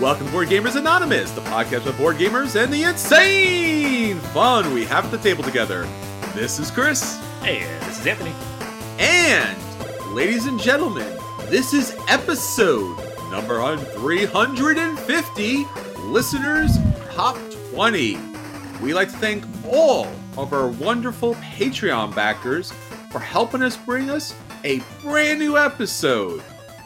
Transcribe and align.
Welcome 0.00 0.28
to 0.28 0.32
Board 0.32 0.48
Gamers 0.48 0.76
Anonymous, 0.76 1.30
the 1.32 1.42
podcast 1.42 1.84
of 1.84 1.98
board 1.98 2.16
gamers 2.16 2.58
and 2.58 2.72
the 2.72 2.84
insane 2.84 4.18
fun 4.18 4.72
we 4.72 4.86
have 4.86 5.04
at 5.04 5.10
the 5.10 5.18
table 5.18 5.42
together. 5.42 5.86
This 6.34 6.58
is 6.58 6.70
Chris. 6.70 7.18
Hey, 7.42 7.64
this 7.80 8.00
is 8.00 8.06
Anthony. 8.06 8.32
And, 8.98 9.58
ladies 10.14 10.46
and 10.46 10.58
gentlemen, 10.58 11.18
this 11.50 11.74
is 11.74 11.94
episode 12.08 12.96
number 13.30 13.76
350 13.76 15.66
Listeners 16.04 16.78
Top 17.10 17.36
20. 17.72 18.18
We 18.80 18.94
like 18.94 19.10
to 19.10 19.16
thank 19.18 19.44
all 19.70 20.06
of 20.38 20.54
our 20.54 20.68
wonderful 20.68 21.34
Patreon 21.34 22.14
backers 22.14 22.72
for 23.10 23.18
helping 23.18 23.60
us 23.60 23.76
bring 23.76 24.08
us 24.08 24.34
a 24.64 24.80
brand 25.02 25.40
new 25.40 25.58
episode. 25.58 26.42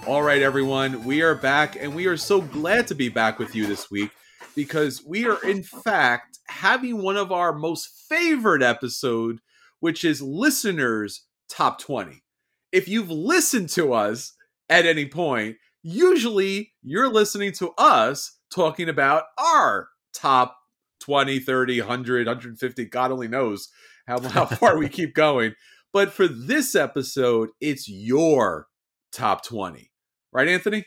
All 0.06 0.22
right, 0.22 0.42
everyone, 0.42 1.04
we 1.04 1.22
are 1.22 1.34
back, 1.34 1.76
and 1.76 1.94
we 1.94 2.04
are 2.04 2.18
so 2.18 2.42
glad 2.42 2.86
to 2.88 2.94
be 2.94 3.08
back 3.08 3.38
with 3.38 3.54
you 3.54 3.66
this 3.66 3.90
week 3.90 4.10
because 4.54 5.02
we 5.02 5.26
are, 5.26 5.42
in 5.42 5.62
fact, 5.62 6.40
having 6.46 7.00
one 7.00 7.16
of 7.16 7.32
our 7.32 7.54
most 7.54 8.04
favorite 8.06 8.62
episode, 8.62 9.38
which 9.80 10.04
is 10.04 10.20
listeners' 10.20 11.24
top 11.48 11.80
20. 11.80 12.22
If 12.70 12.86
you've 12.86 13.10
listened 13.10 13.70
to 13.70 13.94
us 13.94 14.34
at 14.68 14.84
any 14.84 15.06
point, 15.06 15.56
usually 15.82 16.74
you're 16.82 17.10
listening 17.10 17.52
to 17.52 17.70
us 17.78 18.36
talking 18.54 18.90
about 18.90 19.24
our 19.38 19.88
top 20.12 20.54
20, 21.00 21.38
30, 21.38 21.80
100, 21.80 22.26
150, 22.26 22.84
God 22.84 23.10
only 23.10 23.28
knows 23.28 23.70
how, 24.06 24.20
how 24.20 24.44
far 24.44 24.76
we 24.76 24.90
keep 24.90 25.14
going. 25.14 25.54
But 25.94 26.12
for 26.12 26.28
this 26.28 26.74
episode, 26.74 27.48
it's 27.58 27.88
your 27.88 28.66
top 29.10 29.42
20 29.42 29.92
right, 30.34 30.48
Anthony? 30.48 30.84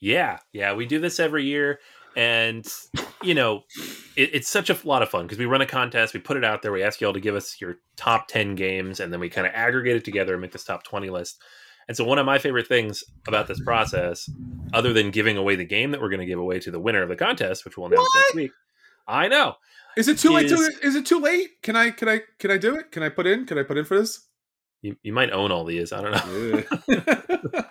Yeah, 0.00 0.38
yeah, 0.52 0.72
we 0.74 0.86
do 0.86 0.98
this 0.98 1.20
every 1.20 1.44
year, 1.44 1.78
and 2.16 2.66
you 3.22 3.34
know, 3.34 3.64
it, 4.16 4.30
it's 4.34 4.48
such 4.48 4.70
a 4.70 4.78
lot 4.84 5.02
of 5.02 5.10
fun 5.10 5.26
because 5.26 5.38
we 5.38 5.44
run 5.44 5.60
a 5.60 5.66
contest, 5.66 6.14
we 6.14 6.20
put 6.20 6.38
it 6.38 6.44
out 6.44 6.62
there, 6.62 6.72
we 6.72 6.82
ask 6.82 7.00
you 7.00 7.06
all 7.06 7.12
to 7.12 7.20
give 7.20 7.34
us 7.34 7.60
your 7.60 7.76
top 7.96 8.26
ten 8.28 8.54
games, 8.54 8.98
and 8.98 9.12
then 9.12 9.20
we 9.20 9.28
kind 9.28 9.46
of 9.46 9.52
aggregate 9.54 9.96
it 9.96 10.04
together 10.04 10.32
and 10.32 10.40
make 10.40 10.52
this 10.52 10.64
top 10.64 10.84
twenty 10.84 11.10
list. 11.10 11.40
And 11.86 11.96
so, 11.96 12.04
one 12.04 12.18
of 12.18 12.24
my 12.24 12.38
favorite 12.38 12.66
things 12.66 13.04
about 13.28 13.46
this 13.46 13.60
process, 13.62 14.30
other 14.72 14.92
than 14.94 15.10
giving 15.10 15.36
away 15.36 15.56
the 15.56 15.64
game 15.66 15.90
that 15.90 16.00
we're 16.00 16.08
going 16.08 16.20
to 16.20 16.26
give 16.26 16.38
away 16.38 16.60
to 16.60 16.70
the 16.70 16.80
winner 16.80 17.02
of 17.02 17.08
the 17.10 17.16
contest, 17.16 17.64
which 17.66 17.76
we'll 17.76 17.88
announce 17.88 18.08
What? 18.14 18.20
next 18.20 18.34
week, 18.36 18.52
I 19.06 19.28
know. 19.28 19.56
Is 19.98 20.08
it 20.08 20.18
too 20.18 20.30
late? 20.30 20.48
To, 20.48 20.54
Is- 20.54 20.78
is 20.78 20.94
it 20.94 21.04
too 21.04 21.20
late? 21.20 21.48
Can 21.62 21.76
I? 21.76 21.90
Can 21.90 22.08
I? 22.08 22.20
Can 22.38 22.50
I 22.50 22.56
do 22.56 22.76
it? 22.76 22.90
Can 22.90 23.02
I 23.02 23.10
put 23.10 23.26
in? 23.26 23.44
Can 23.44 23.58
I 23.58 23.64
put 23.64 23.76
in 23.76 23.84
for 23.84 23.98
this? 23.98 24.26
You, 24.82 24.96
you 25.02 25.12
might 25.12 25.30
own 25.30 25.52
all 25.52 25.64
these. 25.64 25.92
I 25.92 26.00
don't 26.00 26.12
know. 26.12 26.62
Yeah. 26.88 27.62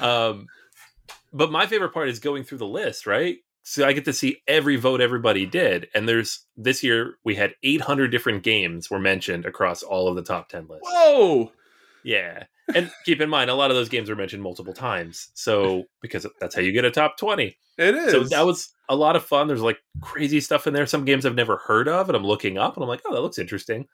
um, 0.00 0.46
but 1.32 1.50
my 1.50 1.66
favorite 1.66 1.92
part 1.92 2.08
is 2.08 2.18
going 2.20 2.44
through 2.44 2.58
the 2.58 2.66
list, 2.66 3.06
right? 3.06 3.38
So 3.66 3.86
I 3.86 3.94
get 3.94 4.04
to 4.04 4.12
see 4.12 4.42
every 4.46 4.76
vote 4.76 5.00
everybody 5.00 5.46
did, 5.46 5.88
and 5.94 6.06
there's 6.06 6.44
this 6.56 6.82
year 6.82 7.14
we 7.24 7.34
had 7.34 7.54
800 7.62 8.08
different 8.08 8.42
games 8.42 8.90
were 8.90 9.00
mentioned 9.00 9.46
across 9.46 9.82
all 9.82 10.06
of 10.06 10.16
the 10.16 10.22
top 10.22 10.50
10 10.50 10.66
lists. 10.68 10.86
Whoa! 10.86 11.50
Yeah, 12.02 12.44
and 12.74 12.90
keep 13.06 13.22
in 13.22 13.30
mind 13.30 13.48
a 13.48 13.54
lot 13.54 13.70
of 13.70 13.76
those 13.76 13.88
games 13.88 14.10
were 14.10 14.16
mentioned 14.16 14.42
multiple 14.42 14.74
times, 14.74 15.30
so 15.32 15.84
because 16.02 16.26
that's 16.40 16.54
how 16.54 16.60
you 16.60 16.72
get 16.72 16.84
a 16.84 16.90
top 16.90 17.16
20. 17.16 17.56
It 17.78 17.94
is. 17.94 18.12
So 18.12 18.24
that 18.24 18.44
was 18.44 18.72
a 18.88 18.94
lot 18.94 19.16
of 19.16 19.24
fun. 19.24 19.48
There's 19.48 19.62
like 19.62 19.78
crazy 20.02 20.40
stuff 20.40 20.66
in 20.66 20.74
there. 20.74 20.86
Some 20.86 21.06
games 21.06 21.24
I've 21.24 21.34
never 21.34 21.56
heard 21.56 21.88
of, 21.88 22.08
and 22.08 22.16
I'm 22.16 22.24
looking 22.24 22.58
up, 22.58 22.76
and 22.76 22.82
I'm 22.82 22.88
like, 22.88 23.00
oh, 23.06 23.14
that 23.14 23.22
looks 23.22 23.38
interesting. 23.38 23.88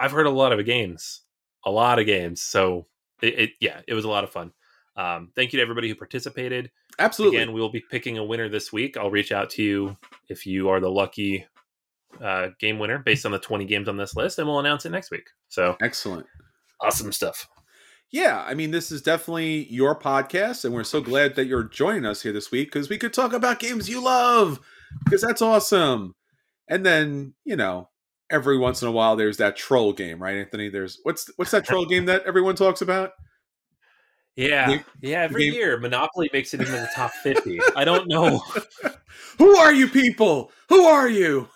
I've 0.00 0.12
heard 0.12 0.26
a 0.26 0.30
lot 0.30 0.52
of 0.52 0.64
games, 0.64 1.20
a 1.64 1.70
lot 1.70 1.98
of 1.98 2.06
games. 2.06 2.40
So 2.42 2.86
it, 3.22 3.38
it 3.38 3.50
yeah, 3.60 3.80
it 3.86 3.94
was 3.94 4.04
a 4.04 4.10
lot 4.10 4.24
of 4.24 4.30
fun. 4.30 4.52
Um, 4.96 5.30
thank 5.34 5.52
you 5.52 5.58
to 5.58 5.62
everybody 5.62 5.88
who 5.88 5.94
participated. 5.94 6.70
absolutely. 6.98 7.38
Again, 7.38 7.52
we 7.52 7.60
will 7.60 7.70
be 7.72 7.82
picking 7.90 8.18
a 8.18 8.24
winner 8.24 8.48
this 8.48 8.72
week. 8.72 8.96
I'll 8.96 9.10
reach 9.10 9.32
out 9.32 9.50
to 9.50 9.62
you 9.62 9.96
if 10.28 10.46
you 10.46 10.68
are 10.68 10.80
the 10.80 10.90
lucky 10.90 11.46
uh, 12.22 12.48
game 12.60 12.78
winner 12.78 12.98
based 12.98 13.26
on 13.26 13.32
the 13.32 13.38
20 13.38 13.64
games 13.64 13.88
on 13.88 13.96
this 13.96 14.14
list, 14.14 14.38
and 14.38 14.46
we'll 14.46 14.60
announce 14.60 14.86
it 14.86 14.90
next 14.90 15.10
week. 15.10 15.26
So 15.48 15.76
Excellent. 15.82 16.26
awesome 16.80 17.10
stuff. 17.12 17.48
Yeah, 18.12 18.44
I 18.46 18.54
mean, 18.54 18.70
this 18.70 18.92
is 18.92 19.02
definitely 19.02 19.64
your 19.72 19.98
podcast, 19.98 20.64
and 20.64 20.72
we're 20.72 20.84
so 20.84 21.00
glad 21.00 21.34
that 21.34 21.46
you're 21.46 21.64
joining 21.64 22.06
us 22.06 22.22
here 22.22 22.32
this 22.32 22.52
week 22.52 22.68
because 22.70 22.88
we 22.88 22.98
could 22.98 23.12
talk 23.12 23.32
about 23.32 23.58
games 23.58 23.88
you 23.88 24.00
love 24.04 24.60
because 25.04 25.22
that's 25.22 25.42
awesome. 25.42 26.14
And 26.68 26.86
then, 26.86 27.34
you 27.44 27.56
know, 27.56 27.88
every 28.30 28.56
once 28.56 28.82
in 28.82 28.88
a 28.88 28.92
while, 28.92 29.16
there's 29.16 29.38
that 29.38 29.56
troll 29.56 29.92
game, 29.92 30.22
right, 30.22 30.36
Anthony? 30.36 30.68
There's 30.68 31.00
what's 31.02 31.28
what's 31.36 31.50
that 31.50 31.64
troll 31.64 31.86
game 31.86 32.04
that 32.04 32.22
everyone 32.24 32.54
talks 32.54 32.82
about? 32.82 33.12
Yeah, 34.36 34.80
yeah. 35.00 35.22
Every 35.22 35.44
game- 35.44 35.54
year, 35.54 35.78
Monopoly 35.78 36.28
makes 36.32 36.54
it 36.54 36.60
into 36.60 36.72
the 36.72 36.88
top 36.94 37.12
50. 37.12 37.60
I 37.76 37.84
don't 37.84 38.08
know. 38.08 38.42
Who 39.38 39.56
are 39.56 39.72
you 39.72 39.88
people? 39.88 40.50
Who 40.68 40.84
are 40.84 41.08
you? 41.08 41.48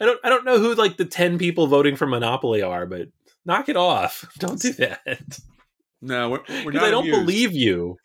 I 0.00 0.06
don't. 0.06 0.20
I 0.24 0.28
don't 0.28 0.44
know 0.44 0.58
who 0.58 0.74
like 0.74 0.96
the 0.96 1.04
10 1.04 1.38
people 1.38 1.66
voting 1.66 1.96
for 1.96 2.06
Monopoly 2.06 2.62
are, 2.62 2.86
but 2.86 3.08
knock 3.44 3.68
it 3.68 3.76
off. 3.76 4.24
Don't 4.38 4.60
do 4.60 4.72
that. 4.74 5.38
No, 6.02 6.30
we're, 6.30 6.40
we're 6.48 6.64
Because 6.66 6.74
not. 6.74 6.84
I 6.84 6.90
don't 6.90 7.04
amused. 7.04 7.20
believe 7.20 7.52
you. 7.52 7.96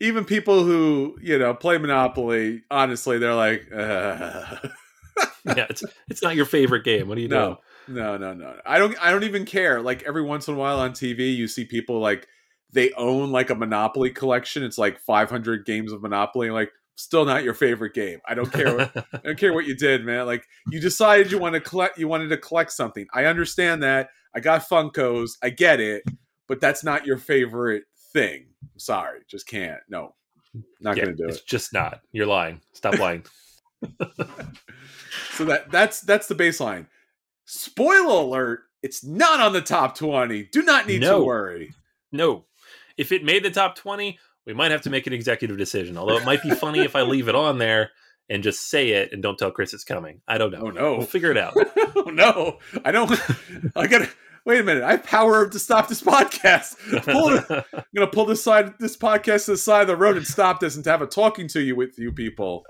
even 0.00 0.24
people 0.24 0.64
who 0.64 1.16
you 1.22 1.38
know 1.38 1.54
play 1.54 1.78
Monopoly, 1.78 2.62
honestly, 2.70 3.18
they're 3.18 3.34
like, 3.34 3.66
uh. 3.72 4.56
yeah, 5.46 5.66
it's 5.70 5.84
it's 6.08 6.22
not 6.22 6.36
your 6.36 6.44
favorite 6.44 6.84
game. 6.84 7.08
What 7.08 7.16
are 7.16 7.20
you 7.22 7.28
no, 7.28 7.44
doing? 7.44 7.56
No, 7.88 8.16
no, 8.16 8.34
no. 8.34 8.58
I 8.64 8.78
don't. 8.78 8.96
I 9.02 9.10
don't 9.10 9.24
even 9.24 9.44
care. 9.44 9.80
Like 9.80 10.02
every 10.04 10.22
once 10.22 10.48
in 10.48 10.54
a 10.54 10.56
while 10.56 10.78
on 10.80 10.92
TV, 10.92 11.34
you 11.34 11.48
see 11.48 11.64
people 11.64 12.00
like 12.00 12.26
they 12.72 12.92
own 12.92 13.30
like 13.30 13.50
a 13.50 13.54
Monopoly 13.54 14.10
collection. 14.10 14.62
It's 14.62 14.78
like 14.78 14.98
500 15.00 15.64
games 15.64 15.92
of 15.92 16.02
Monopoly. 16.02 16.50
Like, 16.50 16.70
still 16.96 17.24
not 17.24 17.44
your 17.44 17.54
favorite 17.54 17.94
game. 17.94 18.20
I 18.26 18.34
don't 18.34 18.52
care. 18.52 18.76
What, 18.76 18.96
I 19.12 19.18
don't 19.24 19.38
care 19.38 19.52
what 19.52 19.66
you 19.66 19.74
did, 19.76 20.04
man. 20.04 20.26
Like 20.26 20.44
you 20.70 20.80
decided 20.80 21.30
you 21.30 21.38
want 21.38 21.54
to 21.54 21.60
collect. 21.60 21.98
You 21.98 22.08
wanted 22.08 22.28
to 22.28 22.36
collect 22.38 22.72
something. 22.72 23.06
I 23.14 23.24
understand 23.26 23.82
that. 23.82 24.10
I 24.34 24.40
got 24.40 24.68
Funkos. 24.68 25.32
I 25.42 25.50
get 25.50 25.80
it. 25.80 26.02
But 26.48 26.60
that's 26.60 26.84
not 26.84 27.06
your 27.06 27.18
favorite 27.18 27.84
thing. 28.12 28.46
Sorry, 28.76 29.20
just 29.28 29.48
can't. 29.48 29.80
No, 29.88 30.14
not 30.80 30.96
Yeah, 30.96 31.04
gonna 31.06 31.16
do 31.16 31.24
it's 31.26 31.38
it. 31.38 31.46
just 31.46 31.72
not. 31.72 32.00
You're 32.12 32.26
lying. 32.26 32.60
Stop 32.72 32.98
lying. 32.98 33.24
So 35.32 35.44
that 35.46 35.70
that's 35.70 36.00
that's 36.00 36.28
the 36.28 36.34
baseline. 36.34 36.86
Spoiler 37.46 38.22
alert: 38.22 38.60
It's 38.82 39.02
not 39.04 39.40
on 39.40 39.52
the 39.52 39.62
top 39.62 39.96
20. 39.96 40.44
Do 40.52 40.62
not 40.62 40.86
need 40.86 41.00
No. 41.00 41.20
to 41.20 41.24
worry. 41.24 41.74
no. 42.12 42.44
If 42.98 43.12
it 43.12 43.24
made 43.24 43.42
the 43.44 43.50
top 43.50 43.76
20, 43.76 44.18
we 44.46 44.54
might 44.54 44.70
have 44.70 44.82
to 44.82 44.90
make 44.90 45.06
an 45.06 45.12
executive 45.12 45.58
decision. 45.58 45.96
Although 45.98 46.16
it 46.16 46.24
might 46.24 46.42
be 46.42 46.50
funny 46.50 46.80
if 46.80 46.96
I 46.96 47.02
leave 47.02 47.28
it 47.28 47.34
on 47.34 47.58
there 47.58 47.90
and 48.30 48.42
just 48.42 48.68
say 48.70 48.90
it 48.90 49.12
and 49.12 49.22
don't 49.22 49.38
tell 49.38 49.50
Chris 49.50 49.74
it's 49.74 49.84
coming. 49.84 50.20
I 50.26 50.38
don't 50.38 50.50
know. 50.50 50.62
Oh 50.62 50.70
no! 50.70 50.96
We'll 50.98 51.06
figure 51.06 51.30
it 51.30 51.36
out. 51.38 51.54
oh 51.96 52.10
no! 52.12 52.58
I 52.84 52.90
don't. 52.90 53.10
I 53.76 53.86
gotta 53.86 54.08
wait 54.46 54.60
a 54.60 54.64
minute. 54.64 54.82
I 54.82 54.92
have 54.92 55.04
power 55.04 55.46
to 55.48 55.58
stop 55.58 55.88
this 55.88 56.00
podcast. 56.02 56.76
I'm 57.06 57.84
gonna 57.94 58.06
pull 58.10 58.24
this 58.24 58.42
side, 58.42 58.74
this 58.80 58.96
podcast 58.96 59.44
to 59.44 59.50
the 59.52 59.56
side 59.58 59.82
of 59.82 59.88
the 59.88 59.96
road 59.96 60.16
and 60.16 60.26
stop 60.26 60.58
this 60.60 60.74
and 60.74 60.82
to 60.84 60.90
have 60.90 61.02
a 61.02 61.06
talking 61.06 61.48
to 61.48 61.60
you 61.60 61.76
with 61.76 61.98
you 61.98 62.12
people. 62.12 62.64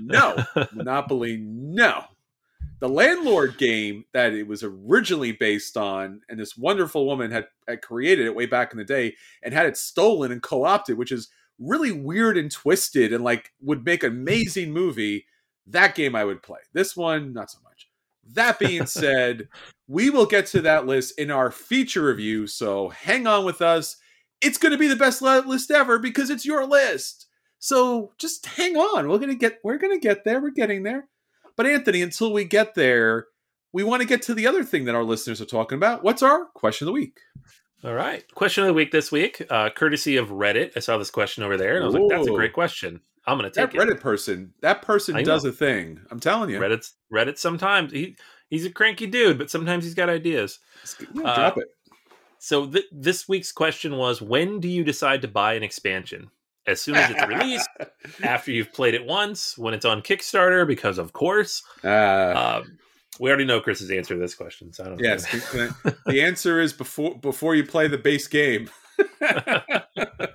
No 0.00 0.42
Monopoly. 0.72 1.36
No. 1.38 2.04
The 2.78 2.88
landlord 2.88 3.56
game 3.56 4.04
that 4.12 4.34
it 4.34 4.46
was 4.46 4.62
originally 4.62 5.32
based 5.32 5.76
on, 5.76 6.20
and 6.28 6.38
this 6.38 6.56
wonderful 6.58 7.06
woman 7.06 7.30
had, 7.30 7.46
had 7.66 7.80
created 7.80 8.26
it 8.26 8.34
way 8.34 8.46
back 8.46 8.72
in 8.72 8.78
the 8.78 8.84
day 8.84 9.14
and 9.42 9.54
had 9.54 9.66
it 9.66 9.78
stolen 9.78 10.30
and 10.30 10.42
co-opted, 10.42 10.98
which 10.98 11.10
is 11.10 11.28
really 11.58 11.90
weird 11.90 12.36
and 12.36 12.50
twisted 12.50 13.14
and 13.14 13.24
like 13.24 13.52
would 13.62 13.84
make 13.84 14.02
an 14.02 14.12
amazing 14.12 14.72
movie. 14.72 15.24
That 15.66 15.94
game 15.94 16.14
I 16.14 16.24
would 16.24 16.42
play. 16.42 16.60
This 16.74 16.96
one, 16.96 17.32
not 17.32 17.50
so 17.50 17.58
much. 17.64 17.88
That 18.34 18.58
being 18.58 18.86
said, 18.86 19.48
we 19.88 20.10
will 20.10 20.26
get 20.26 20.46
to 20.48 20.60
that 20.62 20.86
list 20.86 21.18
in 21.18 21.30
our 21.30 21.50
feature 21.50 22.04
review. 22.04 22.46
So 22.46 22.90
hang 22.90 23.26
on 23.26 23.44
with 23.44 23.62
us. 23.62 23.96
It's 24.42 24.58
going 24.58 24.72
to 24.72 24.78
be 24.78 24.88
the 24.88 24.96
best 24.96 25.22
list 25.22 25.70
ever 25.70 25.98
because 25.98 26.28
it's 26.28 26.44
your 26.44 26.66
list. 26.66 27.26
So 27.58 28.12
just 28.18 28.44
hang 28.46 28.76
on. 28.76 29.08
We're 29.08 29.18
gonna 29.18 29.34
get. 29.34 29.58
We're 29.64 29.78
gonna 29.78 29.98
get 29.98 30.24
there. 30.24 30.40
We're 30.40 30.50
getting 30.50 30.82
there. 30.82 31.08
But 31.56 31.66
Anthony, 31.66 32.02
until 32.02 32.32
we 32.32 32.44
get 32.44 32.74
there, 32.74 33.26
we 33.72 33.82
want 33.82 34.02
to 34.02 34.08
get 34.08 34.22
to 34.22 34.34
the 34.34 34.46
other 34.46 34.62
thing 34.64 34.84
that 34.84 34.94
our 34.94 35.04
listeners 35.04 35.40
are 35.40 35.46
talking 35.46 35.76
about. 35.76 36.02
What's 36.04 36.22
our 36.22 36.46
question 36.54 36.84
of 36.84 36.88
the 36.88 36.92
week? 36.92 37.18
All 37.84 37.94
right. 37.94 38.24
Question 38.34 38.64
of 38.64 38.68
the 38.68 38.74
week 38.74 38.90
this 38.90 39.12
week, 39.12 39.42
uh, 39.50 39.70
courtesy 39.70 40.16
of 40.16 40.28
Reddit. 40.28 40.72
I 40.76 40.80
saw 40.80 40.98
this 40.98 41.10
question 41.10 41.44
over 41.44 41.56
there 41.56 41.76
and 41.76 41.84
I 41.84 41.86
was 41.86 41.94
like, 41.94 42.08
that's 42.08 42.26
a 42.26 42.32
great 42.32 42.52
question. 42.52 43.00
I'm 43.26 43.38
going 43.38 43.50
to 43.50 43.54
That 43.60 43.70
take 43.72 43.80
it. 43.80 43.84
Reddit 43.84 44.00
person. 44.00 44.52
That 44.60 44.82
person 44.82 45.22
does 45.24 45.44
a 45.44 45.52
thing. 45.52 46.00
I'm 46.10 46.20
telling 46.20 46.50
you. 46.50 46.58
Reddit's 46.58 46.94
Reddit 47.12 47.38
sometimes. 47.38 47.92
He, 47.92 48.16
he's 48.48 48.64
a 48.64 48.70
cranky 48.70 49.06
dude, 49.06 49.36
but 49.38 49.50
sometimes 49.50 49.84
he's 49.84 49.94
got 49.94 50.08
ideas. 50.08 50.58
Yeah, 51.14 51.22
Uh, 51.22 51.34
drop 51.34 51.58
it. 51.58 51.68
So 52.38 52.66
th- 52.66 52.84
this 52.92 53.28
week's 53.28 53.50
question 53.52 53.96
was 53.96 54.22
when 54.22 54.60
do 54.60 54.68
you 54.68 54.84
decide 54.84 55.22
to 55.22 55.28
buy 55.28 55.54
an 55.54 55.62
expansion? 55.62 56.30
As 56.66 56.80
soon 56.80 56.96
as 56.96 57.10
it's 57.10 57.26
released, 57.26 57.68
after 58.22 58.50
you've 58.50 58.72
played 58.72 58.94
it 58.94 59.04
once, 59.06 59.56
when 59.56 59.72
it's 59.74 59.84
on 59.84 60.02
Kickstarter, 60.02 60.66
because 60.66 60.98
of 60.98 61.12
course. 61.12 61.62
Uh, 61.84 62.60
Um, 62.64 62.78
we 63.20 63.30
already 63.30 63.44
know 63.46 63.60
Chris's 63.60 63.90
answer 63.90 64.14
to 64.14 64.20
this 64.20 64.34
question, 64.34 64.72
so 64.72 64.84
I 64.84 64.88
don't 64.88 65.00
yes. 65.00 65.24
can- 65.26 65.40
can 65.40 65.74
I- 65.86 66.10
the 66.10 66.22
answer 66.22 66.60
is 66.60 66.72
before 66.72 67.18
before 67.18 67.54
you 67.54 67.64
play 67.64 67.88
the 67.88 67.98
base 67.98 68.26
game. 68.26 68.68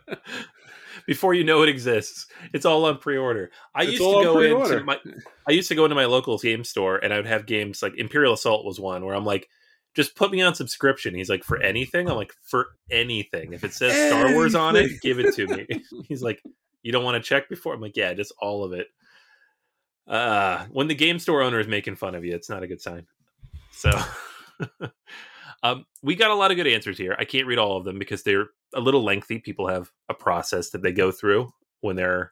Before 1.08 1.34
you 1.34 1.44
know 1.44 1.64
it 1.64 1.68
exists, 1.70 2.28
it's 2.54 2.64
all 2.66 2.86
on 2.86 3.00
pre-order. 3.00 3.50
I 3.74 3.84
It's 3.84 3.94
used 3.94 4.04
to 4.04 4.24
go 4.24 4.36
pre-order. 4.36 4.74
into 4.74 4.86
my, 4.86 5.00
I 5.48 5.52
used 5.52 5.68
to 5.70 5.76
go 5.76 5.84
into 5.84 5.96
my 5.96 6.06
local 6.06 6.38
game 6.38 6.64
store, 6.64 6.98
and 6.98 7.12
I 7.12 7.18
would 7.18 7.26
have 7.26 7.48
games 7.48 7.82
like 7.82 7.96
Imperial 7.98 8.34
Assault 8.34 8.64
was 8.66 8.80
one 8.80 9.04
where 9.04 9.16
I'm 9.16 9.26
like, 9.26 9.50
just 9.96 10.16
put 10.16 10.32
me 10.32 10.42
on 10.42 10.56
subscription. 10.56 11.16
He's 11.16 11.30
like, 11.30 11.44
for 11.44 11.62
anything. 11.62 12.10
I'm 12.10 12.16
like, 12.16 12.34
for 12.44 12.68
anything. 12.90 13.54
If 13.54 13.64
it 13.64 13.74
says 13.74 14.10
Star 14.10 14.34
Wars 14.34 14.56
on 14.56 14.76
it, 14.76 15.02
give 15.02 15.20
it 15.20 15.36
to 15.36 15.48
me. 15.48 15.68
He's 16.08 16.22
like, 16.22 16.42
you 16.84 16.92
don't 16.92 17.04
want 17.04 17.22
to 17.22 17.28
check 17.28 17.50
before? 17.50 17.74
I'm 17.74 17.82
like, 17.82 17.98
yeah, 17.98 18.14
just 18.14 18.34
all 18.40 18.64
of 18.64 18.74
it. 18.74 18.88
Uh, 20.08 20.66
when 20.72 20.88
the 20.88 20.96
game 20.96 21.20
store 21.20 21.42
owner 21.42 21.60
is 21.60 21.68
making 21.68 21.96
fun 21.96 22.16
of 22.16 22.26
you, 22.26 22.34
it's 22.34 22.50
not 22.50 22.64
a 22.64 22.68
good 22.68 22.82
sign. 22.82 23.06
So, 23.72 23.92
um, 25.64 25.86
we 26.02 26.16
got 26.16 26.32
a 26.32 26.36
lot 26.36 26.52
of 26.52 26.58
good 26.58 26.68
answers 26.68 26.98
here. 26.98 27.16
I 27.20 27.26
can't 27.26 27.48
read 27.48 27.60
all 27.60 27.78
of 27.78 27.86
them 27.86 28.00
because 28.00 28.24
they're 28.24 28.48
a 28.74 28.80
little 28.80 29.04
lengthy. 29.04 29.40
People 29.40 29.68
have 29.68 29.92
a 30.10 30.14
process 30.14 30.72
that 30.72 30.82
they 30.82 30.92
go 30.92 31.12
through 31.12 31.54
when 31.82 31.96
they're 31.96 32.32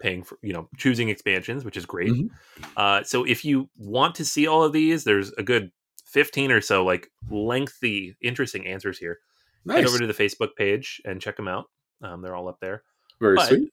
paying 0.00 0.22
for, 0.22 0.38
you 0.42 0.52
know, 0.52 0.68
choosing 0.76 1.08
expansions, 1.08 1.64
which 1.64 1.76
is 1.76 1.86
great. 1.86 2.10
Mhm. 2.10 2.30
Uh, 2.76 3.02
so 3.04 3.24
if 3.24 3.44
you 3.44 3.70
want 3.76 4.14
to 4.16 4.24
see 4.24 4.46
all 4.46 4.62
of 4.62 4.72
these, 4.72 5.04
there's 5.04 5.32
a 5.32 5.42
good 5.42 5.70
15 6.12 6.52
or 6.52 6.60
so 6.60 6.84
like 6.84 7.10
lengthy, 7.30 8.16
interesting 8.22 8.66
answers 8.66 8.98
here. 8.98 9.18
Head 9.68 9.86
over 9.86 9.98
to 9.98 10.06
the 10.06 10.12
Facebook 10.14 10.54
page 10.56 11.00
and 11.04 11.20
check 11.20 11.36
them 11.36 11.48
out. 11.48 11.66
Um, 12.02 12.20
they're 12.20 12.34
all 12.34 12.48
up 12.48 12.58
there 12.60 12.82
Very 13.20 13.36
but- 13.36 13.48
sweet. 13.48 13.72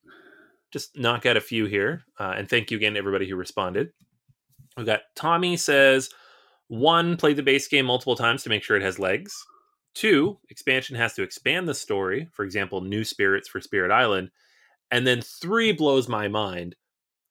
just 0.71 0.97
knock 0.97 1.25
out 1.25 1.35
a 1.37 1.41
few 1.41 1.65
here. 1.65 2.03
Uh, 2.19 2.33
and 2.37 2.47
thank 2.49 2.69
you 2.71 2.77
again, 2.77 2.93
to 2.93 2.99
everybody 2.99 3.27
who 3.27 3.35
responded. 3.35 3.89
We 4.77 4.83
got 4.83 5.01
Tommy 5.15 5.57
says 5.57 6.09
one, 6.67 7.17
play 7.17 7.33
the 7.33 7.41
base 7.43 7.67
game 7.67 7.85
multiple 7.87 8.15
times 8.15 8.43
to 8.43 8.49
make 8.49 8.61
sure 8.63 8.77
it 8.77 8.83
has 8.83 8.99
legs. 8.99 9.33
Two, 9.95 10.37
expansion 10.49 10.95
has 10.95 11.15
to 11.15 11.23
expand 11.23 11.67
the 11.67 11.73
story. 11.73 12.27
For 12.31 12.45
example, 12.45 12.81
new 12.81 13.03
spirits 13.03 13.49
for 13.49 13.59
Spirit 13.59 13.91
Island. 13.91 14.29
And 14.91 15.05
then 15.05 15.21
three 15.21 15.71
blows 15.71 16.07
my 16.07 16.27
mind. 16.27 16.75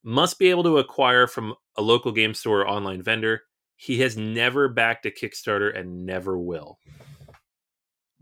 Must 0.03 0.39
be 0.39 0.51
able 0.51 0.65
to 0.65 0.79
acquire 0.79 1.27
from 1.29 1.55
a 1.77 1.83
local 1.83 2.11
game 2.13 2.35
store 2.35 2.63
or 2.63 2.69
online 2.69 3.03
vendor. 3.03 3.43
He 3.81 4.01
has 4.01 4.17
never 4.17 4.69
backed 4.69 5.07
a 5.07 5.11
Kickstarter 5.11 5.75
and 5.79 6.05
never 6.05 6.37
will. 6.37 6.81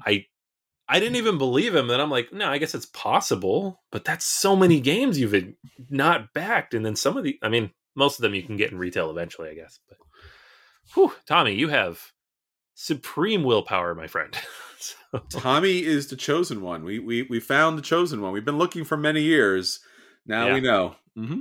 I 0.04 0.26
I 0.86 1.00
didn't 1.00 1.16
even 1.16 1.38
believe 1.38 1.74
him. 1.74 1.88
Then 1.88 1.98
I'm 2.00 2.10
like, 2.10 2.30
no, 2.32 2.48
I 2.50 2.58
guess 2.58 2.74
it's 2.74 2.86
possible, 2.86 3.80
but 3.90 4.04
that's 4.04 4.24
so 4.26 4.54
many 4.54 4.80
games 4.80 5.18
you've 5.18 5.54
not 5.90 6.32
backed, 6.34 6.74
and 6.74 6.84
then 6.84 6.94
some 6.94 7.16
of 7.16 7.24
the, 7.24 7.38
I 7.42 7.48
mean, 7.48 7.70
most 7.96 8.18
of 8.18 8.22
them 8.22 8.34
you 8.34 8.42
can 8.42 8.56
get 8.56 8.70
in 8.70 8.78
retail 8.78 9.10
eventually, 9.10 9.48
I 9.48 9.54
guess. 9.54 9.80
But, 9.88 9.98
whew, 10.94 11.12
Tommy, 11.26 11.54
you 11.54 11.68
have 11.68 12.00
supreme 12.74 13.42
willpower, 13.42 13.94
my 13.94 14.06
friend. 14.06 14.36
So- 14.78 15.22
Tommy 15.30 15.82
is 15.82 16.08
the 16.08 16.16
chosen 16.16 16.60
one. 16.60 16.84
We 16.84 16.98
we 16.98 17.22
we 17.22 17.40
found 17.40 17.78
the 17.78 17.82
chosen 17.82 18.20
one. 18.20 18.32
We've 18.32 18.44
been 18.44 18.58
looking 18.58 18.84
for 18.84 18.98
many 18.98 19.22
years. 19.22 19.80
Now 20.26 20.48
Yeah. 20.48 20.54
we 20.54 20.60
know. 20.60 20.96
hmm 21.16 21.40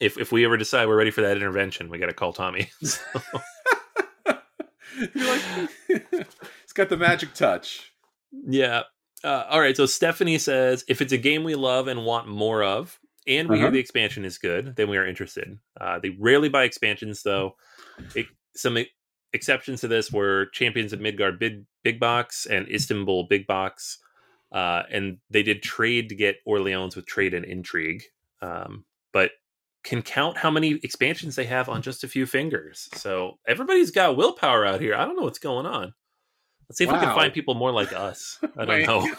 if 0.00 0.18
if 0.18 0.32
we 0.32 0.44
ever 0.44 0.56
decide 0.56 0.86
we're 0.88 0.96
ready 0.96 1.10
for 1.10 1.22
that 1.22 1.36
intervention, 1.36 1.88
we 1.88 1.98
got 1.98 2.06
to 2.06 2.12
call 2.14 2.32
Tommy. 2.32 2.70
You're 5.14 5.26
like, 5.26 5.42
it's 5.88 6.72
got 6.74 6.88
the 6.88 6.96
magic 6.96 7.34
touch. 7.34 7.92
yeah. 8.46 8.82
Uh, 9.24 9.44
all 9.50 9.60
right. 9.60 9.76
So 9.76 9.86
Stephanie 9.86 10.38
says, 10.38 10.84
if 10.88 11.00
it's 11.00 11.12
a 11.12 11.18
game 11.18 11.42
we 11.42 11.54
love 11.54 11.88
and 11.88 12.04
want 12.04 12.28
more 12.28 12.62
of, 12.62 12.98
and 13.26 13.48
we 13.48 13.56
hear 13.56 13.66
Uh-huh. 13.66 13.72
the 13.72 13.78
expansion 13.80 14.24
is 14.24 14.38
good, 14.38 14.76
then 14.76 14.88
we 14.88 14.96
are 14.98 15.06
interested. 15.06 15.58
Uh, 15.80 15.98
they 15.98 16.10
rarely 16.10 16.48
buy 16.48 16.62
expansions, 16.64 17.22
though. 17.22 17.56
It, 18.14 18.26
some 18.54 18.78
exceptions 19.32 19.80
to 19.80 19.88
this 19.88 20.12
were 20.12 20.46
Champions 20.52 20.92
of 20.92 21.00
Midgard 21.00 21.38
Big 21.40 21.64
Big 21.82 21.98
Box 21.98 22.46
and 22.46 22.68
Istanbul 22.68 23.26
Big 23.28 23.46
Box, 23.46 23.98
uh, 24.52 24.82
and 24.92 25.18
they 25.30 25.42
did 25.42 25.62
trade 25.62 26.08
to 26.10 26.14
get 26.14 26.36
Orleans 26.46 26.94
with 26.94 27.06
Trade 27.06 27.34
and 27.34 27.44
Intrigue, 27.44 28.04
um, 28.42 28.84
but 29.12 29.32
can 29.86 30.02
count 30.02 30.36
how 30.36 30.50
many 30.50 30.72
expansions 30.82 31.36
they 31.36 31.44
have 31.46 31.68
on 31.68 31.80
just 31.80 32.02
a 32.02 32.08
few 32.08 32.26
fingers. 32.26 32.88
So 32.94 33.38
everybody's 33.46 33.92
got 33.92 34.16
willpower 34.16 34.66
out 34.66 34.80
here. 34.80 34.96
I 34.96 35.04
don't 35.04 35.16
know 35.16 35.22
what's 35.22 35.38
going 35.38 35.64
on. 35.64 35.94
Let's 36.68 36.78
see 36.78 36.84
if 36.84 36.90
we 36.90 36.98
can 36.98 37.14
find 37.14 37.32
people 37.32 37.54
more 37.54 37.70
like 37.70 37.92
us. 37.92 38.40
I 38.58 38.64
don't 38.64 39.18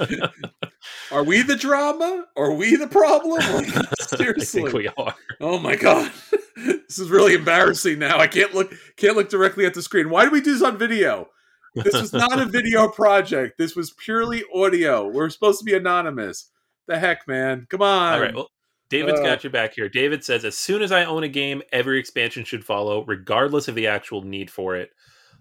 know. 0.00 0.08
Are 1.12 1.22
we 1.22 1.42
the 1.42 1.54
drama? 1.54 2.24
Are 2.34 2.52
we 2.52 2.76
the 2.76 2.88
problem? 2.88 3.42
Like, 3.50 3.76
I 3.76 4.16
seriously. 4.16 4.62
think 4.62 4.72
we 4.72 4.88
are. 4.88 5.14
Oh 5.40 5.58
my 5.58 5.76
god. 5.76 6.10
this 6.56 6.98
is 6.98 7.10
really 7.10 7.34
embarrassing 7.34 7.98
now. 7.98 8.18
I 8.18 8.26
can't 8.26 8.54
look 8.54 8.72
can't 8.96 9.16
look 9.16 9.28
directly 9.28 9.66
at 9.66 9.74
the 9.74 9.82
screen. 9.82 10.08
Why 10.08 10.24
do 10.24 10.30
we 10.30 10.40
do 10.40 10.54
this 10.54 10.62
on 10.62 10.78
video? 10.78 11.28
This 11.74 11.92
was 11.92 12.12
not 12.14 12.40
a 12.40 12.46
video 12.46 12.88
project. 12.88 13.58
This 13.58 13.76
was 13.76 13.92
purely 13.92 14.44
audio. 14.54 15.06
We're 15.08 15.28
supposed 15.28 15.58
to 15.58 15.64
be 15.64 15.74
anonymous. 15.74 16.50
The 16.88 16.98
heck, 16.98 17.28
man. 17.28 17.66
Come 17.68 17.82
on. 17.82 18.14
All 18.14 18.20
right. 18.20 18.34
Well, 18.34 18.48
David's 18.90 19.20
Uh, 19.20 19.24
got 19.24 19.42
your 19.44 19.50
back 19.52 19.74
here. 19.74 19.88
David 19.88 20.22
says, 20.24 20.44
as 20.44 20.58
soon 20.58 20.82
as 20.82 20.92
I 20.92 21.04
own 21.04 21.22
a 21.22 21.28
game, 21.28 21.62
every 21.72 21.98
expansion 21.98 22.44
should 22.44 22.64
follow, 22.64 23.04
regardless 23.06 23.68
of 23.68 23.74
the 23.76 23.86
actual 23.86 24.22
need 24.22 24.50
for 24.50 24.76
it. 24.76 24.90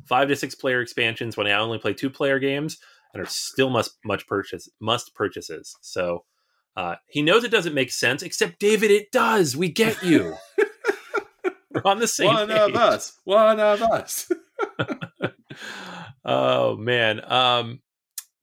Five 0.06 0.30
to 0.30 0.36
six 0.36 0.56
player 0.56 0.80
expansions 0.82 1.36
when 1.36 1.48
I 1.48 1.52
only 1.54 1.78
play 1.80 1.94
two 1.94 2.10
player 2.10 2.40
games 2.40 2.78
and 3.14 3.22
are 3.22 3.26
still 3.26 3.70
must 3.70 3.98
much 4.06 4.26
purchase 4.28 4.70
must 4.80 5.14
purchases. 5.16 5.76
So 5.82 6.24
Uh, 6.78 6.96
he 7.08 7.22
knows 7.22 7.44
it 7.44 7.52
doesn't 7.52 7.74
make 7.74 7.92
sense, 7.92 8.24
except 8.24 8.60
David, 8.60 8.90
it 8.92 9.12
does. 9.12 9.58
We 9.58 9.68
get 9.70 10.02
you. 10.04 10.36
We're 11.72 11.82
on 11.84 12.00
the 12.00 12.08
same 12.08 12.28
One 12.28 12.48
page. 12.48 12.58
of 12.58 12.76
us. 12.76 13.20
One 13.26 13.60
of 13.60 13.82
us. 13.82 14.32
oh 16.26 16.76
man. 16.78 17.22
Um, 17.32 17.82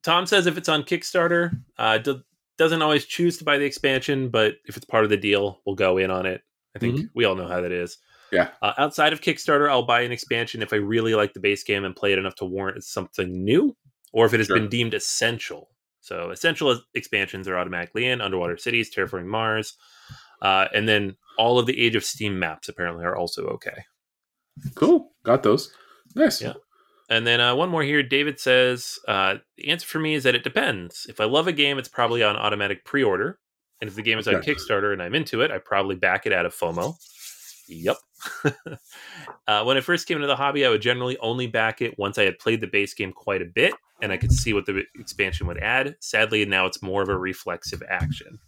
Tom 0.02 0.26
says 0.26 0.46
if 0.46 0.56
it's 0.58 0.68
on 0.68 0.82
Kickstarter, 0.82 1.62
uh, 1.78 1.98
do, 1.98 2.22
doesn't 2.58 2.82
always 2.82 3.04
choose 3.04 3.38
to 3.38 3.44
buy 3.44 3.58
the 3.58 3.64
expansion, 3.64 4.28
but 4.28 4.54
if 4.66 4.76
it's 4.76 4.86
part 4.86 5.04
of 5.04 5.10
the 5.10 5.16
deal, 5.16 5.60
we'll 5.66 5.74
go 5.76 5.98
in 5.98 6.10
on 6.10 6.26
it. 6.26 6.42
I 6.74 6.78
think 6.78 7.06
we 7.14 7.24
all 7.24 7.34
know 7.36 7.48
how 7.48 7.60
that 7.62 7.72
is. 7.72 7.96
Yeah. 8.32 8.50
Uh, 8.60 8.72
outside 8.76 9.12
of 9.12 9.20
Kickstarter, 9.22 9.70
I'll 9.70 9.86
buy 9.86 10.02
an 10.02 10.12
expansion 10.12 10.62
if 10.62 10.72
I 10.72 10.76
really 10.76 11.14
like 11.14 11.32
the 11.32 11.40
base 11.40 11.62
game 11.64 11.84
and 11.84 11.96
play 11.96 12.12
it 12.12 12.18
enough 12.18 12.34
to 12.36 12.44
warrant 12.44 12.84
something 12.84 13.44
new, 13.44 13.74
or 14.12 14.26
if 14.26 14.34
it 14.34 14.40
has 14.40 14.48
Sure. 14.48 14.58
been 14.58 14.68
deemed 14.68 14.92
essential. 14.92 15.70
So 16.00 16.30
essential 16.30 16.78
expansions 16.94 17.48
are 17.48 17.56
automatically 17.56 18.06
in 18.06 18.20
Underwater 18.20 18.56
Cities, 18.56 18.94
Terraforming 18.94 19.26
Mars, 19.26 19.74
uh, 20.42 20.68
and 20.74 20.88
then 20.88 21.16
all 21.38 21.58
of 21.58 21.66
the 21.66 21.80
Age 21.80 21.96
of 21.96 22.04
Steam 22.04 22.38
maps 22.38 22.68
apparently 22.68 23.04
are 23.04 23.16
also 23.16 23.46
okay. 23.46 23.84
cool. 24.74 25.12
Got 25.22 25.42
those. 25.42 25.72
Nice. 26.14 26.40
Yeah. 26.42 26.54
And 27.08 27.26
then 27.26 27.40
uh, 27.40 27.54
one 27.54 27.68
more 27.68 27.82
here. 27.82 28.02
David 28.02 28.40
says 28.40 28.98
the 29.06 29.40
answer 29.68 29.86
for 29.86 30.00
me 30.00 30.14
is 30.14 30.24
that 30.24 30.34
it 30.34 30.42
depends. 30.42 31.06
If 31.08 31.20
I 31.20 31.24
love 31.24 31.46
a 31.46 31.52
game, 31.52 31.78
it's 31.78 31.88
probably 31.88 32.22
on 32.22 32.36
automatic 32.36 32.84
pre-order, 32.84 33.38
and 33.80 33.88
if 33.88 33.94
the 33.94 34.02
game 34.02 34.18
is 34.18 34.26
on 34.26 34.36
Okay. 34.36 34.54
Kickstarter 34.54 34.92
and 34.92 35.02
I'm 35.02 35.14
into 35.14 35.42
it, 35.42 35.50
I 35.50 35.58
probably 35.58 35.96
back 35.96 36.26
it 36.26 36.32
out 36.32 36.46
of 36.46 36.54
FOMO. 36.54 36.94
Yep. 37.68 37.96
uh, 39.46 39.64
when 39.64 39.76
I 39.76 39.80
first 39.80 40.06
came 40.06 40.16
into 40.16 40.26
the 40.26 40.36
hobby, 40.36 40.64
I 40.64 40.68
would 40.68 40.82
generally 40.82 41.18
only 41.18 41.46
back 41.46 41.82
it 41.82 41.98
once 41.98 42.18
I 42.18 42.24
had 42.24 42.38
played 42.38 42.60
the 42.60 42.66
base 42.66 42.94
game 42.94 43.12
quite 43.12 43.42
a 43.42 43.46
bit 43.46 43.74
and 44.02 44.12
I 44.12 44.16
could 44.16 44.32
see 44.32 44.52
what 44.52 44.66
the 44.66 44.84
expansion 44.94 45.46
would 45.46 45.58
add. 45.58 45.96
Sadly, 46.00 46.44
now 46.44 46.66
it's 46.66 46.82
more 46.82 47.02
of 47.02 47.08
a 47.08 47.16
reflexive 47.16 47.82
action. 47.88 48.38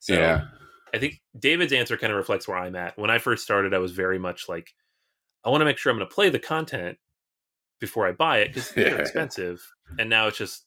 So 0.00 0.14
yeah. 0.14 0.44
I 0.92 0.98
think 0.98 1.20
David's 1.38 1.72
answer 1.72 1.96
kind 1.96 2.12
of 2.12 2.16
reflects 2.16 2.48
where 2.48 2.58
I'm 2.58 2.76
at. 2.76 2.98
When 2.98 3.10
I 3.10 3.18
first 3.18 3.44
started, 3.44 3.74
I 3.74 3.78
was 3.78 3.92
very 3.92 4.18
much 4.18 4.48
like, 4.48 4.74
I 5.44 5.50
want 5.50 5.60
to 5.60 5.64
make 5.64 5.78
sure 5.78 5.90
I'm 5.90 5.98
going 5.98 6.08
to 6.08 6.14
play 6.14 6.30
the 6.30 6.38
content 6.38 6.98
before 7.80 8.06
I 8.06 8.12
buy 8.12 8.38
it 8.38 8.48
because 8.54 8.70
they're 8.74 8.94
Yeah. 8.96 9.00
expensive. 9.00 9.60
And 9.98 10.08
now 10.10 10.26
it's 10.28 10.38
just, 10.38 10.64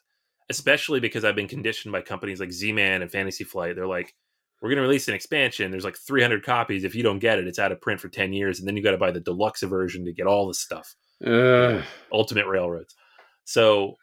especially 0.50 1.00
because 1.00 1.24
I've 1.26 1.36
been 1.36 1.48
conditioned 1.48 1.92
by 1.92 2.02
companies 2.02 2.40
like 2.40 2.52
Z 2.52 2.72
Man 2.74 3.02
and 3.02 3.12
Fantasy 3.12 3.44
Flight. 3.44 3.76
They're 3.76 3.88
like, 3.88 4.14
we're 4.62 4.70
going 4.70 4.78
to 4.78 4.84
release 4.84 5.08
an 5.08 5.14
expansion. 5.16 5.72
There's 5.72 5.84
like 5.84 5.98
300 5.98 6.44
copies. 6.44 6.84
If 6.84 6.94
you 6.94 7.02
don't 7.04 7.20
get 7.20 7.40
it, 7.40 7.48
it's 7.48 7.58
out 7.60 7.72
of 7.72 7.82
print 7.82 8.00
for 8.00 8.10
10 8.10 8.32
years. 8.34 8.60
And 8.60 8.68
then 8.68 8.78
you 8.78 8.84
got 8.84 8.92
to 8.92 8.98
buy 8.98 9.10
the 9.12 9.20
deluxe 9.20 9.64
version 9.64 10.06
to 10.06 10.14
get 10.14 10.28
all 10.28 10.48
the 10.48 10.54
stuff. 10.54 10.96
Uh, 11.26 11.82
Ultimate 12.12 12.46
Railroads. 12.48 12.96
So 13.44 13.96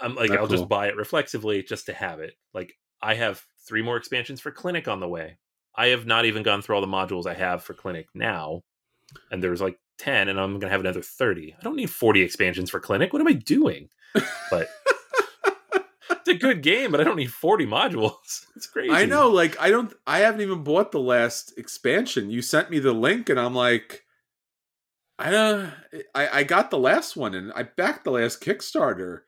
I'm 0.00 0.14
like, 0.14 0.30
I'll 0.30 0.38
cool. 0.46 0.48
just 0.48 0.68
buy 0.68 0.88
it 0.88 0.96
reflexively 0.96 1.62
just 1.62 1.86
to 1.86 1.94
have 1.94 2.20
it. 2.20 2.34
Like 2.52 2.74
I 3.00 3.14
have 3.14 3.42
three 3.66 3.82
more 3.82 3.96
expansions 3.96 4.40
for 4.40 4.50
Clinic 4.50 4.88
on 4.88 5.00
the 5.00 5.08
way. 5.08 5.38
I 5.74 5.86
have 5.88 6.04
not 6.06 6.26
even 6.26 6.42
gone 6.42 6.60
through 6.60 6.74
all 6.74 6.80
the 6.82 6.86
modules 6.86 7.26
I 7.26 7.34
have 7.34 7.62
for 7.64 7.72
Clinic 7.72 8.06
now, 8.14 8.60
and 9.30 9.42
there's 9.42 9.62
like 9.62 9.78
ten, 10.02 10.28
and 10.28 10.40
I'm 10.40 10.58
gonna 10.58 10.72
have 10.72 10.80
another 10.80 11.02
thirty. 11.02 11.54
I 11.58 11.62
don't 11.62 11.76
need 11.76 11.90
forty 11.90 12.22
expansions 12.22 12.70
for 12.70 12.80
Clinic. 12.80 13.12
What 13.12 13.20
am 13.20 13.28
I 13.28 13.32
doing? 13.32 13.88
But 14.50 14.68
it's 16.10 16.28
a 16.28 16.34
good 16.34 16.62
game, 16.62 16.90
but 16.90 17.00
I 17.00 17.04
don't 17.04 17.16
need 17.16 17.32
forty 17.32 17.66
modules. 17.66 18.46
It's 18.56 18.66
crazy. 18.66 18.92
I 18.92 19.06
know, 19.06 19.28
like 19.30 19.60
I 19.60 19.70
don't 19.70 19.92
I 20.06 20.20
haven't 20.20 20.42
even 20.42 20.62
bought 20.62 20.92
the 20.92 21.00
last 21.00 21.54
expansion. 21.58 22.30
You 22.30 22.42
sent 22.42 22.70
me 22.70 22.78
the 22.78 22.92
link 22.92 23.28
and 23.28 23.40
I'm 23.40 23.54
like 23.54 24.04
I 25.18 25.30
don't 25.30 25.72
I, 26.14 26.28
I 26.40 26.42
got 26.44 26.70
the 26.70 26.78
last 26.78 27.16
one 27.16 27.34
and 27.34 27.52
I 27.54 27.64
backed 27.64 28.04
the 28.04 28.12
last 28.12 28.40
Kickstarter. 28.40 29.20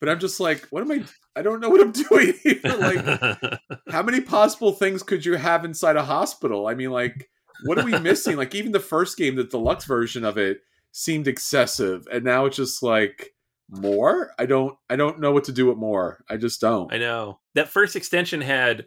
But 0.00 0.08
I'm 0.08 0.20
just 0.20 0.38
like, 0.38 0.66
what 0.70 0.82
am 0.82 0.92
I 0.92 1.04
I 1.36 1.42
don't 1.42 1.60
know 1.60 1.68
what 1.68 1.80
I'm 1.80 1.92
doing 2.08 2.34
like 2.64 3.60
how 3.90 4.02
many 4.02 4.20
possible 4.20 4.72
things 4.72 5.02
could 5.02 5.24
you 5.24 5.34
have 5.34 5.64
inside 5.64 5.96
a 5.96 6.04
hospital? 6.04 6.66
I 6.66 6.74
mean, 6.74 6.90
like, 6.90 7.28
what 7.64 7.78
are 7.78 7.84
we 7.84 7.98
missing? 7.98 8.36
like, 8.36 8.54
even 8.54 8.72
the 8.72 8.80
first 8.80 9.16
game, 9.16 9.36
the 9.36 9.44
deluxe 9.44 9.84
version 9.84 10.24
of 10.24 10.38
it, 10.38 10.60
seemed 10.92 11.28
excessive, 11.28 12.06
and 12.10 12.24
now 12.24 12.46
it's 12.46 12.56
just 12.56 12.82
like 12.82 13.34
more. 13.70 14.32
I 14.38 14.46
don't, 14.46 14.76
I 14.88 14.96
don't 14.96 15.20
know 15.20 15.32
what 15.32 15.44
to 15.44 15.52
do 15.52 15.66
with 15.66 15.76
more. 15.76 16.24
I 16.28 16.36
just 16.36 16.60
don't. 16.60 16.92
I 16.92 16.98
know 16.98 17.40
that 17.54 17.68
first 17.68 17.96
extension 17.96 18.40
had 18.40 18.86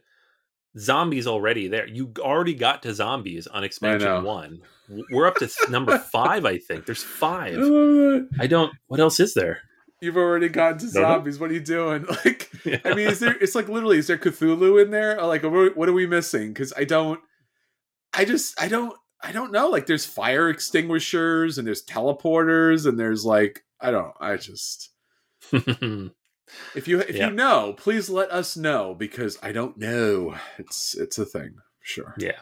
zombies 0.77 1.27
already 1.27 1.67
there. 1.67 1.87
You 1.87 2.11
already 2.19 2.53
got 2.53 2.83
to 2.83 2.93
zombies 2.93 3.47
on 3.47 3.63
expansion 3.63 4.23
one. 4.23 4.61
We're 5.11 5.27
up 5.27 5.35
to 5.35 5.49
number 5.69 5.97
five, 6.11 6.45
I 6.45 6.57
think. 6.57 6.85
There's 6.85 7.03
five. 7.03 7.57
I 8.39 8.47
don't. 8.47 8.73
What 8.87 8.99
else 8.99 9.19
is 9.19 9.33
there? 9.33 9.61
You've 10.01 10.17
already 10.17 10.49
gotten 10.49 10.79
to 10.79 10.87
zombies. 10.87 11.39
What 11.39 11.51
are 11.51 11.53
you 11.53 11.59
doing? 11.59 12.05
Like, 12.25 12.51
I 12.85 12.93
mean, 12.93 13.07
is 13.07 13.19
there? 13.19 13.35
It's 13.41 13.55
like 13.55 13.67
literally, 13.67 13.97
is 13.97 14.05
there 14.05 14.17
Cthulhu 14.17 14.79
in 14.79 14.91
there? 14.91 15.19
Like, 15.19 15.41
what 15.43 15.89
are 15.89 15.93
we 15.93 16.05
missing? 16.05 16.49
Because 16.49 16.71
I 16.77 16.83
don't. 16.83 17.19
I 18.13 18.25
just, 18.25 18.59
I 18.61 18.67
don't, 18.67 18.95
I 19.21 19.31
don't 19.31 19.51
know. 19.51 19.69
Like, 19.69 19.85
there's 19.85 20.05
fire 20.05 20.49
extinguishers 20.49 21.57
and 21.57 21.65
there's 21.67 21.85
teleporters 21.85 22.85
and 22.87 22.99
there's 22.99 23.23
like, 23.25 23.63
I 23.79 23.91
don't. 23.91 24.13
I 24.19 24.37
just. 24.37 24.89
If 26.75 26.85
you 26.87 26.99
if 26.99 27.15
Yeah. 27.15 27.29
you 27.29 27.33
know, 27.33 27.73
please 27.77 28.09
let 28.09 28.29
us 28.29 28.57
know 28.57 28.93
because 28.93 29.37
I 29.41 29.53
don't 29.53 29.77
know. 29.77 30.35
It's 30.57 30.95
it's 30.95 31.17
a 31.17 31.25
thing, 31.25 31.55
sure. 31.81 32.13
yeah. 32.17 32.39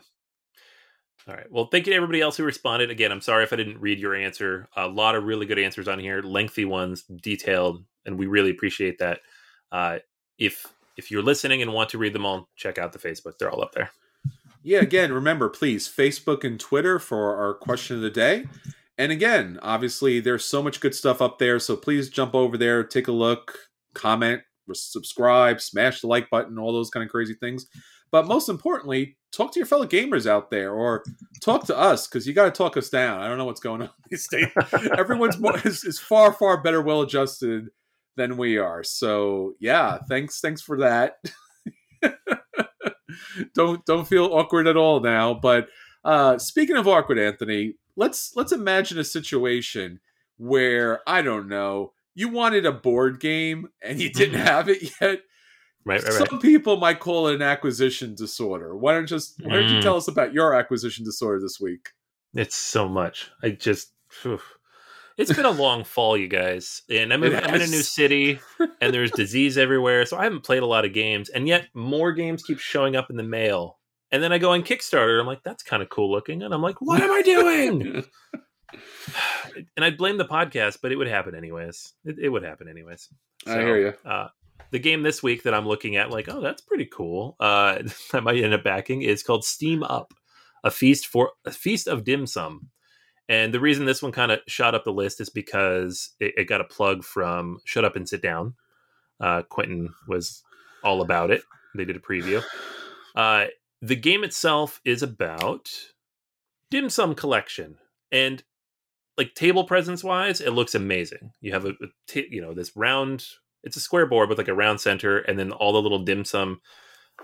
All 1.27 1.35
right. 1.35 1.45
Well, 1.51 1.67
thank 1.67 1.85
you 1.85 1.91
to 1.93 1.95
everybody 1.97 2.19
else 2.21 2.35
who 2.35 2.43
responded. 2.43 2.89
Again, 2.89 3.11
I'm 3.11 3.21
sorry 3.21 3.43
if 3.43 3.53
I 3.53 3.55
didn't 3.57 3.79
read 3.79 3.99
your 3.99 4.15
answer. 4.15 4.67
A 4.75 4.87
lot 4.87 5.13
of 5.13 5.25
really 5.25 5.45
good 5.45 5.59
answers 5.59 5.87
on 5.87 5.99
here, 5.99 6.23
lengthy 6.23 6.65
ones, 6.65 7.03
detailed, 7.03 7.85
and 8.03 8.17
we 8.17 8.25
really 8.25 8.49
appreciate 8.49 8.97
that. 8.97 9.19
Uh, 9.71 9.99
if 10.39 10.65
if 10.97 11.11
you're 11.11 11.21
listening 11.21 11.61
and 11.61 11.71
want 11.71 11.89
to 11.91 11.99
read 11.99 12.13
them 12.13 12.25
all, 12.25 12.49
check 12.55 12.79
out 12.79 12.93
the 12.93 12.99
Facebook. 12.99 13.37
They're 13.37 13.51
all 13.51 13.61
up 13.61 13.73
there. 13.73 13.91
Yeah, 14.69 14.81
again, 14.81 15.11
remember, 15.11 15.49
please, 15.49 15.87
Facebook 15.87 16.43
and 16.43 16.59
Twitter 16.59 16.99
for 16.99 17.35
our 17.35 17.55
question 17.55 17.95
of 17.95 18.03
the 18.03 18.11
day. 18.11 18.45
And 18.99 19.11
again, 19.11 19.57
obviously, 19.63 20.19
there's 20.19 20.45
so 20.45 20.61
much 20.61 20.79
good 20.79 20.93
stuff 20.93 21.23
up 21.23 21.39
there. 21.39 21.57
So 21.57 21.75
please 21.75 22.07
jump 22.07 22.35
over 22.35 22.55
there, 22.55 22.83
take 22.83 23.07
a 23.07 23.11
look, 23.11 23.57
comment, 23.95 24.43
subscribe, 24.71 25.59
smash 25.59 26.01
the 26.01 26.07
like 26.07 26.29
button, 26.29 26.59
all 26.59 26.71
those 26.71 26.91
kind 26.91 27.03
of 27.03 27.09
crazy 27.09 27.33
things. 27.33 27.65
But 28.11 28.27
most 28.27 28.47
importantly, 28.47 29.17
talk 29.31 29.51
to 29.53 29.59
your 29.59 29.65
fellow 29.65 29.87
gamers 29.87 30.27
out 30.27 30.51
there 30.51 30.71
or 30.71 31.03
talk 31.41 31.65
to 31.65 31.75
us 31.75 32.05
because 32.05 32.27
you 32.27 32.33
got 32.33 32.45
to 32.45 32.51
talk 32.51 32.77
us 32.77 32.91
down. 32.91 33.21
I 33.21 33.27
don't 33.27 33.39
know 33.39 33.45
what's 33.45 33.61
going 33.61 33.81
on 33.81 33.89
these 34.11 34.27
days. 34.27 34.49
Everyone's 34.95 35.39
more, 35.39 35.57
is, 35.65 35.83
is 35.83 35.99
far, 35.99 36.31
far 36.31 36.61
better 36.61 36.83
well 36.83 37.01
adjusted 37.01 37.69
than 38.17 38.37
we 38.37 38.59
are. 38.59 38.83
So 38.83 39.53
yeah, 39.59 39.97
thanks, 40.07 40.41
thanks 40.41 40.61
for 40.61 40.77
that. 40.77 41.15
don't 43.53 43.85
don't 43.85 44.07
feel 44.07 44.25
awkward 44.25 44.67
at 44.67 44.77
all 44.77 44.99
now. 44.99 45.33
But 45.33 45.69
uh, 46.03 46.37
speaking 46.37 46.77
of 46.77 46.87
awkward, 46.87 47.19
Anthony, 47.19 47.75
let's 47.95 48.35
let's 48.35 48.51
imagine 48.51 48.97
a 48.99 49.03
situation 49.03 49.99
where 50.37 51.01
I 51.07 51.21
don't 51.21 51.47
know 51.47 51.93
you 52.15 52.27
wanted 52.29 52.65
a 52.65 52.71
board 52.71 53.19
game 53.19 53.69
and 53.81 54.01
you 54.01 54.09
didn't 54.11 54.39
have 54.41 54.67
it 54.67 54.81
yet. 55.01 55.21
Right, 55.85 56.03
right, 56.03 56.13
right. 56.13 56.29
Some 56.29 56.39
people 56.39 56.75
might 56.77 56.99
call 56.99 57.27
it 57.27 57.35
an 57.35 57.41
acquisition 57.41 58.13
disorder. 58.13 58.75
Why 58.75 58.93
don't 58.93 59.07
just 59.07 59.39
why 59.41 59.53
don't 59.55 59.69
you 59.69 59.77
Mm. 59.77 59.81
tell 59.81 59.95
us 59.95 60.07
about 60.09 60.33
your 60.33 60.53
acquisition 60.53 61.05
disorder 61.05 61.39
this 61.39 61.59
week? 61.59 61.89
It's 62.33 62.55
so 62.55 62.87
much. 62.89 63.29
I 63.41 63.51
just. 63.51 63.93
It's 65.19 65.33
been 65.33 65.45
a 65.45 65.51
long 65.51 65.83
fall, 65.83 66.15
you 66.15 66.29
guys, 66.29 66.81
and 66.89 67.13
I'm, 67.13 67.21
It 67.25 67.35
I'm 67.35 67.55
in 67.55 67.61
a 67.61 67.67
new 67.67 67.81
city, 67.81 68.39
and 68.81 68.93
there's 68.93 69.11
disease 69.11 69.57
everywhere, 69.57 70.05
so 70.05 70.17
I 70.17 70.23
haven't 70.23 70.45
played 70.45 70.63
a 70.63 70.65
lot 70.65 70.85
of 70.85 70.93
games, 70.93 71.27
and 71.27 71.45
yet 71.45 71.67
more 71.73 72.13
games 72.13 72.41
keep 72.41 72.57
showing 72.57 72.95
up 72.95 73.09
in 73.09 73.17
the 73.17 73.23
mail. 73.23 73.79
And 74.11 74.23
then 74.23 74.31
I 74.31 74.37
go 74.37 74.51
on 74.51 74.63
Kickstarter, 74.63 75.19
I'm 75.19 75.27
like, 75.27 75.43
that's 75.43 75.61
kind 75.61 75.83
of 75.83 75.89
cool 75.89 76.09
looking, 76.09 76.41
and 76.41 76.53
I'm 76.53 76.61
like, 76.61 76.79
what 76.79 77.01
am 77.01 77.11
I 77.11 77.21
doing? 77.21 78.05
and 79.75 79.85
I'd 79.85 79.97
blame 79.97 80.17
the 80.17 80.25
podcast, 80.25 80.77
but 80.81 80.93
it 80.93 80.95
would 80.95 81.09
happen 81.09 81.35
anyways. 81.35 81.93
It, 82.05 82.17
it 82.19 82.29
would 82.29 82.43
happen 82.43 82.69
anyways. 82.69 83.09
I 83.45 83.55
hear 83.55 83.77
you. 83.77 83.93
Uh, 84.09 84.29
the 84.71 84.79
game 84.79 85.03
this 85.03 85.21
week 85.21 85.43
that 85.43 85.53
I'm 85.53 85.67
looking 85.67 85.97
at, 85.97 86.11
like, 86.11 86.29
oh, 86.29 86.41
that's 86.41 86.61
pretty 86.61 86.85
cool. 86.85 87.35
Uh, 87.41 87.79
I 88.13 88.19
might 88.21 88.41
end 88.41 88.53
up 88.53 88.63
backing 88.63 89.01
is 89.01 89.23
called 89.23 89.43
Steam 89.43 89.83
Up, 89.83 90.13
a 90.63 90.71
feast 90.71 91.07
for 91.07 91.31
a 91.45 91.51
feast 91.51 91.87
of 91.87 92.03
dim 92.03 92.25
sum. 92.25 92.69
And 93.29 93.53
the 93.53 93.59
reason 93.59 93.85
this 93.85 94.01
one 94.01 94.11
kind 94.11 94.31
of 94.31 94.39
shot 94.47 94.75
up 94.75 94.83
the 94.83 94.91
list 94.91 95.21
is 95.21 95.29
because 95.29 96.09
it, 96.19 96.33
it 96.35 96.45
got 96.45 96.61
a 96.61 96.65
plug 96.65 97.03
from 97.03 97.59
Shut 97.63 97.85
Up 97.85 97.95
and 97.95 98.09
Sit 98.09 98.23
Down. 98.23 98.55
Uh, 99.21 99.43
Quintin 99.43 99.93
was 100.07 100.43
all 100.83 101.01
about 101.01 101.29
it. 101.29 101.43
They 101.75 101.85
did 101.85 101.95
a 101.95 101.99
preview. 101.99 102.43
Uh, 103.15 103.45
the 103.81 103.95
game 103.95 104.23
itself 104.23 104.81
is 104.83 105.03
about 105.03 105.69
dim 106.71 106.89
sum 106.89 107.15
collection 107.15 107.77
and 108.11 108.43
like 109.17 109.33
table 109.33 109.63
presence 109.63 110.03
wise 110.03 110.39
it 110.39 110.51
looks 110.51 110.75
amazing 110.75 111.31
you 111.41 111.51
have 111.51 111.65
a, 111.65 111.69
a 111.69 112.23
you 112.29 112.41
know 112.41 112.53
this 112.53 112.75
round 112.75 113.25
it's 113.63 113.75
a 113.75 113.79
square 113.81 114.05
board 114.05 114.29
with 114.29 114.37
like 114.37 114.47
a 114.47 114.53
round 114.53 114.79
center 114.79 115.17
and 115.19 115.39
then 115.39 115.51
all 115.51 115.73
the 115.73 115.81
little 115.81 116.03
dim 116.03 116.23
sum 116.23 116.61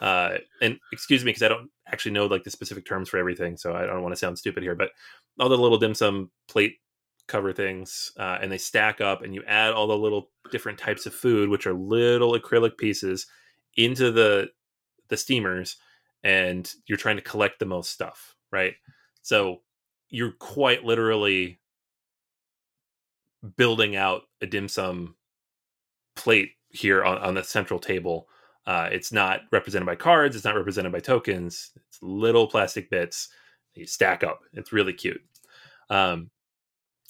uh 0.02 0.36
and 0.62 0.78
excuse 0.92 1.24
me 1.24 1.30
because 1.30 1.44
i 1.44 1.48
don't 1.48 1.70
actually 1.88 2.12
know 2.12 2.26
like 2.26 2.44
the 2.44 2.52
specific 2.52 2.86
terms 2.86 3.10
for 3.10 3.18
everything 3.18 3.58
so 3.58 3.76
i 3.76 3.86
don't 3.86 4.04
want 4.04 4.14
to 4.14 4.20
sound 4.20 4.38
stupid 4.38 4.64
here 4.64 4.76
but 4.76 4.92
all 5.40 5.50
the 5.50 5.58
little 5.58 5.78
dim 5.78 5.94
sum 5.94 6.30
plate 6.48 6.76
cover 7.28 7.54
things 7.54 8.12
uh, 8.20 8.38
and 8.42 8.52
they 8.52 8.58
stack 8.58 9.02
up 9.02 9.24
and 9.24 9.34
you 9.34 9.44
add 9.48 9.74
all 9.74 9.88
the 9.88 9.98
little 9.98 10.30
different 10.52 10.78
types 10.78 11.06
of 11.06 11.14
food 11.14 11.50
which 11.50 11.66
are 11.66 11.74
little 11.74 12.34
acrylic 12.40 12.78
pieces 12.78 13.26
into 13.78 14.12
the 14.12 14.48
the 15.10 15.18
steamers 15.18 15.78
and 16.24 16.72
you're 16.88 16.98
trying 16.98 17.18
to 17.18 17.22
collect 17.22 17.60
the 17.60 17.66
most 17.66 17.92
stuff, 17.92 18.36
right? 18.52 18.74
So 19.22 19.62
you're 20.10 20.32
quite 20.32 20.84
literally 20.84 21.60
building 23.58 23.96
out 23.96 24.24
a 24.42 24.48
dim 24.48 24.68
sum 24.68 25.16
plate 26.16 26.52
here 26.70 27.04
on, 27.04 27.18
on 27.20 27.34
the 27.36 27.44
central 27.44 27.80
table. 27.80 28.28
Uh, 28.66 28.90
it's 28.92 29.12
not 29.12 29.42
represented 29.52 29.86
by 29.86 29.96
cards. 29.96 30.36
It's 30.36 30.46
not 30.46 30.56
represented 30.56 30.92
by 30.92 31.00
tokens. 31.00 31.72
It's 31.76 32.00
little 32.02 32.48
plastic 32.48 32.90
bits. 32.90 33.30
You 33.76 33.86
stack 33.86 34.24
up. 34.24 34.42
It's 34.54 34.74
really 34.74 34.94
cute. 34.94 35.22
Um, 35.90 36.30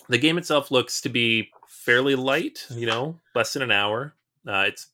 the 0.09 0.17
game 0.17 0.37
itself 0.37 0.71
looks 0.71 1.01
to 1.01 1.09
be 1.09 1.49
fairly 1.67 2.15
light. 2.15 2.65
You 2.69 2.87
know, 2.87 3.19
less 3.33 3.53
than 3.53 3.61
an 3.61 3.71
hour. 3.71 4.15
Uh, 4.47 4.65
it's 4.67 4.87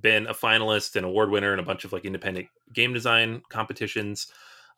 been 0.00 0.26
a 0.26 0.34
finalist 0.34 0.96
and 0.96 1.06
award 1.06 1.30
winner 1.30 1.52
in 1.52 1.58
a 1.58 1.64
bunch 1.64 1.84
of 1.84 1.92
like 1.92 2.04
independent 2.04 2.46
game 2.72 2.92
design 2.92 3.42
competitions. 3.48 4.28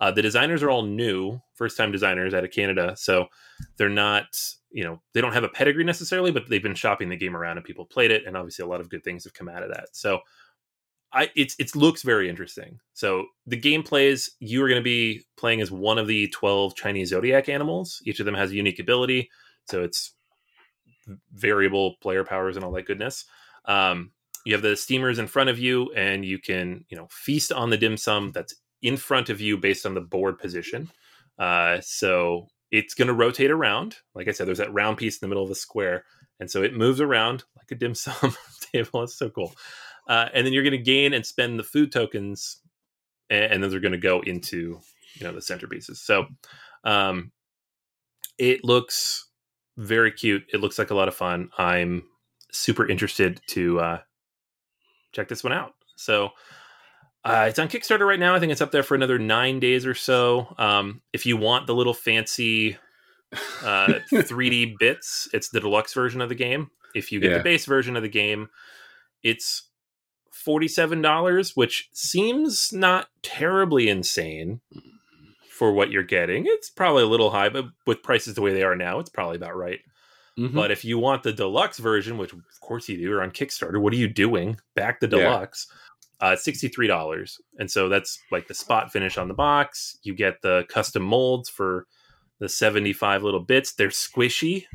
Uh, 0.00 0.10
the 0.10 0.22
designers 0.22 0.62
are 0.62 0.70
all 0.70 0.82
new, 0.82 1.40
first 1.54 1.76
time 1.76 1.90
designers 1.90 2.32
out 2.34 2.44
of 2.44 2.50
Canada. 2.50 2.94
So 2.96 3.26
they're 3.76 3.88
not, 3.88 4.26
you 4.70 4.84
know, 4.84 5.00
they 5.12 5.20
don't 5.20 5.32
have 5.32 5.44
a 5.44 5.48
pedigree 5.48 5.82
necessarily, 5.82 6.30
but 6.30 6.48
they've 6.48 6.62
been 6.62 6.74
shopping 6.74 7.08
the 7.08 7.16
game 7.16 7.36
around 7.36 7.56
and 7.56 7.66
people 7.66 7.84
played 7.84 8.12
it. 8.12 8.24
And 8.26 8.36
obviously 8.36 8.64
a 8.64 8.68
lot 8.68 8.80
of 8.80 8.90
good 8.90 9.02
things 9.02 9.24
have 9.24 9.34
come 9.34 9.48
out 9.48 9.64
of 9.64 9.70
that. 9.70 9.88
So 9.92 10.20
I, 11.12 11.30
it's, 11.34 11.56
it 11.58 11.74
looks 11.74 12.02
very 12.02 12.28
interesting. 12.28 12.80
So 12.92 13.26
the 13.46 13.56
game 13.56 13.82
plays, 13.82 14.30
you 14.40 14.62
are 14.62 14.68
going 14.68 14.80
to 14.80 14.84
be 14.84 15.22
playing 15.36 15.60
as 15.60 15.70
one 15.70 15.98
of 15.98 16.06
the 16.06 16.28
12 16.28 16.74
Chinese 16.74 17.08
zodiac 17.08 17.48
animals. 17.48 18.02
Each 18.04 18.20
of 18.20 18.26
them 18.26 18.34
has 18.34 18.50
a 18.50 18.56
unique 18.56 18.78
ability. 18.78 19.30
So 19.66 19.82
it's 19.82 20.12
variable 21.32 21.96
player 22.02 22.24
powers 22.24 22.56
and 22.56 22.64
all 22.64 22.72
that 22.72 22.86
goodness. 22.86 23.24
Um, 23.64 24.12
you 24.48 24.54
have 24.54 24.62
the 24.62 24.76
steamers 24.76 25.18
in 25.18 25.26
front 25.26 25.50
of 25.50 25.58
you 25.58 25.92
and 25.92 26.24
you 26.24 26.38
can 26.38 26.84
you 26.88 26.96
know 26.96 27.06
feast 27.10 27.52
on 27.52 27.68
the 27.68 27.76
dim 27.76 27.98
sum 27.98 28.32
that's 28.32 28.54
in 28.80 28.96
front 28.96 29.28
of 29.28 29.42
you 29.42 29.58
based 29.58 29.84
on 29.84 29.92
the 29.92 30.00
board 30.00 30.38
position 30.38 30.90
uh, 31.38 31.78
so 31.82 32.46
it's 32.70 32.94
going 32.94 33.08
to 33.08 33.14
rotate 33.14 33.50
around 33.50 33.96
like 34.14 34.26
i 34.26 34.30
said 34.30 34.46
there's 34.46 34.58
that 34.58 34.72
round 34.72 34.96
piece 34.96 35.16
in 35.16 35.18
the 35.20 35.28
middle 35.28 35.42
of 35.42 35.48
the 35.48 35.54
square 35.54 36.04
and 36.40 36.50
so 36.50 36.62
it 36.62 36.74
moves 36.74 37.00
around 37.00 37.44
like 37.56 37.70
a 37.70 37.74
dim 37.74 37.94
sum 37.94 38.34
table 38.72 39.02
it's 39.02 39.18
so 39.18 39.28
cool 39.28 39.52
uh, 40.08 40.28
and 40.34 40.44
then 40.46 40.52
you're 40.52 40.62
going 40.62 40.72
to 40.72 40.78
gain 40.78 41.12
and 41.12 41.24
spend 41.24 41.58
the 41.58 41.64
food 41.64 41.92
tokens 41.92 42.60
and, 43.30 43.52
and 43.52 43.62
then 43.62 43.70
they're 43.70 43.80
going 43.80 43.92
to 43.92 43.98
go 43.98 44.20
into 44.20 44.78
you 45.14 45.24
know 45.26 45.32
the 45.32 45.40
centerpieces 45.40 45.96
so 45.96 46.26
um, 46.84 47.30
it 48.38 48.64
looks 48.64 49.26
very 49.76 50.10
cute 50.12 50.42
it 50.52 50.60
looks 50.60 50.78
like 50.78 50.90
a 50.90 50.94
lot 50.94 51.08
of 51.08 51.14
fun 51.14 51.50
i'm 51.58 52.02
super 52.50 52.88
interested 52.88 53.40
to 53.46 53.78
uh, 53.78 53.98
check 55.12 55.28
this 55.28 55.44
one 55.44 55.52
out. 55.52 55.74
So 55.96 56.30
uh, 57.24 57.46
it's 57.48 57.58
on 57.58 57.68
Kickstarter 57.68 58.06
right 58.06 58.18
now. 58.18 58.34
I 58.34 58.40
think 58.40 58.52
it's 58.52 58.62
up 58.62 58.70
there 58.72 58.82
for 58.82 58.94
another 58.94 59.18
nine 59.18 59.60
days 59.60 59.84
or 59.84 59.94
so. 59.94 60.54
Um, 60.56 61.02
if 61.12 61.26
you 61.26 61.36
want 61.36 61.66
the 61.66 61.74
little 61.74 61.92
fancy 61.92 62.78
uh, 63.62 63.98
3D 64.12 64.78
bits, 64.78 65.28
it's 65.34 65.50
the 65.50 65.60
deluxe 65.60 65.92
version 65.92 66.22
of 66.22 66.30
the 66.30 66.34
game. 66.34 66.70
If 66.94 67.12
you 67.12 67.20
get 67.20 67.32
Yeah. 67.32 67.38
the 67.38 67.44
base 67.44 67.66
version 67.66 67.96
of 67.96 68.02
the 68.02 68.08
game, 68.08 68.48
it's 69.22 69.67
$47, 70.46 71.52
which 71.56 71.88
seems 71.92 72.72
not 72.72 73.08
terribly 73.22 73.88
insane 73.88 74.60
for 75.50 75.72
what 75.72 75.90
you're 75.90 76.02
getting. 76.04 76.44
It's 76.46 76.70
probably 76.70 77.02
a 77.02 77.06
little 77.08 77.30
high, 77.30 77.48
but 77.48 77.66
with 77.86 78.02
prices 78.02 78.34
the 78.34 78.42
way 78.42 78.52
they 78.52 78.62
are 78.62 78.76
now, 78.76 78.98
it's 79.00 79.10
probably 79.10 79.36
about 79.36 79.56
right. 79.56 79.80
Mhm. 80.38 80.54
But 80.54 80.70
if 80.70 80.84
you 80.84 80.98
want 80.98 81.24
the 81.24 81.32
deluxe 81.32 81.78
version, 81.78 82.16
which 82.16 82.32
of 82.32 82.40
course 82.60 82.88
you 82.88 82.96
do, 82.96 83.12
or 83.12 83.22
on 83.22 83.32
Kickstarter, 83.32 83.80
what 83.80 83.92
are 83.92 83.96
you 83.96 84.08
doing? 84.08 84.58
Back 84.76 85.00
the 85.00 85.08
Yeah. 85.08 85.24
deluxe. 85.24 85.66
Uh, 86.20 86.34
sixty-three 86.34 86.88
dollars, 86.88 87.40
and 87.60 87.70
so 87.70 87.88
that's 87.88 88.18
like 88.32 88.48
the 88.48 88.54
spot 88.54 88.90
finish 88.92 89.16
on 89.16 89.28
the 89.28 89.34
box. 89.34 89.98
You 90.02 90.14
get 90.14 90.42
the 90.42 90.64
custom 90.68 91.02
molds 91.02 91.48
for 91.48 91.86
the 92.40 92.48
seventy-five 92.48 93.22
little 93.22 93.38
bits. 93.40 93.72
They're 93.74 93.88
squishy, 93.88 94.66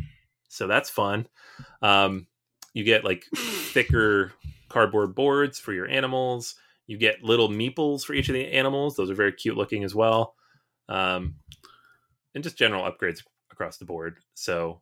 so 0.47 0.67
that's 0.67 0.89
fun. 0.89 1.27
Um, 1.81 2.27
you 2.73 2.85
get 2.85 3.03
like 3.03 3.25
thicker 3.35 4.31
cardboard 4.73 5.15
boards 5.15 5.59
for 5.59 5.71
your 5.73 5.87
animals. 5.87 6.55
You 6.87 6.97
get 6.97 7.23
little 7.23 7.47
meeples 7.49 8.03
for 8.03 8.13
each 8.13 8.27
of 8.29 8.33
the 8.33 8.51
animals. 8.51 8.95
Those 8.95 9.09
are 9.09 9.15
very 9.15 9.31
cute 9.31 9.55
looking 9.55 9.83
as 9.83 9.95
well. 9.95 10.35
Um, 10.89 11.35
and 12.35 12.43
just 12.43 12.57
general 12.57 12.83
upgrades 12.83 13.19
across 13.51 13.77
the 13.77 13.85
board. 13.85 14.17
So 14.33 14.81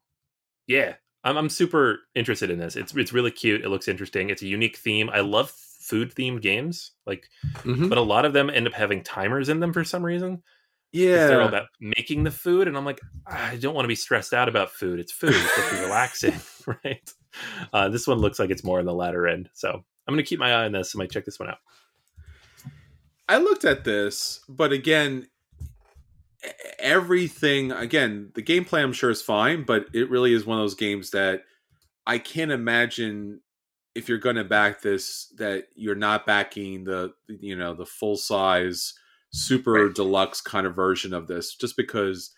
yeah, 0.68 0.96
I'm, 1.24 1.38
I'm 1.38 1.50
super 1.50 2.00
interested 2.16 2.50
in 2.50 2.58
this. 2.58 2.76
It's 2.76 2.96
it's 2.96 3.14
really 3.14 3.32
cute. 3.32 3.64
It 3.64 3.70
looks 3.70 3.88
interesting. 3.88 4.30
It's 4.30 4.42
a 4.42 4.48
unique 4.48 4.78
theme. 4.78 5.10
I 5.12 5.20
love 5.20 5.52
food 5.52 6.14
themed 6.16 6.42
games, 6.42 6.92
like, 7.06 7.28
Mhm. 7.64 7.90
but 7.90 7.98
a 7.98 8.02
lot 8.02 8.24
of 8.26 8.34
them 8.34 8.50
end 8.50 8.68
up 8.68 8.74
having 8.74 9.04
timers 9.04 9.50
in 9.50 9.60
them 9.60 9.74
for 9.74 9.84
some 9.84 10.04
reason. 10.04 10.42
Yeah, 10.92 11.28
they're 11.28 11.42
all 11.42 11.48
about 11.48 11.68
making 11.80 12.24
the 12.24 12.32
food, 12.32 12.68
and 12.68 12.78
I'm 12.78 12.86
like, 12.86 13.00
I 13.26 13.56
don't 13.58 13.74
want 13.74 13.86
to 13.86 13.90
be 13.90 13.96
stressed 13.96 14.34
out 14.34 14.50
about 14.50 14.72
food. 14.72 15.00
It's 15.00 15.12
food. 15.12 15.32
It's 15.34 15.54
supposed 15.54 15.70
to 15.70 15.76
be 15.76 15.82
relaxing, 15.82 16.34
right? 16.84 17.14
Uh, 17.72 17.90
this 17.90 18.08
one 18.08 18.20
looks 18.20 18.40
like 18.40 18.50
it's 18.50 18.64
more 18.64 18.80
on 18.80 18.86
the 18.86 18.94
latter 18.94 19.28
end, 19.28 19.50
so 19.54 19.70
I'm 19.70 20.14
gonna 20.14 20.24
keep 20.24 20.40
my 20.40 20.52
eye 20.52 20.66
on 20.66 20.72
this. 20.72 20.94
I 20.96 20.98
might 20.98 21.12
check 21.12 21.26
this 21.26 21.40
one 21.40 21.50
out. 21.50 21.60
I 23.30 23.38
looked 23.38 23.64
at 23.64 23.86
this, 23.86 24.42
but 24.50 24.74
again, 24.74 25.28
everything 26.80 27.72
again, 27.72 28.32
the 28.36 28.44
gameplay 28.44 28.84
I'm 28.84 28.94
sure 28.94 29.10
is 29.10 29.22
fine, 29.22 29.64
but 29.64 29.86
it 29.94 30.10
really 30.10 30.34
is 30.34 30.46
one 30.46 30.58
of 30.58 30.64
those 30.64 30.76
games 30.76 31.12
that 31.12 31.44
I 32.06 32.18
can't 32.18 32.52
imagine 32.52 33.42
if 33.96 34.10
you're 34.10 34.18
going 34.18 34.38
to 34.38 34.44
back 34.44 34.82
this 34.82 35.34
that 35.38 35.66
you're 35.76 35.96
not 35.96 36.26
backing 36.26 36.84
the 36.84 37.14
you 37.28 37.56
know 37.56 37.74
the 37.74 37.86
full 37.86 38.18
size 38.18 38.94
super 39.32 39.88
Right. 39.88 39.96
deluxe 39.96 40.42
kind 40.42 40.68
of 40.68 40.76
version 40.76 41.14
of 41.14 41.28
this 41.28 41.56
just 41.56 41.78
because 41.78 42.32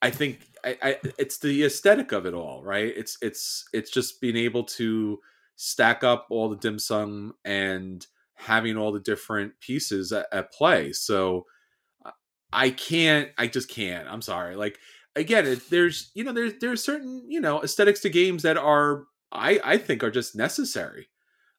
I 0.00 0.10
think 0.10 0.40
I, 0.64 0.76
I 0.82 0.96
it's 1.18 1.38
the 1.38 1.64
aesthetic 1.64 2.12
of 2.12 2.26
it 2.26 2.34
all, 2.34 2.62
right? 2.62 2.92
It's 2.96 3.16
it's 3.22 3.68
it's 3.72 3.90
just 3.90 4.20
being 4.20 4.36
able 4.36 4.64
to 4.64 5.20
stack 5.56 6.02
up 6.02 6.26
all 6.30 6.48
the 6.48 6.56
dim 6.56 6.78
sum 6.78 7.34
and 7.44 8.04
having 8.34 8.76
all 8.76 8.90
the 8.90 8.98
different 9.00 9.52
pieces 9.60 10.12
at, 10.12 10.26
at 10.32 10.52
play. 10.52 10.92
So 10.92 11.46
uh, 12.04 12.12
I 12.52 12.70
can't, 12.70 13.30
I 13.38 13.48
just 13.48 13.68
can't. 13.70 14.08
I'm 14.08 14.22
sorry. 14.22 14.56
Like 14.56 14.78
again, 15.16 15.46
it, 15.46 15.70
there's 15.70 16.10
you 16.14 16.24
know 16.24 16.32
there's 16.32 16.54
there's 16.60 16.84
certain 16.84 17.24
you 17.30 17.40
know 17.40 17.62
aesthetics 17.62 18.00
to 18.02 18.10
games 18.10 18.42
that 18.44 18.58
are 18.58 19.04
I 19.32 19.60
I 19.64 19.78
think 19.78 20.04
are 20.04 20.10
just 20.12 20.36
necessary. 20.36 21.08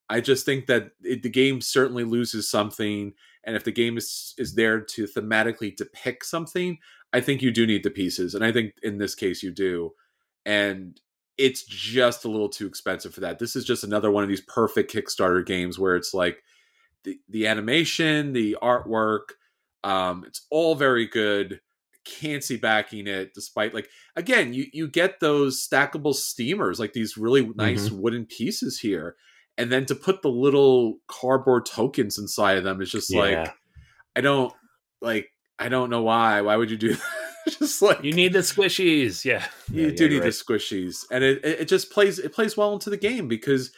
I 0.09 0.21
just 0.21 0.45
think 0.45 0.67
that 0.67 0.91
it, 1.03 1.23
the 1.23 1.29
game 1.29 1.61
certainly 1.61 2.03
loses 2.03 2.49
something, 2.49 3.13
and 3.43 3.55
if 3.55 3.63
the 3.63 3.71
game 3.71 3.97
is 3.97 4.33
is 4.37 4.55
there 4.55 4.79
to 4.79 5.05
thematically 5.05 5.75
depict 5.75 6.25
something, 6.25 6.77
I 7.11 7.21
think 7.21 7.41
you 7.41 7.51
do 7.51 7.65
need 7.65 7.83
the 7.83 7.89
pieces, 7.89 8.35
and 8.35 8.43
I 8.43 8.51
think 8.51 8.73
in 8.83 8.97
this 8.97 9.15
case 9.15 9.43
you 9.43 9.51
do, 9.51 9.93
and 10.45 10.99
it's 11.37 11.63
just 11.63 12.25
a 12.25 12.29
little 12.29 12.49
too 12.49 12.67
expensive 12.67 13.13
for 13.13 13.21
that. 13.21 13.39
This 13.39 13.55
is 13.55 13.65
just 13.65 13.83
another 13.83 14.11
one 14.11 14.23
of 14.23 14.29
these 14.29 14.41
perfect 14.41 14.93
Kickstarter 14.93 15.45
games 15.45 15.79
where 15.79 15.95
it's 15.95 16.13
like 16.13 16.43
the 17.03 17.19
the 17.29 17.47
animation, 17.47 18.33
the 18.33 18.57
artwork, 18.61 19.33
um, 19.83 20.23
it's 20.25 20.45
all 20.49 20.75
very 20.75 21.07
good. 21.07 21.59
Can't 22.05 22.43
see 22.43 22.57
backing 22.57 23.07
it, 23.07 23.33
despite 23.33 23.73
like 23.73 23.89
again, 24.15 24.53
you 24.53 24.65
you 24.73 24.87
get 24.87 25.19
those 25.19 25.65
stackable 25.65 26.13
steamers, 26.13 26.79
like 26.79 26.93
these 26.93 27.17
really 27.17 27.49
nice 27.55 27.89
wooden 27.89 28.25
pieces 28.25 28.79
here, 28.79 29.15
and 29.57 29.71
then 29.71 29.85
to 29.85 29.95
put 29.95 30.21
the 30.21 30.29
little 30.29 30.97
cardboard 31.07 31.65
tokens 31.65 32.17
inside 32.17 32.57
of 32.57 32.63
them 32.63 32.81
is 32.81 32.91
just 32.91 33.11
Yeah. 33.13 33.19
like 33.19 33.53
I 34.15 34.21
don't 34.21 34.53
like 35.01 35.27
I 35.59 35.69
don't 35.69 35.89
know 35.89 36.03
why. 36.03 36.41
Why 36.41 36.55
would 36.55 36.71
you 36.71 36.77
do 36.77 36.93
that? 36.95 37.01
just 37.59 37.81
like 37.81 38.03
You 38.03 38.13
need 38.13 38.33
the 38.33 38.39
squishies, 38.39 39.25
yeah. 39.25 39.45
you 39.69 39.87
Yeah, 39.87 39.95
do 39.95 40.03
yeah, 40.03 40.09
need 40.09 40.15
you're 40.15 40.23
the 40.23 40.29
squishies, 40.29 41.05
and 41.11 41.23
it, 41.23 41.43
it 41.43 41.67
just 41.67 41.91
plays 41.91 42.17
it 42.19 42.33
plays 42.33 42.55
well 42.55 42.73
into 42.73 42.89
the 42.89 42.97
game 42.97 43.27
because 43.27 43.71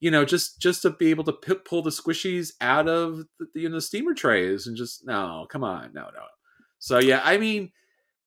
you 0.00 0.10
know 0.10 0.24
just 0.24 0.60
just 0.60 0.82
to 0.82 0.90
be 0.90 1.10
able 1.10 1.24
to 1.24 1.32
p- 1.32 1.54
pull 1.64 1.82
the 1.82 1.90
squishies 1.90 2.52
out 2.60 2.88
of 2.88 3.18
the, 3.40 3.46
the 3.54 3.60
you 3.62 3.68
know 3.68 3.80
steamer 3.80 4.14
trays 4.14 4.66
and 4.68 4.76
just 4.76 5.04
no 5.04 5.46
come 5.50 5.64
on 5.64 5.90
no 5.92 6.02
no 6.02 6.22
so 6.78 6.98
yeah 6.98 7.20
I 7.24 7.38
mean 7.38 7.72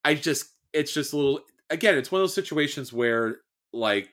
I 0.03 0.15
just 0.15 0.47
it's 0.73 0.93
just 0.93 1.13
a 1.13 1.15
little 1.15 1.39
again 1.69 1.97
it's 1.97 2.11
one 2.11 2.19
of 2.19 2.23
those 2.23 2.33
situations 2.35 2.91
where 2.91 3.37
like 3.71 4.09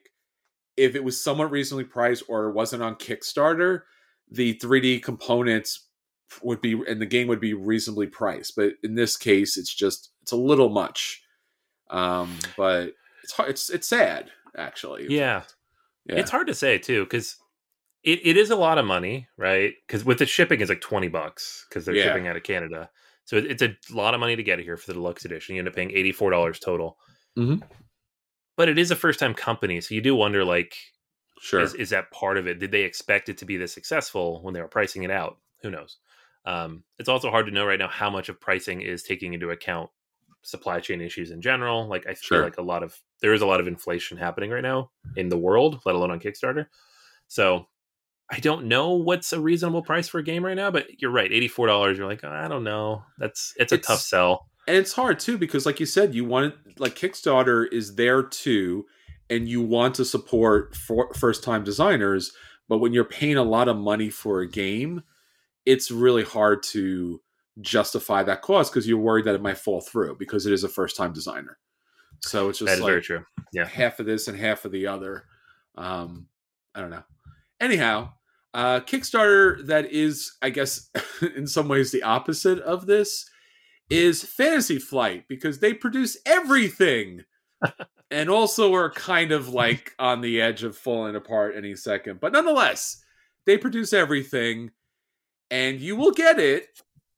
if 0.79 0.95
it 0.95 1.05
was 1.05 1.23
somewhat 1.23 1.51
reasonably 1.51 1.85
priced 1.85 2.23
or 2.29 2.47
it 2.49 2.53
wasn't 2.55 2.83
on 2.83 2.95
Kickstarter 2.95 3.83
the 4.31 4.55
3D 4.55 5.03
components 5.03 5.89
would 6.43 6.61
be 6.61 6.73
and 6.89 7.01
the 7.01 7.07
game 7.07 7.27
would 7.29 7.41
be 7.41 7.55
reasonably 7.55 8.07
priced 8.07 8.55
but 8.57 8.73
in 8.83 8.95
this 8.95 9.17
case 9.17 9.57
it's 9.57 9.75
just 9.75 10.11
it's 10.23 10.33
a 10.33 10.37
little 10.37 10.69
much 10.69 11.23
um 11.91 12.31
but 12.57 12.93
it's 13.25 13.33
hard, 13.33 13.51
it's 13.51 13.71
it's 13.71 13.89
sad 13.89 14.31
actually 14.57 15.07
Yeah. 15.09 15.43
yeah 16.07 16.17
It's 16.17 16.31
hard 16.31 16.47
to 16.49 16.55
say 16.55 16.79
too, 16.79 17.05
because 17.05 17.37
it, 18.05 18.21
it 18.25 18.37
is 18.37 18.51
a 18.51 18.57
lot 18.57 18.79
of 18.79 18.85
money, 18.87 19.27
right? 19.37 19.73
Because 19.87 20.05
with 20.05 20.19
the 20.19 20.27
shipping 20.27 20.61
is 20.61 20.69
like 20.69 20.81
twenty 20.81 21.09
bucks 21.09 21.67
because 21.69 21.85
they're 21.85 21.95
Yeah. 21.97 22.05
shipping 22.05 22.29
out 22.29 22.37
of 22.37 22.43
Canada, 22.45 22.89
so 23.25 23.37
it's 23.37 23.61
a 23.63 23.75
lot 23.93 24.15
of 24.15 24.21
money 24.21 24.37
to 24.37 24.43
get 24.43 24.61
it 24.61 24.65
here 24.65 24.77
for 24.77 24.87
the 24.87 24.95
deluxe 24.95 25.25
edition. 25.25 25.55
You 25.57 25.61
end 25.61 25.69
up 25.69 25.75
paying 25.75 25.91
eighty 25.91 26.13
four 26.13 26.31
dollars 26.31 26.59
total. 26.61 26.97
Mhm. 27.37 27.61
But 28.59 28.69
it 28.69 28.77
is 28.79 28.91
a 28.91 28.97
first 28.97 29.19
time 29.21 29.33
company, 29.33 29.81
so 29.81 29.95
you 29.95 30.03
do 30.03 30.15
wonder 30.15 30.45
like, 30.45 30.77
sure 31.41 31.61
is, 31.61 31.73
is 31.75 31.91
that 31.91 32.11
part 32.11 32.37
of 32.37 32.47
it? 32.47 32.59
Did 32.59 32.73
they 32.73 32.83
expect 32.83 33.29
it 33.31 33.39
to 33.39 33.47
be 33.47 33.57
this 33.57 33.73
successful 33.73 34.43
when 34.43 34.53
they 34.53 34.61
were 34.61 34.69
pricing 34.69 35.05
it 35.05 35.11
out? 35.11 35.39
who 35.63 35.71
knows? 35.71 35.97
Um, 36.45 36.85
it's 36.99 37.09
also 37.09 37.31
hard 37.31 37.47
to 37.47 37.53
know 37.53 37.67
right 37.67 37.79
now 37.79 37.89
how 37.89 38.11
much 38.11 38.29
of 38.29 38.41
pricing 38.41 38.81
is 38.81 39.03
taking 39.03 39.33
into 39.35 39.51
account 39.51 39.91
supply 40.43 40.79
chain 40.81 41.01
issues 41.01 41.31
in 41.31 41.41
general. 41.41 41.89
Like 41.89 42.05
I 42.07 42.15
feel 42.15 42.39
Sure. 42.39 42.45
like 42.45 42.59
a 42.59 42.63
lot 42.63 42.83
of 42.83 42.97
there 43.23 43.33
is 43.33 43.43
a 43.43 43.47
lot 43.47 43.61
of 43.61 43.67
inflation 43.67 44.17
happening 44.19 44.51
right 44.51 44.63
now 44.63 44.91
in 45.17 45.29
the 45.29 45.37
world, 45.39 45.81
let 45.85 45.95
alone 45.97 46.11
on 46.13 46.21
Kickstarter. 46.21 46.67
So 47.27 47.67
I 48.31 48.39
don't 48.41 48.67
know 48.67 48.91
what's 48.93 49.33
a 49.33 49.41
reasonable 49.41 49.83
price 49.83 50.07
for 50.09 50.19
a 50.19 50.23
game 50.23 50.45
right 50.45 50.57
now, 50.57 50.71
but 50.71 51.01
you're 51.01 51.11
right, 51.11 51.33
eighty 51.33 51.49
four 51.49 51.67
dollars. 51.67 51.99
You're 51.99 52.07
like, 52.09 52.23
I 52.25 52.47
don't 52.49 52.65
know. 52.65 53.03
That's 53.19 53.53
it's 53.57 53.73
a 53.73 53.77
It's- 53.77 53.87
tough 53.87 54.01
sell. 54.01 54.48
And 54.69 54.77
it's 54.77 54.93
hard 54.93 55.19
too 55.19 55.39
because 55.39 55.67
like 55.67 55.81
you 55.81 55.87
said 55.87 56.15
you 56.15 56.25
want 56.25 56.47
it, 56.47 56.79
like 56.79 56.95
kickstarter 56.95 57.67
is 57.73 57.97
there 57.97 58.23
too 58.23 58.85
and 59.31 59.49
you 59.49 59.61
want 59.63 59.95
to 59.95 60.05
support 60.05 60.77
for 60.77 61.13
first 61.15 61.43
time 61.43 61.65
designers 61.65 62.33
but 62.69 62.79
when 62.79 62.93
you're 62.93 63.05
paying 63.05 63.37
a 63.37 63.43
lot 63.43 63.67
of 63.69 63.77
money 63.77 64.11
for 64.11 64.41
a 64.41 64.49
game 64.49 65.03
it's 65.67 65.91
really 65.91 66.23
hard 66.23 66.63
to 66.63 67.21
justify 67.61 68.23
that 68.23 68.43
cost 68.43 68.73
because 68.73 68.87
you're 68.87 68.99
worried 68.99 69.25
that 69.25 69.35
it 69.35 69.43
might 69.43 69.59
fall 69.59 69.81
through 69.81 70.15
because 70.17 70.47
it 70.47 70.53
is 70.53 70.63
a 70.63 70.69
first 70.69 70.97
time 70.97 71.13
designer 71.13 71.59
so 72.21 72.49
it's 72.49 72.59
just 72.59 72.67
That 72.67 72.75
is 72.75 72.81
like 72.81 72.91
very 72.91 73.03
true. 73.03 73.25
Yeah. 73.53 73.67
half 73.67 74.01
of 74.01 74.07
this 74.07 74.29
and 74.29 74.39
half 74.39 74.65
of 74.65 74.73
the 74.73 74.87
other 74.87 75.25
um 75.77 76.27
i 76.75 76.81
don't 76.81 76.91
know 76.91 77.05
anyhow 77.61 78.11
uh 78.55 78.81
kickstarter 78.81 79.67
that 79.67 79.91
is 79.91 80.37
i 80.43 80.51
guess 80.51 80.91
in 81.37 81.47
some 81.47 81.69
ways 81.69 81.91
the 81.91 82.03
opposite 82.03 82.59
of 82.61 82.87
this 82.87 83.29
is 83.91 84.23
Fantasy 84.23 84.79
Flight 84.79 85.27
because 85.29 85.61
they 85.61 85.73
produce 85.73 86.17
everything 86.27 87.25
and 88.11 88.31
also 88.31 88.75
are 88.75 88.91
kind 88.91 89.33
of 89.33 89.49
like 89.49 89.95
on 89.99 90.21
the 90.21 90.41
edge 90.41 90.63
of 90.63 90.77
falling 90.77 91.17
apart 91.17 91.55
any 91.57 91.75
second. 91.75 92.21
But 92.21 92.33
nonetheless, 92.33 93.03
they 93.47 93.59
produce 93.59 93.93
everything 93.93 94.71
and 95.51 95.81
you 95.81 95.97
will 95.97 96.13
get 96.13 96.39
it. 96.39 96.69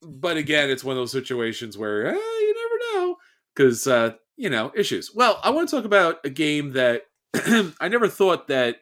But 0.02 0.36
again, 0.36 0.70
it's 0.70 0.84
one 0.84 0.96
of 0.96 1.00
those 1.00 1.12
situations 1.12 1.76
where 1.76 2.06
eh, 2.06 2.14
you 2.14 2.54
never 2.54 3.04
know 3.06 3.16
because, 3.54 3.86
uh, 3.86 4.14
you 4.36 4.48
know, 4.48 4.72
issues. 4.74 5.14
Well, 5.14 5.38
I 5.42 5.50
want 5.50 5.68
to 5.68 5.76
talk 5.76 5.84
about 5.84 6.18
a 6.24 6.30
game 6.30 6.72
that 6.72 7.02
I 7.34 7.88
never 7.88 8.08
thought 8.08 8.48
that 8.48 8.76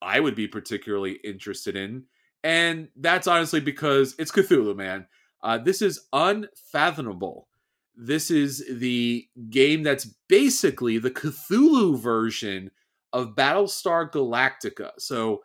I 0.00 0.20
would 0.20 0.34
be 0.34 0.48
particularly 0.48 1.18
interested 1.24 1.76
in. 1.76 2.04
And 2.42 2.88
that's 2.96 3.26
honestly 3.26 3.60
because 3.60 4.14
it's 4.18 4.32
Cthulhu, 4.32 4.74
man. 4.74 5.06
Uh, 5.42 5.58
this 5.58 5.82
is 5.82 6.06
Unfathomable. 6.12 7.48
This 7.96 8.30
is 8.30 8.64
the 8.70 9.26
game 9.50 9.82
that's 9.82 10.06
basically 10.28 10.98
the 10.98 11.10
Cthulhu 11.10 11.98
version 11.98 12.70
of 13.12 13.34
Battlestar 13.34 14.10
Galactica. 14.10 14.92
So, 14.98 15.42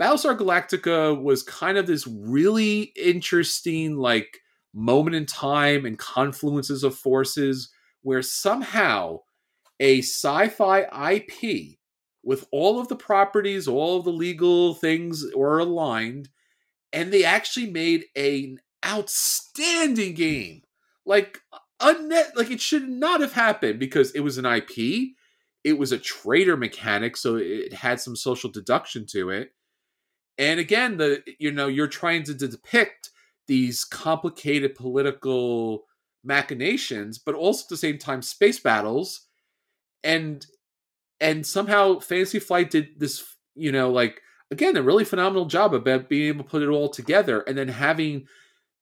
Battlestar 0.00 0.38
Galactica 0.38 1.20
was 1.20 1.42
kind 1.42 1.76
of 1.76 1.86
this 1.86 2.06
really 2.06 2.92
interesting, 2.96 3.96
like, 3.96 4.40
moment 4.72 5.16
in 5.16 5.26
time 5.26 5.84
and 5.84 5.98
confluences 5.98 6.84
of 6.84 6.94
forces 6.94 7.70
where 8.02 8.22
somehow 8.22 9.18
a 9.78 9.98
sci 9.98 10.48
fi 10.48 11.12
IP 11.12 11.78
with 12.22 12.46
all 12.52 12.78
of 12.78 12.88
the 12.88 12.96
properties, 12.96 13.66
all 13.66 13.98
of 13.98 14.04
the 14.04 14.12
legal 14.12 14.74
things 14.74 15.24
were 15.34 15.58
aligned, 15.58 16.28
and 16.92 17.12
they 17.12 17.24
actually 17.24 17.70
made 17.70 18.04
an 18.16 18.58
outstanding 18.90 20.14
game. 20.14 20.62
Like 21.06 21.40
unnet, 21.80 22.36
like 22.36 22.50
it 22.50 22.60
should 22.60 22.88
not 22.88 23.20
have 23.20 23.32
happened 23.32 23.78
because 23.78 24.10
it 24.12 24.20
was 24.20 24.38
an 24.38 24.46
IP. 24.46 25.14
It 25.62 25.78
was 25.78 25.92
a 25.92 25.98
traitor 25.98 26.56
mechanic, 26.56 27.16
so 27.16 27.36
it 27.36 27.72
had 27.72 28.00
some 28.00 28.16
social 28.16 28.50
deduction 28.50 29.06
to 29.10 29.30
it. 29.30 29.52
And 30.38 30.58
again, 30.58 30.96
the 30.96 31.22
you 31.38 31.52
know 31.52 31.66
you're 31.66 31.86
trying 31.86 32.22
to 32.24 32.34
depict 32.34 33.10
these 33.46 33.84
complicated 33.84 34.74
political 34.74 35.84
machinations, 36.24 37.18
but 37.18 37.34
also 37.34 37.64
at 37.64 37.68
the 37.68 37.76
same 37.76 37.98
time 37.98 38.22
space 38.22 38.60
battles, 38.60 39.26
and 40.02 40.46
and 41.20 41.46
somehow 41.46 41.98
Fantasy 41.98 42.38
Flight 42.38 42.70
did 42.70 42.98
this, 42.98 43.36
you 43.54 43.72
know, 43.72 43.90
like 43.90 44.22
again 44.50 44.76
a 44.76 44.82
really 44.82 45.04
phenomenal 45.04 45.46
job 45.46 45.74
about 45.74 46.08
being 46.08 46.28
able 46.28 46.44
to 46.44 46.50
put 46.50 46.62
it 46.62 46.68
all 46.68 46.88
together, 46.88 47.40
and 47.40 47.58
then 47.58 47.68
having 47.68 48.26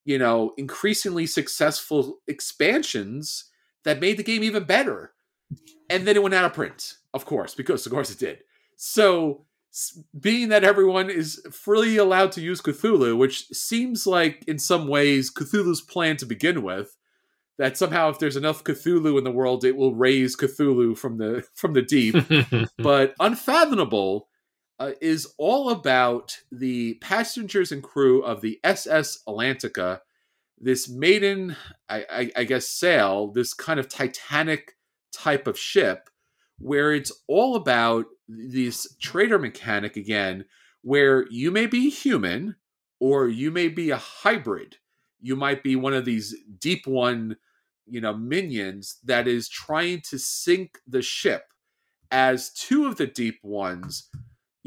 you 0.09 0.19
know 0.19 0.55
increasingly 0.57 1.27
successful 1.27 2.21
expansions 2.27 3.45
that 3.85 4.01
made 4.01 4.17
the 4.17 4.23
game 4.23 4.43
even 4.43 4.65
better. 4.65 5.13
And 5.91 6.07
then 6.07 6.17
it 6.17 6.23
went 6.23 6.35
out 6.35 6.47
of 6.47 6.55
print, 6.55 6.95
of 7.13 7.27
course, 7.27 7.55
because 7.55 7.85
of 7.85 7.93
course 7.93 8.11
it 8.11 8.19
did. 8.19 8.39
So 8.77 9.45
being 10.19 10.49
that 10.49 10.65
everyone 10.65 11.11
is 11.11 11.43
freely 11.53 11.99
allowed 11.99 12.33
to 12.33 12.41
use 12.41 12.63
Cthulhu, 12.63 13.19
which 13.19 13.49
seems 13.49 14.07
like 14.07 14.45
in 14.47 14.59
some 14.59 14.89
ways 14.89 15.33
Cthulhu's 15.33 15.83
plan 15.83 16.17
to 16.17 16.27
begin 16.27 16.63
with, 16.63 16.97
that 17.59 17.77
somehow 17.77 18.09
if 18.09 18.19
there's 18.19 18.37
enough 18.37 18.65
Cthulhu 18.65 19.19
in 19.19 19.25
the 19.25 19.31
world, 19.31 19.63
it 19.63 19.77
will 19.77 19.95
raise 19.95 20.37
Cthulhu 20.37 20.97
from 20.97 21.19
the 21.19 21.45
from 21.55 21.75
the 21.75 21.83
deep. 21.83 22.17
but 22.79 23.15
Unfathomable 23.21 24.29
uh, 24.79 24.93
is 25.01 25.35
all 25.39 25.71
about 25.71 26.39
the 26.53 26.95
passengers 26.95 27.73
and 27.73 27.83
crew 27.83 28.23
of 28.23 28.41
the 28.41 28.61
SS 28.63 29.23
Atlantica, 29.27 30.01
this 30.61 30.89
maiden, 30.89 31.57
I, 31.89 32.05
I, 32.11 32.31
I 32.37 32.45
guess, 32.45 32.69
sail, 32.69 33.29
this 33.29 33.55
kind 33.55 33.81
of 33.81 33.89
Titanic 33.89 34.77
type 35.13 35.47
of 35.47 35.59
ship, 35.59 36.11
where 36.59 36.93
it's 36.93 37.13
all 37.27 37.57
about 37.57 38.07
this 38.29 38.97
traitor 39.01 39.39
mechanic 39.39 39.97
again, 39.97 40.45
where 40.83 41.27
you 41.31 41.51
may 41.51 41.67
be 41.67 41.91
human 41.91 42.57
or 43.01 43.29
you 43.29 43.51
may 43.51 43.69
be 43.69 43.91
a 43.91 43.97
hybrid. 43.97 44.77
You 45.21 45.35
might 45.37 45.63
be 45.63 45.77
one 45.77 45.95
of 45.95 46.05
these 46.05 46.35
deep 46.61 46.87
one, 46.87 47.37
you 47.87 48.01
know, 48.01 48.15
minions 48.17 48.99
that 49.05 49.27
is 49.27 49.49
trying 49.49 50.03
to 50.11 50.19
sink 50.19 50.79
the 50.87 51.03
ship 51.03 51.45
as 52.11 52.51
two 52.51 52.87
of 52.87 52.97
the 52.97 53.07
deep 53.07 53.39
ones 53.43 54.09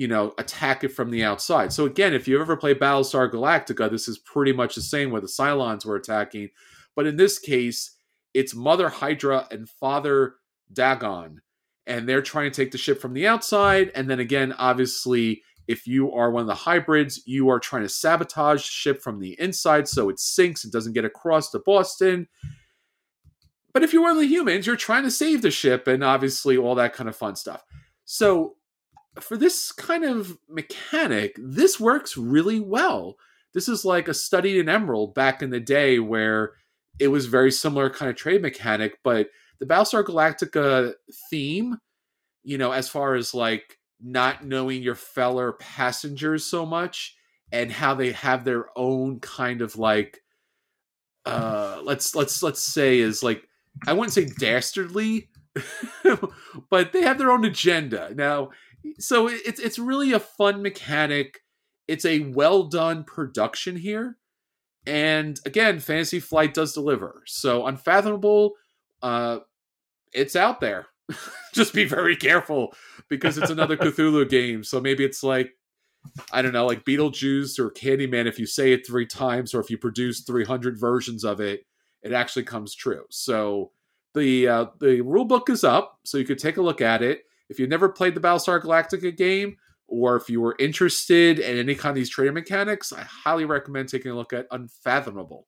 you 0.01 0.07
know 0.07 0.33
attack 0.39 0.83
it 0.83 0.87
from 0.89 1.11
the 1.11 1.23
outside. 1.23 1.71
So 1.71 1.85
again 1.85 2.15
if 2.15 2.27
you 2.27 2.41
ever 2.41 2.57
play 2.57 2.73
battlestar 2.73 3.31
galactica 3.31 3.87
this 3.87 4.07
is 4.07 4.17
pretty 4.17 4.51
much 4.51 4.73
the 4.73 4.81
same 4.81 5.11
where 5.11 5.21
the 5.21 5.27
cylons 5.27 5.85
were 5.85 5.95
attacking. 5.95 6.49
But 6.95 7.05
in 7.05 7.17
this 7.17 7.37
case 7.37 7.97
it's 8.33 8.55
mother 8.55 8.89
hydra 8.89 9.47
and 9.51 9.69
father 9.69 10.37
dagon 10.73 11.41
and 11.85 12.09
they're 12.09 12.23
trying 12.23 12.49
to 12.49 12.55
take 12.55 12.71
the 12.71 12.79
ship 12.79 12.99
from 12.99 13.13
the 13.13 13.27
outside. 13.27 13.91
And 13.93 14.09
then 14.09 14.19
again 14.19 14.55
obviously 14.57 15.43
if 15.67 15.85
you 15.85 16.11
are 16.13 16.31
one 16.31 16.41
of 16.41 16.47
the 16.47 16.55
hybrids 16.55 17.21
you 17.27 17.49
are 17.49 17.59
trying 17.59 17.83
to 17.83 17.89
sabotage 17.89 18.63
the 18.63 18.67
ship 18.67 19.03
from 19.03 19.19
the 19.19 19.39
inside 19.39 19.87
so 19.87 20.09
it 20.09 20.19
sinks 20.19 20.63
and 20.63 20.73
doesn't 20.73 20.93
get 20.93 21.05
across 21.05 21.51
to 21.51 21.59
boston. 21.59 22.27
But 23.71 23.83
if 23.83 23.93
you're 23.93 24.01
one 24.01 24.11
of 24.13 24.17
the 24.17 24.25
humans, 24.25 24.65
you're 24.65 24.75
trying 24.75 25.03
to 25.03 25.11
save 25.11 25.43
the 25.43 25.51
ship 25.51 25.87
and 25.87 26.03
obviously 26.03 26.57
all 26.57 26.73
that 26.75 26.93
kind 26.93 27.07
of 27.07 27.15
fun 27.15 27.35
stuff. 27.35 27.63
So, 28.03 28.55
for 29.19 29.37
this 29.37 29.71
kind 29.71 30.03
of 30.03 30.37
mechanic, 30.47 31.35
this 31.37 31.79
works 31.79 32.15
really 32.15 32.59
well. 32.59 33.17
This 33.53 33.67
is 33.67 33.83
like 33.83 34.07
a 34.07 34.13
Study 34.13 34.59
in 34.59 34.69
Emerald 34.69 35.13
back 35.13 35.41
in 35.41 35.49
the 35.49 35.59
day 35.59 35.99
where 35.99 36.53
it 36.99 37.09
was 37.09 37.25
very 37.25 37.51
similar 37.51 37.89
kind 37.89 38.09
of 38.09 38.15
trade 38.15 38.41
mechanic, 38.41 38.99
but 39.03 39.29
the 39.59 39.65
Battlestar 39.65 40.03
Galactica 40.03 40.93
theme, 41.29 41.77
you 42.43 42.57
know, 42.57 42.71
as 42.71 42.87
far 42.87 43.15
as 43.15 43.33
like 43.33 43.77
not 43.99 44.45
knowing 44.45 44.81
your 44.81 44.95
fellow 44.95 45.53
passengers 45.53 46.45
so 46.45 46.65
much 46.65 47.15
and 47.51 47.71
how 47.71 47.93
they 47.93 48.11
have 48.11 48.45
their 48.45 48.67
own 48.75 49.19
kind 49.19 49.61
of 49.61 49.77
like 49.77 50.21
uh 51.25 51.79
let's 51.83 52.15
let's 52.15 52.41
let's 52.41 52.61
say 52.61 52.97
is 52.97 53.21
like 53.21 53.47
I 53.87 53.93
wouldn't 53.93 54.13
say 54.13 54.25
dastardly, 54.39 55.29
but 56.69 56.91
they 56.91 57.01
have 57.01 57.17
their 57.17 57.31
own 57.31 57.45
agenda. 57.45 58.11
Now, 58.15 58.51
so 58.99 59.27
it's 59.27 59.59
it's 59.59 59.79
really 59.79 60.13
a 60.13 60.19
fun 60.19 60.61
mechanic. 60.61 61.39
It's 61.87 62.05
a 62.05 62.19
well 62.19 62.63
done 62.63 63.03
production 63.03 63.75
here. 63.75 64.17
And 64.85 65.39
again, 65.45 65.79
Fantasy 65.79 66.19
Flight 66.19 66.53
does 66.53 66.73
deliver. 66.73 67.21
So 67.27 67.67
Unfathomable, 67.67 68.53
uh, 69.03 69.39
it's 70.13 70.35
out 70.35 70.59
there. 70.59 70.87
Just 71.53 71.73
be 71.73 71.85
very 71.85 72.15
careful 72.15 72.73
because 73.09 73.37
it's 73.37 73.51
another 73.51 73.77
Cthulhu 73.77 74.27
game. 74.27 74.63
So 74.63 74.79
maybe 74.79 75.03
it's 75.03 75.23
like 75.23 75.51
I 76.31 76.41
don't 76.41 76.53
know, 76.53 76.65
like 76.65 76.85
Beetlejuice 76.85 77.59
or 77.59 77.69
Candyman. 77.69 78.25
If 78.25 78.39
you 78.39 78.45
say 78.45 78.73
it 78.73 78.87
three 78.87 79.05
times, 79.05 79.53
or 79.53 79.59
if 79.59 79.69
you 79.69 79.77
produce 79.77 80.21
300 80.21 80.79
versions 80.79 81.23
of 81.23 81.39
it, 81.39 81.65
it 82.01 82.11
actually 82.11 82.43
comes 82.43 82.73
true. 82.73 83.03
So 83.09 83.71
the 84.13 84.47
uh, 84.47 84.65
the 84.79 85.01
rule 85.01 85.25
book 85.25 85.49
is 85.49 85.63
up, 85.63 85.99
so 86.03 86.17
you 86.17 86.25
could 86.25 86.39
take 86.39 86.57
a 86.57 86.61
look 86.61 86.81
at 86.81 87.01
it. 87.01 87.23
If 87.51 87.59
you've 87.59 87.69
never 87.69 87.89
played 87.89 88.15
the 88.15 88.21
Battlestar 88.21 88.61
Galactica 88.61 89.15
game, 89.15 89.57
or 89.87 90.15
if 90.15 90.29
you 90.29 90.39
were 90.39 90.55
interested 90.57 91.37
in 91.37 91.57
any 91.57 91.75
kind 91.75 91.91
of 91.91 91.95
these 91.95 92.09
trading 92.09 92.33
mechanics, 92.33 92.93
I 92.93 93.01
highly 93.01 93.43
recommend 93.43 93.89
taking 93.89 94.11
a 94.11 94.15
look 94.15 94.31
at 94.31 94.47
Unfathomable. 94.49 95.47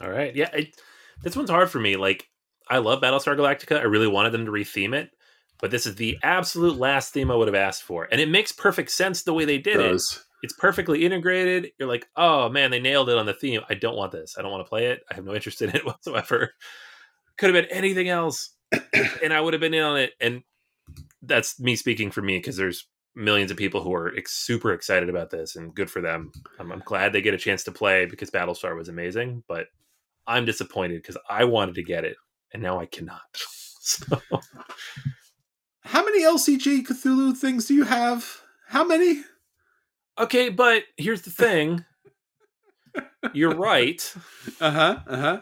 All 0.00 0.10
right. 0.10 0.34
Yeah. 0.34 0.48
I, 0.52 0.72
this 1.22 1.36
one's 1.36 1.50
hard 1.50 1.70
for 1.70 1.78
me. 1.78 1.96
Like, 1.96 2.26
I 2.68 2.78
love 2.78 3.02
Battlestar 3.02 3.36
Galactica. 3.36 3.78
I 3.78 3.82
really 3.82 4.06
wanted 4.06 4.30
them 4.30 4.46
to 4.46 4.50
retheme 4.50 4.94
it, 4.94 5.10
but 5.60 5.70
this 5.70 5.84
is 5.84 5.96
the 5.96 6.16
absolute 6.22 6.78
last 6.78 7.12
theme 7.12 7.30
I 7.30 7.34
would 7.34 7.48
have 7.48 7.54
asked 7.54 7.82
for. 7.82 8.08
And 8.10 8.22
it 8.22 8.30
makes 8.30 8.52
perfect 8.52 8.90
sense 8.90 9.22
the 9.22 9.34
way 9.34 9.44
they 9.44 9.58
did 9.58 9.76
it. 9.80 9.90
Does. 9.90 10.24
it's 10.42 10.54
perfectly 10.54 11.04
integrated. 11.04 11.72
You're 11.78 11.88
like, 11.88 12.08
oh 12.16 12.48
man, 12.48 12.70
they 12.70 12.80
nailed 12.80 13.10
it 13.10 13.18
on 13.18 13.26
the 13.26 13.34
theme. 13.34 13.60
I 13.68 13.74
don't 13.74 13.96
want 13.96 14.12
this. 14.12 14.36
I 14.38 14.42
don't 14.42 14.50
want 14.50 14.64
to 14.64 14.68
play 14.68 14.86
it. 14.86 15.02
I 15.10 15.14
have 15.14 15.26
no 15.26 15.34
interest 15.34 15.60
in 15.60 15.70
it 15.70 15.84
whatsoever. 15.84 16.52
Could 17.36 17.54
have 17.54 17.62
been 17.62 17.76
anything 17.76 18.08
else, 18.08 18.54
and 19.22 19.32
I 19.32 19.40
would 19.40 19.52
have 19.54 19.60
been 19.60 19.74
in 19.74 19.82
on 19.82 19.98
it. 19.98 20.12
And 20.20 20.42
that's 21.22 21.58
me 21.60 21.76
speaking 21.76 22.10
for 22.10 22.22
me 22.22 22.38
because 22.38 22.56
there's 22.56 22.86
millions 23.14 23.50
of 23.50 23.56
people 23.56 23.82
who 23.82 23.92
are 23.94 24.14
ex- 24.16 24.34
super 24.34 24.72
excited 24.72 25.08
about 25.08 25.30
this, 25.30 25.56
and 25.56 25.74
good 25.74 25.90
for 25.90 26.00
them. 26.00 26.32
I'm, 26.58 26.72
I'm 26.72 26.82
glad 26.84 27.12
they 27.12 27.20
get 27.22 27.34
a 27.34 27.38
chance 27.38 27.64
to 27.64 27.72
play 27.72 28.06
because 28.06 28.30
Battlestar 28.30 28.76
was 28.76 28.88
amazing, 28.88 29.42
but 29.48 29.66
I'm 30.26 30.44
disappointed 30.44 31.02
because 31.02 31.16
I 31.28 31.44
wanted 31.44 31.74
to 31.76 31.82
get 31.82 32.04
it, 32.04 32.16
and 32.52 32.62
now 32.62 32.78
I 32.80 32.86
cannot. 32.86 33.20
So 33.82 34.20
How 35.80 36.04
many 36.04 36.22
LCG 36.22 36.86
Cthulhu 36.86 37.36
things 37.36 37.64
do 37.66 37.74
you 37.74 37.84
have? 37.84 38.42
How 38.68 38.84
many? 38.84 39.22
okay, 40.18 40.50
but 40.50 40.84
here's 40.98 41.22
the 41.22 41.30
thing. 41.30 41.84
You're 43.32 43.54
right. 43.56 44.14
Uh 44.60 44.70
huh. 44.70 44.98
Uh 45.06 45.16
huh. 45.16 45.40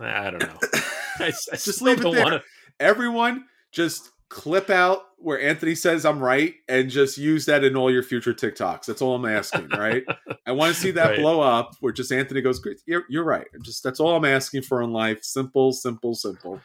I 0.00 0.26
I 0.26 0.30
don't 0.30 0.40
know. 0.40 0.58
I, 1.20 1.26
I 1.52 1.56
Just 1.56 1.80
leave 1.80 2.00
it 2.00 2.10
there. 2.10 2.24
want 2.24 2.34
to. 2.34 2.42
Everyone, 2.80 3.44
just 3.72 4.10
clip 4.28 4.70
out 4.70 5.02
where 5.16 5.40
Anthony 5.40 5.74
says 5.74 6.04
I'm 6.04 6.20
right 6.20 6.54
and 6.68 6.90
just 6.90 7.18
use 7.18 7.46
that 7.46 7.64
in 7.64 7.76
all 7.76 7.90
your 7.90 8.02
future 8.02 8.32
TikToks. 8.34 8.84
That's 8.84 9.02
all 9.02 9.14
I'm 9.14 9.24
asking, 9.24 9.68
right? 9.70 10.04
I 10.46 10.52
want 10.52 10.74
to 10.74 10.80
see 10.80 10.90
that 10.92 11.08
Right. 11.10 11.18
blow 11.18 11.40
up 11.40 11.74
where 11.80 11.92
just 11.92 12.12
Anthony 12.12 12.40
goes, 12.40 12.58
"Great, 12.60 12.80
you're, 12.86 13.04
you're 13.08 13.24
right. 13.24 13.46
Just 13.62 13.82
that's 13.82 14.00
all 14.00 14.14
I'm 14.16 14.24
asking 14.24 14.62
for 14.62 14.82
in 14.82 14.92
life. 14.92 15.24
Simple, 15.24 15.72
simple, 15.72 16.14
simple. 16.14 16.60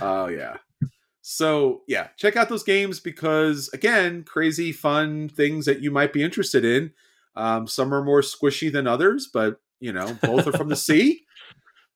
Oh 0.00 0.26
yeah. 0.28 0.56
So 1.22 1.82
yeah, 1.88 2.08
check 2.16 2.36
out 2.36 2.48
those 2.48 2.62
games 2.62 3.00
because 3.00 3.68
again, 3.72 4.22
crazy 4.24 4.72
fun 4.72 5.28
things 5.28 5.64
that 5.66 5.80
you 5.80 5.90
might 5.90 6.12
be 6.12 6.22
interested 6.22 6.64
in. 6.64 6.92
Um, 7.34 7.66
some 7.66 7.92
are 7.92 8.04
more 8.04 8.20
squishy 8.22 8.72
than 8.72 8.86
others, 8.86 9.28
but 9.32 9.60
you 9.80 9.92
know, 9.92 10.16
both 10.22 10.46
are 10.46 10.52
from 10.52 10.68
the 10.70 10.76
sea. 10.88 11.22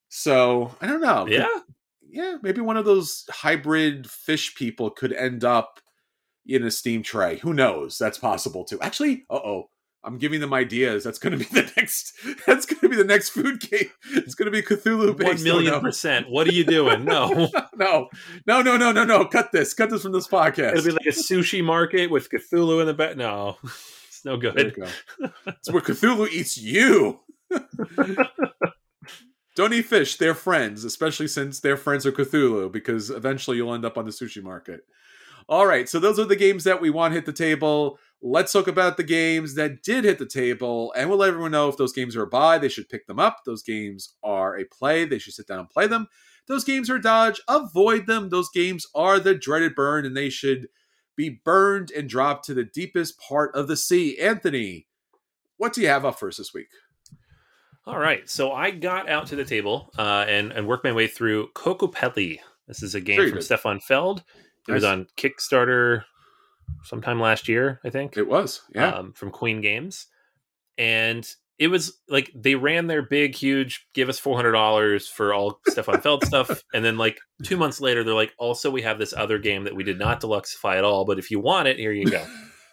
So 0.09 0.75
I 0.81 0.87
don't 0.87 1.01
know. 1.01 1.27
Yeah, 1.27 1.47
yeah, 2.11 2.35
maybe 2.41 2.61
one 2.61 2.77
of 2.77 2.85
those 2.85 3.25
hybrid 3.29 4.09
fish 4.09 4.55
people 4.55 4.89
could 4.89 5.13
end 5.13 5.43
up 5.43 5.79
in 6.45 6.63
a 6.63 6.71
steam 6.71 7.03
tray. 7.03 7.37
Who 7.39 7.53
knows? 7.53 7.97
That's 7.97 8.17
possible 8.17 8.63
too. 8.65 8.79
Actually, 8.81 9.23
uh 9.29 9.35
oh. 9.35 9.69
I'm 10.03 10.17
giving 10.17 10.39
them 10.41 10.51
ideas. 10.51 11.03
That's 11.03 11.19
going 11.19 11.33
to 11.33 11.37
be 11.37 11.45
the 11.61 11.71
next. 11.77 12.13
That's 12.47 12.65
going 12.65 12.79
to 12.79 12.89
be 12.89 12.95
the 12.95 13.03
next 13.03 13.29
food 13.29 13.59
game. 13.61 13.91
It's 14.15 14.33
going 14.33 14.47
to 14.47 14.51
be 14.51 14.63
Cthulhu 14.63 15.15
based. 15.15 15.27
one 15.35 15.43
million 15.43 15.73
Oh, 15.73 15.77
no. 15.77 15.81
percent. 15.83 16.27
What 16.27 16.47
are 16.47 16.51
you 16.53 16.63
doing? 16.63 17.05
No, 17.05 17.47
no, 17.75 18.09
no, 18.47 18.61
no, 18.63 18.77
no, 18.77 18.91
no, 18.91 19.03
no. 19.03 19.25
Cut 19.25 19.51
this. 19.51 19.75
Cut 19.75 19.91
this 19.91 20.01
from 20.01 20.11
this 20.13 20.27
podcast. 20.27 20.71
it'll 20.71 20.85
be 20.85 20.91
like 20.93 21.05
a 21.05 21.09
sushi 21.11 21.63
market 21.63 22.09
with 22.09 22.31
Cthulhu 22.31 22.81
in 22.81 22.87
the 22.87 22.95
back. 22.95 23.15
No, 23.15 23.57
it's 23.63 24.25
no 24.25 24.37
good. 24.37 24.73
go. 24.75 24.87
It's 25.45 25.71
where 25.71 25.83
Cthulhu 25.83 26.27
eats 26.29 26.57
you. 26.57 27.19
Don't 29.55 29.73
eat 29.73 29.85
fish. 29.85 30.17
They're 30.17 30.33
friends, 30.33 30.83
especially 30.85 31.27
since 31.27 31.59
they're 31.59 31.77
friends 31.77 32.05
of 32.05 32.13
Cthulhu, 32.13 32.71
because 32.71 33.09
eventually 33.09 33.57
you'll 33.57 33.73
end 33.73 33.85
up 33.85 33.97
on 33.97 34.05
the 34.05 34.11
sushi 34.11 34.41
market. 34.41 34.81
All 35.49 35.65
right, 35.65 35.89
so 35.89 35.99
those 35.99 36.19
are 36.19 36.25
the 36.25 36.35
games 36.35 36.63
that 36.63 36.79
we 36.79 36.89
want 36.89 37.13
hit 37.13 37.25
the 37.25 37.33
table. 37.33 37.99
Let's 38.21 38.53
talk 38.53 38.67
about 38.67 38.95
the 38.95 39.03
games 39.03 39.55
that 39.55 39.83
did 39.83 40.05
hit 40.05 40.19
the 40.19 40.25
table, 40.25 40.93
and 40.95 41.09
we'll 41.09 41.17
let 41.17 41.29
everyone 41.29 41.51
know 41.51 41.67
if 41.67 41.75
those 41.75 41.91
games 41.91 42.15
are 42.15 42.23
a 42.23 42.27
buy, 42.27 42.57
they 42.57 42.69
should 42.69 42.87
pick 42.87 43.07
them 43.07 43.19
up. 43.19 43.39
Those 43.45 43.63
games 43.63 44.13
are 44.23 44.57
a 44.57 44.63
play, 44.63 45.03
they 45.03 45.17
should 45.17 45.33
sit 45.33 45.47
down 45.47 45.59
and 45.59 45.69
play 45.69 45.87
them. 45.87 46.07
Those 46.47 46.63
games 46.63 46.89
are 46.89 46.99
dodge, 46.99 47.41
avoid 47.47 48.07
them. 48.07 48.29
Those 48.29 48.49
games 48.49 48.85
are 48.95 49.19
the 49.19 49.35
dreaded 49.35 49.75
burn, 49.75 50.05
and 50.05 50.15
they 50.15 50.29
should 50.29 50.67
be 51.15 51.41
burned 51.43 51.91
and 51.91 52.07
dropped 52.07 52.45
to 52.45 52.53
the 52.53 52.63
deepest 52.63 53.19
part 53.19 53.53
of 53.55 53.67
the 53.67 53.77
sea. 53.77 54.17
Anthony, 54.19 54.87
what 55.57 55.73
do 55.73 55.81
you 55.81 55.87
have 55.87 56.05
up 56.05 56.19
first 56.19 56.37
this 56.37 56.53
week? 56.53 56.69
All 57.85 57.97
right, 57.97 58.29
so 58.29 58.51
I 58.51 58.69
got 58.71 59.09
out 59.09 59.27
to 59.27 59.35
the 59.35 59.45
table 59.45 59.89
uh, 59.97 60.25
and 60.27 60.51
and 60.51 60.67
worked 60.67 60.83
my 60.83 60.91
way 60.91 61.07
through 61.07 61.49
Kokopelli. 61.55 62.39
This 62.67 62.83
is 62.83 62.93
a 62.95 63.01
game 63.01 63.15
Very 63.17 63.29
from 63.29 63.39
good. 63.39 63.45
Stefan 63.45 63.79
Feld. 63.79 64.23
It 64.67 64.71
was 64.71 64.83
Nice. 64.83 64.91
on 64.91 65.07
Kickstarter 65.17 66.03
sometime 66.83 67.19
last 67.19 67.47
year, 67.49 67.79
I 67.83 67.89
think. 67.89 68.17
It 68.17 68.27
was, 68.27 68.61
yeah. 68.75 68.89
um, 68.89 69.13
from 69.13 69.31
Queen 69.31 69.61
Games, 69.61 70.05
and 70.77 71.27
it 71.57 71.67
was 71.67 71.99
like 72.07 72.31
they 72.35 72.53
ran 72.55 72.85
their 72.87 73.01
big, 73.01 73.35
huge, 73.35 73.87
give 73.95 74.09
us 74.09 74.19
four 74.19 74.35
hundred 74.35 74.51
dollars 74.51 75.07
for 75.07 75.33
all 75.33 75.59
Stefan 75.67 76.01
Feld 76.01 76.23
stuff, 76.23 76.63
and 76.75 76.85
then 76.85 76.97
like 76.97 77.19
two 77.43 77.57
months 77.57 77.81
later, 77.81 78.03
they're 78.03 78.13
like, 78.13 78.33
also 78.37 78.69
we 78.69 78.83
have 78.83 78.99
this 78.99 79.13
other 79.13 79.39
game 79.39 79.63
that 79.63 79.75
we 79.75 79.83
did 79.83 79.97
not 79.97 80.21
deluxify 80.21 80.77
at 80.77 80.83
all, 80.83 81.03
but 81.03 81.17
if 81.17 81.31
you 81.31 81.39
want 81.39 81.67
it, 81.67 81.77
here 81.79 81.91
you 81.91 82.05
go. 82.05 82.23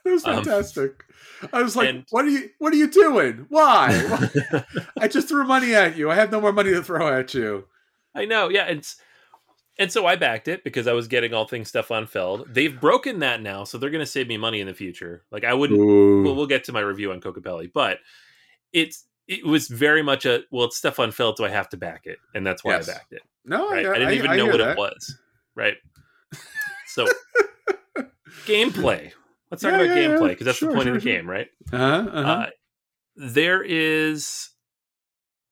It 0.09 0.12
was 0.12 0.25
um, 0.25 0.37
fantastic. 0.37 1.05
I 1.53 1.62
was 1.62 1.77
like, 1.77 1.88
and- 1.88 2.05
"What 2.11 2.25
are 2.25 2.29
you? 2.31 2.51
What 2.59 2.73
are 2.73 2.77
you 2.77 2.88
doing? 2.88 3.47
Why? 3.49 3.88
I 5.01 5.09
just 5.09 5.29
threw 5.29 5.44
money 5.47 5.75
at 5.75 5.97
you. 5.97 6.11
I 6.11 6.14
have 6.14 6.33
no 6.33 6.40
more 6.40 6.53
money 6.53 6.71
to 6.71 6.83
throw 6.83 7.16
at 7.18 7.35
you." 7.35 7.66
I 8.14 8.25
know, 8.25 8.49
yeah, 8.49 8.64
and 8.64 8.87
and 9.79 9.92
so 9.92 10.07
I 10.07 10.16
backed 10.16 10.49
it 10.49 10.64
because 10.64 10.87
I 10.88 10.92
was 10.92 11.07
getting 11.07 11.33
all 11.35 11.47
things 11.47 11.68
Stefan 11.68 12.07
Feld. 12.07 12.47
They've 12.53 12.81
broken 12.81 13.21
that 13.21 13.40
now, 13.42 13.62
so 13.64 13.79
they're 13.79 13.90
going 13.90 14.05
to 14.05 14.11
save 14.11 14.27
me 14.27 14.37
money 14.37 14.61
in 14.61 14.66
the 14.66 14.75
future. 14.75 15.23
Like 15.31 15.44
I 15.44 15.55
wouldn't. 15.55 15.79
Well, 15.79 16.35
we'll 16.35 16.47
get 16.47 16.64
to 16.64 16.73
my 16.73 16.81
review 16.81 17.12
on 17.12 17.21
Kokopelli, 17.21 17.71
but 17.73 17.99
it's 18.73 19.05
it 19.29 19.44
was 19.47 19.68
very 19.68 20.03
much 20.03 20.25
a 20.27 20.40
well, 20.51 20.66
it's 20.66 20.79
Stefan 20.79 21.12
Feld, 21.12 21.37
so 21.37 21.44
I 21.44 21.51
have 21.51 21.68
to 21.68 21.77
back 21.77 22.07
it, 22.07 22.18
and 22.35 22.44
that's 22.47 22.64
why 22.64 22.73
Yes. 22.73 22.88
I 22.88 22.92
backed 22.94 23.12
it. 23.12 23.23
no, 23.44 23.68
right? 23.71 23.87
I, 23.87 23.90
I, 23.90 23.99
didn't 23.99 24.14
even 24.14 24.31
I 24.31 24.37
know 24.37 24.44
hear 24.44 24.53
what 24.53 24.59
that. 24.59 24.71
it 24.73 24.79
was. 24.79 25.18
Right. 25.55 25.75
So 26.88 27.07
gameplay. 28.47 29.12
Let's 29.51 29.63
talk 29.63 29.73
Yeah, 29.73 29.83
about 29.83 29.97
yeah, 29.97 30.09
gameplay 30.09 30.29
because 30.31 30.47
that's 30.47 30.59
Sure, 30.59 30.69
the 30.71 30.75
point 30.75 30.89
sure, 30.89 30.97
of 30.97 31.03
the 31.03 31.11
sure. 31.11 31.19
game, 31.19 31.29
right? 31.31 31.49
Uh-huh, 31.73 32.11
uh-huh. 32.13 32.31
Uh, 32.33 32.47
there 33.17 33.63
is 33.63 34.51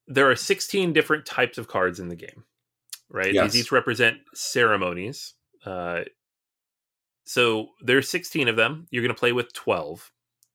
there 0.07 0.31
are 0.31 0.37
16 0.37 0.93
different 0.93 1.27
types 1.27 1.59
of 1.59 1.67
cards 1.69 1.99
in 1.99 2.09
the 2.09 2.17
game, 2.17 2.45
right? 3.11 3.35
Yes. 3.35 3.53
These 3.53 3.63
each 3.65 3.73
represent 3.73 4.19
ceremonies. 4.35 5.35
Uh, 5.65 6.03
so 7.25 7.71
there's 7.83 8.09
16 8.09 8.49
of 8.49 8.57
them. 8.57 8.87
You're 8.91 9.03
going 9.03 9.15
to 9.15 9.19
play 9.19 9.33
with 9.33 9.53
12, 9.55 10.13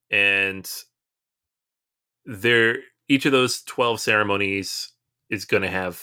and 0.09 0.69
there 2.25 2.77
each 3.09 3.25
of 3.25 3.31
those 3.33 3.61
12 3.63 3.99
ceremonies 3.99 4.93
is 5.29 5.43
going 5.45 5.63
to 5.63 5.69
have 5.69 6.01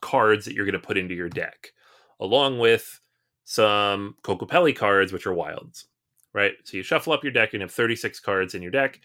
cards 0.00 0.44
that 0.46 0.54
you're 0.54 0.64
going 0.64 0.80
to 0.80 0.86
put 0.86 0.96
into 0.96 1.14
your 1.14 1.28
deck, 1.28 1.72
along 2.20 2.58
with 2.58 3.00
some 3.44 4.14
Kokopelli 4.22 4.74
cards, 4.74 5.12
which 5.12 5.26
are 5.26 5.34
wilds, 5.34 5.87
right? 6.32 6.52
So 6.64 6.76
you 6.76 6.82
shuffle 6.82 7.12
up 7.12 7.22
your 7.22 7.32
deck, 7.32 7.52
and 7.52 7.60
you 7.60 7.64
have 7.64 7.72
36 7.72 8.20
cards 8.20 8.54
in 8.54 8.62
your 8.62 8.70
deck, 8.70 9.00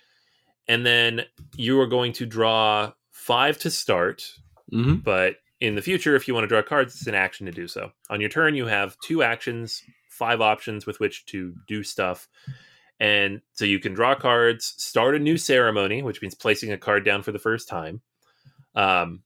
and 0.68 0.86
then 0.86 1.24
you 1.56 1.80
are 1.80 1.88
going 1.88 2.14
to 2.14 2.26
draw 2.26 2.94
five 3.12 3.58
to 3.60 3.70
start. 3.70 4.30
Mhm. 4.72 5.04
But 5.04 5.38
in 5.60 5.76
the 5.76 5.82
future, 5.82 6.16
if 6.16 6.28
you 6.28 6.34
want 6.34 6.44
to 6.44 6.50
draw 6.50 6.62
cards, 6.62 6.96
it's 6.96 7.08
an 7.08 7.16
action 7.16 7.46
to 7.46 7.52
do 7.52 7.68
so. 7.68 7.92
On 8.10 8.20
your 8.20 8.30
turn, 8.30 8.56
you 8.56 8.66
have 8.66 8.98
two 9.00 9.24
actions, 9.24 9.84
five 10.10 10.42
options 10.42 10.86
with 10.86 11.00
which 11.00 11.26
to 11.28 11.56
do 11.68 11.84
stuff. 11.84 12.28
And 13.00 13.42
so 13.54 13.66
you 13.66 13.80
can 13.80 13.94
draw 13.94 14.16
cards, 14.16 14.74
start 14.78 15.16
a 15.16 15.20
new 15.20 15.38
ceremony, 15.38 16.02
which 16.02 16.22
means 16.22 16.36
placing 16.36 16.72
a 16.72 16.78
card 16.78 17.04
down 17.04 17.24
for 17.24 17.32
the 17.32 17.40
first 17.40 17.68
time. 17.68 18.02
Um, 18.76 19.24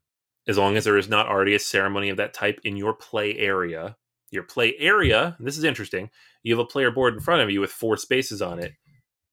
as 0.48 0.58
long 0.58 0.78
as 0.78 0.86
there 0.86 0.98
is 0.98 1.10
not 1.10 1.28
already 1.28 1.56
a 1.56 1.60
ceremony 1.60 2.10
of 2.10 2.18
that 2.18 2.34
type 2.34 2.60
in 2.64 2.78
your 2.78 2.94
play 2.94 3.38
area. 3.38 3.98
Your 4.32 4.44
play 4.44 4.76
area, 4.78 5.36
and 5.38 5.48
this 5.48 5.58
is 5.58 5.64
interesting, 5.64 6.10
you 6.44 6.56
have 6.56 6.64
a 6.64 6.68
player 6.68 6.92
board 6.92 7.14
in 7.14 7.20
front 7.20 7.42
of 7.42 7.50
you 7.50 7.62
with 7.62 7.72
four 7.72 7.98
spaces 7.98 8.42
on 8.42 8.60
it, 8.60 8.74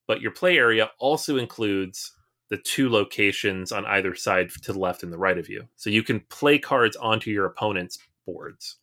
but 0.07 0.21
your 0.21 0.31
play 0.31 0.57
area 0.57 0.91
also 0.99 1.37
includes 1.37 2.13
the 2.51 2.59
two 2.59 2.89
locations 2.89 3.73
on 3.73 3.87
either 3.87 4.15
side 4.15 4.51
to 4.63 4.73
the 4.73 4.79
left 4.79 5.03
and 5.03 5.13
the 5.13 5.19
right 5.19 5.39
of 5.39 5.49
you. 5.49 5.67
So 5.77 5.91
you 5.91 6.03
can 6.03 6.21
play 6.29 6.59
cards 6.59 6.97
onto 6.97 7.31
your 7.31 7.47
opponent's 7.47 7.99
boards. 8.27 8.77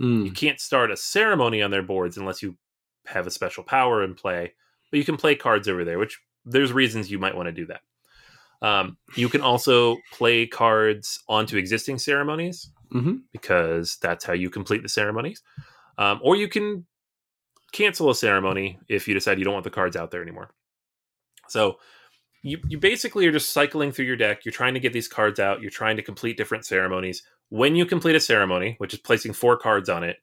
Mm. 0.00 0.24
You 0.24 0.32
can't 0.32 0.60
start 0.60 0.90
a 0.90 0.96
ceremony 0.96 1.62
on 1.62 1.70
their 1.70 1.82
boards 1.82 2.16
unless 2.16 2.42
you 2.42 2.56
have 3.06 3.26
a 3.26 3.30
special 3.30 3.62
power 3.62 4.02
in 4.02 4.14
play, 4.14 4.52
but 4.90 4.98
you 4.98 5.04
can 5.04 5.16
play 5.16 5.34
cards 5.34 5.68
over 5.68 5.84
there, 5.84 5.98
which 5.98 6.20
there's 6.44 6.72
reasons 6.72 7.10
you 7.10 7.18
might 7.18 7.36
want 7.36 7.46
to 7.46 7.52
do 7.52 7.66
that. 7.66 7.80
Um, 8.64 8.96
you 9.14 9.28
can 9.28 9.42
also 9.42 9.98
play 10.12 10.46
cards 10.46 11.22
onto 11.28 11.56
existing 11.58 11.98
ceremonies 11.98 12.70
Mhm. 12.92 13.22
because 13.32 13.98
that's 14.00 14.24
how 14.24 14.32
you 14.32 14.48
complete 14.48 14.82
the 14.82 14.88
ceremonies. 14.88 15.42
Um, 15.98 16.18
or 16.22 16.34
you 16.36 16.48
can 16.48 16.86
cancel 17.72 18.08
a 18.08 18.14
ceremony 18.14 18.78
if 18.88 19.06
you 19.06 19.14
decide 19.14 19.38
you 19.38 19.44
don't 19.44 19.54
want 19.54 19.64
the 19.64 19.70
cards 19.70 19.96
out 19.96 20.10
there 20.10 20.22
anymore. 20.22 20.54
So 21.48 21.78
you, 22.42 22.58
you 22.68 22.78
basically 22.78 23.26
are 23.26 23.32
just 23.32 23.50
cycling 23.50 23.92
through 23.92 24.06
your 24.06 24.16
deck. 24.16 24.44
You're 24.44 24.52
trying 24.52 24.74
to 24.74 24.80
get 24.80 24.92
these 24.92 25.08
cards 25.08 25.38
out. 25.40 25.60
You're 25.60 25.70
trying 25.70 25.96
to 25.96 26.02
complete 26.02 26.36
different 26.36 26.64
ceremonies. 26.64 27.22
When 27.50 27.76
you 27.76 27.84
complete 27.84 28.16
a 28.16 28.20
ceremony, 28.20 28.76
which 28.78 28.94
is 28.94 29.00
placing 29.00 29.34
four 29.34 29.56
cards 29.58 29.88
on 29.88 30.04
it, 30.04 30.16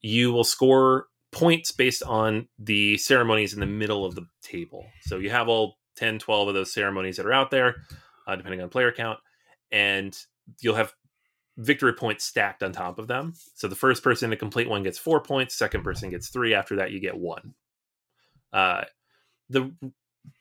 you 0.00 0.32
will 0.32 0.44
score 0.44 1.06
points 1.30 1.70
based 1.72 2.02
on 2.02 2.48
the 2.58 2.96
ceremonies 2.98 3.54
in 3.54 3.60
the 3.60 3.66
middle 3.66 4.04
of 4.04 4.14
the 4.14 4.26
table. 4.42 4.86
So 5.02 5.18
you 5.18 5.30
have 5.30 5.48
all 5.48 5.78
10, 5.96 6.18
12 6.18 6.48
of 6.48 6.54
those 6.54 6.72
ceremonies 6.72 7.16
that 7.16 7.26
are 7.26 7.32
out 7.32 7.50
there, 7.50 7.76
uh, 8.26 8.36
depending 8.36 8.60
on 8.60 8.68
player 8.68 8.92
count. 8.92 9.18
And 9.72 10.16
you'll 10.60 10.74
have 10.74 10.92
victory 11.56 11.92
points 11.92 12.24
stacked 12.24 12.62
on 12.62 12.72
top 12.72 12.98
of 12.98 13.06
them. 13.06 13.34
So 13.54 13.68
the 13.68 13.76
first 13.76 14.02
person 14.02 14.30
to 14.30 14.36
complete 14.36 14.68
one 14.68 14.82
gets 14.82 14.98
four 14.98 15.20
points, 15.20 15.54
second 15.54 15.82
person 15.82 16.10
gets 16.10 16.28
three. 16.28 16.54
After 16.54 16.76
that, 16.76 16.90
you 16.90 17.00
get 17.00 17.16
one. 17.16 17.54
Uh, 18.52 18.84
the 19.50 19.72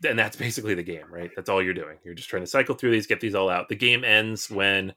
and 0.07 0.17
that's 0.17 0.37
basically 0.37 0.75
the 0.75 0.83
game, 0.83 1.05
right? 1.11 1.31
That's 1.35 1.49
all 1.49 1.61
you're 1.61 1.73
doing. 1.73 1.97
You're 2.03 2.13
just 2.13 2.29
trying 2.29 2.43
to 2.43 2.47
cycle 2.47 2.75
through 2.75 2.91
these, 2.91 3.07
get 3.07 3.19
these 3.19 3.35
all 3.35 3.49
out. 3.49 3.69
The 3.69 3.75
game 3.75 4.03
ends 4.03 4.49
when 4.49 4.93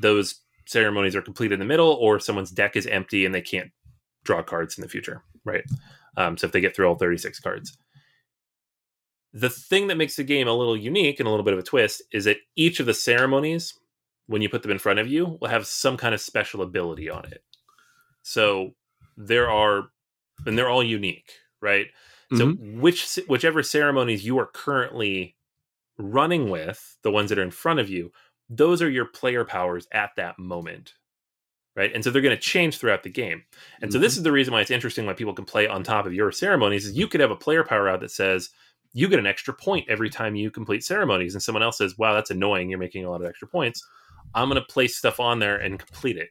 those 0.00 0.40
ceremonies 0.66 1.14
are 1.14 1.22
complete 1.22 1.52
in 1.52 1.60
the 1.60 1.64
middle, 1.64 1.92
or 1.92 2.18
someone's 2.18 2.50
deck 2.50 2.76
is 2.76 2.86
empty 2.86 3.24
and 3.24 3.34
they 3.34 3.40
can't 3.40 3.70
draw 4.24 4.42
cards 4.42 4.76
in 4.76 4.82
the 4.82 4.88
future, 4.88 5.22
right? 5.44 5.64
Um, 6.16 6.36
so 6.36 6.46
if 6.46 6.52
they 6.52 6.60
get 6.60 6.74
through 6.74 6.88
all 6.88 6.96
36 6.96 7.38
cards. 7.40 7.78
The 9.38 9.50
thing 9.50 9.88
that 9.88 9.96
makes 9.98 10.16
the 10.16 10.24
game 10.24 10.48
a 10.48 10.52
little 10.52 10.76
unique 10.76 11.20
and 11.20 11.26
a 11.26 11.30
little 11.30 11.44
bit 11.44 11.52
of 11.52 11.58
a 11.58 11.62
twist 11.62 12.02
is 12.10 12.24
that 12.24 12.38
each 12.56 12.80
of 12.80 12.86
the 12.86 12.94
ceremonies, 12.94 13.74
when 14.26 14.40
you 14.40 14.48
put 14.48 14.62
them 14.62 14.70
in 14.70 14.78
front 14.78 14.98
of 14.98 15.08
you, 15.08 15.36
will 15.40 15.48
have 15.48 15.66
some 15.66 15.96
kind 15.96 16.14
of 16.14 16.20
special 16.20 16.62
ability 16.62 17.10
on 17.10 17.26
it. 17.26 17.42
So 18.22 18.74
there 19.16 19.50
are, 19.50 19.88
and 20.46 20.56
they're 20.56 20.70
all 20.70 20.82
unique, 20.82 21.32
right? 21.60 21.86
So 22.34 22.46
Mm-hmm. 22.46 22.80
which 22.80 23.20
whichever 23.28 23.62
ceremonies 23.62 24.24
you 24.24 24.38
are 24.38 24.46
currently 24.46 25.36
running 25.98 26.50
with, 26.50 26.96
the 27.02 27.10
ones 27.10 27.28
that 27.28 27.38
are 27.38 27.42
in 27.42 27.50
front 27.50 27.78
of 27.78 27.88
you, 27.88 28.10
those 28.48 28.82
are 28.82 28.90
your 28.90 29.04
player 29.04 29.44
powers 29.44 29.86
at 29.92 30.10
that 30.16 30.38
moment. 30.38 30.94
Right. 31.76 31.94
And 31.94 32.02
so 32.02 32.10
they're 32.10 32.22
going 32.22 32.34
to 32.34 32.40
change 32.42 32.78
throughout 32.78 33.02
the 33.02 33.10
game. 33.10 33.44
And 33.82 33.92
so 33.92 33.98
this 33.98 34.16
is 34.16 34.22
the 34.22 34.32
reason 34.32 34.54
why 34.54 34.62
it's 34.62 34.70
interesting 34.70 35.04
why 35.04 35.12
people 35.12 35.34
can 35.34 35.44
play 35.44 35.68
on 35.68 35.82
top 35.82 36.06
of 36.06 36.14
your 36.14 36.32
ceremonies 36.32 36.86
is 36.86 36.96
you 36.96 37.06
could 37.06 37.20
have 37.20 37.30
a 37.30 37.36
player 37.36 37.62
power 37.64 37.86
out 37.86 38.00
that 38.00 38.10
says 38.10 38.48
you 38.96 39.10
get 39.10 39.18
an 39.18 39.26
extra 39.26 39.52
point 39.52 39.86
every 39.90 40.08
time 40.08 40.34
you 40.34 40.50
complete 40.50 40.82
ceremonies. 40.82 41.34
And 41.34 41.42
someone 41.42 41.62
else 41.62 41.76
says, 41.76 41.98
Wow, 41.98 42.14
that's 42.14 42.30
annoying. 42.30 42.70
You're 42.70 42.78
making 42.78 43.04
a 43.04 43.10
lot 43.10 43.20
of 43.20 43.28
extra 43.28 43.46
points. 43.46 43.86
I'm 44.34 44.48
going 44.48 44.60
to 44.60 44.66
place 44.66 44.96
stuff 44.96 45.20
on 45.20 45.38
there 45.38 45.58
and 45.58 45.78
complete 45.78 46.16
it. 46.16 46.30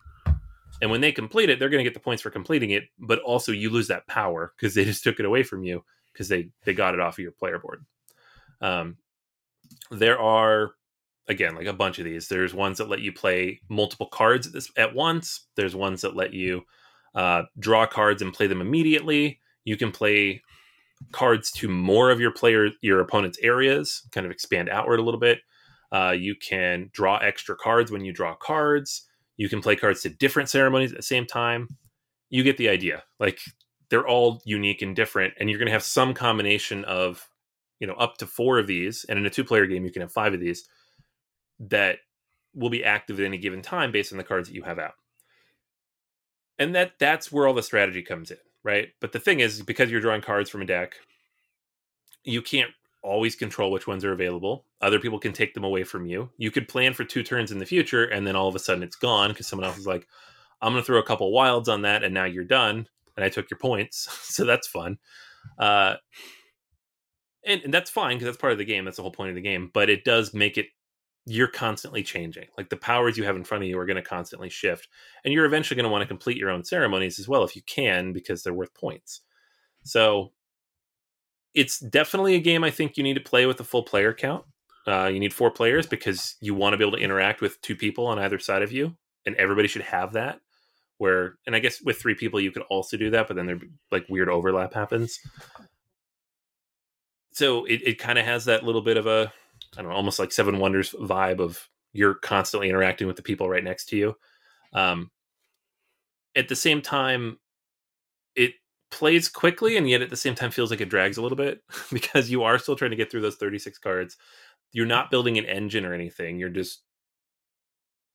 And 0.81 0.89
when 0.89 0.99
they 0.99 1.11
complete 1.11 1.51
it, 1.51 1.59
they're 1.59 1.69
going 1.69 1.83
to 1.83 1.87
get 1.87 1.93
the 1.93 1.99
points 1.99 2.23
for 2.23 2.31
completing 2.31 2.71
it, 2.71 2.85
but 2.97 3.19
also 3.19 3.51
you 3.51 3.69
lose 3.69 3.87
that 3.89 4.07
power 4.07 4.51
because 4.57 4.73
they 4.73 4.83
just 4.85 5.03
took 5.03 5.19
it 5.19 5.27
away 5.27 5.43
from 5.43 5.63
you 5.63 5.83
because 6.11 6.27
they 6.27 6.49
they 6.63 6.73
got 6.73 6.95
it 6.95 6.99
off 6.99 7.19
of 7.19 7.19
your 7.19 7.33
player 7.33 7.59
board. 7.59 7.85
Um, 8.61 8.97
there 9.91 10.19
are 10.19 10.71
again 11.27 11.53
like 11.53 11.67
a 11.67 11.73
bunch 11.73 11.99
of 11.99 12.05
these. 12.05 12.27
There's 12.27 12.55
ones 12.55 12.79
that 12.79 12.89
let 12.89 13.01
you 13.01 13.13
play 13.13 13.59
multiple 13.69 14.07
cards 14.07 14.47
at 14.47 14.53
this 14.53 14.71
at 14.75 14.95
once. 14.95 15.45
There's 15.55 15.75
ones 15.75 16.01
that 16.01 16.15
let 16.15 16.33
you 16.33 16.63
uh, 17.13 17.43
draw 17.59 17.85
cards 17.85 18.23
and 18.23 18.33
play 18.33 18.47
them 18.47 18.59
immediately. 18.59 19.39
You 19.65 19.77
can 19.77 19.91
play 19.91 20.41
cards 21.11 21.51
to 21.51 21.67
more 21.67 22.09
of 22.11 22.19
your 22.19 22.31
player 22.31 22.69
your 22.81 22.99
opponent's 22.99 23.37
areas, 23.41 24.01
kind 24.11 24.25
of 24.25 24.31
expand 24.31 24.69
outward 24.69 24.99
a 24.99 25.03
little 25.03 25.19
bit. 25.19 25.39
Uh, 25.91 26.11
you 26.11 26.35
can 26.35 26.89
draw 26.93 27.17
extra 27.17 27.55
cards 27.55 27.91
when 27.91 28.03
you 28.03 28.11
draw 28.11 28.35
cards. 28.35 29.07
You 29.37 29.49
can 29.49 29.61
play 29.61 29.75
cards 29.75 30.01
to 30.01 30.09
different 30.09 30.49
ceremonies 30.49 30.91
at 30.91 30.97
the 30.97 31.03
same 31.03 31.25
time. 31.25 31.77
You 32.29 32.43
get 32.43 32.57
the 32.57 32.69
idea. 32.69 33.03
Like 33.19 33.39
they're 33.89 34.07
all 34.07 34.41
unique 34.45 34.81
and 34.81 34.95
different, 34.95 35.33
and 35.39 35.49
you're 35.49 35.59
going 35.59 35.67
to 35.67 35.73
have 35.73 35.83
some 35.83 36.13
combination 36.13 36.83
of, 36.85 37.29
you 37.79 37.87
know, 37.87 37.93
up 37.93 38.17
to 38.17 38.25
four 38.25 38.57
of 38.57 38.67
these. 38.67 39.05
And 39.07 39.19
in 39.19 39.25
a 39.25 39.29
two-player 39.29 39.67
game, 39.67 39.85
you 39.85 39.91
can 39.91 40.01
have 40.01 40.11
five 40.11 40.33
of 40.33 40.39
these 40.39 40.67
that 41.59 41.99
will 42.53 42.69
be 42.69 42.83
active 42.83 43.19
at 43.19 43.25
any 43.25 43.37
given 43.37 43.61
time 43.61 43.91
based 43.91 44.11
on 44.11 44.17
the 44.17 44.23
cards 44.23 44.47
that 44.47 44.55
you 44.55 44.63
have 44.63 44.79
out. 44.79 44.93
And 46.57 46.73
that 46.73 46.93
that's 46.99 47.31
where 47.31 47.47
all 47.47 47.53
the 47.53 47.61
strategy 47.61 48.01
comes 48.01 48.31
in, 48.31 48.37
right? 48.65 48.89
But 48.99 49.13
the 49.13 49.19
thing 49.19 49.39
is, 49.39 49.61
because 49.61 49.89
you're 49.89 50.01
drawing 50.01 50.21
cards 50.21 50.49
from 50.49 50.63
a 50.63 50.65
deck, 50.65 50.95
you 52.23 52.41
can't 52.41 52.71
always 53.03 53.35
control 53.35 53.71
which 53.71 53.85
ones 53.85 54.03
are 54.03 54.11
available. 54.11 54.65
Other 54.81 54.99
people 54.99 55.19
can 55.19 55.31
take 55.31 55.53
them 55.53 55.63
away 55.63 55.83
from 55.83 56.07
you. 56.07 56.31
You 56.37 56.49
could 56.49 56.67
plan 56.67 56.93
for 56.93 57.03
two 57.05 57.23
turns 57.23 57.51
in 57.51 57.59
the 57.59 57.65
future, 57.65 58.05
and 58.05 58.25
then 58.25 58.35
all 58.35 58.47
of 58.47 58.55
a 58.55 58.59
sudden 58.59 58.83
it's 58.83 58.95
gone 58.95 59.29
because 59.29 59.47
someone 59.47 59.67
else 59.67 59.77
is 59.77 59.87
like, 59.87 60.07
"I'm 60.61 60.73
going 60.73 60.81
to 60.81 60.85
throw 60.85 60.99
a 60.99 61.03
couple 61.03 61.31
wilds 61.31 61.69
on 61.69 61.83
that, 61.83 62.03
and 62.03 62.13
now 62.13 62.25
you're 62.25 62.43
done." 62.43 62.87
And 63.15 63.23
I 63.23 63.29
took 63.29 63.49
your 63.49 63.59
points, 63.59 64.09
so 64.23 64.43
that's 64.43 64.67
fun. 64.67 64.97
Uh, 65.59 65.95
and, 67.45 67.61
and 67.61 67.73
that's 67.73 67.91
fine 67.91 68.15
because 68.15 68.25
that's 68.25 68.41
part 68.41 68.53
of 68.53 68.57
the 68.57 68.65
game. 68.65 68.83
That's 68.83 68.97
the 68.97 69.03
whole 69.03 69.11
point 69.11 69.29
of 69.29 69.35
the 69.35 69.41
game. 69.41 69.69
But 69.71 69.89
it 69.91 70.03
does 70.03 70.33
make 70.33 70.57
it 70.57 70.67
you're 71.25 71.47
constantly 71.47 72.03
changing. 72.03 72.45
Like 72.57 72.69
the 72.69 72.77
powers 72.77 73.17
you 73.17 73.23
have 73.23 73.35
in 73.35 73.43
front 73.43 73.63
of 73.63 73.69
you 73.69 73.79
are 73.79 73.85
going 73.85 73.95
to 73.95 74.01
constantly 74.01 74.49
shift, 74.49 74.87
and 75.23 75.33
you're 75.33 75.45
eventually 75.45 75.75
going 75.75 75.85
to 75.85 75.91
want 75.91 76.03
to 76.03 76.07
complete 76.07 76.37
your 76.37 76.51
own 76.51 76.63
ceremonies 76.63 77.19
as 77.19 77.27
well 77.27 77.43
if 77.43 77.55
you 77.55 77.63
can 77.63 78.13
because 78.13 78.43
they're 78.43 78.53
worth 78.53 78.73
points. 78.73 79.21
So 79.83 80.31
it's 81.53 81.79
definitely 81.79 82.35
a 82.35 82.39
game 82.39 82.63
I 82.63 82.71
think 82.71 82.97
you 82.97 83.03
need 83.03 83.15
to 83.15 83.21
play 83.21 83.45
with 83.45 83.59
a 83.59 83.63
full 83.63 83.83
player 83.83 84.13
count. 84.13 84.45
Uh, 84.87 85.07
you 85.07 85.19
need 85.19 85.33
four 85.33 85.49
players 85.49 85.87
because 85.87 86.35
you 86.41 86.53
want 86.53 86.73
to 86.73 86.77
be 86.77 86.83
able 86.83 86.97
to 86.97 87.03
interact 87.03 87.41
with 87.41 87.59
two 87.61 87.75
people 87.75 88.05
on 88.05 88.19
either 88.19 88.37
side 88.37 88.61
of 88.61 88.71
you, 88.71 88.95
and 89.25 89.35
everybody 89.35 89.67
should 89.67 89.81
have 89.81 90.13
that. 90.13 90.41
Where, 90.97 91.35
and 91.45 91.55
I 91.55 91.59
guess 91.59 91.81
with 91.81 91.99
three 91.99 92.15
people 92.15 92.39
you 92.39 92.51
could 92.51 92.63
also 92.63 92.95
do 92.95 93.09
that, 93.09 93.27
but 93.27 93.35
then 93.35 93.47
there 93.47 93.59
like 93.91 94.05
weird 94.07 94.29
overlap 94.29 94.73
happens. 94.73 95.19
So 97.33 97.65
it, 97.65 97.81
it 97.83 97.99
kind 97.99 98.17
of 98.17 98.25
has 98.25 98.45
that 98.45 98.63
little 98.63 98.81
bit 98.81 98.95
of 98.95 99.07
a, 99.07 99.33
I 99.77 99.81
don't 99.81 99.91
know, 99.91 99.95
almost 99.95 100.19
like 100.19 100.31
Seven 100.31 100.59
Wonders 100.59 100.91
vibe 100.91 101.39
of 101.39 101.69
you're 101.93 102.15
constantly 102.15 102.69
interacting 102.69 103.07
with 103.07 103.15
the 103.15 103.21
people 103.21 103.49
right 103.49 103.63
next 103.63 103.85
to 103.89 103.97
you. 103.97 104.15
Um, 104.73 105.11
at 106.35 106.49
the 106.49 106.55
same 106.55 106.81
time, 106.81 107.39
it 108.35 108.53
plays 108.91 109.29
quickly 109.29 109.77
and 109.77 109.89
yet 109.89 110.01
at 110.01 110.09
the 110.09 110.17
same 110.17 110.35
time 110.35 110.51
feels 110.51 110.71
like 110.71 110.81
it 110.81 110.89
drags 110.89 111.17
a 111.17 111.21
little 111.21 111.37
bit 111.37 111.61
because 111.91 112.29
you 112.29 112.43
are 112.43 112.59
still 112.59 112.75
trying 112.75 112.91
to 112.91 112.97
get 112.97 113.09
through 113.09 113.21
those 113.21 113.37
36 113.37 113.77
cards. 113.79 114.17
You're 114.71 114.85
not 114.85 115.09
building 115.09 115.37
an 115.37 115.45
engine 115.45 115.85
or 115.85 115.93
anything. 115.93 116.37
You're 116.37 116.49
just 116.49 116.81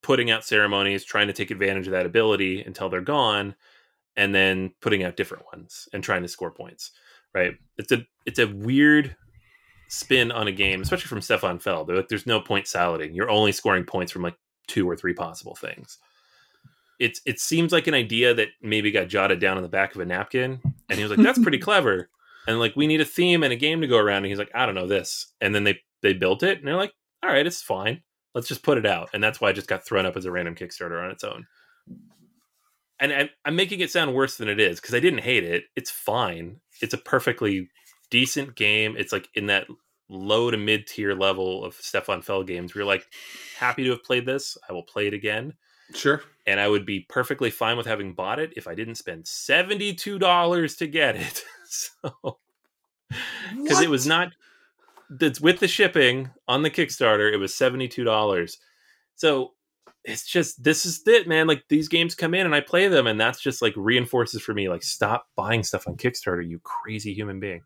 putting 0.03 0.31
out 0.31 0.45
ceremonies, 0.45 1.05
trying 1.05 1.27
to 1.27 1.33
take 1.33 1.51
advantage 1.51 1.87
of 1.87 1.93
that 1.93 2.07
ability 2.07 2.63
until 2.63 2.89
they're 2.89 3.01
gone, 3.01 3.55
and 4.17 4.35
then 4.35 4.73
putting 4.81 5.03
out 5.03 5.17
different 5.17 5.45
ones 5.53 5.89
and 5.93 6.03
trying 6.03 6.23
to 6.23 6.29
score 6.29 6.51
points. 6.51 6.93
Right? 7.35 7.55
It's 7.79 7.93
a 7.93 8.05
it's 8.27 8.39
a 8.39 8.49
weird 8.49 9.17
spin 9.91 10.31
on 10.31 10.47
a 10.47 10.53
game, 10.53 10.81
especially 10.81 11.09
from 11.09 11.21
Stefan 11.21 11.59
Feld. 11.59 11.89
Like, 11.89 12.09
there's 12.09 12.27
no 12.27 12.41
point 12.41 12.69
salading. 12.69 13.13
You're 13.13 13.29
only 13.29 13.51
scoring 13.51 13.85
points 13.85 14.13
from 14.13 14.23
like 14.23 14.37
two 14.69 14.89
or 14.89 14.97
three 14.97 15.15
possible 15.15 15.57
things. 15.57 15.99
It's 17.01 17.21
it 17.27 17.41
seems 17.41 17.73
like 17.73 17.87
an 17.87 17.95
idea 17.95 18.33
that 18.35 18.49
maybe 18.63 18.91
got 18.93 19.09
jotted 19.09 19.41
down 19.41 19.57
on 19.57 19.63
the 19.63 19.69
back 19.69 19.95
of 19.95 20.01
a 20.01 20.05
napkin, 20.05 20.61
and 20.89 20.99
he 20.99 21.03
was 21.03 21.11
like, 21.11 21.25
"That's 21.25 21.39
pretty 21.39 21.59
clever." 21.69 22.09
And 22.47 22.59
like, 22.59 22.77
we 22.77 22.87
need 22.87 23.01
a 23.01 23.07
theme 23.07 23.43
and 23.43 23.53
a 23.53 23.57
game 23.57 23.81
to 23.81 23.87
go 23.87 23.99
around. 23.99 24.19
And 24.19 24.27
he's 24.27 24.39
like, 24.39 24.53
"I 24.55 24.65
don't 24.65 24.75
know 24.75 24.87
this." 24.87 25.27
And 25.41 25.55
then 25.55 25.65
they 25.65 25.81
they 26.03 26.13
built 26.13 26.43
it, 26.43 26.59
and 26.59 26.67
they're 26.67 26.77
like, 26.77 26.93
"All 27.23 27.31
right, 27.31 27.47
it's 27.47 27.63
fine. 27.63 28.03
Let's 28.35 28.49
just 28.49 28.63
put 28.63 28.79
it 28.79 28.87
out." 28.87 29.11
And 29.13 29.23
that's 29.23 29.41
why 29.41 29.51
it 29.51 29.55
just 29.55 29.69
got 29.69 29.85
thrown 29.85 30.07
up 30.07 30.17
as 30.17 30.25
a 30.25 30.31
random 30.31 30.55
Kickstarter 30.55 31.03
on 31.03 31.11
its 31.11 31.25
own. 31.25 31.47
And 33.01 33.13
I, 33.15 33.31
I'm 33.47 33.57
making 33.57 33.81
it 33.81 33.91
sound 33.91 34.15
worse 34.15 34.37
than 34.37 34.49
it 34.49 34.61
is 34.61 34.79
because 34.79 34.95
I 34.95 35.01
didn't 35.01 35.21
hate 35.23 35.43
it. 35.43 35.65
It's 35.75 35.91
fine. 35.91 36.61
It's 36.83 36.93
a 36.93 36.99
perfectly 36.99 37.71
decent 38.11 38.55
game. 38.55 38.97
It's 38.99 39.13
like 39.13 39.29
in 39.35 39.47
that 39.47 39.67
low 40.11 40.51
to 40.51 40.57
mid 40.57 40.87
tier 40.87 41.15
level 41.15 41.65
of 41.65 41.75
Stefan 41.75 42.21
Feld 42.21 42.47
games 42.47 42.75
where 42.75 42.81
you're 42.83 42.89
like, 42.89 43.07
happy 43.59 43.85
to 43.85 43.91
have 43.91 44.05
played 44.05 44.27
this. 44.27 44.59
I 44.69 44.73
will 44.73 44.83
play 44.83 45.07
it 45.07 45.15
again. 45.15 45.55
Sure. 45.95 46.23
And 46.47 46.61
I 46.61 46.69
would 46.69 46.85
be 46.85 47.07
perfectly 47.09 47.51
fine 47.51 47.77
with 47.77 47.87
having 47.87 48.15
bought 48.15 48.39
it 48.39 48.53
if 48.57 48.67
I 48.67 48.75
didn't 48.75 48.97
spend 48.97 49.25
$72 49.25 50.79
to 50.79 50.87
get 50.87 51.17
it. 51.17 51.45
so, 51.65 52.39
because 53.57 53.81
it 53.81 53.91
was 53.91 54.07
not, 54.07 54.33
that's 55.11 55.41
with 55.41 55.61
the 55.61 55.69
shipping 55.69 56.31
on 56.49 56.63
the 56.63 56.71
Kickstarter, 56.71 57.33
it 57.33 57.37
was 57.37 57.53
$72. 57.53 58.57
So 59.17 59.53
it's 60.05 60.25
just, 60.25 60.63
this 60.63 60.87
is 60.87 61.03
it, 61.07 61.29
man. 61.29 61.47
Like 61.47 61.65
these 61.69 61.89
games 61.89 62.15
come 62.15 62.35
in 62.35 62.47
and 62.47 62.55
I 62.55 62.61
play 62.61 62.89
them, 62.89 63.07
and 63.07 63.21
that's 63.21 63.41
just 63.41 63.63
like 63.63 63.75
reinforces 63.77 64.43
for 64.43 64.55
me, 64.55 64.69
like, 64.69 64.83
stop 64.83 65.27
buying 65.37 65.63
stuff 65.63 65.87
on 65.87 65.97
Kickstarter, 65.97 66.49
you 66.49 66.61
crazy 66.61 67.13
human 67.13 67.41
being. 67.41 67.63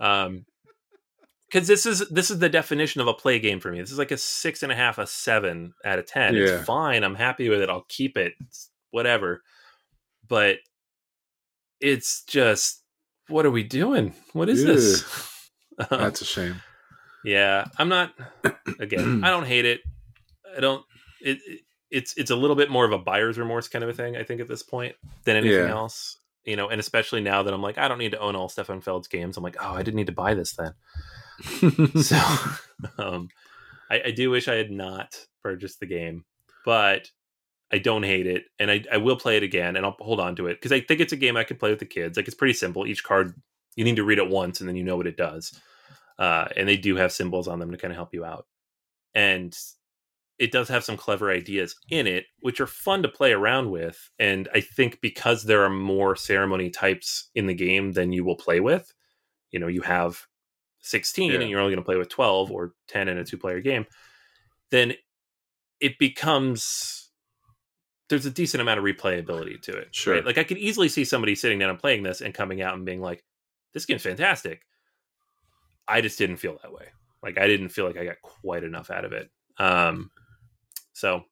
Um, 0.00 0.46
because 1.48 1.66
this 1.66 1.84
is 1.84 2.08
this 2.10 2.30
is 2.30 2.38
the 2.38 2.48
definition 2.48 3.00
of 3.00 3.08
a 3.08 3.14
play 3.14 3.38
game 3.40 3.58
for 3.58 3.72
me. 3.72 3.80
This 3.80 3.90
is 3.90 3.98
like 3.98 4.12
a 4.12 4.16
six 4.16 4.62
and 4.62 4.70
a 4.70 4.76
half, 4.76 4.98
a 4.98 5.06
seven 5.06 5.74
out 5.84 5.98
of 5.98 6.06
ten. 6.06 6.34
Yeah. 6.34 6.42
It's 6.44 6.64
fine. 6.64 7.02
I'm 7.02 7.16
happy 7.16 7.48
with 7.48 7.60
it. 7.60 7.68
I'll 7.68 7.84
keep 7.88 8.16
it. 8.16 8.34
It's 8.40 8.70
whatever. 8.92 9.42
But 10.28 10.58
it's 11.80 12.22
just 12.24 12.82
what 13.28 13.46
are 13.46 13.50
we 13.50 13.62
doing? 13.64 14.14
What 14.32 14.48
is 14.48 14.64
this? 14.64 15.04
Um, 15.90 15.98
That's 15.98 16.20
a 16.20 16.26
shame. 16.26 16.56
yeah, 17.24 17.64
I'm 17.78 17.88
not. 17.88 18.12
Again, 18.80 19.22
I 19.24 19.30
don't 19.30 19.46
hate 19.46 19.64
it. 19.64 19.80
I 20.54 20.60
don't. 20.60 20.84
It, 21.22 21.38
it 21.46 21.60
it's 21.90 22.12
it's 22.18 22.30
a 22.30 22.36
little 22.36 22.54
bit 22.54 22.68
more 22.70 22.84
of 22.84 22.92
a 22.92 22.98
buyer's 22.98 23.38
remorse 23.38 23.66
kind 23.66 23.82
of 23.82 23.88
a 23.88 23.94
thing. 23.94 24.14
I 24.14 24.22
think 24.22 24.42
at 24.42 24.46
this 24.48 24.62
point 24.62 24.94
than 25.24 25.36
anything 25.36 25.56
Yeah. 25.68 25.70
else. 25.70 26.18
You 26.44 26.56
know, 26.56 26.68
and 26.68 26.80
especially 26.80 27.20
now 27.20 27.42
that 27.42 27.52
I'm 27.52 27.62
like, 27.62 27.78
I 27.78 27.88
don't 27.88 27.98
need 27.98 28.12
to 28.12 28.18
own 28.18 28.34
all 28.34 28.48
Stefan 28.48 28.80
Feld's 28.80 29.08
games. 29.08 29.36
I'm 29.36 29.42
like, 29.42 29.56
oh, 29.60 29.74
I 29.74 29.82
didn't 29.82 29.96
need 29.96 30.06
to 30.06 30.12
buy 30.12 30.34
this 30.34 30.54
then. 30.54 30.72
so 32.02 32.18
um, 32.98 33.28
I, 33.90 34.02
I 34.06 34.10
do 34.10 34.30
wish 34.30 34.48
I 34.48 34.54
had 34.54 34.70
not 34.70 35.16
purchased 35.42 35.80
the 35.80 35.86
game, 35.86 36.24
but 36.64 37.10
I 37.72 37.78
don't 37.78 38.02
hate 38.02 38.26
it, 38.26 38.44
and 38.58 38.70
I, 38.70 38.84
I 38.92 38.96
will 38.96 39.16
play 39.16 39.36
it 39.36 39.42
again, 39.42 39.76
and 39.76 39.86
I'll 39.86 39.96
hold 40.00 40.18
on 40.20 40.36
to 40.36 40.48
it 40.48 40.54
because 40.54 40.72
I 40.72 40.80
think 40.80 41.00
it's 41.00 41.12
a 41.12 41.16
game 41.16 41.36
I 41.36 41.44
can 41.44 41.56
play 41.56 41.70
with 41.70 41.78
the 41.78 41.86
kids. 41.86 42.16
Like 42.16 42.26
it's 42.26 42.34
pretty 42.34 42.54
simple. 42.54 42.86
Each 42.86 43.04
card 43.04 43.34
you 43.76 43.84
need 43.84 43.96
to 43.96 44.04
read 44.04 44.18
it 44.18 44.28
once, 44.28 44.60
and 44.60 44.68
then 44.68 44.76
you 44.76 44.82
know 44.82 44.96
what 44.96 45.06
it 45.06 45.16
does. 45.16 45.58
Uh, 46.18 46.48
and 46.56 46.68
they 46.68 46.76
do 46.76 46.96
have 46.96 47.12
symbols 47.12 47.48
on 47.48 47.58
them 47.60 47.70
to 47.70 47.76
kind 47.76 47.92
of 47.92 47.96
help 47.96 48.12
you 48.12 48.24
out, 48.24 48.46
and 49.14 49.56
it 50.40 50.50
does 50.50 50.68
have 50.68 50.82
some 50.82 50.96
clever 50.96 51.30
ideas 51.30 51.76
in 51.90 52.06
it, 52.06 52.24
which 52.40 52.60
are 52.62 52.66
fun 52.66 53.02
to 53.02 53.08
play 53.08 53.30
around 53.32 53.70
with. 53.70 54.10
And 54.18 54.48
I 54.54 54.60
think 54.62 54.98
because 55.02 55.44
there 55.44 55.62
are 55.62 55.70
more 55.70 56.16
ceremony 56.16 56.70
types 56.70 57.28
in 57.34 57.46
the 57.46 57.54
game 57.54 57.92
than 57.92 58.10
you 58.10 58.24
will 58.24 58.36
play 58.36 58.58
with, 58.58 58.90
you 59.50 59.60
know, 59.60 59.66
you 59.66 59.82
have 59.82 60.26
16 60.80 61.30
Yeah. 61.30 61.40
and 61.40 61.50
you're 61.50 61.60
only 61.60 61.72
going 61.74 61.82
to 61.82 61.86
play 61.86 61.98
with 61.98 62.08
12 62.08 62.50
or 62.50 62.72
10 62.88 63.08
in 63.08 63.18
a 63.18 63.24
two 63.24 63.36
player 63.36 63.60
game, 63.60 63.84
then 64.70 64.94
it 65.78 65.98
becomes 65.98 67.10
there's 68.08 68.26
a 68.26 68.30
decent 68.30 68.62
amount 68.62 68.78
of 68.78 68.84
replayability 68.84 69.60
to 69.62 69.76
it. 69.76 69.94
Sure. 69.94 70.22
Like 70.22 70.38
I 70.38 70.44
could 70.44 70.58
easily 70.58 70.88
see 70.88 71.04
somebody 71.04 71.34
sitting 71.34 71.58
down 71.58 71.70
and 71.70 71.78
playing 71.78 72.02
this 72.02 72.22
and 72.22 72.32
coming 72.34 72.62
out 72.62 72.74
and 72.74 72.86
being 72.86 73.02
like, 73.02 73.22
this 73.74 73.84
game's 73.84 74.02
fantastic. 74.02 74.62
I 75.86 76.00
just 76.00 76.18
didn't 76.18 76.38
feel 76.38 76.58
that 76.62 76.72
way. 76.72 76.86
Like 77.22 77.36
I 77.38 77.46
didn't 77.46 77.68
feel 77.68 77.84
like 77.86 77.98
I 77.98 78.04
got 78.06 78.22
quite 78.22 78.64
enough 78.64 78.90
out 78.90 79.04
of 79.04 79.12
it. 79.12 79.30
Um 79.58 80.10
so 80.92 81.24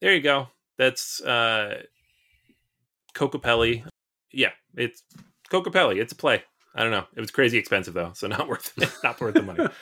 there 0.00 0.14
you 0.14 0.20
go. 0.22 0.48
That's 0.76 1.20
uh 1.20 1.82
Kokopelli. 3.14 3.84
Yeah, 4.32 4.52
it's 4.76 5.02
Kokopelli. 5.50 6.00
It's 6.00 6.12
a 6.12 6.16
play. 6.16 6.42
I 6.74 6.82
don't 6.82 6.92
know. 6.92 7.06
It 7.16 7.20
was 7.20 7.30
crazy 7.30 7.58
expensive 7.58 7.94
though, 7.94 8.12
so 8.14 8.26
not 8.28 8.48
worth 8.48 8.72
it. 8.76 8.90
not 9.02 9.20
worth 9.20 9.34
the 9.34 9.42
money. 9.42 9.66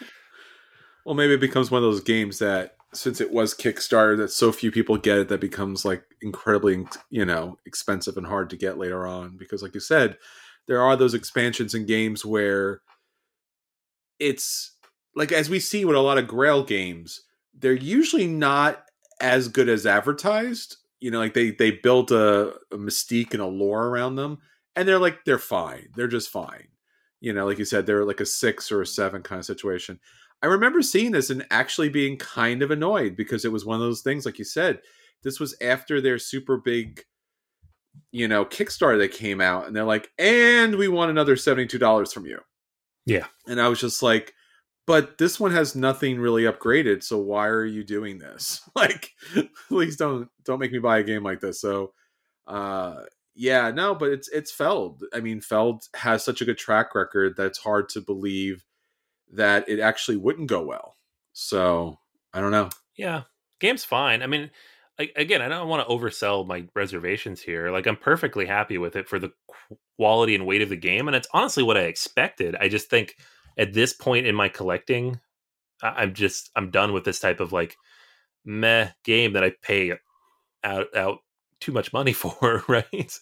Well, 1.07 1.15
maybe 1.15 1.35
it 1.35 1.41
becomes 1.41 1.71
one 1.71 1.85
of 1.85 1.89
those 1.89 2.03
games 2.03 2.41
that, 2.41 2.75
since 2.93 3.21
it 3.21 3.31
was 3.31 3.55
Kickstarter, 3.55 4.17
that 4.17 4.33
so 4.33 4.51
few 4.51 4.73
people 4.73 4.97
get 4.97 5.19
it, 5.19 5.29
that 5.29 5.41
becomes 5.41 5.85
like 5.85 6.03
incredibly, 6.21 6.85
you 7.11 7.25
know, 7.25 7.59
expensive 7.65 8.17
and 8.17 8.27
hard 8.27 8.51
to 8.51 8.57
get 8.57 8.77
later 8.77 9.07
on. 9.07 9.37
Because, 9.37 9.63
like 9.63 9.73
you 9.73 9.79
said, 9.79 10.19
there 10.67 10.83
are 10.83 10.97
those 10.97 11.15
expansions 11.15 11.77
in 11.77 11.87
games 11.87 12.25
where 12.25 12.81
it's 14.19 14.73
like, 15.15 15.31
as 15.31 15.49
we 15.49 15.61
see 15.61 15.85
with 15.85 15.95
a 15.95 16.01
lot 16.01 16.19
of 16.19 16.27
Grail 16.27 16.65
games, 16.65 17.23
they're 17.55 17.73
usually 17.73 18.27
not 18.27 18.86
as 19.21 19.49
good 19.49 19.69
as 19.69 19.87
advertised. 19.87 20.77
You 21.01 21.11
know, 21.11 21.19
like 21.19 21.35
they 21.35 21.51
they 21.51 21.73
built 21.73 22.11
a, 22.11 22.55
a 22.73 22.77
mystique 22.77 23.33
and 23.33 23.43
a 23.43 23.47
lore 23.47 23.89
around 23.89 24.17
them, 24.17 24.39
and 24.75 24.89
they're 24.89 24.99
like 24.99 25.25
they're 25.25 25.39
fine. 25.39 25.89
They're 25.95 26.09
just 26.09 26.31
fine. 26.31 26.69
You 27.21 27.33
know, 27.33 27.47
like 27.47 27.59
you 27.59 27.64
said, 27.64 27.87
they're 27.87 28.05
like 28.05 28.21
a 28.21 28.27
six 28.27 28.71
or 28.71 28.83
a 28.83 28.87
seven 28.87 29.23
kind 29.23 29.39
of 29.39 29.45
situation. 29.45 29.99
I 30.43 30.47
remember 30.47 30.83
seeing 30.83 31.12
this 31.12 31.31
and 31.31 31.47
actually 31.51 31.89
being 31.89 32.19
kind 32.19 32.62
of 32.62 32.71
annoyed 32.71 33.17
because 33.17 33.45
it 33.45 33.53
was 33.53 33.64
one 33.64 33.77
of 33.77 33.81
those 33.81 34.03
things, 34.03 34.27
like 34.27 34.39
you 34.39 34.45
said, 34.45 34.81
this 35.23 35.41
was 35.41 35.57
after 35.61 36.01
their 36.01 36.19
super 36.19 36.59
big, 36.59 37.03
you 38.12 38.29
know, 38.29 38.45
Kickstarter 38.45 38.99
that 38.99 39.12
came 39.12 39.41
out, 39.41 39.67
and 39.67 39.75
they're 39.75 39.85
like, 39.85 40.11
and 40.19 40.77
we 40.77 40.89
want 40.89 41.11
another 41.11 41.37
$72 41.37 42.12
from 42.12 42.27
you. 42.27 42.39
Yeah. 43.07 43.27
And 43.47 43.61
I 43.61 43.69
was 43.69 43.81
just 43.81 44.03
like, 44.03 44.35
but 44.87 45.18
this 45.18 45.41
one 45.41 45.51
has 45.51 45.74
nothing 45.74 46.18
really 46.18 46.45
upgraded, 46.45 47.03
so 47.03 47.18
why 47.18 47.49
are 47.49 47.64
you 47.64 47.84
doing 47.84 48.18
this? 48.18 48.62
Like, 48.76 49.12
please 49.68 49.97
don't 49.97 50.28
don't 50.45 50.61
make 50.61 50.72
me 50.72 50.78
buy 50.78 50.99
a 50.99 51.03
game 51.03 51.22
like 51.22 51.41
this. 51.41 51.61
So 51.61 51.93
uh 52.47 53.05
yeah, 53.34 53.70
no, 53.70 53.95
but 53.95 54.11
it's 54.11 54.28
it's 54.28 54.51
Feld. 54.51 55.03
I 55.14 55.20
mean, 55.20 55.41
Feld 55.41 55.84
has 55.95 56.24
such 56.24 56.41
a 56.41 56.45
good 56.45 56.59
track 56.59 56.95
record 56.95 57.37
that 57.37 57.47
it's 57.47 57.59
hard 57.59 57.89
to 57.91 58.01
believe 58.01 58.64
that 59.32 59.68
it 59.68 59.80
actually 59.80 60.16
wouldn't 60.16 60.49
go 60.49 60.62
well. 60.62 60.97
So 61.32 61.99
I 62.32 62.41
don't 62.41 62.51
know. 62.51 62.70
Yeah, 62.97 63.22
game's 63.61 63.84
fine. 63.84 64.22
I 64.22 64.26
mean, 64.26 64.51
again, 64.99 65.43
I 65.43 65.49
don't 65.49 65.68
want 65.68 65.87
to 65.87 65.95
oversell 65.95 66.47
my 66.47 66.64
reservations 66.74 67.43
here. 67.43 67.70
Like 67.70 67.87
I'm 67.87 67.97
perfectly 67.97 68.47
happy 68.47 68.78
with 68.78 68.97
it 68.97 69.09
for 69.09 69.18
the 69.18 69.32
quality 69.99 70.34
and 70.34 70.47
weight 70.47 70.62
of 70.62 70.68
the 70.68 70.76
game, 70.76 71.09
and 71.09 71.16
it's 71.16 71.28
honestly 71.32 71.62
what 71.62 71.76
I 71.76 71.82
expected. 71.82 72.57
I 72.59 72.68
just 72.68 72.89
think 72.89 73.16
at 73.59 73.73
this 73.73 73.93
point 73.93 74.27
in 74.27 74.35
my 74.35 74.49
collecting, 74.49 75.21
I- 75.83 76.03
I'm 76.03 76.15
just 76.15 76.51
I'm 76.57 76.71
done 76.71 76.93
with 76.93 77.05
this 77.05 77.21
type 77.21 77.41
of 77.41 77.53
like 77.53 77.77
meh 78.45 78.91
game 79.05 79.33
that 79.35 79.45
I 79.45 79.53
pay 79.63 79.93
out 80.65 80.87
out 80.97 81.19
too 81.61 81.73
much 81.73 81.93
money 81.93 82.13
for. 82.15 82.65
Right? 82.69 83.13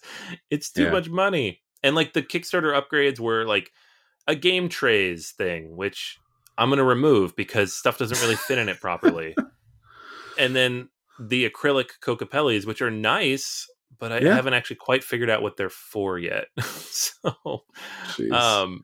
It's 0.49 0.71
too 0.71 0.83
Yeah. 0.83 0.91
much 0.91 1.09
money, 1.09 1.61
and 1.83 1.95
like 1.95 2.13
the 2.13 2.21
Kickstarter 2.23 2.79
upgrades 2.79 3.19
were 3.19 3.45
like 3.45 3.71
a 4.27 4.35
game 4.35 4.69
trays 4.69 5.31
thing, 5.31 5.75
which 5.75 6.17
I'm 6.57 6.69
going 6.69 6.77
to 6.77 6.83
remove 6.83 7.35
because 7.35 7.73
stuff 7.73 7.97
doesn't 7.97 8.19
really 8.21 8.35
fit 8.35 8.57
in 8.57 8.69
it 8.69 8.79
properly. 8.81 9.35
and 10.39 10.55
then 10.55 10.89
the 11.19 11.47
acrylic 11.49 11.89
Kokopellis, 12.01 12.65
which 12.65 12.81
are 12.81 12.89
nice, 12.91 13.67
but 13.99 14.11
I 14.11 14.19
Yeah. 14.19 14.33
haven't 14.33 14.53
actually 14.53 14.77
quite 14.77 15.03
figured 15.03 15.29
out 15.29 15.41
what 15.41 15.57
they're 15.57 15.69
for 15.69 16.17
yet. 16.17 16.47
so, 16.61 17.65
Jeez. 18.07 18.31
um, 18.31 18.81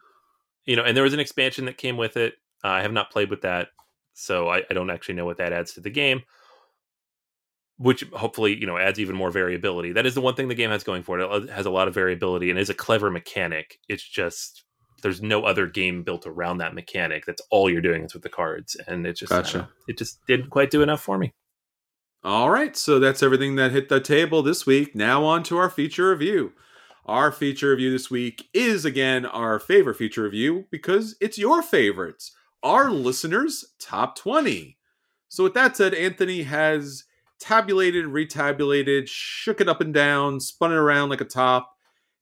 you 0.66 0.76
know, 0.76 0.84
and 0.84 0.96
there 0.96 1.04
was 1.04 1.14
an 1.14 1.20
expansion 1.20 1.66
that 1.66 1.78
came 1.78 1.98
with 1.98 2.18
it. 2.18 2.36
Uh, 2.64 2.70
I 2.70 2.82
have 2.82 2.94
not 2.94 3.12
played 3.12 3.30
with 3.30 3.42
that, 3.42 3.70
so 4.14 4.50
I, 4.50 4.64
I 4.70 4.74
don't 4.74 4.90
actually 4.90 5.16
know 5.16 5.26
what 5.26 5.38
that 5.38 5.54
adds 5.54 5.74
to 5.74 5.82
the 5.82 5.90
game. 5.90 6.22
Which 7.78 8.04
hopefully, 8.14 8.56
you 8.56 8.68
know, 8.68 8.78
adds 8.78 9.00
even 9.00 9.16
more 9.16 9.32
variability. 9.32 9.92
That 9.94 10.06
is 10.06 10.14
the 10.14 10.22
one 10.22 10.36
thing 10.36 10.48
the 10.48 10.56
game 10.56 10.70
has 10.70 10.84
going 10.84 11.02
for 11.02 11.20
it. 11.20 11.44
It 11.44 11.50
has 11.50 11.66
a 11.66 11.72
lot 11.72 11.88
of 11.88 11.96
variability 11.96 12.52
and 12.52 12.60
is 12.60 12.70
a 12.70 12.76
clever 12.76 13.10
mechanic. 13.10 13.80
It's 13.90 14.08
just 14.08 14.64
there's 15.02 15.22
no 15.22 15.46
other 15.46 15.66
game 15.66 16.04
built 16.04 16.28
around 16.28 16.60
that 16.60 16.76
mechanic. 16.76 17.26
That's 17.26 17.42
all 17.50 17.72
you're 17.72 17.82
doing 17.82 18.04
is 18.04 18.14
with 18.14 18.22
the 18.22 18.30
cards, 18.30 18.76
and 18.88 19.06
it 19.08 19.14
just 19.14 19.32
Gotcha. 19.32 19.70
it 19.88 19.98
just 19.98 20.20
didn't 20.28 20.52
quite 20.52 20.70
do 20.70 20.84
enough 20.84 21.02
for 21.02 21.18
me. 21.18 21.34
All 22.24 22.52
right, 22.52 22.78
so 22.78 23.00
that's 23.00 23.24
everything 23.24 23.56
that 23.56 23.72
hit 23.72 23.90
the 23.90 24.00
table 24.00 24.44
this 24.44 24.66
week. 24.68 24.96
Now 24.96 25.24
on 25.24 25.42
to 25.44 25.58
our 25.58 25.72
feature 25.72 26.12
review. 26.12 26.54
Our 27.06 27.32
feature 27.32 27.72
review 27.72 27.92
this 27.92 28.12
week 28.12 28.48
is 28.54 28.86
again 28.86 29.26
our 29.26 29.60
favorite 29.60 29.96
feature 29.96 30.24
review 30.24 30.66
because 30.70 31.16
it's 31.20 31.38
your 31.38 31.64
favorites, 31.64 32.32
our 32.62 32.92
listeners' 32.92 33.66
top 33.80 34.16
20. 34.16 34.78
So, 35.28 35.44
with 35.44 35.54
that 35.56 35.76
said, 35.76 35.94
Anthony 35.94 36.44
has 36.44 37.06
tabulated, 37.40 38.06
retabulated, 38.06 39.08
shook 39.08 39.60
it 39.60 39.68
up 39.68 39.82
and 39.82 39.94
down, 39.94 40.40
spun 40.40 40.72
it 40.72 40.76
around 40.76 41.10
like 41.10 41.22
a 41.22 41.26
top, 41.26 41.72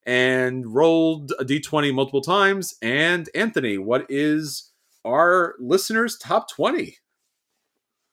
and 0.06 0.66
rolled 0.74 1.34
a 1.38 1.44
d20 1.44 1.94
multiple 1.94 2.22
times. 2.22 2.76
And, 2.82 3.30
Anthony, 3.36 3.78
what 3.78 4.06
is 4.10 4.72
our 5.04 5.56
listeners' 5.60 6.18
top 6.18 6.50
20? 6.50 6.98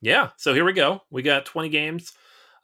Yeah, 0.00 0.30
so 0.36 0.52
here 0.52 0.64
we 0.64 0.72
go. 0.72 1.00
We 1.10 1.22
got 1.22 1.46
20 1.46 1.68
games. 1.68 2.12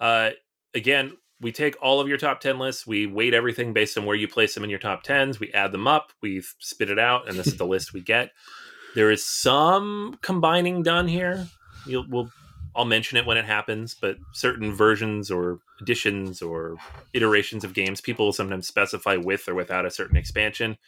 Uh, 0.01 0.31
again, 0.75 1.13
we 1.43 1.53
take 1.53 1.75
all 1.83 2.01
of 2.01 2.09
your 2.09 2.17
top 2.17 2.41
10 2.41 2.59
lists, 2.59 2.87
we 2.87 3.07
weight 3.07 3.35
everything 3.35 3.73
based 3.73 3.99
on 3.99 4.07
where 4.07 4.17
you 4.17 4.29
place 4.29 4.55
them 4.55 4.65
in 4.65 4.71
your 4.71 4.79
top 4.79 5.05
10s, 5.05 5.41
we 5.41 5.53
add 5.53 5.73
them 5.73 5.89
up, 5.89 6.13
we 6.23 6.43
spit 6.61 6.89
it 6.89 6.99
out, 6.99 7.29
and 7.29 7.37
this 7.37 7.49
is 7.49 7.57
the 7.57 7.67
list 7.67 7.93
we 7.93 8.01
get. 8.01 8.31
There 8.95 9.11
is 9.11 9.25
some 9.25 10.19
combining 10.23 10.83
done 10.83 11.09
here. 11.09 11.49
You'll, 11.85 12.07
we'll, 12.09 12.31
I'll 12.77 12.85
mention 12.85 13.19
it 13.19 13.27
when 13.27 13.39
it 13.39 13.45
happens, 13.45 13.97
but 14.01 14.19
certain 14.33 14.73
versions 14.73 15.31
or 15.31 15.59
editions 15.81 16.43
or 16.43 16.77
iterations 17.13 17.65
of 17.65 17.75
games, 17.75 18.01
people 18.01 18.33
sometimes 18.33 18.69
specify 18.69 19.17
with 19.17 19.49
or 19.49 19.55
without 19.55 19.85
a 19.85 19.91
certain 19.91 20.17
expansion. 20.17 20.79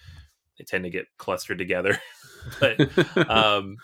They 0.59 0.65
tend 0.65 0.85
to 0.85 0.91
get 0.91 1.07
clustered 1.19 1.59
together. 1.59 1.99
but 2.61 3.29
um, 3.29 3.77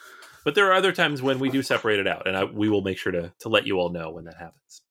but 0.44 0.54
there 0.54 0.68
are 0.68 0.74
other 0.74 0.92
times 0.92 1.20
when 1.20 1.38
we 1.38 1.50
do 1.50 1.62
separate 1.62 1.98
it 1.98 2.06
out, 2.06 2.26
and 2.26 2.36
I, 2.36 2.44
we 2.44 2.68
will 2.68 2.82
make 2.82 2.98
sure 2.98 3.12
to 3.12 3.32
to 3.40 3.48
let 3.48 3.66
you 3.66 3.78
all 3.78 3.90
know 3.90 4.10
when 4.10 4.24
that 4.24 4.36
happens. 4.36 4.82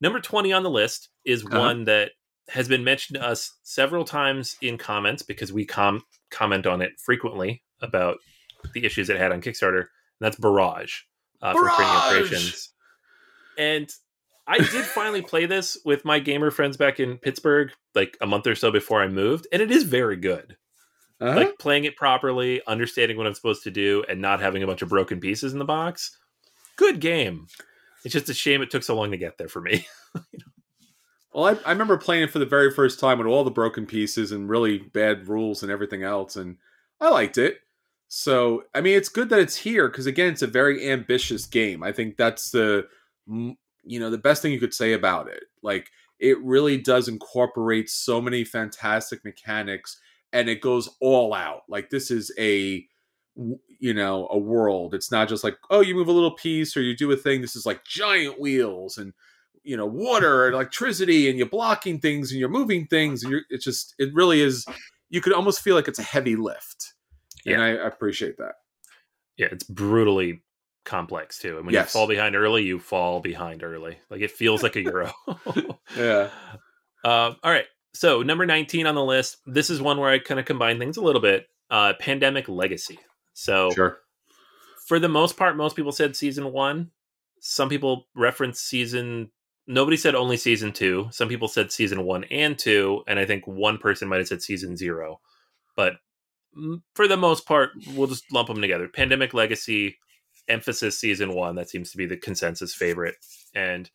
Number 0.00 0.20
twenty 0.20 0.52
on 0.52 0.62
the 0.62 0.70
list 0.70 1.08
is 1.24 1.44
Uh-huh. 1.44 1.58
one 1.58 1.84
that 1.84 2.12
has 2.48 2.68
been 2.68 2.84
mentioned 2.84 3.18
to 3.18 3.26
us 3.26 3.52
several 3.62 4.04
times 4.04 4.56
in 4.62 4.78
comments 4.78 5.22
because 5.22 5.52
we 5.52 5.66
com- 5.66 6.02
comment 6.30 6.66
on 6.66 6.80
it 6.80 6.92
frequently 6.98 7.62
about 7.82 8.16
the 8.72 8.84
issues 8.84 9.10
it 9.10 9.18
had 9.18 9.32
on 9.32 9.42
Kickstarter. 9.42 9.80
And 9.80 9.86
that's 10.20 10.36
Barrage, 10.38 11.00
uh, 11.42 11.52
from 11.52 11.68
Cranio 11.68 12.08
Creations. 12.10 12.72
And 13.58 13.88
I 14.46 14.58
did 14.58 14.84
finally 14.86 15.20
play 15.20 15.44
this 15.46 15.76
with 15.84 16.04
my 16.06 16.18
gamer 16.20 16.50
friends 16.50 16.76
back 16.78 17.00
in 17.00 17.18
Pittsburgh, 17.18 17.70
like 17.94 18.16
a 18.22 18.26
month 18.26 18.46
or 18.46 18.54
so 18.54 18.70
before 18.70 19.02
I 19.02 19.08
moved, 19.08 19.46
and 19.52 19.60
it 19.60 19.70
is 19.70 19.82
very 19.82 20.16
good 20.16 20.56
Uh-huh. 21.20 21.36
like 21.36 21.58
playing 21.58 21.84
it 21.84 21.96
properly, 21.96 22.62
understanding 22.66 23.18
what 23.18 23.26
I'm 23.26 23.34
supposed 23.34 23.62
to 23.64 23.70
do, 23.70 24.04
and 24.08 24.22
not 24.22 24.40
having 24.40 24.62
a 24.62 24.66
bunch 24.66 24.80
of 24.80 24.88
broken 24.88 25.20
pieces 25.20 25.52
in 25.52 25.58
the 25.58 25.64
box. 25.66 26.16
Good 26.76 26.98
game. 27.00 27.46
It's 28.04 28.12
just 28.12 28.28
a 28.28 28.34
shame 28.34 28.62
it 28.62 28.70
took 28.70 28.82
so 28.82 28.94
long 28.96 29.10
to 29.10 29.16
get 29.16 29.38
there 29.38 29.48
for 29.48 29.60
me. 29.60 29.86
Well, 31.38 31.56
I, 31.64 31.68
I 31.68 31.72
remember 31.72 31.96
playing 31.96 32.24
it 32.24 32.30
for 32.30 32.40
the 32.40 32.46
very 32.46 32.70
first 32.70 32.98
time 32.98 33.18
with 33.18 33.26
all 33.28 33.44
the 33.44 33.50
broken 33.52 33.86
pieces 33.86 34.32
and 34.32 34.48
really 34.48 34.78
bad 34.78 35.28
rules 35.28 35.62
and 35.62 35.70
everything 35.70 36.02
else, 36.02 36.34
and 36.34 36.56
I 37.00 37.10
liked 37.10 37.38
it. 37.38 37.58
So, 38.08 38.64
I 38.74 38.80
mean, 38.80 38.96
it's 38.96 39.10
good 39.10 39.28
that 39.28 39.38
it's 39.38 39.56
here 39.56 39.88
because 39.88 40.06
again, 40.06 40.32
it's 40.32 40.42
a 40.42 40.48
very 40.48 40.90
ambitious 40.90 41.46
game. 41.46 41.82
I 41.84 41.92
think 41.92 42.16
that's 42.16 42.50
the 42.50 42.88
you 43.28 44.00
know 44.00 44.10
the 44.10 44.18
best 44.18 44.42
thing 44.42 44.52
you 44.52 44.58
could 44.58 44.74
say 44.74 44.94
about 44.94 45.28
it. 45.28 45.44
Like, 45.62 45.90
it 46.18 46.42
really 46.42 46.78
does 46.78 47.06
incorporate 47.06 47.90
so 47.90 48.20
many 48.20 48.42
fantastic 48.42 49.24
mechanics, 49.24 50.00
and 50.32 50.48
it 50.48 50.60
goes 50.60 50.88
all 51.00 51.34
out. 51.34 51.62
Like, 51.68 51.90
this 51.90 52.10
is 52.10 52.32
a 52.38 52.84
you 53.80 53.94
know 53.94 54.26
a 54.30 54.38
world. 54.38 54.94
It's 54.94 55.10
not 55.10 55.28
just 55.28 55.44
like 55.44 55.56
oh, 55.70 55.80
you 55.80 55.94
move 55.94 56.08
a 56.08 56.12
little 56.12 56.34
piece 56.34 56.76
or 56.76 56.82
you 56.82 56.96
do 56.96 57.10
a 57.12 57.16
thing. 57.16 57.40
This 57.40 57.56
is 57.56 57.64
like 57.66 57.84
giant 57.84 58.40
wheels 58.40 58.98
and 58.98 59.12
you 59.62 59.76
know 59.76 59.86
water 59.86 60.46
and 60.46 60.54
electricity 60.54 61.28
and 61.28 61.38
you're 61.38 61.48
blocking 61.48 61.98
things 62.00 62.30
and 62.30 62.40
you're 62.40 62.48
moving 62.48 62.86
things 62.86 63.22
and 63.22 63.32
you're 63.32 63.42
it's 63.50 63.64
just 63.64 63.94
it 63.98 64.12
really 64.14 64.40
is 64.40 64.64
you 65.10 65.20
could 65.20 65.32
almost 65.32 65.60
feel 65.60 65.74
like 65.74 65.88
it's 65.88 65.98
a 65.98 66.02
heavy 66.02 66.36
lift 66.36 66.94
and 67.44 67.56
Yeah. 67.56 67.62
I, 67.64 67.68
I 67.70 67.86
appreciate 67.86 68.38
that 68.38 68.54
yeah, 69.36 69.48
it's 69.52 69.64
brutally 69.64 70.42
complex 70.84 71.38
too. 71.38 71.58
And 71.58 71.66
when 71.66 71.74
Yes. 71.74 71.86
you 71.94 71.98
fall 71.98 72.06
behind 72.08 72.34
early, 72.34 72.64
you 72.64 72.78
fall 72.78 73.20
behind 73.20 73.62
early. 73.62 73.98
Like 74.10 74.20
it 74.22 74.30
feels 74.30 74.62
like 74.62 74.74
a 74.76 74.80
euro. 74.82 75.12
yeah 75.96 76.30
Uh, 77.04 77.34
all 77.42 77.50
right. 77.52 77.66
So 77.94 78.22
number 78.22 78.46
19 78.46 78.86
on 78.86 78.94
the 78.94 79.04
list. 79.04 79.36
This 79.46 79.70
is 79.70 79.80
one 79.82 79.98
where 79.98 80.10
I 80.10 80.18
kind 80.18 80.40
of 80.40 80.46
combine 80.46 80.78
things 80.78 80.96
a 80.96 81.02
little 81.02 81.20
bit. 81.22 81.46
Uh, 81.70 81.92
Pandemic 82.00 82.48
Legacy. 82.48 82.98
So 83.38 83.70
Sure. 83.70 84.00
for 84.88 84.98
the 84.98 85.08
most 85.08 85.36
part, 85.36 85.56
most 85.56 85.76
people 85.76 85.92
said 85.92 86.16
season 86.16 86.52
one. 86.52 86.90
Some 87.40 87.68
people 87.68 88.08
reference 88.16 88.58
season. 88.60 89.30
Nobody 89.68 89.96
said 89.96 90.16
only 90.16 90.36
season 90.36 90.72
two. 90.72 91.08
Some 91.12 91.28
people 91.28 91.46
said 91.46 91.70
season 91.70 92.02
one 92.02 92.24
and 92.24 92.58
two, 92.58 93.04
and 93.06 93.16
I 93.16 93.24
think 93.26 93.46
one 93.46 93.78
person 93.78 94.08
might 94.08 94.18
have 94.18 94.26
said 94.26 94.42
season 94.42 94.76
zero. 94.76 95.20
But 95.76 95.94
for 96.94 97.06
the 97.06 97.16
most 97.16 97.46
part, 97.46 97.70
we'll 97.94 98.08
just 98.08 98.24
lump 98.32 98.48
them 98.48 98.60
together. 98.60 98.88
Pandemic 98.88 99.32
Legacy, 99.34 99.98
emphasis 100.48 100.98
season 100.98 101.32
one. 101.32 101.54
That 101.54 101.70
seems 101.70 101.92
to 101.92 101.96
be 101.96 102.06
the 102.06 102.16
consensus 102.16 102.74
favorite. 102.74 103.14
And 103.54 103.88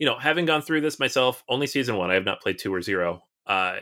you 0.00 0.06
know, 0.06 0.18
having 0.18 0.44
gone 0.44 0.62
through 0.62 0.80
this 0.80 0.98
myself, 0.98 1.44
only 1.48 1.68
season 1.68 1.96
one. 1.96 2.10
I 2.10 2.14
have 2.14 2.24
not 2.24 2.42
played 2.42 2.58
two 2.58 2.74
or 2.74 2.82
zero. 2.82 3.22
Uh, 3.46 3.76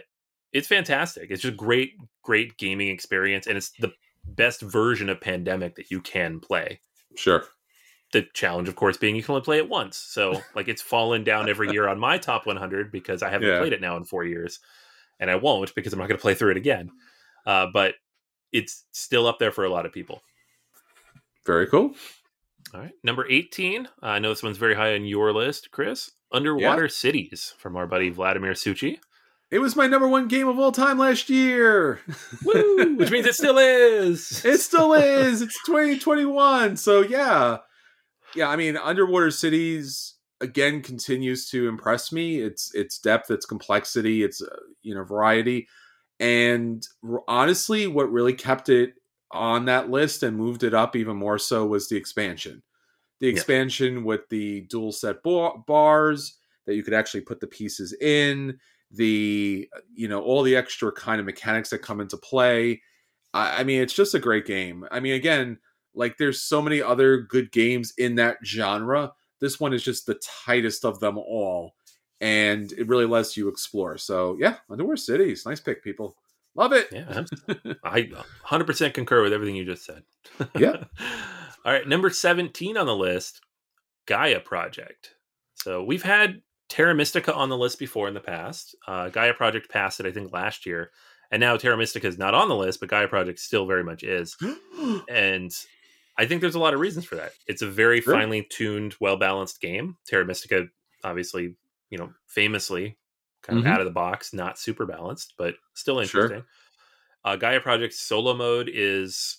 it's 0.53 0.69
fantastic. 0.69 1.31
It's 1.31 1.41
just 1.43 1.57
great, 1.57 1.95
great 2.23 2.59
gaming 2.59 2.89
experience, 2.89 3.47
and 3.47 3.57
it's 3.57 3.71
the 3.81 3.95
best 4.27 4.61
version 4.63 5.09
of 5.09 5.21
Pandemic 5.21 5.77
that 5.77 5.91
you 5.91 6.01
can 6.01 6.41
play. 6.41 6.81
Sure. 7.17 7.45
The 8.13 8.23
challenge, 8.35 8.69
of 8.69 8.77
course, 8.77 8.97
being 8.97 9.17
you 9.17 9.23
can 9.23 9.33
only 9.33 9.45
play 9.45 9.59
it 9.59 9.69
once. 9.69 9.97
So, 9.97 10.41
like, 10.55 10.69
it's 10.69 10.83
fallen 10.83 11.25
down 11.25 11.49
every 11.49 11.71
year 11.73 11.89
on 11.89 11.99
my 11.99 12.19
top 12.19 12.47
100 12.47 12.93
because 12.93 13.23
I 13.23 13.31
haven't 13.31 13.49
Yeah. 13.49 13.59
played 13.59 13.73
it 13.73 13.81
now 13.81 13.97
in 13.97 14.05
four 14.05 14.25
years, 14.25 14.61
and 15.21 15.31
I 15.31 15.37
won't 15.37 15.75
because 15.75 15.93
I'm 15.93 15.99
not 15.99 16.09
going 16.09 16.19
to 16.19 16.23
play 16.23 16.35
through 16.35 16.53
it 16.53 16.57
again. 16.57 16.91
Uh, 17.47 17.67
but 17.73 17.95
it's 18.53 18.85
still 18.93 19.27
up 19.27 19.39
there 19.39 19.53
for 19.53 19.65
a 19.65 19.69
lot 19.71 19.85
of 19.87 19.93
people. 19.93 20.23
Very 21.47 21.67
cool. 21.67 21.95
All 22.73 22.81
right, 22.81 22.93
number 23.03 23.27
18. 23.29 23.87
Uh, 23.87 23.89
I 24.03 24.19
know 24.19 24.31
this 24.31 24.43
one's 24.43 24.59
very 24.59 24.75
high 24.75 24.95
on 24.95 25.05
your 25.05 25.33
list, 25.33 25.71
Chris. 25.71 26.11
Underwater 26.33 26.89
Cities 26.89 27.55
from 27.59 27.77
our 27.77 27.87
buddy 27.87 28.11
Vladimír 28.11 28.53
Suchý. 28.53 28.99
It 29.55 29.61
was 29.61 29.77
my 29.77 29.87
number 29.87 30.09
one 30.09 30.27
game 30.27 30.49
of 30.49 30.59
all 30.59 30.73
time 30.73 30.99
last 30.99 31.31
year. 31.31 32.01
Woo! 32.45 32.97
Which 32.99 33.13
means 33.13 33.25
it 33.25 33.37
still 33.37 33.57
is. 33.57 34.45
It 34.45 34.59
still 34.59 34.93
is. 34.95 35.43
It's 35.43 35.57
2021. 35.65 36.77
So 36.77 37.03
yeah. 37.03 37.59
Yeah, 38.35 38.49
I 38.49 38.57
mean 38.57 38.77
Underwater 38.77 39.31
Cities 39.31 40.15
again 40.41 40.83
continues 40.83 41.49
to 41.51 41.69
impress 41.69 42.11
me. 42.11 42.41
It's 42.41 42.75
its 42.75 42.99
depth, 42.99 43.31
its 43.31 43.47
complexity, 43.47 44.25
its 44.25 44.43
uh, 44.43 44.57
you 44.83 44.93
know 44.93 45.05
variety. 45.05 45.69
And 46.19 46.85
r- 47.09 47.23
honestly 47.29 47.87
what 47.87 48.11
really 48.11 48.35
kept 48.35 48.69
it 48.69 48.95
on 49.31 49.67
that 49.67 49.89
list 49.89 50.25
and 50.25 50.37
moved 50.37 50.65
it 50.65 50.75
up 50.75 50.97
even 50.97 51.17
more 51.17 51.39
so 51.39 51.65
was 51.65 51.89
the 51.89 51.97
expansion. 51.97 52.65
The 53.21 53.29
Yeah. 53.29 53.35
expansion 53.35 54.03
with 54.03 54.29
the 54.31 54.63
dual 54.63 54.91
set 54.91 55.23
bar- 55.23 55.63
bars 55.65 56.39
that 56.67 56.75
you 56.75 56.83
could 56.83 56.95
actually 56.95 57.21
put 57.21 57.39
the 57.39 57.47
pieces 57.47 57.93
in, 58.01 58.59
the 58.97 59.69
uh, 59.77 59.81
you 59.95 60.09
know 60.09 60.23
all 60.23 60.43
the 60.43 60.57
extra 60.57 60.93
kind 60.93 61.21
of 61.21 61.27
mechanics 61.27 61.71
that 61.71 61.79
come 61.79 62.01
into 62.01 62.17
play. 62.17 62.83
I, 63.33 63.61
I 63.61 63.65
mean, 63.65 63.81
it's 63.81 63.95
just 63.95 64.15
a 64.15 64.19
great 64.19 64.47
game. 64.47 64.87
I 64.91 65.01
mean, 65.01 65.15
again, 65.15 65.59
like 65.95 66.17
there's 66.19 66.43
so 66.43 66.61
many 66.63 66.83
other 66.83 67.19
good 67.19 67.53
games 67.53 67.93
in 67.99 68.17
that 68.17 68.39
genre. 68.45 69.13
This 69.41 69.61
one 69.61 69.73
is 69.75 69.83
just 69.83 70.07
the 70.07 70.21
tightest 70.47 70.85
of 70.85 71.01
them 71.01 71.19
all, 71.19 71.75
and 72.21 72.73
it 72.73 72.89
really 72.89 73.07
lets 73.07 73.37
you 73.37 73.49
explore. 73.49 73.99
So 73.99 74.37
yeah, 74.39 74.57
Underwater 74.71 74.97
Cities, 74.97 75.45
nice 75.47 75.61
pick, 75.61 75.83
people. 75.83 76.17
Love 76.57 76.73
it. 76.73 76.89
Yeah, 76.93 77.25
I 77.85 78.09
100% 78.47 78.95
concur 78.95 79.23
with 79.23 79.33
everything 79.33 79.57
you 79.57 79.65
just 79.65 79.85
said. 79.85 80.03
Yeah. 80.59 80.85
All 81.65 81.73
right, 81.73 81.89
number 81.89 82.11
17 82.11 82.77
on 82.77 82.87
the 82.87 82.95
list, 82.95 83.41
Gaia 84.07 84.39
Project. 84.41 85.15
So 85.55 85.83
we've 85.83 86.03
had 86.03 86.43
Terra 86.75 86.93
Mystica 86.93 87.33
on 87.33 87.51
the 87.51 87.57
list 87.57 87.79
before 87.79 88.09
in 88.09 88.15
the 88.15 88.21
past. 88.21 88.75
Uh, 88.89 89.09
Gaia 89.09 89.33
Project 89.33 89.71
passed 89.71 90.01
it, 90.01 90.07
I 90.07 90.11
think, 90.11 90.33
last 90.33 90.67
year. 90.67 90.91
And 91.31 91.39
now 91.39 91.57
Terra 91.57 91.77
Mystica 91.77 92.09
is 92.09 92.19
not 92.19 92.35
on 92.35 92.49
the 92.49 92.57
list, 92.57 92.81
but 92.81 92.89
Gaia 92.89 93.07
Project 93.07 93.39
still 93.39 93.65
very 93.65 93.85
much 93.85 94.03
is. 94.03 94.37
And 95.09 95.53
I 96.19 96.27
think 96.27 96.41
there's 96.41 96.57
a 96.57 96.59
lot 96.61 96.75
of 96.75 96.81
reasons 96.81 97.05
for 97.05 97.15
that. 97.15 97.31
It's 97.47 97.63
a 97.63 97.69
very 97.71 98.01
Sure. 98.01 98.15
finely 98.15 98.43
tuned, 98.51 98.97
well 98.99 99.17
balanced 99.17 99.61
game. 99.61 99.97
Terra 100.05 100.25
Mystica, 100.25 100.67
obviously, 101.05 101.55
you 101.91 101.99
know, 101.99 102.13
famously 102.27 102.99
kind 103.43 103.61
of 103.61 103.65
Mhm. 103.65 103.69
out 103.69 103.81
of 103.81 103.85
the 103.85 103.93
box, 103.93 104.33
not 104.33 104.59
super 104.59 104.85
balanced, 104.85 105.35
but 105.39 105.55
still 105.75 106.03
Sure. 106.05 106.23
interesting. 106.23 106.45
Uh, 107.25 107.37
Gaia 107.37 107.61
Project 107.61 107.95
solo 107.95 108.35
mode 108.35 108.69
is 108.73 109.39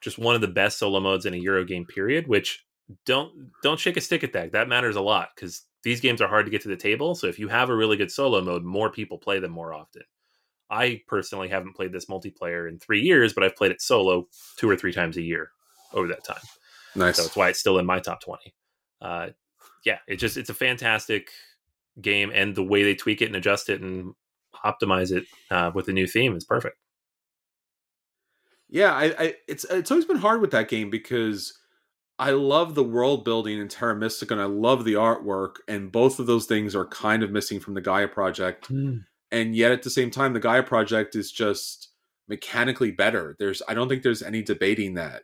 just 0.00 0.16
one 0.16 0.36
of 0.36 0.40
the 0.42 0.46
best 0.48 0.78
solo 0.78 1.00
modes 1.00 1.26
in 1.26 1.34
a 1.34 1.38
Euro 1.38 1.64
game 1.64 1.86
period. 1.86 2.28
Which 2.28 2.64
don't 3.04 3.50
don't 3.62 3.80
shake 3.80 3.96
a 3.96 4.00
stick 4.00 4.22
at 4.22 4.32
that. 4.34 4.52
That 4.52 4.68
matters 4.68 4.94
a 4.94 5.00
lot 5.00 5.30
because 5.34 5.62
these 5.82 6.00
games 6.00 6.20
are 6.20 6.28
hard 6.28 6.46
to 6.46 6.50
get 6.50 6.62
to 6.62 6.68
the 6.68 6.76
table. 6.76 7.14
So 7.14 7.26
if 7.26 7.38
you 7.38 7.48
have 7.48 7.70
a 7.70 7.76
really 7.76 7.96
good 7.96 8.10
solo 8.10 8.42
mode, 8.42 8.64
more 8.64 8.90
people 8.90 9.18
play 9.18 9.38
them 9.38 9.52
more 9.52 9.72
often. 9.72 10.02
I 10.70 11.02
personally 11.06 11.48
haven't 11.48 11.74
played 11.74 11.92
this 11.92 12.06
multiplayer 12.06 12.68
in 12.68 12.78
three 12.78 13.00
years, 13.00 13.32
but 13.32 13.42
I've 13.42 13.56
played 13.56 13.70
it 13.70 13.80
solo 13.80 14.26
two 14.56 14.68
or 14.68 14.76
three 14.76 14.92
times 14.92 15.16
a 15.16 15.22
year 15.22 15.50
over 15.92 16.08
that 16.08 16.24
time. 16.24 16.42
nice. 16.94 17.16
So 17.16 17.24
it's 17.24 17.36
why 17.36 17.48
it's 17.48 17.60
still 17.60 17.78
in 17.78 17.86
my 17.86 18.00
top 18.00 18.20
20. 18.20 18.54
Uh, 19.00 19.28
yeah, 19.84 19.98
it 20.06 20.16
just 20.16 20.36
it's 20.36 20.50
a 20.50 20.54
fantastic 20.54 21.30
game, 22.00 22.30
and 22.34 22.54
the 22.54 22.62
way 22.62 22.82
they 22.82 22.94
tweak 22.94 23.22
it 23.22 23.26
and 23.26 23.36
adjust 23.36 23.68
it 23.68 23.80
and 23.80 24.14
optimize 24.64 25.12
it 25.12 25.24
uh, 25.50 25.70
with 25.74 25.86
the 25.86 25.92
new 25.92 26.06
theme 26.06 26.36
is 26.36 26.44
perfect. 26.44 26.76
Yeah, 28.68 28.92
I, 28.92 29.04
I 29.18 29.34
it's 29.46 29.64
it's 29.64 29.90
always 29.90 30.04
been 30.04 30.18
hard 30.18 30.40
with 30.40 30.50
that 30.50 30.68
game 30.68 30.90
because 30.90 31.58
I 32.18 32.30
love 32.30 32.74
the 32.74 32.84
world 32.84 33.24
building 33.24 33.58
in 33.58 33.68
Terra 33.68 33.94
Mystica 33.94 34.34
and 34.34 34.42
I 34.42 34.46
love 34.46 34.84
the 34.84 34.94
artwork, 34.94 35.56
and 35.68 35.92
both 35.92 36.18
of 36.18 36.26
those 36.26 36.46
things 36.46 36.74
are 36.74 36.86
kind 36.86 37.22
of 37.22 37.30
missing 37.30 37.60
from 37.60 37.74
the 37.74 37.80
Gaia 37.80 38.08
project. 38.08 38.68
And 39.30 39.54
yet 39.54 39.72
at 39.72 39.82
the 39.82 39.90
same 39.90 40.10
time, 40.10 40.32
the 40.32 40.40
Gaia 40.40 40.62
project 40.62 41.14
is 41.14 41.30
just 41.30 41.90
mechanically 42.28 42.90
better. 42.90 43.36
There's 43.38 43.62
I 43.68 43.74
don't 43.74 43.88
think 43.88 44.02
there's 44.02 44.22
any 44.22 44.42
debating 44.42 44.94
that. 44.94 45.22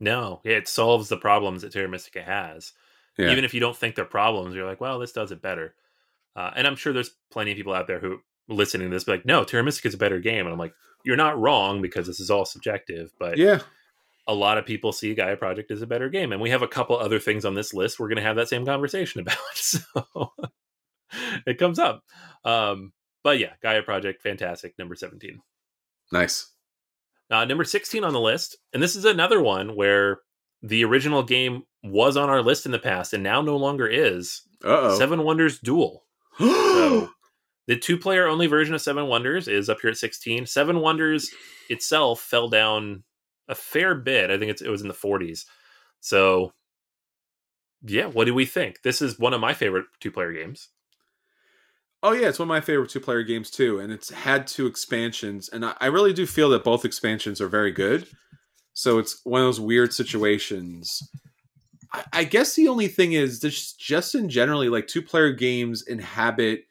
No, 0.00 0.40
it 0.44 0.68
solves 0.68 1.08
the 1.08 1.16
problems 1.16 1.62
that 1.62 1.72
Terra 1.72 1.88
Mystica 1.88 2.22
has. 2.22 2.72
Yeah. 3.16 3.30
Even 3.30 3.44
if 3.44 3.54
you 3.54 3.60
don't 3.60 3.76
think 3.76 3.94
they're 3.94 4.04
problems, 4.04 4.54
you're 4.54 4.66
like, 4.66 4.80
well, 4.80 4.98
this 4.98 5.12
does 5.12 5.30
it 5.32 5.40
better. 5.40 5.74
Uh, 6.36 6.50
and 6.56 6.66
I'm 6.66 6.76
sure 6.76 6.92
there's 6.92 7.14
plenty 7.30 7.52
of 7.52 7.56
people 7.56 7.72
out 7.74 7.86
there 7.86 8.00
who 8.00 8.18
listening 8.48 8.90
to 8.90 8.94
this 8.94 9.04
be 9.04 9.12
like, 9.12 9.24
no, 9.24 9.44
Terra 9.44 9.62
Mystica 9.62 9.88
is 9.88 9.94
a 9.94 9.98
better 9.98 10.18
game. 10.18 10.46
And 10.46 10.52
I'm 10.52 10.58
like, 10.58 10.74
you're 11.04 11.16
not 11.16 11.40
wrong 11.40 11.80
because 11.80 12.06
this 12.06 12.18
is 12.18 12.30
all 12.30 12.44
subjective. 12.44 13.12
But 13.18 13.38
yeah. 13.38 13.60
A 14.26 14.34
lot 14.34 14.58
of 14.58 14.66
people 14.66 14.92
see 14.92 15.14
Gaia 15.14 15.36
Project 15.36 15.70
as 15.70 15.82
a 15.82 15.86
better 15.86 16.08
game. 16.08 16.32
And 16.32 16.40
we 16.40 16.50
have 16.50 16.62
a 16.62 16.68
couple 16.68 16.96
other 16.96 17.18
things 17.18 17.44
on 17.44 17.54
this 17.54 17.74
list 17.74 17.98
we're 17.98 18.08
going 18.08 18.16
to 18.16 18.22
have 18.22 18.36
that 18.36 18.48
same 18.48 18.64
conversation 18.64 19.20
about. 19.22 19.36
So 19.54 19.80
it 21.46 21.58
comes 21.58 21.78
up. 21.78 22.02
Um, 22.44 22.92
but 23.22 23.38
yeah, 23.38 23.52
Gaia 23.62 23.82
Project, 23.82 24.22
fantastic. 24.22 24.74
Number 24.78 24.94
17. 24.94 25.40
Nice. 26.12 26.50
Uh, 27.30 27.44
number 27.44 27.64
16 27.64 28.04
on 28.04 28.12
the 28.12 28.20
list. 28.20 28.56
And 28.72 28.82
this 28.82 28.96
is 28.96 29.04
another 29.04 29.40
one 29.42 29.74
where 29.76 30.20
the 30.62 30.84
original 30.84 31.22
game 31.22 31.62
was 31.82 32.16
on 32.16 32.30
our 32.30 32.42
list 32.42 32.66
in 32.66 32.72
the 32.72 32.78
past 32.78 33.12
and 33.12 33.22
now 33.22 33.42
no 33.42 33.56
longer 33.56 33.86
is. 33.86 34.42
Uh 34.64 34.96
Seven 34.96 35.22
Wonders 35.22 35.58
Duel. 35.58 36.04
So 36.74 37.08
the 37.66 37.78
two 37.78 37.96
player 37.96 38.26
only 38.26 38.46
version 38.46 38.74
of 38.74 38.80
Seven 38.82 39.06
Wonders 39.06 39.48
is 39.48 39.70
up 39.70 39.80
here 39.80 39.90
at 39.90 39.96
16. 39.96 40.46
Seven 40.46 40.80
Wonders 40.80 41.30
itself 41.70 42.20
fell 42.20 42.48
down 42.48 43.04
a 43.48 43.54
fair 43.54 43.94
bit. 43.94 44.30
I 44.30 44.38
think 44.38 44.50
it's, 44.50 44.62
it 44.62 44.70
was 44.70 44.82
in 44.82 44.88
the 44.88 44.94
40s. 44.94 45.44
So, 46.00 46.52
yeah, 47.82 48.06
what 48.06 48.24
do 48.24 48.34
we 48.34 48.46
think? 48.46 48.82
This 48.82 49.02
is 49.02 49.18
one 49.18 49.34
of 49.34 49.40
my 49.40 49.54
favorite 49.54 49.86
two 50.00 50.10
player 50.10 50.32
games. 50.32 50.68
Oh 52.02 52.12
yeah, 52.12 52.28
it's 52.28 52.38
one 52.38 52.46
of 52.46 52.50
my 52.50 52.60
favorite 52.60 52.90
two 52.90 53.00
player 53.00 53.22
games 53.22 53.50
too, 53.50 53.80
and 53.80 53.90
it's 53.90 54.10
had 54.10 54.46
two 54.46 54.66
expansions, 54.66 55.48
and 55.48 55.64
I, 55.64 55.74
I 55.80 55.86
really 55.86 56.12
do 56.12 56.26
feel 56.26 56.50
that 56.50 56.62
both 56.62 56.84
expansions 56.84 57.40
are 57.40 57.48
very 57.48 57.72
good. 57.72 58.06
So 58.74 58.98
it's 58.98 59.20
one 59.24 59.40
of 59.40 59.46
those 59.46 59.60
weird 59.60 59.94
situations. 59.94 61.00
I, 61.92 62.04
I 62.12 62.24
guess 62.24 62.54
the 62.54 62.68
only 62.68 62.88
thing 62.88 63.14
is 63.14 63.40
just 63.40 64.14
in 64.14 64.28
generally, 64.28 64.68
like 64.68 64.86
two 64.86 65.00
player 65.00 65.32
games 65.32 65.82
inhabit 65.86 66.64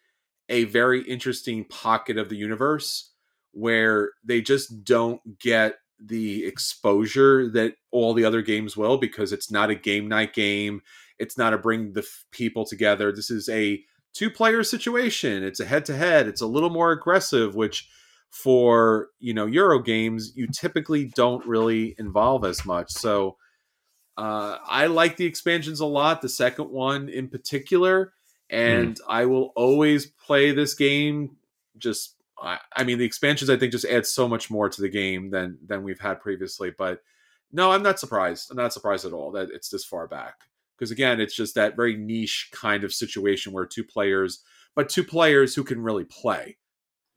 a 0.49 0.65
very 0.65 1.01
interesting 1.01 1.65
pocket 1.65 2.19
of 2.19 2.30
the 2.30 2.36
universe 2.36 3.11
where 3.53 4.11
they 4.24 4.41
just 4.41 4.84
don't 4.84 5.39
get 5.39 5.78
the 6.06 6.45
exposure 6.45 7.49
that 7.49 7.76
all 7.91 8.14
the 8.14 8.26
other 8.26 8.41
games 8.41 8.76
will 8.76 8.97
because 8.97 9.32
it's 9.32 9.49
not 9.49 9.70
a 9.70 9.76
game 9.76 10.08
night 10.08 10.34
game. 10.34 10.82
It's 11.20 11.38
not 11.38 11.54
a 11.54 11.58
bring 11.58 11.93
the 11.93 12.01
f- 12.01 12.26
people 12.32 12.66
together. 12.66 13.12
This 13.12 13.32
is 13.32 13.47
a 13.49 13.84
two 14.14 14.30
player 14.30 14.64
situation. 14.64 15.43
It's 15.43 15.60
a 15.60 15.66
head 15.66 15.86
to 15.86 15.95
head. 15.95 16.28
It's 16.28 16.41
a 16.41 16.47
little 16.47 16.70
more 16.70 16.91
aggressive, 16.91 17.56
which 17.56 17.88
for 18.30 19.10
you 19.20 19.34
know 19.34 19.45
Euro 19.45 19.80
games 19.80 20.34
you 20.36 20.47
typically 20.47 21.06
don't 21.06 21.45
really 21.45 21.95
involve 21.97 22.43
as 22.43 22.66
much. 22.66 22.91
So 22.91 23.38
uh, 24.18 24.58
I 24.66 24.88
like 24.88 25.18
the 25.18 25.26
expansions 25.26 25.80
a 25.80 25.86
lot. 25.86 26.22
The 26.22 26.30
second 26.30 26.70
one 26.70 27.10
in 27.10 27.30
particular, 27.30 28.14
and 28.49 28.99
I 29.08 29.26
will 29.26 29.54
always 29.56 30.06
play 30.06 30.51
this 30.51 30.74
game. 30.74 31.38
Just 31.78 32.16
I, 32.44 32.60
I 32.76 32.84
mean 32.84 32.98
the 32.98 33.06
expansions 33.06 33.50
I 33.50 33.58
think 33.58 33.72
just 33.72 33.86
add 33.86 34.06
so 34.06 34.28
much 34.28 34.52
more 34.52 34.70
to 34.70 34.82
the 34.82 34.89
game 34.89 35.32
than 35.32 35.58
than 35.66 35.84
we've 35.84 36.00
had 36.00 36.20
previously. 36.20 36.72
But 36.78 37.00
no, 37.52 37.72
I'm 37.72 37.84
not 37.84 38.00
surprised. 38.00 38.52
I'm 38.52 38.58
not 38.58 38.74
surprised 38.74 39.06
at 39.06 39.14
all 39.14 39.32
that 39.32 39.50
it's 39.52 39.70
this 39.70 39.86
far 39.86 40.08
back 40.08 40.36
because 40.78 40.91
again 40.91 41.20
it's 41.22 41.36
just 41.36 41.56
that 41.56 41.76
very 41.76 41.96
niche 41.96 42.50
kind 42.52 42.84
of 42.84 42.94
situation 42.94 43.54
where 43.54 43.66
two 43.66 43.84
players 43.84 44.44
but 44.76 44.89
two 44.89 45.04
players 45.04 45.56
who 45.56 45.64
can 45.64 45.80
really 45.80 46.06
play 46.06 46.58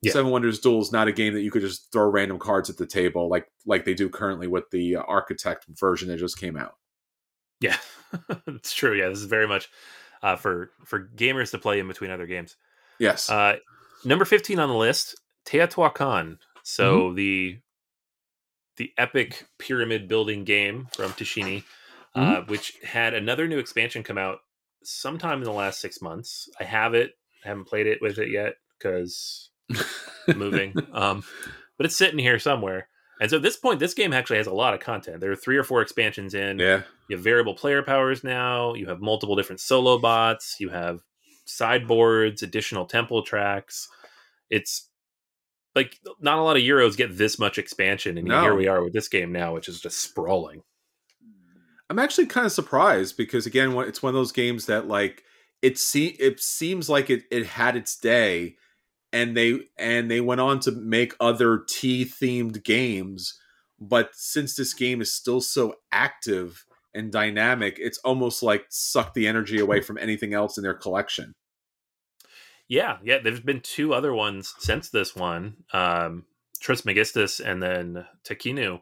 Yeah. 0.03 0.13
Seven 0.13 0.31
Wonders 0.31 0.61
Duel 0.61 0.81
is 0.81 0.93
not 0.93 1.09
a 1.09 1.13
game 1.13 1.33
that 1.35 1.41
you 1.41 1.51
could 1.51 1.63
just 1.63 1.91
throw 1.91 2.09
random 2.09 2.39
cards 2.39 2.69
at 2.71 2.77
the 2.77 2.87
table 2.87 3.29
like 3.29 3.51
like 3.65 3.85
they 3.85 3.95
do 3.95 4.09
currently 4.09 4.47
with 4.47 4.65
the 4.71 4.97
uh, 4.97 5.03
Architect 5.03 5.67
version 5.69 6.09
that 6.09 6.19
just 6.19 6.39
came 6.39 6.57
out. 6.57 6.75
Yeah, 7.61 7.79
it's 8.47 8.75
true. 8.75 8.95
Yeah, 8.95 9.09
this 9.09 9.19
is 9.19 9.25
very 9.25 9.49
much 9.49 9.69
uh, 10.23 10.37
for 10.37 10.71
for 10.85 11.11
gamers 11.17 11.51
to 11.53 11.59
play 11.59 11.81
in 11.81 11.89
between 11.89 12.11
other 12.11 12.27
games. 12.27 12.57
Yes. 12.99 13.31
Uh, 13.31 13.57
number 14.07 14.25
fifteen 14.25 14.59
on 14.59 14.69
the 14.69 14.75
list, 14.75 15.21
Teotihuacan. 15.47 16.39
So 16.63 17.13
the 17.13 17.59
the 18.77 18.93
epic 18.99 19.47
pyramid 19.59 20.09
building 20.09 20.45
game 20.45 20.89
from 20.95 21.13
Tascini, 21.13 21.65
uh, 22.15 22.43
which 22.43 22.75
had 22.85 23.15
another 23.15 23.47
new 23.49 23.59
expansion 23.59 24.03
come 24.03 24.19
out 24.19 24.39
sometime 24.83 25.39
in 25.39 25.45
the 25.45 25.53
last 25.53 25.81
six 25.81 26.01
months. 26.03 26.49
I 26.61 26.65
have 26.65 26.95
it. 26.95 27.13
I 27.45 27.49
haven't 27.49 27.67
played 27.67 27.87
it 27.87 28.01
with 28.03 28.19
it 28.19 28.31
yet 28.31 28.55
because 28.79 29.51
moving. 30.35 30.75
um, 30.93 31.25
but 31.77 31.87
it's 31.87 31.97
sitting 31.97 32.19
here 32.19 32.39
somewhere. 32.39 32.89
And 33.21 33.31
so 33.31 33.37
at 33.37 33.43
this 33.43 33.57
point, 33.57 33.81
this 33.81 33.95
game 33.95 34.13
actually 34.13 34.37
has 34.37 34.47
a 34.47 34.53
lot 34.53 34.75
of 34.75 34.81
content. 34.81 35.21
There 35.21 35.33
are 35.33 35.37
three 35.37 35.57
or 35.57 35.65
four 35.65 35.81
expansions 35.81 36.35
in. 36.35 36.59
yeah. 36.59 36.83
You 37.09 37.17
have 37.17 37.25
variable 37.25 37.55
player 37.55 37.83
powers 37.83 38.25
now. 38.25 38.75
You 38.75 38.87
have 38.89 39.01
multiple 39.01 39.37
different 39.37 39.61
solo 39.61 39.99
bots. 39.99 40.57
You 40.59 40.69
have 40.71 41.01
sideboards, 41.47 42.43
additional 42.43 42.85
temple 42.85 43.23
tracks. 43.23 43.89
It's 44.51 44.89
like 45.75 45.99
not 46.21 46.39
a 46.39 46.43
lot 46.43 46.57
of 46.57 46.63
Euros 46.63 46.97
get 46.97 47.17
this 47.19 47.39
much 47.39 47.59
expansion, 47.59 48.17
and 48.19 48.27
No. 48.27 48.41
here 48.43 48.55
we 48.55 48.67
are 48.69 48.83
with 48.83 48.93
this 48.93 49.09
game 49.09 49.33
now, 49.33 49.55
which 49.55 49.69
is 49.69 49.81
just 49.81 49.99
sprawling. 49.99 50.63
I'm 51.89 51.99
actually 51.99 52.27
kind 52.27 52.47
of 52.47 52.53
surprised 52.53 53.17
because 53.17 53.47
again, 53.47 53.73
it's 53.79 54.03
one 54.03 54.11
of 54.11 54.15
those 54.15 54.33
games 54.33 54.67
that 54.67 54.89
like 54.89 55.23
it 55.63 55.79
se- 55.79 56.17
it 56.19 56.41
seems 56.41 56.89
like 56.89 57.11
it 57.11 57.25
it 57.31 57.47
had 57.47 57.77
its 57.77 57.97
day, 57.97 58.57
and 59.13 59.37
they 59.37 59.61
and 59.79 60.11
they 60.11 60.21
went 60.21 60.41
on 60.41 60.61
to 60.61 60.73
make 60.73 61.15
other 61.21 61.63
tea 61.69 62.05
themed 62.05 62.65
games, 62.65 63.39
but 63.79 64.11
since 64.15 64.57
this 64.57 64.75
game 64.75 65.01
is 65.01 65.13
still 65.13 65.41
so 65.41 65.75
active 65.93 66.65
and 66.95 67.13
dynamic, 67.13 67.77
it's 67.79 67.99
almost 67.99 68.43
like 68.43 68.65
sucked 68.71 69.15
the 69.15 69.29
energy 69.29 69.59
away 69.61 69.81
from 69.81 69.99
anything 69.99 70.33
else 70.35 70.57
in 70.57 70.63
their 70.65 70.75
collection. 70.75 71.35
Yeah, 72.69 72.99
yeah. 73.05 73.19
There's 73.19 73.41
been 73.41 73.61
two 73.61 73.95
other 73.95 74.13
ones 74.13 74.55
since 74.59 74.89
this 74.91 75.15
one, 75.15 75.57
um, 75.73 76.25
Trismegistus 76.61 77.39
and 77.41 77.63
then 77.63 78.07
Tekhenu, 78.25 78.81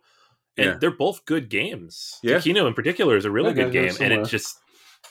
and 0.57 0.67
Yeah. 0.67 0.77
they're 0.81 0.91
both 0.91 1.25
good 1.27 1.49
games. 1.51 2.19
Yeah. 2.23 2.37
Tekhenu 2.37 2.67
in 2.67 2.75
particular 2.75 3.17
is 3.17 3.25
a 3.25 3.31
really 3.31 3.51
Yeah, 3.51 3.65
good 3.65 3.73
game, 3.73 3.93
and 4.01 4.13
it 4.13 4.27
just, 4.27 4.57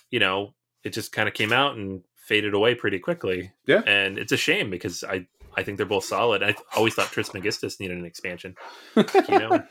you 0.09 0.19
know, 0.19 0.53
it 0.83 0.91
just 0.93 1.11
kind 1.11 1.27
of 1.27 1.35
came 1.35 1.53
out 1.53 1.75
and 1.77 2.03
faded 2.15 2.53
away 2.53 2.73
pretty 2.73 2.99
quickly. 2.99 3.51
Yeah. 3.67 3.81
and 3.85 4.17
it's 4.17 4.31
a 4.31 4.37
shame 4.37 4.69
because 4.69 5.03
I 5.03 5.27
I 5.55 5.61
think 5.61 5.77
they're 5.77 5.85
both 5.85 6.05
solid. 6.05 6.41
I 6.41 6.55
always 6.75 6.95
thought 6.95 7.11
Trismegistus 7.11 7.79
needed 7.79 7.97
an 7.97 8.05
expansion. 8.05 8.55
You 8.95 9.37
know, 9.39 9.63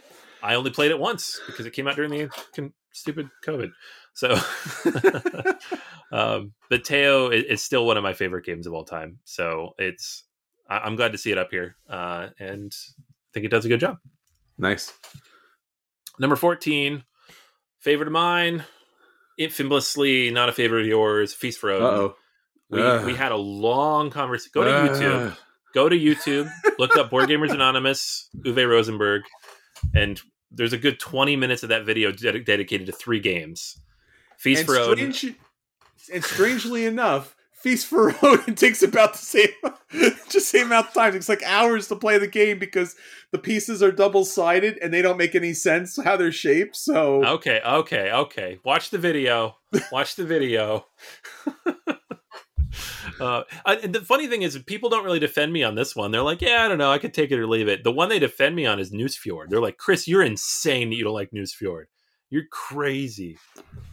I 0.42 0.54
only 0.56 0.70
played 0.70 0.90
it 0.90 0.98
once 0.98 1.40
because 1.46 1.66
it 1.66 1.72
came 1.72 1.86
out 1.86 1.96
during 1.96 2.10
the 2.10 2.28
con- 2.54 2.72
stupid 2.92 3.28
COVID. 3.46 3.70
So, 4.14 4.36
um, 6.12 6.52
but 6.68 6.84
Teo 6.84 7.28
is, 7.30 7.44
is 7.44 7.62
still 7.62 7.86
one 7.86 7.96
of 7.96 8.02
my 8.02 8.12
favorite 8.12 8.44
games 8.44 8.66
of 8.66 8.72
all 8.74 8.84
time. 8.84 9.18
So 9.24 9.74
it's 9.78 10.24
I, 10.68 10.78
I'm 10.78 10.96
glad 10.96 11.12
to 11.12 11.18
see 11.18 11.30
it 11.32 11.38
up 11.38 11.48
here, 11.50 11.76
uh, 11.88 12.28
and 12.38 12.72
I 12.74 13.28
think 13.34 13.46
it 13.46 13.50
does 13.50 13.64
a 13.64 13.68
good 13.68 13.80
job. 13.80 13.98
Nice. 14.58 14.92
Number 16.18 16.36
fourteen, 16.36 17.04
favorite 17.80 18.08
of 18.08 18.12
mine, 18.12 18.64
infamously 19.38 20.30
not 20.30 20.48
a 20.48 20.52
favorite 20.52 20.82
of 20.82 20.86
yours. 20.88 21.32
Feast 21.32 21.58
for 21.58 21.70
Uh 21.72 21.76
Odin. 21.76 21.88
oh. 22.00 22.14
We, 22.70 22.80
Ugh. 22.82 23.04
we 23.06 23.14
had 23.14 23.32
a 23.32 23.36
long 23.36 24.10
conversation. 24.10 24.50
Go 24.54 24.64
to 24.64 24.70
Uh. 24.74 24.88
YouTube. 24.88 25.36
Go 25.74 25.88
to 25.88 25.98
YouTube. 25.98 26.50
Look 26.78 26.96
up 26.96 27.10
Board 27.10 27.28
Gamers 27.28 27.50
Anonymous, 27.52 28.28
Uwe 28.44 28.68
Rosenberg, 28.68 29.22
and 29.94 30.20
there's 30.54 30.72
a 30.72 30.78
good 30.78 30.98
20 31.00 31.36
minutes 31.36 31.62
of 31.62 31.68
that 31.70 31.84
video 31.84 32.12
ded- 32.12 32.44
dedicated 32.44 32.86
to 32.86 32.92
three 32.92 33.20
games. 33.20 33.78
Feast 34.38 34.60
And, 34.60 34.66
for 34.68 34.76
Odin. 34.76 35.12
strange, 35.12 35.36
and 36.12 36.24
strangely 36.24 36.84
enough, 36.84 37.34
Feast 37.52 37.86
for 37.86 38.12
Odin 38.22 38.56
takes 38.56 38.82
about 38.82 39.12
the 39.12 39.18
same, 39.18 39.48
just 40.28 40.48
same 40.48 40.66
amount 40.66 40.88
of 40.88 40.94
time. 40.94 41.10
It 41.10 41.12
takes 41.12 41.28
like 41.28 41.44
hours 41.44 41.86
to 41.88 41.96
play 41.96 42.18
the 42.18 42.26
game 42.26 42.58
because 42.58 42.96
the 43.30 43.38
pieces 43.38 43.84
are 43.84 43.92
double 43.92 44.24
sided 44.24 44.78
and 44.82 44.92
they 44.92 45.00
don't 45.00 45.16
make 45.16 45.36
any 45.36 45.54
sense 45.54 45.96
how 46.02 46.16
they're 46.16 46.32
shaped. 46.32 46.74
So 46.74 47.24
Okay, 47.24 47.60
okay, 47.64 48.10
okay. 48.10 48.58
Watch 48.64 48.90
the 48.90 48.98
video. 48.98 49.58
Watch 49.92 50.16
the 50.16 50.24
video. 50.24 50.86
uh, 53.22 53.44
and 53.66 53.94
the 53.94 54.00
funny 54.00 54.26
thing 54.26 54.42
is, 54.42 54.58
people 54.66 54.88
don't 54.90 55.04
really 55.04 55.18
defend 55.18 55.52
me 55.52 55.62
on 55.62 55.74
this 55.74 55.94
one. 55.96 56.10
They're 56.10 56.22
like, 56.22 56.40
"Yeah, 56.42 56.64
I 56.64 56.68
don't 56.68 56.78
know. 56.78 56.90
I 56.90 56.98
could 56.98 57.14
take 57.14 57.30
it 57.30 57.38
or 57.38 57.46
leave 57.46 57.68
it." 57.68 57.84
The 57.84 57.92
one 57.92 58.08
they 58.08 58.18
defend 58.18 58.54
me 58.56 58.66
on 58.66 58.78
is 58.78 58.90
Nusfjord. 58.92 59.48
They're 59.48 59.60
like, 59.60 59.76
"Chris, 59.78 60.06
you're 60.08 60.22
insane 60.22 60.90
that 60.90 60.96
you 60.96 61.04
don't 61.04 61.14
like 61.14 61.30
Nusfjord. 61.30 61.84
You're 62.30 62.46
crazy." 62.50 63.38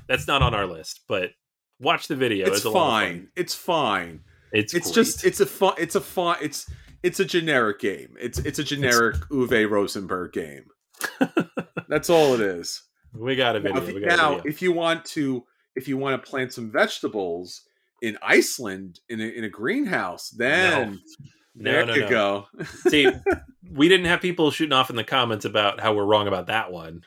That's 0.07 0.27
not 0.27 0.41
on 0.41 0.53
our 0.53 0.65
list, 0.65 1.01
but 1.07 1.32
watch 1.80 2.07
the 2.07 2.15
video. 2.15 2.47
it's 2.47 2.63
a 2.65 2.69
lot 2.69 2.89
fine. 2.89 3.27
It's 3.36 3.53
fine. 3.55 4.21
It's 4.51 4.73
It's 4.73 4.88
great. 4.88 4.95
just 4.95 5.23
it's 5.25 5.39
a 5.39 5.45
fun. 5.45 5.73
It's 5.77 5.95
a 5.95 6.01
fun. 6.01 6.38
It's 6.41 6.69
it's 7.03 7.19
a 7.19 7.25
generic 7.25 7.80
game. 7.80 8.15
It's 8.19 8.39
it's 8.39 8.59
a 8.59 8.63
generic 8.63 9.15
Uwe 9.32 9.69
Rosenberg 9.69 10.34
game. 10.34 10.65
That's 11.88 12.09
all 12.09 12.34
it 12.34 12.41
is. 12.41 12.84
we 13.13 13.36
got 13.36 13.55
a 13.55 13.59
video. 13.59 13.86
we 13.86 14.01
got 14.01 14.13
a 14.13 14.17
now, 14.17 14.30
video. 14.36 14.43
if 14.49 14.61
you 14.61 14.71
want 14.71 15.05
to, 15.05 15.43
if 15.75 15.88
you 15.88 15.97
want 15.97 16.21
to 16.21 16.30
plant 16.30 16.51
some 16.53 16.71
vegetables 16.71 17.61
in 18.01 18.17
Iceland 18.21 18.99
in 19.09 19.19
a, 19.21 19.25
in 19.25 19.43
a 19.43 19.49
greenhouse, 19.49 20.29
then 20.29 20.99
No, 21.55 21.71
there 21.71 21.85
no, 21.85 21.93
you 21.93 22.01
no. 22.01 22.09
go. 22.09 22.47
See, 22.89 23.07
we 23.71 23.89
didn't 23.89 24.05
have 24.07 24.21
people 24.21 24.51
shooting 24.51 24.73
off 24.73 24.89
in 24.89 24.95
the 24.95 25.03
comments 25.03 25.45
about 25.45 25.79
how 25.79 25.93
we're 25.93 26.05
wrong 26.05 26.27
about 26.27 26.47
that 26.47 26.71
one. 26.71 27.01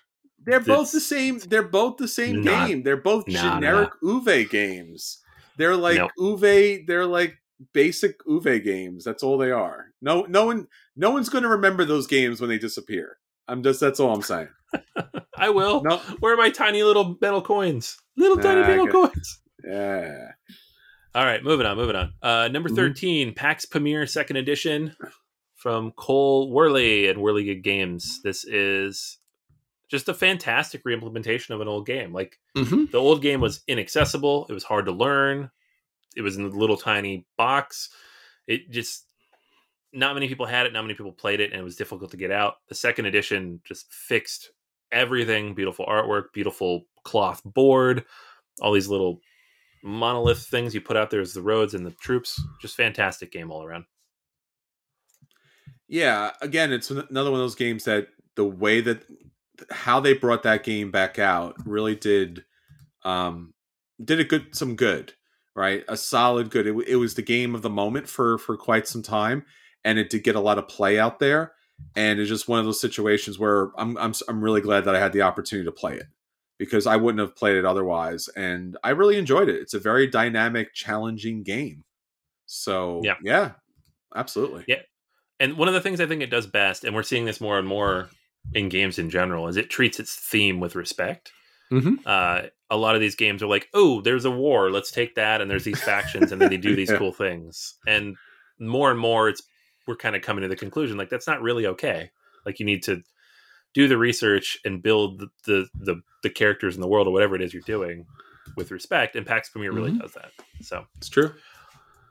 They're 0.45 0.61
both 0.61 0.89
It's- 0.89 0.93
the 0.93 1.01
same. 1.01 1.39
They're 1.39 1.63
both 1.63 1.97
the 1.99 2.09
same 2.09 2.43
Not- 2.43 2.69
game. 2.69 2.83
They're 2.83 2.97
both 2.97 3.29
Nah, 3.29 3.43
nah. 3.43 3.55
generic 3.55 3.91
Uwe 4.03 4.49
games. 4.51 5.19
They're 5.57 5.77
like 5.77 5.99
Nope. 5.99 6.11
Uwe. 6.19 6.87
They're 6.87 7.07
like 7.07 7.37
basic 7.73 8.19
Uwe 8.27 8.63
games. 8.65 9.05
That's 9.05 9.23
all 9.23 9.39
they 9.39 9.51
are. 9.53 9.87
No, 10.01 10.23
no 10.23 10.47
one, 10.47 10.67
no 10.97 11.11
one's 11.11 11.29
going 11.29 11.43
to 11.45 11.49
remember 11.49 11.85
those 11.85 12.07
games 12.09 12.41
when 12.41 12.51
they 12.51 12.59
disappear. 12.59 13.19
I'm 13.49 13.63
just. 13.63 13.79
That's 13.81 14.01
all 14.01 14.13
I'm 14.15 14.23
saying. 14.23 14.49
I 15.37 15.51
will. 15.51 15.83
No. 15.83 15.99
Where 16.21 16.35
are 16.35 16.37
my 16.37 16.51
tiny 16.51 16.83
little 16.83 17.17
metal 17.21 17.43
coins? 17.43 17.97
Little 18.17 18.37
tiny 18.39 18.61
Nah, 18.61 18.67
I 18.67 18.71
metal 18.71 18.89
coins. 18.89 19.41
Yeah. 19.65 20.29
All 21.15 21.25
right, 21.25 21.43
moving 21.45 21.67
on, 21.67 21.77
moving 21.77 21.97
on. 21.97 22.15
Uh, 22.23 22.49
number 22.49 22.71
Mhm. 22.71 22.77
13, 22.77 23.35
Pax 23.35 23.67
Pamir 23.67 24.07
Second 24.09 24.37
Edition 24.37 24.97
from 25.55 25.93
Cole 25.93 26.51
Wehrle 26.53 27.11
and 27.11 27.19
Wehrlegig 27.19 27.63
Games. 27.63 28.23
This 28.23 28.45
is 28.45 29.19
just 29.89 30.09
a 30.09 30.15
fantastic 30.15 30.83
reimplementation 30.85 31.51
of 31.51 31.61
an 31.61 31.69
old 31.69 31.85
game. 31.87 32.13
Like 32.15 32.39
Mm-hmm. 32.57 32.87
the 32.91 32.99
old 32.99 33.21
game 33.23 33.41
was 33.41 33.63
inaccessible, 33.69 34.47
it 34.49 34.55
was 34.55 34.65
hard 34.65 34.87
to 34.87 34.93
learn, 34.93 35.51
it 36.17 36.23
was 36.23 36.37
in 36.37 36.45
a 36.45 36.49
little 36.49 36.77
tiny 36.79 37.27
box. 37.37 37.91
It 38.47 38.71
just 38.71 39.07
not 39.95 40.15
many 40.15 40.27
people 40.29 40.47
had 40.47 40.65
it, 40.65 40.73
not 40.73 40.83
many 40.83 40.95
people 40.95 41.13
played 41.13 41.41
it, 41.41 41.53
and 41.53 41.61
it 41.61 41.65
was 41.65 41.77
difficult 41.77 42.11
to 42.13 42.17
get 42.17 42.31
out. 42.31 42.57
The 42.69 42.75
second 42.75 43.05
edition 43.05 43.61
just 43.65 43.93
fixed 43.93 44.51
everything 44.91 45.55
beautiful 45.55 45.85
artwork, 45.85 46.33
beautiful 46.33 46.87
cloth 47.05 47.43
board, 47.45 48.05
all 48.63 48.73
these 48.73 48.89
little 48.89 49.21
monolith 49.83 50.47
things 50.47 50.75
you 50.75 50.81
put 50.81 50.97
out 50.97 51.11
there 51.11 51.21
is 51.21 51.35
the 51.35 51.43
roads 51.43 51.75
and 51.75 51.85
the 51.85 51.91
troops. 51.93 52.41
Just 52.61 52.77
fantastic 52.77 53.33
game 53.33 53.51
all 53.51 53.65
around. 53.65 53.85
Yeah, 55.89 56.31
again, 56.41 56.73
it's 56.73 56.91
another 56.91 57.31
one 57.31 57.41
of 57.41 57.45
those 57.45 57.55
games 57.55 57.85
that 57.85 58.09
the 58.37 58.45
way 58.45 58.81
that 58.81 59.05
how 59.71 60.01
they 60.01 60.15
brought 60.15 60.43
that 60.45 60.65
game 60.65 60.91
back 60.91 61.19
out 61.19 61.55
really 61.67 61.95
did 61.95 62.45
um 63.05 63.53
did 64.03 64.21
a 64.21 64.25
good 64.25 64.55
some 64.57 64.75
good, 64.77 65.13
right? 65.55 65.85
A 65.89 65.97
solid 65.97 66.51
good. 66.51 66.67
It, 66.67 66.75
it 66.89 66.97
was 66.97 67.15
the 67.15 67.23
game 67.23 67.55
of 67.55 67.63
the 67.63 67.71
moment 67.71 68.09
for 68.09 68.39
for 68.39 68.57
quite 68.57 68.89
some 68.89 69.03
time 69.03 69.45
and 69.85 69.99
it 69.99 70.11
did 70.11 70.25
get 70.25 70.37
a 70.37 70.41
lot 70.41 70.59
of 70.59 70.69
play 70.69 70.99
out 70.99 71.19
there 71.19 71.53
and 71.95 72.21
it's 72.21 72.29
just 72.29 72.49
one 72.49 72.59
of 72.59 72.65
those 72.65 72.81
situations 72.81 73.39
where 73.39 73.71
I'm 73.77 73.97
I'm 73.99 74.15
I'm 74.29 74.43
really 74.43 74.61
glad 74.61 74.85
that 74.85 74.95
I 74.95 75.01
had 75.01 75.13
the 75.13 75.23
opportunity 75.23 75.67
to 75.67 75.73
play 75.73 75.97
it 75.97 76.07
because 76.63 76.87
I 76.87 76.95
wouldn't 76.95 77.19
have 77.19 77.35
played 77.35 77.57
it 77.57 77.65
otherwise 77.65 78.29
and 78.37 78.77
I 78.85 78.91
really 78.91 79.19
enjoyed 79.19 79.49
it. 79.49 79.57
It's 79.57 79.75
a 79.75 79.81
very 79.81 80.07
dynamic, 80.07 80.73
challenging 80.75 81.43
game. 81.43 81.83
So, 82.47 83.01
Yeah. 83.03 83.17
yeah 83.21 83.53
absolutely. 84.15 84.63
Yeah. 84.69 84.83
And 85.41 85.57
one 85.57 85.67
of 85.67 85.75
the 85.75 85.81
things 85.81 86.01
I 86.01 86.07
think 86.07 86.23
it 86.23 86.31
does 86.31 86.47
best, 86.47 86.85
and 86.85 86.95
we're 86.95 87.03
seeing 87.03 87.25
this 87.25 87.41
more 87.41 87.59
and 87.59 87.67
more 87.67 88.11
in 88.55 88.69
games 88.69 88.97
in 88.97 89.11
general, 89.11 89.49
is 89.49 89.57
it 89.57 89.71
treats 89.71 89.99
its 89.99 90.15
theme 90.15 90.61
with 90.61 90.77
respect. 90.77 91.33
Mhm. 91.73 91.99
Uh, 92.07 92.49
a 92.71 92.77
lot 92.77 92.95
of 92.95 93.01
these 93.01 93.17
games 93.17 93.43
are 93.43 93.49
like, 93.49 93.69
oh, 93.75 94.01
there's 94.03 94.25
a 94.25 94.31
war, 94.31 94.71
let's 94.71 94.93
take 94.93 95.17
that, 95.17 95.41
and 95.41 95.51
there's 95.51 95.65
these 95.65 95.83
factions, 95.83 96.31
and 96.31 96.41
then 96.41 96.49
they 96.49 96.57
do 96.59 96.77
these 96.77 96.91
Yeah. 96.91 96.99
cool 96.99 97.13
things. 97.13 97.75
And 97.89 98.17
more 98.61 98.93
and 98.93 99.01
more, 99.01 99.29
it's 99.29 99.43
we're 99.89 99.97
kind 99.97 100.15
of 100.15 100.23
coming 100.23 100.43
to 100.43 100.49
the 100.49 100.55
conclusion 100.55 100.97
like 100.97 101.11
that's 101.11 101.27
not 101.27 101.43
really 101.43 101.67
okay. 101.67 102.09
Like 102.47 102.61
you 102.61 102.67
need 102.67 102.85
to 102.85 103.03
do 103.75 103.89
the 103.89 103.97
research 103.99 104.59
and 104.65 104.83
build 104.83 105.19
the 105.21 105.29
the 105.45 105.67
the, 105.81 106.03
the 106.23 106.31
characters 106.31 106.75
in 106.75 106.81
the 106.81 106.89
world 106.89 107.07
or 107.07 107.13
whatever 107.13 107.35
it 107.35 107.43
is 107.43 107.53
you're 107.55 107.63
doing 107.63 108.07
with 108.57 108.71
respect. 108.71 109.17
And 109.17 109.27
Pax 109.27 109.51
Pamir 109.51 109.73
really 109.73 109.93
Mhm. 109.93 110.01
does 110.01 110.13
that. 110.13 110.31
So 110.61 110.87
It's 110.99 111.09
true. 111.09 111.33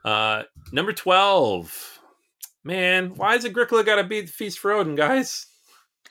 uh, 0.03 0.43
number 0.71 0.93
12, 0.93 1.99
Man, 2.63 3.15
why 3.15 3.35
is 3.35 3.43
Agricola 3.45 3.83
got 3.83 3.95
to 3.95 4.03
be 4.03 4.21
the 4.21 4.27
feast 4.27 4.59
for 4.59 4.71
Odin, 4.71 4.93
guys? 4.95 5.47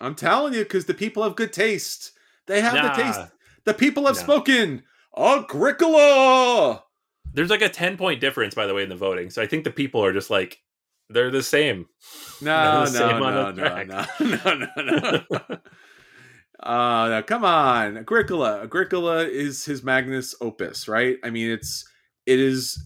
I'm 0.01 0.15
telling 0.17 0.53
you, 0.53 0.61
because 0.65 0.85
the 0.87 0.95
people 0.95 1.23
have 1.23 1.37
good 1.37 1.53
taste. 1.53 2.13
They 2.47 2.61
have 2.61 2.75
Nah. 2.75 2.89
the 2.97 3.03
taste. 3.03 3.21
The 3.65 3.75
people 3.75 4.07
have 4.07 4.17
Nah. 4.17 4.23
spoken. 4.23 4.83
Agricola. 5.17 6.83
There's 7.35 7.51
like 7.51 7.63
a 7.63 7.69
10 7.69 7.97
point 7.97 8.21
difference, 8.21 8.55
by 8.55 8.67
the 8.67 8.75
way, 8.75 8.83
in 8.83 8.89
the 8.89 8.97
voting. 8.97 9.31
So 9.31 9.41
I 9.43 9.47
think 9.47 9.63
the 9.65 9.71
people 9.71 10.05
are 10.05 10.13
just 10.13 10.31
like, 10.31 10.61
they're 11.11 11.31
the 11.31 11.43
same. 11.43 11.87
No, 12.43 12.87
the 12.87 12.93
no, 12.93 13.09
same 13.09 13.21
no, 13.21 13.51
no, 13.51 13.83
no, 13.83 14.05
no, 14.21 14.55
no, 14.55 15.23
no. 15.39 15.57
Uh, 16.63 17.09
no, 17.11 17.23
come 17.27 17.45
on, 17.45 17.99
Agricola. 17.99 18.63
Agricola 18.63 19.27
is 19.27 19.67
his 19.67 19.83
magnus 19.83 20.35
opus, 20.41 20.89
right? 20.89 21.19
I 21.23 21.29
mean, 21.29 21.51
it's 21.51 21.85
it 22.25 22.39
is 22.41 22.83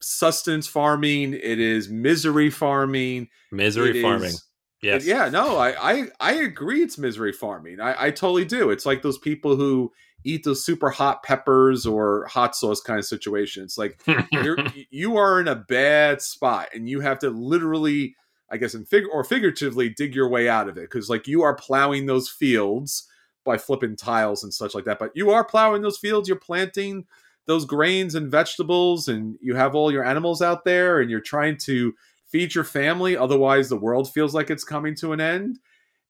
sustenance 0.00 0.68
farming. 0.68 1.34
It 1.34 1.58
is 1.58 1.88
misery 1.88 2.50
farming. 2.50 3.28
Misery 3.50 3.90
it 3.90 3.96
is- 3.96 4.02
farming. 4.02 4.34
Yes. 4.80 5.04
Yeah, 5.04 5.28
no, 5.28 5.56
I, 5.58 5.74
I 5.94 6.08
I 6.20 6.32
agree. 6.34 6.82
It's 6.82 6.98
misery 6.98 7.32
farming. 7.32 7.80
I, 7.80 8.06
I 8.06 8.10
totally 8.12 8.44
do. 8.44 8.70
It's 8.70 8.86
like 8.86 9.02
those 9.02 9.18
people 9.18 9.56
who 9.56 9.90
eat 10.24 10.44
those 10.44 10.64
super 10.64 10.90
hot 10.90 11.22
peppers 11.22 11.86
or 11.86 12.26
hot 12.26 12.56
sauce 12.56 12.80
kind 12.80 12.98
of 12.98 13.04
situation. 13.04 13.62
It's 13.64 13.78
like 13.78 14.00
you're, 14.32 14.58
you 14.90 15.16
are 15.16 15.40
in 15.40 15.48
a 15.48 15.54
bad 15.54 16.20
spot, 16.20 16.68
and 16.74 16.88
you 16.88 17.00
have 17.00 17.18
to 17.20 17.30
literally, 17.30 18.16
I 18.50 18.56
guess, 18.56 18.74
in 18.74 18.84
fig 18.84 19.04
or 19.12 19.24
figuratively, 19.24 19.90
dig 19.90 20.14
your 20.14 20.28
way 20.28 20.48
out 20.48 20.68
of 20.68 20.76
it 20.76 20.90
because 20.90 21.08
like 21.08 21.26
you 21.26 21.42
are 21.42 21.54
plowing 21.54 22.06
those 22.06 22.28
fields 22.28 23.08
by 23.44 23.56
flipping 23.56 23.96
tiles 23.96 24.44
and 24.44 24.52
such 24.52 24.74
like 24.74 24.84
that. 24.84 24.98
But 24.98 25.12
you 25.14 25.30
are 25.30 25.44
plowing 25.44 25.82
those 25.82 25.98
fields. 25.98 26.28
You're 26.28 26.38
planting 26.38 27.06
those 27.46 27.64
grains 27.64 28.14
and 28.14 28.30
vegetables, 28.30 29.08
and 29.08 29.38
you 29.40 29.54
have 29.54 29.74
all 29.74 29.90
your 29.90 30.04
animals 30.04 30.42
out 30.42 30.64
there, 30.64 31.00
and 31.00 31.10
you're 31.10 31.20
trying 31.20 31.56
to 31.56 31.94
feed 32.26 32.54
your 32.54 32.64
family. 32.64 33.16
Otherwise, 33.16 33.68
the 33.68 33.76
world 33.76 34.12
feels 34.12 34.34
like 34.34 34.50
it's 34.50 34.64
coming 34.64 34.94
to 34.96 35.12
an 35.12 35.20
end. 35.20 35.58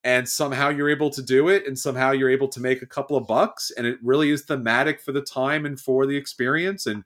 And 0.04 0.28
somehow 0.28 0.68
you're 0.68 0.90
able 0.90 1.10
to 1.10 1.22
do 1.22 1.48
it, 1.48 1.66
and 1.66 1.78
somehow 1.78 2.12
you're 2.12 2.30
able 2.30 2.48
to 2.48 2.60
make 2.60 2.82
a 2.82 2.86
couple 2.86 3.16
of 3.16 3.26
bucks, 3.26 3.70
and 3.76 3.86
it 3.86 3.98
really 4.02 4.30
is 4.30 4.42
thematic 4.42 5.00
for 5.00 5.12
the 5.12 5.20
time 5.20 5.66
and 5.66 5.78
for 5.78 6.06
the 6.06 6.16
experience. 6.16 6.86
And 6.86 7.04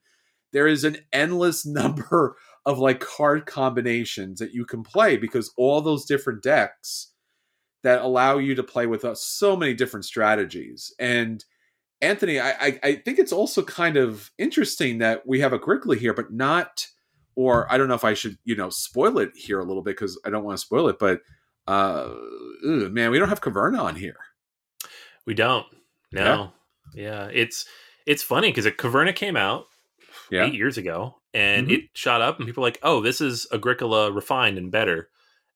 there 0.52 0.66
is 0.66 0.84
an 0.84 0.98
endless 1.12 1.64
number 1.66 2.36
of 2.64 2.78
like 2.78 3.00
card 3.00 3.46
combinations 3.46 4.38
that 4.38 4.54
you 4.54 4.64
can 4.64 4.82
play 4.82 5.16
because 5.16 5.52
all 5.56 5.80
those 5.80 6.04
different 6.04 6.42
decks 6.42 7.12
that 7.82 8.02
allow 8.02 8.38
you 8.38 8.54
to 8.54 8.62
play 8.62 8.86
with 8.86 9.04
us 9.04 9.22
so 9.22 9.56
many 9.56 9.74
different 9.74 10.04
strategies. 10.04 10.94
And 10.98 11.44
Anthony, 12.00 12.40
I, 12.40 12.50
I, 12.50 12.80
I 12.82 12.94
think 12.96 13.18
it's 13.18 13.32
also 13.32 13.62
kind 13.62 13.96
of 13.96 14.30
interesting 14.38 14.98
that 14.98 15.26
we 15.26 15.40
have 15.40 15.52
Agricola 15.52 15.96
here, 15.96 16.14
but 16.14 16.32
not, 16.32 16.86
or 17.34 17.70
I 17.72 17.78
don't 17.78 17.88
know 17.88 17.94
if 17.94 18.04
I 18.04 18.14
should, 18.14 18.38
you 18.44 18.56
know, 18.56 18.70
spoil 18.70 19.18
it 19.18 19.30
here 19.34 19.60
a 19.60 19.64
little 19.64 19.82
bit 19.82 19.96
because 19.96 20.20
I 20.24 20.30
don't 20.30 20.44
want 20.44 20.58
to 20.58 20.64
spoil 20.64 20.88
it, 20.88 20.98
but 20.98 21.20
uh, 21.66 22.10
ugh, 22.66 22.92
man, 22.92 23.10
we 23.10 23.18
don't 23.18 23.28
have 23.28 23.40
Caverna 23.40 23.80
on 23.80 23.96
here. 23.96 24.16
We 25.26 25.34
don't. 25.34 25.66
No. 26.12 26.52
Yeah. 26.94 27.28
It's 27.32 27.64
it's 28.06 28.22
funny 28.22 28.48
because 28.50 28.66
Caverna 28.66 29.14
came 29.14 29.36
out 29.36 29.66
Yeah. 30.30 30.44
eight 30.46 30.54
years 30.54 30.76
ago 30.78 31.20
and 31.32 31.68
Mhm. 31.68 31.72
it 31.72 31.84
shot 31.94 32.20
up 32.20 32.38
and 32.38 32.46
people 32.46 32.62
were 32.62 32.66
like, 32.66 32.80
oh, 32.82 33.00
this 33.00 33.20
is 33.20 33.46
Agricola 33.52 34.10
refined 34.10 34.58
and 34.58 34.70
better. 34.70 35.08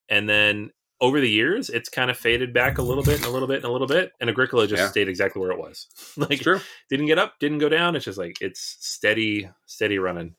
And 0.08 0.28
then 0.28 0.70
over 1.00 1.20
the 1.20 1.28
years, 1.28 1.68
it's 1.68 1.88
kind 1.90 2.10
of 2.10 2.16
faded 2.16 2.54
back 2.54 2.78
a 2.78 2.82
little 2.82 3.02
bit 3.02 3.16
and 3.16 3.26
a 3.26 3.30
little 3.30 3.48
bit 3.48 3.56
and 3.56 3.64
a 3.66 3.70
little 3.70 3.86
bit. 3.88 4.12
And 4.20 4.30
Agricola 4.30 4.66
just 4.66 4.80
Yeah. 4.80 4.88
stayed 4.88 5.08
exactly 5.08 5.40
where 5.40 5.50
it 5.50 5.58
was. 5.58 5.88
like 6.16 6.40
true. 6.40 6.60
didn't 6.88 7.06
get 7.06 7.18
up, 7.18 7.38
didn't 7.38 7.58
go 7.58 7.68
down. 7.68 7.96
It's 7.96 8.04
just 8.04 8.18
like 8.18 8.38
it's 8.40 8.76
steady, 8.80 9.50
steady 9.66 9.98
running. 9.98 10.36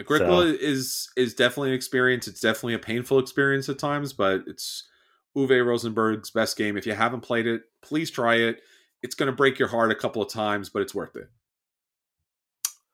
Agricola 0.00 0.46
is 0.46 1.10
is 1.16 1.34
definitely 1.34 1.68
an 1.68 1.74
experience. 1.76 2.26
It's 2.26 2.40
definitely 2.40 2.74
a 2.74 2.78
painful 2.80 3.18
experience 3.20 3.68
at 3.68 3.78
times, 3.78 4.12
but 4.12 4.42
it's 4.48 4.88
Uwe 5.36 5.64
Rosenberg's 5.64 6.30
best 6.30 6.56
game. 6.56 6.76
If 6.76 6.86
you 6.86 6.92
haven't 6.94 7.20
played 7.22 7.46
it, 7.46 7.62
please 7.82 8.10
try 8.10 8.36
it. 8.36 8.60
It's 9.02 9.14
going 9.14 9.26
to 9.30 9.36
break 9.36 9.58
your 9.58 9.68
heart 9.68 9.90
a 9.90 9.94
couple 9.94 10.22
of 10.22 10.30
times, 10.32 10.68
but 10.70 10.82
it's 10.82 10.94
worth 10.94 11.16
it. 11.16 11.28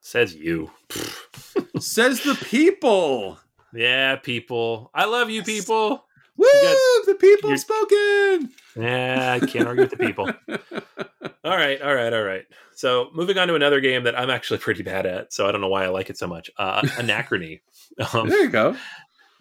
Says 0.01 0.35
you. 0.35 0.71
Says 1.79 2.21
the 2.23 2.35
people. 2.35 3.39
yeah, 3.73 4.15
people. 4.17 4.89
I 4.93 5.05
love 5.05 5.29
you, 5.29 5.43
people. 5.43 6.05
Woo! 6.37 6.47
got- 6.63 7.05
the 7.05 7.15
people 7.15 7.55
spoken. 7.57 8.49
Yeah, 8.75 9.37
I 9.41 9.45
can't 9.45 9.67
argue 9.67 9.83
with 9.83 9.91
the 9.91 9.97
people. 9.97 10.31
All 11.43 11.57
right, 11.57 11.81
all 11.81 11.93
right, 11.95 12.13
all 12.13 12.21
right. 12.21 12.45
So 12.75 13.09
moving 13.15 13.39
on 13.39 13.47
to 13.47 13.55
another 13.55 13.79
game 13.81 14.03
that 14.03 14.17
I'm 14.17 14.29
actually 14.29 14.59
pretty 14.59 14.83
bad 14.83 15.07
at, 15.07 15.33
so 15.33 15.47
I 15.47 15.51
don't 15.51 15.59
know 15.59 15.69
why 15.69 15.83
I 15.85 15.87
like 15.87 16.11
it 16.11 16.17
so 16.17 16.27
much. 16.27 16.51
Uh, 16.55 16.81
Anachrony. 16.83 17.61
um, 18.13 18.29
there 18.29 18.43
you 18.43 18.49
go. 18.49 18.77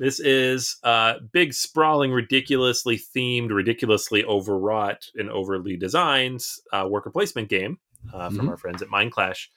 This 0.01 0.18
is 0.18 0.78
uh, 0.82 1.14
big, 1.32 1.53
sprawling, 1.55 2.11
ridiculously 2.11 2.98
themed, 2.98 3.51
ridiculously 3.51 4.24
overwrought, 4.24 5.07
and 5.14 5.30
overly 5.30 5.76
designed 5.76 6.44
uh, 6.72 6.86
worker 6.90 7.11
placement 7.11 7.48
game 7.48 7.78
uh, 8.12 8.30
from 8.30 8.46
Mhm. 8.46 8.48
our 8.48 8.57
friends 8.57 8.82
at 8.82 8.88
Mind 8.88 9.12
Clash 9.12 9.48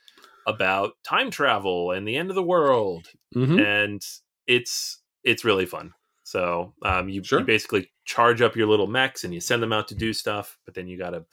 about 0.45 0.91
time 1.03 1.31
travel 1.31 1.91
and 1.91 2.05
the 2.07 2.17
end 2.17 2.29
of 2.29 2.35
the 2.35 2.43
world 2.43 3.07
Mm-hmm. 3.35 3.57
and 3.57 4.05
it's 4.45 5.01
it's 5.23 5.45
really 5.45 5.65
fun. 5.65 5.93
So 6.23 6.73
um, 6.83 7.07
you, 7.09 7.23
Sure. 7.23 7.39
you 7.39 7.45
basically 7.45 7.91
charge 8.05 8.41
up 8.41 8.55
your 8.55 8.67
little 8.67 8.87
mechs 8.87 9.23
and 9.23 9.33
you 9.33 9.39
send 9.39 9.63
them 9.63 9.73
out 9.73 9.87
to 9.87 9.95
do 9.95 10.11
stuff, 10.13 10.59
but 10.65 10.73
then 10.75 10.87
you 10.87 10.97
got 10.97 11.11
to 11.11 11.25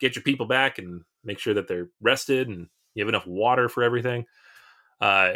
get 0.00 0.14
your 0.16 0.22
people 0.24 0.46
back 0.46 0.78
and 0.78 1.02
make 1.24 1.38
sure 1.38 1.54
that 1.54 1.68
they're 1.68 1.88
rested 2.00 2.48
and 2.48 2.68
you 2.94 3.02
have 3.04 3.08
enough 3.08 3.26
water 3.26 3.68
for 3.68 3.82
everything. 3.84 4.26
Uh, 5.00 5.34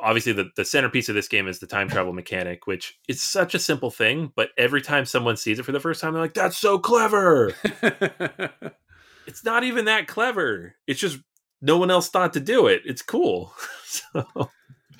obviously, 0.00 0.32
the, 0.32 0.50
the 0.56 0.64
centerpiece 0.64 1.08
of 1.08 1.14
this 1.14 1.28
game 1.28 1.48
is 1.48 1.58
the 1.58 1.66
time 1.66 1.88
travel 1.88 2.12
mechanic, 2.12 2.66
which 2.66 2.98
is 3.08 3.22
such 3.22 3.54
a 3.54 3.58
simple 3.58 3.90
thing, 3.90 4.32
but 4.36 4.50
every 4.58 4.82
time 4.82 5.04
someone 5.04 5.36
sees 5.36 5.58
it 5.58 5.64
for 5.64 5.72
the 5.72 5.80
first 5.80 6.00
time, 6.00 6.12
they're 6.12 6.22
like, 6.22 6.34
"That's 6.34 6.56
so 6.58 6.78
clever!" 6.78 7.52
It's 9.26 9.44
not 9.44 9.62
even 9.64 9.84
that 9.84 10.08
clever. 10.08 10.74
It's 10.86 10.98
just 10.98 11.20
no 11.60 11.78
one 11.78 11.90
else 11.92 12.08
thought 12.08 12.32
to 12.32 12.40
do 12.40 12.66
it. 12.66 12.82
It's 12.84 13.02
cool. 13.02 13.54
so 13.84 14.50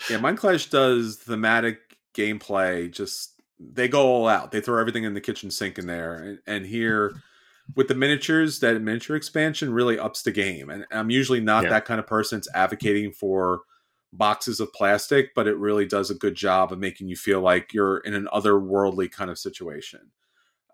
yeah, 0.09 0.19
Mind 0.19 0.39
Clash 0.39 0.71
does 0.71 1.17
thematic 1.17 1.79
gameplay. 2.15 2.91
Just 2.91 3.33
they 3.59 3.89
go 3.89 4.07
all 4.07 4.29
out. 4.29 4.53
They 4.53 4.61
throw 4.61 4.79
everything 4.81 5.05
in 5.05 5.15
the 5.15 5.21
kitchen 5.21 5.51
sink 5.51 5.79
in 5.79 5.87
there, 5.89 6.15
and, 6.15 6.39
and 6.47 6.67
here 6.67 7.15
with 7.75 7.89
the 7.89 7.95
miniatures, 7.95 8.61
that 8.61 8.81
miniature 8.81 9.17
expansion 9.17 9.73
really 9.73 9.99
ups 9.99 10.23
the 10.23 10.31
game. 10.33 10.71
And 10.71 10.87
I'm 10.93 11.11
usually 11.11 11.41
not 11.41 11.65
Yeah. 11.65 11.71
that 11.71 11.85
kind 11.85 11.99
of 12.01 12.07
person 12.07 12.39
that's 12.39 12.49
advocating 12.55 13.13
for 13.13 13.63
boxes 14.13 14.61
of 14.61 14.73
plastic, 14.73 15.35
but 15.35 15.47
it 15.47 15.57
really 15.57 15.87
does 15.87 16.11
a 16.11 16.15
good 16.15 16.35
job 16.35 16.73
of 16.73 16.79
making 16.79 17.09
you 17.09 17.17
feel 17.17 17.41
like 17.41 17.73
you're 17.73 17.99
in 17.99 18.15
an 18.15 18.29
otherworldly 18.33 19.11
kind 19.11 19.31
of 19.31 19.39
situation. 19.39 20.11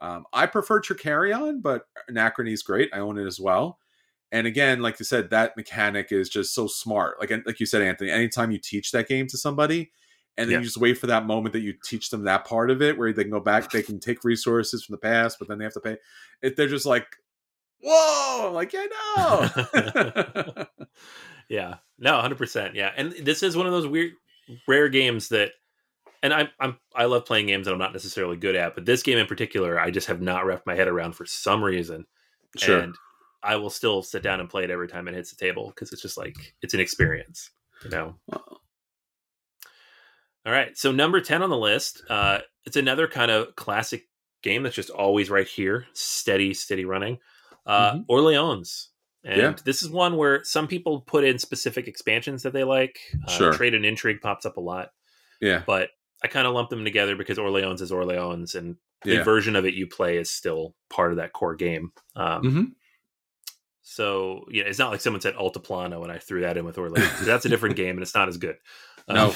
Um, 0.01 0.25
I 0.33 0.47
prefer 0.47 0.81
Trickerion, 0.81 1.61
but 1.63 1.87
Anachrony 2.11 2.53
is 2.53 2.63
great. 2.63 2.91
I 2.93 2.99
own 2.99 3.19
it 3.19 3.27
as 3.27 3.41
well. 3.41 3.79
And 4.31 4.47
again, 4.47 4.81
like 4.83 4.99
you 4.99 5.05
said, 5.05 5.31
that 5.31 5.57
mechanic 5.57 6.13
is 6.13 6.29
just 6.29 6.55
so 6.55 6.67
smart. 6.67 7.19
Like 7.19 7.31
like 7.47 7.61
you 7.61 7.67
said, 7.67 7.83
Anthony, 7.83 8.11
anytime 8.11 8.51
you 8.51 8.59
teach 8.59 8.93
that 8.93 9.09
game 9.09 9.27
to 9.29 9.39
somebody, 9.39 9.91
and 10.37 10.49
then 10.49 10.53
Yeah. 10.55 10.59
you 10.59 10.65
just 10.65 10.77
wait 10.77 10.99
for 10.99 11.07
that 11.09 11.27
moment 11.27 11.53
that 11.55 11.61
you 11.63 11.75
teach 11.85 12.11
them 12.11 12.25
that 12.25 12.45
part 12.45 12.71
of 12.71 12.83
it, 12.83 12.99
where 12.99 13.13
they 13.13 13.23
can 13.25 13.31
go 13.33 13.41
back, 13.41 13.71
they 13.71 13.83
can 13.83 13.99
take 13.99 14.25
resources 14.25 14.85
from 14.85 14.93
the 14.95 14.99
past, 14.99 15.39
but 15.39 15.49
then 15.49 15.59
they 15.59 15.65
have 15.65 15.73
to 15.75 15.81
pay. 15.81 15.97
If 16.43 16.57
they're 16.57 16.69
just 16.69 16.87
like, 16.87 17.07
"Whoa!" 17.83 18.49
I'm 18.49 18.55
like, 18.55 18.73
yeah, 18.73 18.87
no. 19.17 20.67
Yeah, 21.49 21.77
no, 21.99 22.21
hundred 22.21 22.39
percent. 22.39 22.75
Yeah, 22.75 22.93
and 22.97 23.13
this 23.13 23.43
is 23.43 23.57
one 23.57 23.67
of 23.67 23.73
those 23.73 23.87
weird, 23.87 24.13
rare 24.67 24.89
games 24.89 25.29
that, 25.29 25.53
and 26.23 26.33
I'm 26.33 26.49
I'm 26.61 26.79
I 26.95 27.05
love 27.07 27.27
playing 27.27 27.47
games 27.47 27.67
that 27.67 27.73
I'm 27.73 27.79
not 27.79 27.93
necessarily 27.93 28.37
good 28.37 28.57
at, 28.57 28.75
but 28.75 28.85
this 28.87 29.03
game 29.03 29.19
in 29.19 29.27
particular, 29.27 29.79
I 29.81 29.91
just 29.91 30.07
have 30.09 30.21
not 30.21 30.47
wrapped 30.47 30.67
my 30.67 30.75
head 30.75 30.89
around 30.89 31.13
for 31.13 31.27
some 31.27 31.63
reason. 31.63 32.07
sure. 32.57 32.81
And 32.81 32.95
I 33.43 33.57
will 33.57 33.71
still 33.71 34.03
sit 34.03 34.23
down 34.23 34.41
and 34.41 34.51
play 34.51 34.65
it 34.65 34.71
every 34.71 34.89
time 34.89 35.07
it 35.07 35.15
hits 35.15 35.31
the 35.31 35.37
table 35.37 35.69
because 35.69 35.93
it's 35.93 36.03
just 36.03 36.19
like 36.19 36.55
it's 36.63 36.75
an 36.75 36.81
experience, 36.81 37.51
you 37.85 37.91
know. 37.91 38.17
All 40.47 40.53
right, 40.53 40.77
so 40.79 40.91
number 40.93 41.21
ten 41.21 41.43
on 41.43 41.51
the 41.51 41.57
list, 41.57 42.03
uh, 42.09 42.39
it's 42.65 42.77
another 42.77 43.07
kind 43.07 43.31
of 43.31 43.55
classic 43.55 44.09
game 44.43 44.63
that's 44.63 44.75
just 44.77 44.91
always 44.91 45.31
right 45.31 45.47
here, 45.47 45.87
steady, 45.93 46.55
steady 46.55 46.85
running. 46.85 47.19
Uh, 47.67 47.95
Mhm. 47.95 48.05
Orleans, 48.09 48.91
and 49.25 49.37
Yeah. 49.41 49.55
this 49.65 49.83
is 49.83 49.91
one 49.91 50.17
where 50.17 50.43
some 50.45 50.67
people 50.69 51.01
put 51.01 51.25
in 51.25 51.39
specific 51.39 51.89
expansions 51.89 52.43
that 52.45 52.53
they 52.53 52.65
like. 52.65 52.99
Uh, 53.27 53.31
Sure. 53.31 53.53
Trade 53.53 53.75
and 53.75 53.85
Intrigue 53.85 54.21
pops 54.21 54.47
up 54.47 54.57
a 54.57 54.61
lot, 54.61 54.91
yeah, 55.41 55.63
but 55.67 55.91
I 56.23 56.29
kind 56.29 56.47
of 56.47 56.55
lump 56.55 56.71
them 56.71 56.85
together 56.85 57.17
because 57.17 57.39
Orleans 57.39 57.81
is 57.83 57.93
Orleans, 57.93 58.55
and 58.55 58.77
the 59.05 59.15
yeah. 59.15 59.23
version 59.25 59.55
of 59.57 59.65
it 59.65 59.75
you 59.75 59.87
play 59.87 60.17
is 60.17 60.31
still 60.31 60.75
part 60.91 61.13
of 61.13 61.19
that 61.19 61.33
core 61.33 61.55
game. 61.55 61.93
Um, 62.17 62.43
hmm 62.43 62.65
so 63.83 64.45
yeah, 64.51 64.65
it's 64.65 64.79
not 64.79 64.91
like 64.91 65.01
someone 65.01 65.21
said 65.23 65.35
Altiplano 65.35 66.03
and 66.03 66.13
I 66.13 66.19
threw 66.19 66.43
that 66.43 66.57
in 66.59 66.65
with 66.67 66.77
Orleans. 66.79 67.09
That's 67.25 67.47
a 67.47 67.49
different 67.49 67.75
game 67.77 67.97
and 67.97 68.03
it's 68.03 68.15
not 68.15 68.29
as 68.29 68.37
good. 68.37 68.57
No. 69.09 69.31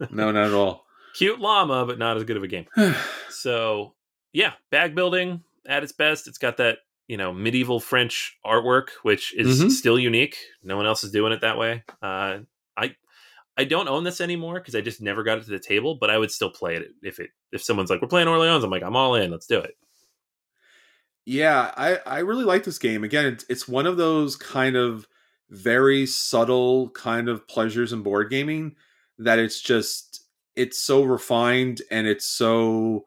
Um, 0.00 0.06
No, 0.10 0.32
not 0.32 0.48
at 0.48 0.52
all. 0.52 0.84
cute 1.14 1.38
llama, 1.38 1.86
but 1.86 1.96
not 1.96 2.16
as 2.16 2.24
good 2.24 2.36
of 2.36 2.42
a 2.42 2.48
game. 2.48 2.66
So 3.30 3.94
yeah, 4.32 4.54
bag 4.72 4.96
building 4.96 5.42
at 5.66 5.84
its 5.84 5.92
best. 5.92 6.26
It's 6.26 6.38
got 6.38 6.56
that 6.56 6.78
you 7.08 7.16
know 7.16 7.32
medieval 7.32 7.80
French 7.80 8.36
artwork, 8.44 8.88
which 9.02 9.34
is 9.34 9.48
Mhm. 9.62 9.70
still 9.70 9.98
unique. 9.98 10.36
No 10.62 10.76
one 10.76 10.86
else 10.86 11.04
is 11.04 11.12
doing 11.12 11.32
it 11.32 11.40
that 11.42 11.58
way. 11.58 11.84
Uh, 12.02 12.40
I 12.76 12.96
I 13.56 13.64
don't 13.64 13.88
own 13.88 14.04
this 14.04 14.20
anymore 14.20 14.54
because 14.60 14.74
I 14.74 14.80
just 14.82 15.00
never 15.00 15.22
got 15.22 15.38
it 15.38 15.44
to 15.44 15.50
the 15.50 15.58
table, 15.58 15.96
but 15.96 16.10
I 16.10 16.18
would 16.18 16.30
still 16.30 16.50
play 16.50 16.76
it 16.76 16.88
if 17.02 17.18
it 17.20 17.30
if 17.52 17.62
someone's 17.62 17.90
like, 17.90 18.02
We're 18.02 18.08
playing 18.08 18.28
Orleans, 18.28 18.64
I'm 18.64 18.70
like, 18.70 18.82
I'm 18.82 18.96
all 18.96 19.14
in, 19.14 19.30
let's 19.30 19.46
do 19.46 19.58
it. 19.60 19.76
Yeah, 21.24 21.72
I, 21.76 21.96
I 22.06 22.18
really 22.20 22.44
like 22.44 22.64
this 22.64 22.78
game. 22.78 23.02
Again, 23.02 23.26
it's, 23.26 23.44
it's 23.48 23.66
one 23.66 23.86
of 23.86 23.96
those 23.96 24.36
kind 24.36 24.76
of 24.76 25.08
very 25.50 26.06
subtle 26.06 26.90
kind 26.90 27.28
of 27.28 27.46
pleasures 27.48 27.92
in 27.92 28.02
board 28.02 28.30
gaming 28.30 28.76
that 29.18 29.38
it's 29.38 29.60
just 29.60 30.22
it's 30.54 30.78
so 30.78 31.02
refined 31.02 31.82
and 31.90 32.06
it's 32.06 32.26
so 32.26 33.04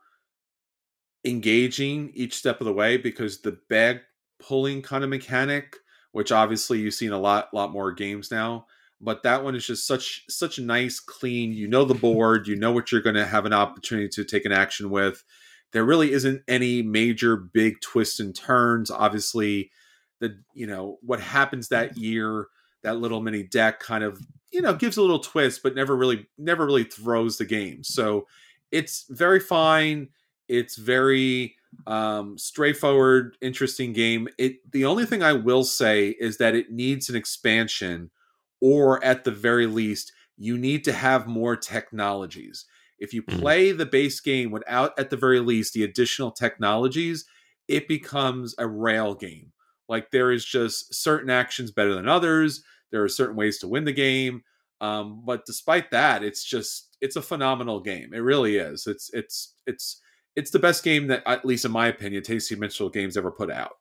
engaging 1.26 2.12
each 2.14 2.36
step 2.36 2.62
of 2.62 2.66
the 2.66 2.74
way 2.74 2.98
because 2.98 3.42
the 3.42 3.58
bag 3.70 4.00
pulling 4.40 4.82
kind 4.82 5.04
of 5.04 5.10
mechanic, 5.10 5.76
which 6.12 6.32
obviously 6.32 6.80
you've 6.80 6.94
seen 6.94 7.12
a 7.12 7.20
lot 7.20 7.54
lot 7.54 7.72
more 7.72 7.92
games 7.92 8.32
now, 8.32 8.66
but 9.02 9.24
that 9.24 9.44
one 9.44 9.56
is 9.56 9.66
just 9.66 9.86
such 9.86 10.24
such 10.30 10.58
a 10.58 10.64
nice 10.64 11.00
clean, 11.00 11.52
you 11.52 11.68
know 11.68 11.86
the 11.86 11.94
board, 11.94 12.48
you 12.48 12.56
know 12.56 12.72
what 12.72 12.92
you're 12.92 13.02
going 13.02 13.16
to 13.16 13.26
have 13.26 13.46
an 13.46 13.54
opportunity 13.54 14.10
to 14.10 14.24
take 14.24 14.46
an 14.46 14.52
action 14.52 14.90
with 14.90 15.24
there 15.72 15.86
really 15.86 16.12
isn't 16.12 16.42
any 16.48 16.82
major 16.82 17.36
big 17.36 17.80
twists 17.82 18.20
and 18.20 18.36
turns. 18.36 18.90
Obviously, 18.90 19.72
the 20.20 20.40
you 20.54 20.68
know 20.68 20.98
what 21.02 21.20
happens 21.20 21.68
that 21.68 21.96
mm. 21.96 22.02
year, 22.02 22.48
that 22.84 22.98
little 22.98 23.22
mini 23.22 23.44
deck 23.44 23.80
kind 23.80 24.04
of 24.04 24.20
you 24.52 24.62
know 24.62 24.74
gives 24.74 24.98
a 24.98 25.02
little 25.02 25.20
twist, 25.20 25.62
but 25.64 25.76
never 25.76 25.96
really 25.96 26.28
never 26.38 26.66
really 26.66 26.84
throws 26.84 27.38
the 27.38 27.46
game. 27.46 27.84
So 27.84 28.28
it's 28.72 29.06
very 29.10 29.40
fine. 29.40 30.10
It's 30.50 30.76
very 30.76 31.56
um, 31.88 32.38
straightforward, 32.38 33.38
interesting 33.42 33.94
game. 33.94 34.28
It 34.38 34.70
the 34.72 34.86
only 34.86 35.06
thing 35.06 35.24
I 35.24 35.34
will 35.34 35.64
say 35.64 36.10
is 36.20 36.38
that 36.38 36.56
it 36.56 36.72
needs 36.72 37.10
an 37.10 37.16
expansion, 37.16 38.12
or 38.60 39.04
at 39.04 39.24
the 39.24 39.32
very 39.32 39.68
least, 39.68 40.12
you 40.38 40.58
need 40.58 40.84
to 40.86 40.94
have 40.94 41.28
more 41.28 41.56
technologies 41.56 42.66
if 43.00 43.14
you 43.14 43.24
mm-hmm. 43.24 43.40
play 43.40 43.72
the 43.72 43.86
base 43.86 44.20
game 44.20 44.52
without, 44.52 44.98
at 45.00 45.10
the 45.10 45.18
very 45.18 45.40
least, 45.40 45.74
the 45.74 45.84
additional 45.84 46.32
technologies, 46.32 47.26
it 47.68 47.88
becomes 47.88 48.56
a 48.58 48.68
rail 48.68 49.16
game. 49.16 49.52
Like 49.88 50.12
there 50.12 50.32
is 50.32 50.46
just 50.46 50.94
certain 50.94 51.30
actions 51.30 51.72
better 51.72 51.96
than 51.96 52.08
others. 52.08 52.64
There 52.92 53.04
are 53.04 53.10
certain 53.10 53.36
ways 53.36 53.58
to 53.60 53.68
win 53.68 53.86
the 53.86 53.92
game. 53.92 54.44
Um, 54.82 55.24
but 55.26 55.46
despite 55.46 55.92
that, 55.92 56.24
it's 56.24 56.44
just 56.44 56.98
it's 57.02 57.16
a 57.16 57.22
phenomenal 57.22 57.80
game. 57.80 58.14
It 58.14 58.20
really 58.20 58.58
is. 58.58 58.88
It's 58.88 59.10
it's 59.14 59.56
it's 59.66 60.02
it's 60.36 60.52
the 60.52 60.60
best 60.60 60.84
game 60.84 61.08
that, 61.08 61.24
at 61.26 61.46
least 61.46 61.66
in 61.66 61.72
my 61.72 61.88
opinion, 61.88 62.24
Tasty 62.24 62.56
Minstrel 62.56 62.90
Games 62.90 63.18
ever 63.18 63.32
put 63.32 63.52
out. 63.52 63.78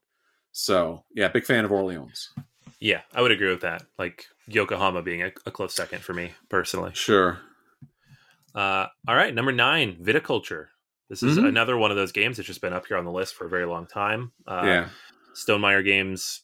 So 0.52 1.04
yeah, 1.14 1.28
big 1.28 1.44
fan 1.44 1.64
of 1.64 1.72
Orleans. 1.72 2.30
Yeah, 2.80 3.00
I 3.14 3.22
would 3.22 3.32
agree 3.32 3.50
with 3.50 3.60
that. 3.62 3.82
Like 3.98 4.24
Yokohama 4.46 5.02
being 5.02 5.22
a, 5.22 5.30
a 5.46 5.50
close 5.50 5.74
second 5.74 6.02
for 6.02 6.14
me 6.14 6.32
personally. 6.48 6.92
Sure. 6.94 7.38
Uh, 8.54 8.86
all 9.06 9.14
right, 9.14 9.34
number 9.34 9.52
nine, 9.52 9.96
Viticulture. 10.02 10.66
This 11.08 11.22
is 11.22 11.38
mm-hmm. 11.38 11.46
another 11.46 11.76
one 11.76 11.90
of 11.90 11.96
those 11.96 12.12
games 12.12 12.36
that's 12.36 12.46
just 12.46 12.60
been 12.60 12.72
up 12.72 12.86
here 12.86 12.98
on 12.98 13.04
the 13.04 13.10
list 13.10 13.34
for 13.34 13.46
a 13.46 13.48
very 13.48 13.66
long 13.66 13.86
time. 13.86 14.32
Uh, 14.46 14.62
yeah. 14.64 14.88
Stonemaier 15.34 15.84
Games 15.84 16.42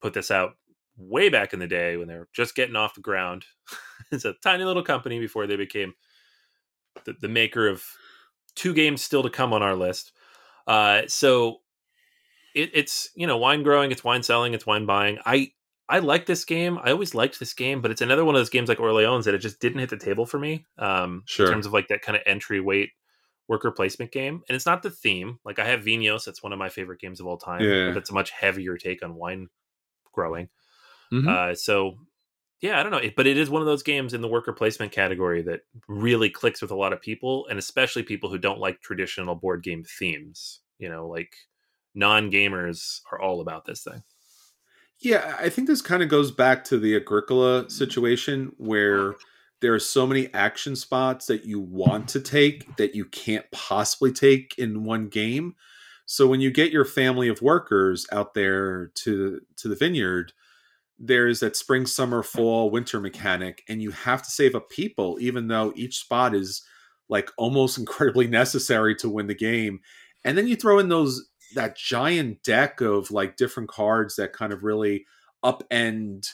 put 0.00 0.14
this 0.14 0.30
out 0.30 0.56
way 0.96 1.28
back 1.28 1.52
in 1.52 1.58
the 1.58 1.66
day 1.66 1.96
when 1.96 2.08
they 2.08 2.14
were 2.14 2.28
just 2.32 2.54
getting 2.54 2.76
off 2.76 2.94
the 2.94 3.00
ground. 3.00 3.44
it's 4.12 4.24
a 4.24 4.34
tiny 4.42 4.64
little 4.64 4.82
company 4.82 5.18
before 5.18 5.46
they 5.46 5.56
became 5.56 5.92
the, 7.04 7.14
the 7.20 7.28
maker 7.28 7.68
of 7.68 7.84
two 8.56 8.74
games 8.74 9.02
still 9.02 9.22
to 9.22 9.30
come 9.30 9.52
on 9.52 9.62
our 9.62 9.76
list. 9.76 10.12
Uh, 10.66 11.02
so 11.06 11.60
it, 12.54 12.70
it's 12.74 13.10
you 13.14 13.26
know 13.26 13.36
wine 13.36 13.62
growing, 13.62 13.92
it's 13.92 14.02
wine 14.02 14.22
selling, 14.22 14.54
it's 14.54 14.66
wine 14.66 14.86
buying. 14.86 15.18
I 15.24 15.52
I 15.88 16.00
like 16.00 16.26
this 16.26 16.44
game. 16.44 16.78
I 16.82 16.90
always 16.90 17.14
liked 17.14 17.38
this 17.38 17.54
game, 17.54 17.80
but 17.80 17.90
it's 17.92 18.00
another 18.00 18.24
one 18.24 18.34
of 18.34 18.40
those 18.40 18.50
games 18.50 18.68
like 18.68 18.80
Orleans 18.80 19.26
that 19.26 19.34
it 19.34 19.38
just 19.38 19.60
didn't 19.60 19.78
hit 19.78 19.90
the 19.90 19.96
table 19.96 20.26
for 20.26 20.38
me. 20.38 20.66
Um, 20.78 21.22
sure. 21.26 21.46
In 21.46 21.52
terms 21.52 21.66
of 21.66 21.72
like 21.72 21.88
that 21.88 22.02
kind 22.02 22.16
of 22.16 22.22
entry 22.26 22.60
weight 22.60 22.90
worker 23.46 23.70
placement 23.70 24.10
game, 24.10 24.42
and 24.48 24.56
it's 24.56 24.66
not 24.66 24.82
the 24.82 24.90
theme. 24.90 25.38
Like 25.44 25.60
I 25.60 25.66
have 25.66 25.84
Vinhos, 25.84 26.24
that's 26.24 26.42
one 26.42 26.52
of 26.52 26.58
my 26.58 26.68
favorite 26.68 27.00
games 27.00 27.20
of 27.20 27.26
all 27.26 27.38
time. 27.38 27.62
Yeah. 27.62 27.92
That's 27.92 28.10
a 28.10 28.14
much 28.14 28.30
heavier 28.30 28.76
take 28.76 29.04
on 29.04 29.14
wine 29.14 29.48
growing. 30.12 30.48
Mm-hmm. 31.12 31.28
Uh, 31.28 31.54
so 31.54 31.98
yeah, 32.60 32.80
I 32.80 32.82
don't 32.82 32.92
know, 32.92 32.98
it, 32.98 33.16
but 33.16 33.26
it 33.26 33.36
is 33.36 33.50
one 33.50 33.62
of 33.62 33.66
those 33.66 33.82
games 33.82 34.14
in 34.14 34.22
the 34.22 34.28
worker 34.28 34.52
placement 34.52 34.92
category 34.92 35.42
that 35.42 35.60
really 35.88 36.30
clicks 36.30 36.62
with 36.62 36.70
a 36.70 36.76
lot 36.76 36.92
of 36.92 37.00
people, 37.00 37.46
and 37.48 37.58
especially 37.58 38.02
people 38.02 38.30
who 38.30 38.38
don't 38.38 38.60
like 38.60 38.80
traditional 38.80 39.34
board 39.34 39.62
game 39.62 39.84
themes. 39.84 40.60
You 40.78 40.88
know, 40.88 41.06
like 41.06 41.34
non 41.94 42.30
gamers 42.30 43.00
are 43.12 43.20
all 43.20 43.40
about 43.40 43.64
this 43.66 43.82
thing. 43.82 44.02
Yeah, 45.00 45.36
I 45.38 45.50
think 45.50 45.68
this 45.68 45.82
kind 45.82 46.02
of 46.02 46.08
goes 46.08 46.30
back 46.30 46.64
to 46.64 46.78
the 46.78 46.96
Agricola 46.96 47.68
situation 47.68 48.52
where 48.56 49.14
there 49.60 49.74
are 49.74 49.80
so 49.80 50.06
many 50.06 50.32
action 50.32 50.76
spots 50.76 51.26
that 51.26 51.44
you 51.44 51.60
want 51.60 52.08
to 52.08 52.20
take 52.20 52.76
that 52.76 52.94
you 52.94 53.04
can't 53.04 53.50
possibly 53.52 54.12
take 54.12 54.54
in 54.56 54.84
one 54.84 55.08
game. 55.08 55.54
So 56.06 56.26
when 56.26 56.40
you 56.40 56.50
get 56.50 56.72
your 56.72 56.84
family 56.84 57.28
of 57.28 57.42
workers 57.42 58.06
out 58.12 58.32
there 58.32 58.86
to 58.94 59.40
to 59.56 59.68
the 59.68 59.76
vineyard, 59.76 60.32
there's 60.98 61.40
that 61.40 61.56
spring, 61.56 61.86
summer, 61.86 62.22
mm-hmm. 62.22 62.38
fall, 62.38 62.70
winter 62.70 63.00
mechanic, 63.00 63.62
and 63.68 63.82
you 63.82 63.90
have 63.90 64.22
to 64.22 64.30
save 64.30 64.54
up 64.54 64.70
people, 64.70 65.18
even 65.20 65.48
though 65.48 65.72
each 65.76 65.98
spot 65.98 66.34
is 66.34 66.62
like 67.08 67.30
almost 67.36 67.78
incredibly 67.78 68.26
necessary 68.26 68.94
to 68.96 69.08
win 69.08 69.26
the 69.26 69.34
game. 69.34 69.80
And 70.24 70.36
then 70.36 70.46
you 70.46 70.56
throw 70.56 70.78
in 70.78 70.88
those 70.88 71.28
that 71.54 71.76
giant 71.76 72.42
deck 72.42 72.80
of 72.80 73.10
like 73.10 73.36
different 73.36 73.68
cards 73.68 74.16
that 74.16 74.32
kind 74.32 74.52
of 74.52 74.64
really 74.64 75.06
upend 75.44 76.28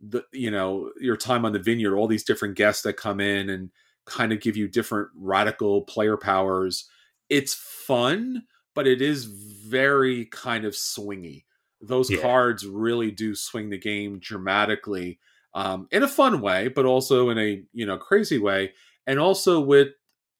the 0.00 0.22
you 0.32 0.50
know 0.50 0.92
your 1.00 1.16
time 1.16 1.44
on 1.44 1.52
the 1.52 1.58
vineyard 1.58 1.96
all 1.96 2.06
these 2.06 2.22
different 2.22 2.56
guests 2.56 2.82
that 2.82 2.96
come 2.96 3.18
in 3.18 3.50
and 3.50 3.70
kind 4.04 4.32
of 4.32 4.40
give 4.40 4.56
you 4.56 4.68
different 4.68 5.08
radical 5.16 5.82
player 5.82 6.16
powers. 6.16 6.88
It's 7.28 7.54
fun 7.54 8.44
but 8.74 8.86
it 8.86 9.02
is 9.02 9.24
very 9.24 10.26
kind 10.26 10.64
of 10.64 10.74
swingy 10.74 11.44
those 11.82 12.10
yeah. 12.10 12.20
cards 12.20 12.66
really 12.66 13.10
do 13.10 13.34
swing 13.34 13.68
the 13.68 13.78
game 13.78 14.18
dramatically 14.20 15.18
um, 15.54 15.88
in 15.90 16.02
a 16.02 16.08
fun 16.08 16.40
way 16.40 16.68
but 16.68 16.86
also 16.86 17.28
in 17.28 17.38
a 17.38 17.62
you 17.72 17.84
know 17.84 17.98
crazy 17.98 18.38
way 18.38 18.72
and 19.06 19.18
also 19.18 19.60
with 19.60 19.88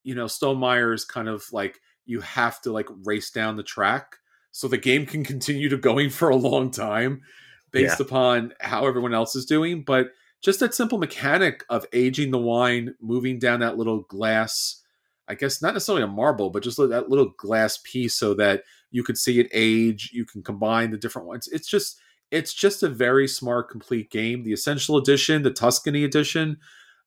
you 0.04 0.14
know 0.14 0.26
Stonemaier's 0.26 1.04
kind 1.04 1.28
of 1.28 1.44
like 1.52 1.80
you 2.06 2.20
have 2.20 2.60
to 2.62 2.72
like 2.72 2.88
race 3.04 3.30
down 3.30 3.56
the 3.56 3.62
track 3.62 4.16
so 4.52 4.68
the 4.68 4.78
game 4.78 5.04
can 5.04 5.24
continue 5.32 5.68
to 5.68 5.76
going 5.76 6.10
for 6.10 6.28
a 6.28 6.36
long 6.36 6.70
time 6.70 7.22
based 7.70 7.98
yeah. 7.98 8.06
upon 8.06 8.52
how 8.60 8.86
everyone 8.86 9.14
else 9.14 9.34
is 9.34 9.44
doing 9.44 9.82
but 9.82 10.08
just 10.40 10.60
that 10.60 10.74
simple 10.74 10.98
mechanic 10.98 11.64
of 11.68 11.86
aging 11.92 12.30
the 12.30 12.38
wine 12.38 12.94
moving 13.00 13.38
down 13.38 13.60
that 13.60 13.78
little 13.78 14.00
glass 14.00 14.82
i 15.28 15.34
guess 15.34 15.62
not 15.62 15.74
necessarily 15.74 16.02
a 16.02 16.08
marble 16.08 16.50
but 16.50 16.62
just 16.62 16.76
that 16.76 17.08
little 17.08 17.32
glass 17.38 17.78
piece 17.82 18.14
so 18.14 18.34
that 18.34 18.62
you 18.92 19.02
could 19.02 19.18
see 19.18 19.40
it 19.40 19.48
age 19.52 20.10
you 20.12 20.24
can 20.24 20.42
combine 20.42 20.90
the 20.90 20.98
different 20.98 21.26
ones 21.26 21.48
it's 21.52 21.68
just 21.68 21.98
it's 22.30 22.54
just 22.54 22.82
a 22.82 22.88
very 22.88 23.26
smart 23.26 23.68
complete 23.68 24.10
game 24.10 24.44
the 24.44 24.52
essential 24.52 24.96
edition 24.96 25.42
the 25.42 25.50
tuscany 25.50 26.04
edition 26.04 26.58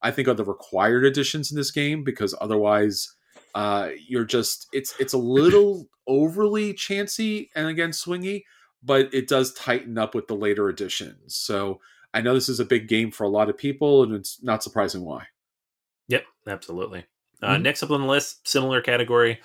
i 0.02 0.12
think 0.12 0.28
are 0.28 0.34
the 0.34 0.44
required 0.44 1.06
editions 1.06 1.52
in 1.52 1.58
this 1.58 1.72
game 1.72 2.04
because 2.04 2.36
otherwise 2.42 3.16
uh, 3.56 3.92
you're 4.06 4.26
just 4.26 4.68
it's 4.74 4.94
it's 5.00 5.14
a 5.14 5.18
little 5.18 5.88
overly 6.08 6.74
chancy 6.74 7.50
and 7.56 7.68
again 7.68 7.92
swingy, 7.92 8.44
but 8.84 9.12
it 9.14 9.30
does 9.30 9.54
tighten 9.54 9.98
up 9.98 10.14
with 10.14 10.28
the 10.28 10.36
later 10.36 10.70
editions. 10.70 11.36
So 11.36 11.80
I 12.14 12.22
know 12.22 12.34
this 12.34 12.50
is 12.50 12.60
a 12.60 12.66
big 12.66 12.90
game 12.90 13.12
for 13.12 13.24
a 13.24 13.30
lot 13.30 13.50
of 13.50 13.58
people, 13.58 14.04
and 14.04 14.14
it's 14.14 14.44
not 14.44 14.62
surprising 14.62 15.06
why. 15.06 15.28
Yep, 16.10 16.26
absolutely. 16.48 17.06
Uh, 17.42 17.54
mm-hmm. 17.54 17.64
Next 17.64 17.82
up 17.82 17.92
on 17.92 18.02
the 18.02 18.08
list, 18.08 18.48
similar 18.48 18.82
category. 18.82 19.40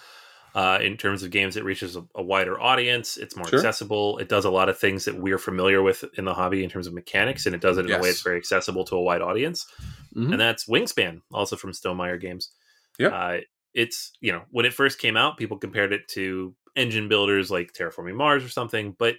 Uh, 0.54 0.78
in 0.82 0.96
terms 0.96 1.22
of 1.22 1.30
games, 1.30 1.56
it 1.56 1.64
reaches 1.64 1.96
a, 1.96 2.04
a 2.14 2.22
wider 2.22 2.60
audience. 2.60 3.16
It's 3.16 3.36
more 3.36 3.46
sure. 3.46 3.58
accessible. 3.58 4.18
It 4.18 4.28
does 4.28 4.44
a 4.44 4.50
lot 4.50 4.68
of 4.68 4.78
things 4.78 5.04
that 5.04 5.16
we're 5.16 5.38
familiar 5.38 5.80
with 5.82 6.04
in 6.18 6.24
the 6.24 6.34
hobby 6.34 6.64
in 6.64 6.70
terms 6.70 6.86
of 6.86 6.92
mechanics, 6.92 7.46
and 7.46 7.54
it 7.54 7.60
does 7.60 7.78
it 7.78 7.82
in 7.82 7.88
yes. 7.88 7.98
a 7.98 8.02
way 8.02 8.08
that's 8.08 8.22
very 8.22 8.36
accessible 8.36 8.84
to 8.86 8.96
a 8.96 9.02
wide 9.02 9.22
audience. 9.22 9.66
Mm-hmm. 10.14 10.32
And 10.32 10.40
that's 10.40 10.66
Wingspan, 10.66 11.22
also 11.32 11.56
from 11.56 11.70
Stonemaier 11.72 12.20
Games. 12.20 12.50
Yeah. 12.98 13.08
Uh, 13.08 13.40
it's 13.72 14.12
you 14.20 14.32
know 14.32 14.42
when 14.50 14.66
it 14.66 14.74
first 14.74 14.98
came 14.98 15.16
out, 15.16 15.36
people 15.36 15.56
compared 15.56 15.92
it 15.92 16.08
to 16.08 16.54
engine 16.76 17.08
builders 17.08 17.50
like 17.50 17.72
Terraforming 17.72 18.16
Mars 18.16 18.44
or 18.44 18.48
something, 18.48 18.96
but 18.98 19.16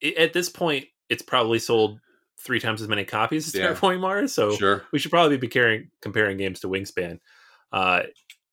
it, 0.00 0.16
at 0.16 0.32
this 0.32 0.48
point, 0.48 0.86
it's 1.08 1.22
probably 1.22 1.58
sold 1.58 1.98
three 2.38 2.60
times 2.60 2.80
as 2.80 2.88
many 2.88 3.04
copies 3.04 3.48
as 3.48 3.54
yeah. 3.54 3.66
Terraforming 3.68 4.00
Mars. 4.00 4.32
So 4.32 4.54
sure. 4.56 4.84
we 4.92 4.98
should 4.98 5.10
probably 5.10 5.36
be 5.36 5.48
comparing 5.48 5.90
comparing 6.00 6.36
games 6.36 6.60
to 6.60 6.68
Wingspan. 6.68 7.18
Uh, 7.72 8.02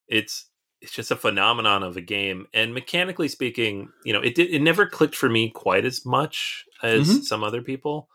it's 0.07 0.49
it's 0.87 0.95
just 0.95 1.11
a 1.11 1.17
phenomenon 1.17 1.83
of 1.83 1.97
a 1.97 2.01
game, 2.01 2.47
and 2.53 2.73
mechanically 2.73 3.27
speaking, 3.27 3.89
you 4.05 4.13
know, 4.13 4.21
it 4.21 4.35
did 4.35 4.49
it 4.49 4.61
never 4.61 4.85
clicked 4.85 5.15
for 5.15 5.27
me 5.27 5.49
quite 5.49 5.83
as 5.83 6.05
much 6.05 6.63
as 6.81 7.09
mm-hmm. 7.09 7.21
some 7.23 7.43
other 7.43 7.61
people, 7.61 8.07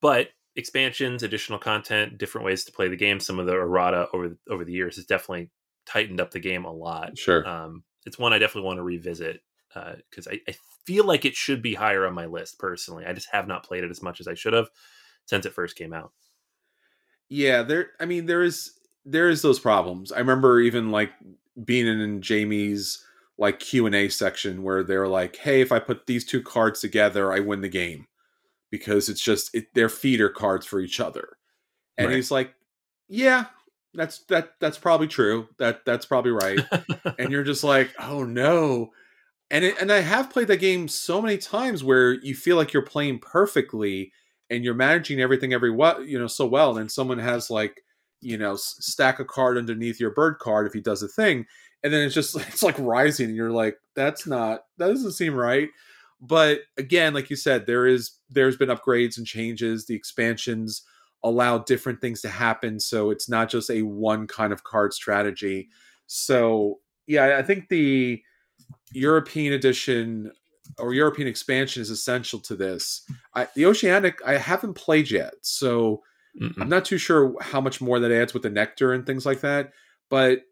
but 0.00 0.28
expansions, 0.54 1.24
additional 1.24 1.58
content, 1.58 2.16
different 2.16 2.44
ways 2.44 2.64
to 2.64 2.72
play 2.72 2.86
the 2.86 2.96
game, 2.96 3.18
some 3.18 3.40
of 3.40 3.46
the 3.46 3.54
errata 3.54 4.06
over 4.12 4.28
the, 4.28 4.38
over 4.48 4.64
the 4.64 4.72
years 4.72 4.94
has 4.96 5.04
definitely 5.04 5.50
tightened 5.84 6.20
up 6.20 6.30
the 6.30 6.38
game 6.38 6.64
a 6.64 6.72
lot. 6.72 7.18
Sure. 7.18 7.46
Um, 7.46 7.82
it's 8.06 8.20
one 8.20 8.32
I 8.32 8.38
definitely 8.38 8.68
want 8.68 8.78
to 8.78 8.84
revisit 8.84 9.40
because 9.74 10.28
uh, 10.28 10.30
I, 10.30 10.40
I, 10.48 10.54
feel 10.86 11.04
like 11.04 11.24
it 11.24 11.34
should 11.34 11.60
be 11.60 11.74
higher 11.74 12.06
on 12.06 12.14
my 12.14 12.26
list 12.26 12.60
personally. 12.60 13.04
I 13.04 13.12
just 13.12 13.28
have 13.32 13.48
not 13.48 13.64
played 13.64 13.82
it 13.82 13.90
as 13.90 14.00
much 14.00 14.20
as 14.20 14.28
I 14.28 14.34
should 14.34 14.52
have 14.52 14.68
since 15.24 15.44
it 15.44 15.52
first 15.52 15.74
came 15.74 15.92
out. 15.92 16.12
Yeah, 17.28 17.64
there. 17.64 17.90
I 17.98 18.06
mean, 18.06 18.26
there 18.26 18.44
is. 18.44 18.72
there 19.04 19.28
is 19.28 19.42
those 19.42 19.58
problems. 19.58 20.12
I 20.12 20.20
remember 20.20 20.60
even 20.60 20.92
like 20.92 21.10
being 21.64 21.86
in 21.86 22.22
Jamey's 22.22 23.04
like 23.38 23.60
Q 23.60 23.86
and 23.86 23.94
A 23.94 24.08
section 24.08 24.62
where 24.62 24.82
they're 24.82 25.08
like, 25.08 25.36
"Hey, 25.36 25.60
if 25.60 25.72
I 25.72 25.78
put 25.78 26.06
these 26.06 26.24
two 26.24 26.42
cards 26.42 26.80
together, 26.80 27.32
I 27.32 27.40
win 27.40 27.60
the 27.60 27.68
game," 27.68 28.06
because 28.70 29.08
it's 29.08 29.20
just 29.22 29.54
it, 29.54 29.68
they're 29.74 29.88
feeder 29.88 30.28
cards 30.30 30.66
for 30.66 30.80
each 30.80 31.00
other. 31.00 31.38
And 31.98 32.10
Right. 32.10 32.12
he's 32.12 32.30
like, 32.30 32.54
"Yeah, 33.08 33.46
that's 33.94 34.20
that 34.26 34.54
that's 34.60 34.78
probably 34.78 35.08
true. 35.08 35.48
That 35.58 35.84
that's 35.84 36.06
probably 36.06 36.32
right." 36.32 36.64
and 37.18 37.30
you're 37.32 37.44
just 37.44 37.64
like, 37.64 37.94
"Oh 38.00 38.24
no." 38.24 38.92
And 39.50 39.64
it, 39.64 39.80
and 39.80 39.92
I 39.92 40.00
have 40.00 40.30
played 40.30 40.48
that 40.48 40.58
game 40.58 40.88
so 40.88 41.22
many 41.22 41.38
times 41.38 41.84
where 41.84 42.14
you 42.14 42.34
feel 42.34 42.56
like 42.56 42.72
you're 42.72 42.82
playing 42.82 43.20
perfectly 43.20 44.12
and 44.50 44.64
you're 44.64 44.74
managing 44.74 45.20
everything 45.20 45.52
every 45.52 45.70
what 45.70 46.06
you 46.06 46.18
know 46.18 46.26
so 46.26 46.46
well 46.46 46.70
and 46.70 46.78
then 46.80 46.88
someone 46.88 47.18
has 47.18 47.50
like 47.50 47.82
you 48.20 48.38
know 48.38 48.56
stack 48.56 49.18
a 49.18 49.24
card 49.24 49.58
underneath 49.58 50.00
your 50.00 50.10
bird 50.10 50.38
card 50.38 50.66
if 50.66 50.72
he 50.72 50.80
does 50.80 51.02
a 51.02 51.08
thing 51.08 51.46
and 51.86 51.92
then 51.94 52.02
it's 52.02 52.14
just 52.14 52.36
it's 52.48 52.62
like 52.62 52.76
rising 52.78 53.28
and 53.28 53.36
you're 53.36 53.50
like 53.50 53.78
that's 53.94 54.26
not 54.26 54.64
that 54.78 54.88
doesn't 54.88 55.12
seem 55.12 55.34
right. 55.34 55.70
But 56.20 56.60
again 56.76 57.14
like 57.14 57.30
you 57.30 57.36
said 57.36 57.66
there 57.66 57.86
is 57.86 58.12
there's 58.30 58.56
been 58.56 58.70
upgrades 58.70 59.18
and 59.18 59.26
changes 59.26 59.86
the 59.86 59.94
expansions 59.94 60.82
allow 61.22 61.58
different 61.58 62.00
things 62.00 62.20
to 62.20 62.28
happen 62.28 62.78
so 62.78 63.10
it's 63.10 63.28
not 63.28 63.48
just 63.48 63.70
a 63.70 63.82
one 63.82 64.26
kind 64.26 64.52
of 64.52 64.64
card 64.64 64.92
strategy. 64.92 65.68
So 66.06 66.80
yeah 67.06 67.36
i 67.38 67.42
think 67.42 67.68
the 67.68 68.22
european 68.92 69.52
edition 69.52 70.32
or 70.78 70.92
european 70.92 71.28
expansion 71.28 71.80
is 71.80 71.90
essential 71.90 72.40
to 72.40 72.56
this. 72.56 73.02
I, 73.34 73.46
the 73.54 73.66
oceanic 73.66 74.20
i 74.26 74.36
haven't 74.36 74.74
played 74.74 75.10
yet 75.10 75.34
so 75.42 76.02
Mm-mm. 76.40 76.54
I'm 76.60 76.68
not 76.68 76.84
too 76.84 76.98
sure 76.98 77.34
how 77.40 77.60
much 77.60 77.80
more 77.80 77.98
that 78.00 78.12
adds 78.12 78.34
with 78.34 78.42
the 78.42 78.50
nectar 78.50 78.92
and 78.92 79.06
things 79.06 79.24
like 79.24 79.40
that, 79.40 79.72
but 80.10 80.42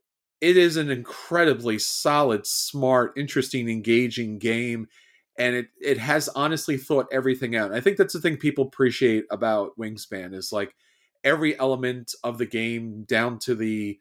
it 0.40 0.56
is 0.56 0.76
an 0.76 0.90
incredibly 0.90 1.78
solid, 1.78 2.46
smart, 2.46 3.12
interesting, 3.16 3.68
engaging 3.68 4.38
game, 4.38 4.88
and 5.38 5.54
it 5.56 5.66
it 5.80 5.98
has 5.98 6.28
honestly 6.30 6.76
thought 6.78 7.06
everything 7.12 7.54
out. 7.56 7.72
I 7.72 7.80
think 7.80 7.98
that's 7.98 8.14
the 8.14 8.20
thing 8.20 8.36
people 8.38 8.64
appreciate 8.66 9.24
about 9.30 9.78
Wingspan 9.78 10.34
is 10.34 10.52
like 10.52 10.74
every 11.22 11.58
element 11.58 12.14
of 12.24 12.38
the 12.38 12.46
game 12.46 13.04
down 13.04 13.38
to 13.40 13.54
the 13.54 13.98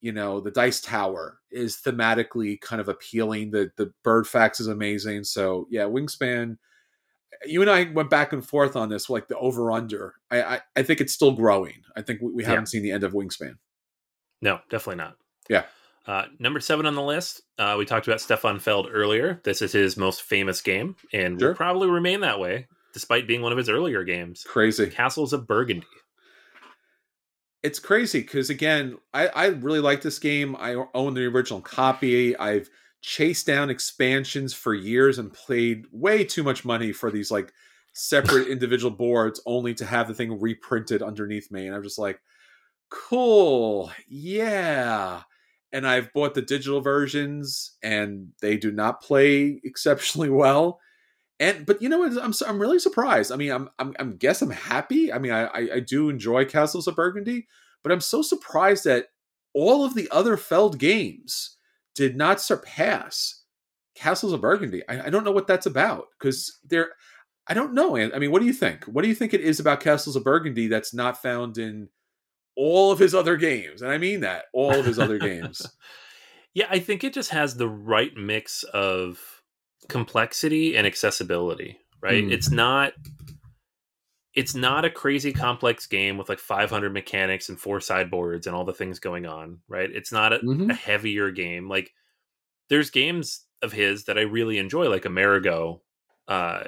you 0.00 0.12
know 0.12 0.40
the 0.40 0.50
dice 0.50 0.80
tower 0.80 1.38
is 1.50 1.76
thematically 1.78 2.60
kind 2.60 2.80
of 2.80 2.88
appealing. 2.88 3.50
The 3.50 3.70
the 3.76 3.92
bird 4.04 4.26
facts 4.28 4.60
is 4.60 4.68
amazing. 4.68 5.24
So 5.24 5.66
yeah, 5.70 5.84
Wingspan 5.84 6.58
you 7.44 7.60
and 7.60 7.70
I 7.70 7.84
went 7.92 8.10
back 8.10 8.32
and 8.32 8.46
forth 8.46 8.76
on 8.76 8.88
this, 8.88 9.10
like 9.10 9.28
the 9.28 9.36
over 9.38 9.70
under. 9.72 10.14
I, 10.30 10.42
I 10.42 10.60
I 10.76 10.82
think 10.82 11.00
it's 11.00 11.12
still 11.12 11.32
growing. 11.32 11.82
I 11.96 12.02
think 12.02 12.20
we, 12.22 12.32
we 12.32 12.44
haven't 12.44 12.66
seen 12.66 12.82
the 12.82 12.92
end 12.92 13.04
of 13.04 13.12
Wingspan. 13.12 13.54
No, 14.42 14.60
definitely 14.70 15.02
not. 15.02 15.16
Yeah. 15.48 15.64
Uh, 16.06 16.26
number 16.38 16.60
seven 16.60 16.86
on 16.86 16.94
the 16.94 17.02
list, 17.02 17.42
uh, 17.58 17.74
we 17.76 17.84
talked 17.84 18.06
about 18.06 18.20
Stefan 18.20 18.60
Feld 18.60 18.88
earlier. 18.92 19.40
This 19.44 19.60
is 19.60 19.72
his 19.72 19.96
most 19.96 20.22
famous 20.22 20.60
game, 20.60 20.94
and 21.12 21.38
Sure. 21.40 21.48
will 21.48 21.56
probably 21.56 21.88
remain 21.88 22.20
that 22.20 22.38
way, 22.38 22.68
despite 22.92 23.26
being 23.26 23.42
one 23.42 23.50
of 23.50 23.58
his 23.58 23.68
earlier 23.68 24.04
games. 24.04 24.44
Crazy. 24.46 24.88
Castles 24.88 25.32
of 25.32 25.46
Burgundy. 25.48 25.86
It's 27.62 27.78
crazy 27.80 28.20
because 28.20 28.50
again, 28.50 28.98
I 29.12 29.26
I 29.28 29.46
really 29.46 29.80
like 29.80 30.02
this 30.02 30.18
game. 30.20 30.54
I 30.56 30.76
own 30.94 31.14
the 31.14 31.24
original 31.26 31.60
copy. 31.60 32.36
I've 32.36 32.70
chased 33.02 33.46
down 33.46 33.70
expansions 33.70 34.52
for 34.52 34.74
years 34.74 35.18
and 35.18 35.32
played 35.32 35.86
way 35.92 36.24
too 36.24 36.42
much 36.42 36.64
money 36.64 36.92
for 36.92 37.10
these 37.10 37.30
like 37.30 37.52
separate 37.92 38.48
individual 38.48 38.90
boards, 38.90 39.40
only 39.46 39.74
to 39.74 39.86
have 39.86 40.08
the 40.08 40.14
thing 40.14 40.40
reprinted 40.40 41.02
underneath 41.02 41.50
me. 41.50 41.66
And 41.66 41.74
I'm 41.74 41.82
just 41.82 41.98
like, 41.98 42.20
cool, 42.90 43.90
yeah. 44.08 45.22
And 45.72 45.86
I've 45.86 46.12
bought 46.12 46.34
the 46.34 46.42
digital 46.42 46.80
versions, 46.80 47.76
and 47.82 48.28
they 48.40 48.56
do 48.56 48.70
not 48.70 49.02
play 49.02 49.60
exceptionally 49.64 50.30
well. 50.30 50.80
And 51.38 51.66
but 51.66 51.82
you 51.82 51.88
know 51.88 51.98
what? 51.98 52.12
I'm 52.22 52.32
I'm 52.46 52.58
really 52.58 52.78
surprised. 52.78 53.30
I 53.30 53.36
mean, 53.36 53.50
I'm 53.50 53.68
I'm, 53.78 53.94
I'm 53.98 54.16
guess 54.16 54.40
I'm 54.40 54.50
happy. 54.50 55.12
I 55.12 55.18
mean, 55.18 55.32
I, 55.32 55.44
I 55.46 55.68
I 55.74 55.80
do 55.80 56.08
enjoy 56.08 56.46
Castles 56.46 56.86
of 56.86 56.96
Burgundy, 56.96 57.46
but 57.82 57.92
I'm 57.92 58.00
so 58.00 58.22
surprised 58.22 58.84
that 58.84 59.08
all 59.52 59.84
of 59.84 59.94
the 59.94 60.08
other 60.10 60.36
Feld 60.36 60.78
games 60.78 61.55
did 61.96 62.16
not 62.16 62.40
surpass 62.40 63.42
Castles 63.96 64.32
of 64.32 64.40
Burgundy. 64.40 64.82
I, 64.88 65.06
I 65.06 65.10
don't 65.10 65.24
know 65.24 65.32
what 65.32 65.46
that's 65.46 65.66
about 65.66 66.06
because 66.18 66.58
they're. 66.64 66.90
I 67.48 67.54
don't 67.54 67.74
know. 67.74 67.96
I 67.96 68.18
mean, 68.18 68.32
what 68.32 68.40
do 68.40 68.46
you 68.46 68.52
think? 68.52 68.84
What 68.84 69.02
do 69.02 69.08
you 69.08 69.14
think 69.14 69.32
it 69.32 69.40
is 69.40 69.60
about 69.60 69.80
Castles 69.80 70.16
of 70.16 70.24
Burgundy 70.24 70.66
that's 70.66 70.92
not 70.92 71.22
found 71.22 71.58
in 71.58 71.88
all 72.56 72.90
of 72.90 72.98
his 72.98 73.14
other 73.14 73.36
games? 73.36 73.82
And 73.82 73.90
I 73.90 73.98
mean 73.98 74.20
that 74.20 74.46
all 74.52 74.74
of 74.74 74.84
his 74.84 74.98
other 74.98 75.18
games. 75.18 75.66
Yeah, 76.56 76.68
I 76.70 76.78
think 76.78 77.04
it 77.04 77.12
just 77.12 77.28
has 77.32 77.54
the 77.54 77.68
right 77.68 78.16
mix 78.16 78.62
of 78.62 79.42
complexity 79.90 80.74
and 80.74 80.86
accessibility, 80.86 81.76
right? 82.00 82.24
Mm. 82.24 82.32
It's 82.32 82.50
not 82.50 82.94
it's 84.36 84.54
not 84.54 84.84
a 84.86 84.90
crazy 84.90 85.32
complex 85.32 85.86
game 85.88 86.18
with 86.18 86.28
like 86.30 86.40
500 86.40 86.92
mechanics 86.94 87.48
and 87.50 87.60
four 87.60 87.80
sideboards 87.80 88.46
and 88.46 88.56
all 88.56 88.64
the 88.66 88.74
things 88.74 89.00
going 89.00 89.26
on, 89.26 89.62
right? 89.68 89.90
It's 89.92 90.12
not 90.12 90.34
a, 90.34 90.42
Mhm. 90.42 90.70
a 90.70 90.74
heavier 90.74 91.30
game. 91.32 91.68
Like 91.68 91.92
there's 92.68 92.90
games 92.90 93.46
of 93.62 93.72
his 93.72 94.04
that 94.04 94.18
I 94.18 94.22
really 94.22 94.58
enjoy 94.58 94.88
like 94.90 95.04
Amerigo 95.04 95.82
uh 96.28 96.64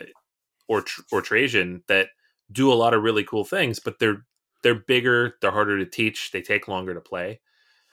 or 0.68 0.84
or 1.12 1.22
Trajan 1.22 1.84
that 1.88 2.10
do 2.52 2.72
a 2.72 2.74
lot 2.74 2.94
of 2.94 3.02
really 3.02 3.24
cool 3.24 3.44
things, 3.44 3.78
but 3.80 3.98
they're 3.98 4.26
they're 4.62 4.74
bigger, 4.76 5.34
they're 5.42 5.52
harder 5.52 5.78
to 5.78 5.86
teach, 5.86 6.32
they 6.32 6.42
take 6.42 6.68
longer 6.68 6.94
to 6.94 7.00
play 7.00 7.40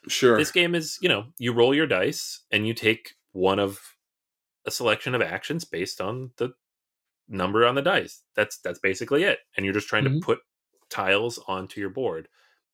Sure. 0.07 0.37
this 0.37 0.51
game 0.51 0.75
is 0.75 0.97
you 1.01 1.09
know 1.09 1.25
you 1.39 1.53
roll 1.53 1.73
your 1.73 1.87
dice 1.87 2.41
and 2.51 2.67
you 2.67 2.73
take 2.73 3.15
one 3.33 3.59
of 3.59 3.95
a 4.65 4.71
selection 4.71 5.15
of 5.15 5.21
actions 5.21 5.65
based 5.65 6.01
on 6.01 6.31
the 6.37 6.51
number 7.27 7.65
on 7.65 7.75
the 7.75 7.81
dice 7.81 8.21
that's 8.35 8.57
that's 8.59 8.79
basically 8.79 9.23
it 9.23 9.39
and 9.57 9.65
you're 9.65 9.73
just 9.73 9.87
trying 9.87 10.03
Mhm. 10.05 10.19
to 10.19 10.25
put 10.25 10.39
tiles 10.89 11.39
onto 11.47 11.79
your 11.81 11.89
board 11.89 12.27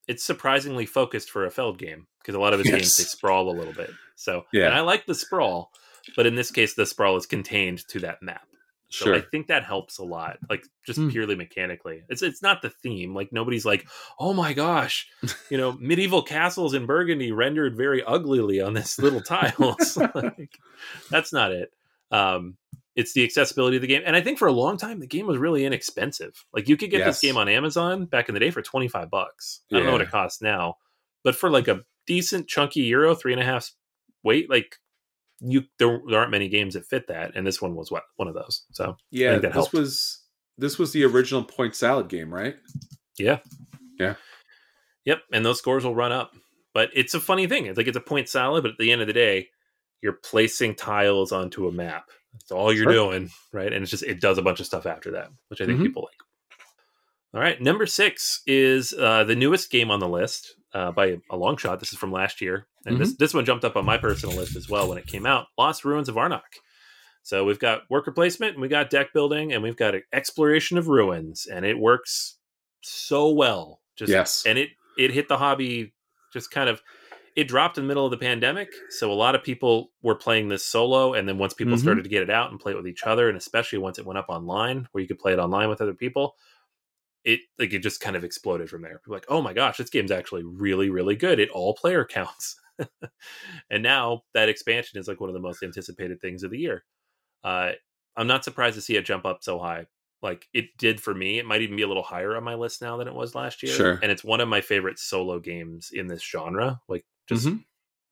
it's 0.08 0.24
surprisingly 0.24 0.84
focused 0.86 1.30
for 1.30 1.46
a 1.46 1.50
feld 1.50 1.78
game 1.78 2.06
because 2.20 2.34
a 2.34 2.40
lot 2.40 2.52
of 2.52 2.58
his 2.60 2.68
games 2.70 2.96
they 2.96 3.04
sprawl 3.04 3.48
a 3.50 3.56
little 3.56 3.72
bit 3.72 3.90
so 4.16 4.44
Yeah. 4.52 4.66
and 4.66 4.74
i 4.74 4.80
like 4.80 5.06
the 5.06 5.14
sprawl 5.14 5.70
but 6.16 6.26
in 6.26 6.34
this 6.34 6.50
case 6.50 6.74
the 6.74 6.84
sprawl 6.86 7.16
is 7.16 7.26
contained 7.26 7.86
to 7.88 8.00
that 8.00 8.22
map 8.22 8.46
so 8.90 9.06
sure. 9.06 9.14
I 9.14 9.22
think 9.22 9.46
that 9.46 9.64
helps 9.64 9.96
a 9.96 10.04
lot, 10.04 10.36
like 10.50 10.66
just 10.84 10.98
Hmm. 10.98 11.08
purely 11.08 11.34
mechanically. 11.34 12.02
It's 12.10 12.20
it's 12.20 12.42
not 12.42 12.60
the 12.60 12.68
theme. 12.68 13.14
Like 13.14 13.32
nobody's 13.32 13.64
like, 13.64 13.88
oh 14.18 14.34
my 14.34 14.52
gosh, 14.52 15.08
you 15.48 15.56
know, 15.56 15.72
medieval 15.80 16.20
castles 16.22 16.74
in 16.74 16.84
Burgundy 16.84 17.32
rendered 17.32 17.74
very 17.74 18.02
uglily 18.02 18.60
on 18.60 18.74
this 18.74 18.98
little 18.98 19.22
tiles. 19.22 19.96
like, 20.14 20.58
that's 21.10 21.32
not 21.32 21.52
it. 21.52 21.72
Um, 22.10 22.58
it's 22.94 23.12
the 23.14 23.24
accessibility 23.24 23.76
of 23.76 23.80
the 23.82 23.88
game, 23.88 24.02
and 24.04 24.14
I 24.16 24.20
think 24.20 24.38
for 24.38 24.48
a 24.48 24.52
long 24.52 24.76
time 24.76 25.00
the 25.00 25.06
game 25.06 25.26
was 25.26 25.38
really 25.38 25.64
inexpensive. 25.64 26.44
Like 26.52 26.68
you 26.68 26.76
could 26.76 26.90
get 26.90 26.98
Yes. 27.00 27.20
this 27.20 27.20
game 27.20 27.36
on 27.36 27.48
Amazon 27.48 28.04
back 28.06 28.28
in 28.28 28.34
the 28.34 28.40
day 28.40 28.50
for 28.50 28.62
twenty 28.62 28.88
five 28.88 29.10
bucks. 29.10 29.60
I 29.72 29.76
don't 29.76 29.86
know 29.86 29.92
what 29.92 30.00
it 30.02 30.10
costs 30.10 30.42
now, 30.42 30.76
but 31.24 31.34
for 31.34 31.50
like 31.50 31.68
a 31.68 31.80
decent 32.06 32.48
chunky 32.48 32.80
euro, 32.80 33.14
three 33.14 33.32
and 33.32 33.40
a 33.40 33.44
half 33.44 33.70
weight, 34.22 34.50
like 34.50 34.76
you 35.40 35.64
there, 35.78 36.00
there 36.08 36.18
aren't 36.20 36.30
many 36.30 36.48
games 36.48 36.74
that 36.74 36.86
fit 36.86 37.08
that, 37.08 37.32
and 37.34 37.46
this 37.46 37.60
one 37.62 37.74
was 37.74 37.90
what 37.90 38.04
one 38.16 38.28
of 38.28 38.34
those. 38.34 38.64
So 38.72 38.96
yeah, 39.10 39.38
this 39.38 39.52
helped. 39.52 39.72
was 39.72 40.22
this 40.58 40.78
was 40.78 40.92
the 40.92 41.04
original 41.04 41.42
point 41.44 41.74
salad 41.74 42.08
game, 42.08 42.32
right? 42.32 42.56
Yeah. 43.18 43.38
Yeah. 43.98 44.14
Yep. 45.04 45.22
And 45.32 45.44
those 45.44 45.58
scores 45.58 45.84
will 45.84 45.94
run 45.94 46.12
up. 46.12 46.32
But 46.74 46.90
it's 46.94 47.14
a 47.14 47.20
funny 47.20 47.46
thing. 47.46 47.66
It's 47.66 47.76
like 47.76 47.86
it's 47.86 47.96
a 47.96 48.00
point 48.00 48.28
salad, 48.28 48.62
but 48.62 48.72
at 48.72 48.78
the 48.78 48.92
end 48.92 49.00
of 49.00 49.06
the 49.06 49.12
day, 49.12 49.48
you're 50.02 50.18
placing 50.24 50.74
tiles 50.74 51.32
onto 51.32 51.66
a 51.68 51.72
map. 51.72 52.04
That's 52.32 52.50
all 52.50 52.72
you're 52.72 52.84
Sure. 52.84 52.92
doing. 53.10 53.30
Right. 53.52 53.72
And 53.72 53.82
it's 53.82 53.90
just, 53.90 54.02
it 54.02 54.20
does 54.20 54.38
a 54.38 54.42
bunch 54.42 54.60
of 54.60 54.66
stuff 54.66 54.86
after 54.86 55.10
that, 55.12 55.30
which 55.48 55.60
I 55.60 55.66
think 55.66 55.80
Mhm. 55.80 55.84
people 55.84 56.02
like. 56.02 56.58
All 57.34 57.40
right. 57.40 57.60
Number 57.60 57.86
six 57.86 58.42
is 58.46 58.92
uh, 58.92 59.24
the 59.24 59.34
newest 59.36 59.70
game 59.70 59.90
on 59.90 60.00
the 60.00 60.08
list 60.08 60.54
uh, 60.74 60.90
by 60.92 61.18
a 61.30 61.36
long 61.36 61.56
shot. 61.56 61.80
This 61.80 61.92
is 61.92 61.98
from 61.98 62.12
last 62.12 62.40
year. 62.40 62.66
And 62.86 62.94
Mm-hmm. 62.94 63.02
this, 63.04 63.16
this 63.16 63.34
one 63.34 63.44
jumped 63.44 63.64
up 63.64 63.76
on 63.76 63.84
my 63.84 63.98
personal 63.98 64.34
list 64.36 64.56
as 64.56 64.68
well 64.68 64.88
when 64.88 64.98
it 64.98 65.06
came 65.06 65.26
out 65.26 65.46
Lost 65.58 65.84
Ruins 65.84 66.08
of 66.08 66.14
Arnak. 66.16 66.40
So 67.22 67.44
we've 67.44 67.58
got 67.58 67.88
worker 67.88 68.10
placement, 68.10 68.54
and 68.54 68.62
we 68.62 68.66
got 68.68 68.90
deck 68.90 69.12
building, 69.12 69.52
and 69.52 69.62
we've 69.62 69.76
got 69.76 69.94
exploration 70.12 70.76
of 70.76 70.88
ruins, 70.88 71.46
and 71.46 71.64
it 71.64 71.78
works 71.78 72.38
so 72.80 73.30
well. 73.30 73.80
Just 73.96 74.10
Yes. 74.10 74.42
and 74.44 74.58
it 74.58 74.70
it 74.98 75.12
hit 75.12 75.28
the 75.28 75.38
hobby 75.38 75.92
just 76.32 76.50
kind 76.50 76.68
of 76.68 76.82
it 77.36 77.48
dropped 77.48 77.78
in 77.78 77.84
the 77.84 77.88
middle 77.88 78.04
of 78.04 78.10
the 78.10 78.18
pandemic, 78.18 78.70
so 78.90 79.10
a 79.10 79.14
lot 79.14 79.34
of 79.34 79.42
people 79.42 79.90
were 80.02 80.14
playing 80.14 80.48
this 80.48 80.64
solo, 80.64 81.14
and 81.14 81.28
then 81.28 81.38
once 81.38 81.54
people 81.54 81.74
Mhm. 81.76 81.80
started 81.80 82.04
to 82.04 82.10
get 82.10 82.22
it 82.22 82.30
out 82.30 82.50
and 82.50 82.60
play 82.60 82.72
it 82.72 82.76
with 82.76 82.86
each 82.86 83.04
other, 83.04 83.28
and 83.28 83.36
especially 83.38 83.78
once 83.78 83.98
it 83.98 84.06
went 84.06 84.18
up 84.18 84.26
online 84.28 84.88
where 84.92 85.02
you 85.02 85.08
could 85.08 85.18
play 85.18 85.32
it 85.32 85.38
online 85.38 85.68
with 85.68 85.80
other 85.80 85.94
people, 85.94 86.36
it 87.24 87.40
like 87.58 87.72
it 87.72 87.80
just 87.80 88.00
kind 88.00 88.16
of 88.16 88.24
exploded 88.24 88.68
from 88.70 88.82
there. 88.82 88.98
People 88.98 89.14
like, 89.14 89.26
oh 89.28 89.40
my 89.42 89.52
gosh, 89.52 89.76
this 89.78 89.90
game's 89.90 90.10
actually 90.10 90.42
really 90.44 90.90
really 90.90 91.16
good. 91.16 91.38
It 91.40 91.50
all 91.50 91.74
player 91.74 92.04
counts, 92.04 92.60
and 93.70 93.82
now 93.82 94.22
that 94.34 94.48
expansion 94.48 94.98
is 94.98 95.08
like 95.08 95.20
one 95.20 95.30
of 95.30 95.34
the 95.34 95.40
most 95.40 95.62
anticipated 95.62 96.20
things 96.20 96.42
of 96.42 96.50
the 96.50 96.58
year. 96.58 96.84
Uh, 97.44 97.72
I'm 98.16 98.26
not 98.26 98.44
surprised 98.44 98.76
to 98.76 98.82
see 98.82 98.96
it 98.96 99.04
jump 99.04 99.24
up 99.26 99.42
so 99.42 99.58
high. 99.58 99.86
like 100.22 100.46
it 100.54 100.66
did 100.78 101.00
for 101.00 101.12
me. 101.14 101.40
It 101.40 101.46
might 101.46 101.62
even 101.62 101.74
be 101.76 101.82
a 101.82 101.88
little 101.88 102.02
higher 102.04 102.36
on 102.36 102.44
my 102.44 102.54
list 102.54 102.80
now 102.80 102.96
than 102.96 103.08
it 103.08 103.14
was 103.14 103.34
last 103.34 103.60
year. 103.62 103.72
Sure. 103.74 103.98
And 104.02 104.12
it's 104.12 104.22
one 104.22 104.40
of 104.40 104.46
my 104.48 104.60
favorite 104.60 105.00
solo 105.00 105.40
games 105.40 105.90
in 105.92 106.06
this 106.06 106.22
genre, 106.22 106.80
like 106.88 107.04
just 107.28 107.46
Mhm. 107.46 107.64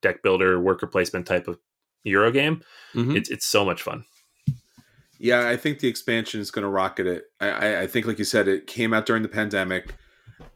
deck 0.03 0.23
builder, 0.23 0.61
worker 0.61 0.87
placement 0.87 1.27
type 1.27 1.49
of 1.49 1.59
Euro 2.05 2.31
game. 2.31 2.63
Mhm. 2.95 3.17
It's 3.17 3.29
it's 3.31 3.47
so 3.47 3.65
much 3.65 3.83
fun. 3.83 4.05
Yeah, 5.19 5.49
I 5.49 5.57
think 5.57 5.81
the 5.81 5.89
expansion 5.89 6.41
is 6.41 6.51
going 6.51 6.63
to 6.63 6.69
rocket 6.71 7.07
it. 7.07 7.25
I, 7.41 7.49
I, 7.51 7.81
I 7.83 7.87
think, 7.87 8.07
like 8.07 8.19
you 8.19 8.25
said, 8.25 8.49
it 8.49 8.67
came 8.67 8.95
out 8.95 9.05
during 9.05 9.23
the 9.23 9.29
pandemic. 9.29 9.95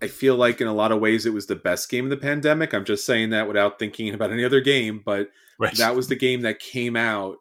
I 0.01 0.09
feel 0.09 0.37
like 0.37 0.63
in 0.63 0.67
a 0.67 0.73
lot 0.73 0.91
of 0.91 1.01
ways 1.01 1.27
it 1.27 1.35
was 1.35 1.47
the 1.47 1.55
best 1.57 1.91
game 1.91 2.05
of 2.07 2.11
the 2.11 2.17
pandemic. 2.17 2.73
I'm 2.73 2.87
just 2.87 3.05
saying 3.05 3.29
that 3.31 3.47
without 3.47 3.79
thinking 3.79 4.15
about 4.15 4.33
any 4.33 4.43
other 4.45 4.63
game, 4.63 5.03
but 5.05 5.29
Right. 5.59 5.77
that 5.77 5.95
was 5.95 6.09
the 6.09 6.17
game 6.17 6.41
that 6.43 6.59
came 6.61 6.97
out 6.97 7.37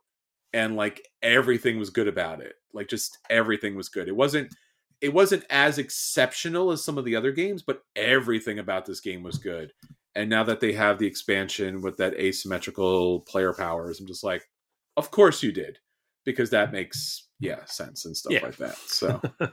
and 0.51 0.75
like 0.75 1.07
everything 1.21 1.79
was 1.79 1.89
good 1.89 2.09
about 2.09 2.41
it. 2.41 2.55
Like 2.73 2.89
just 2.89 3.17
everything 3.29 3.75
was 3.75 3.87
good. 3.87 4.07
It 4.09 4.15
wasn't 4.15 4.53
it 4.99 5.13
wasn't 5.13 5.45
as 5.49 5.77
exceptional 5.79 6.71
as 6.71 6.81
some 6.83 6.97
of 6.97 7.03
the 7.05 7.15
other 7.15 7.31
games, 7.31 7.61
but 7.61 7.83
everything 7.95 8.59
about 8.59 8.85
this 8.85 8.99
game 9.01 9.21
was 9.23 9.37
good. 9.37 9.71
And 10.15 10.29
now 10.29 10.43
that 10.43 10.59
they 10.59 10.73
have 10.73 10.99
the 10.99 11.07
expansion 11.07 11.81
with 11.81 11.97
that 11.97 12.13
asymmetrical 12.13 13.21
player 13.21 13.53
powers, 13.53 13.99
I'm 13.99 14.05
just 14.07 14.23
like, 14.23 14.47
of 14.95 15.09
course 15.11 15.41
you 15.43 15.51
did. 15.51 15.79
Because 16.25 16.51
that 16.51 16.71
makes 16.71 17.27
yeah 17.39 17.65
sense 17.65 18.05
and 18.05 18.15
stuff 18.15 18.31
Yeah. 18.31 18.43
like 18.43 18.57
that. 18.57 18.77
So 18.77 19.19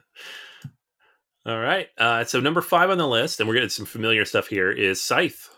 All 1.46 1.58
right. 1.58 1.88
Uh, 1.96 2.24
so 2.24 2.38
number 2.38 2.60
five 2.60 2.90
on 2.90 2.98
the 2.98 3.08
list, 3.08 3.40
and 3.40 3.48
we're 3.48 3.54
getting 3.54 3.70
some 3.70 3.86
familiar 3.86 4.24
stuff 4.24 4.46
here, 4.48 4.70
is 4.70 5.00
Scythe. 5.00 5.48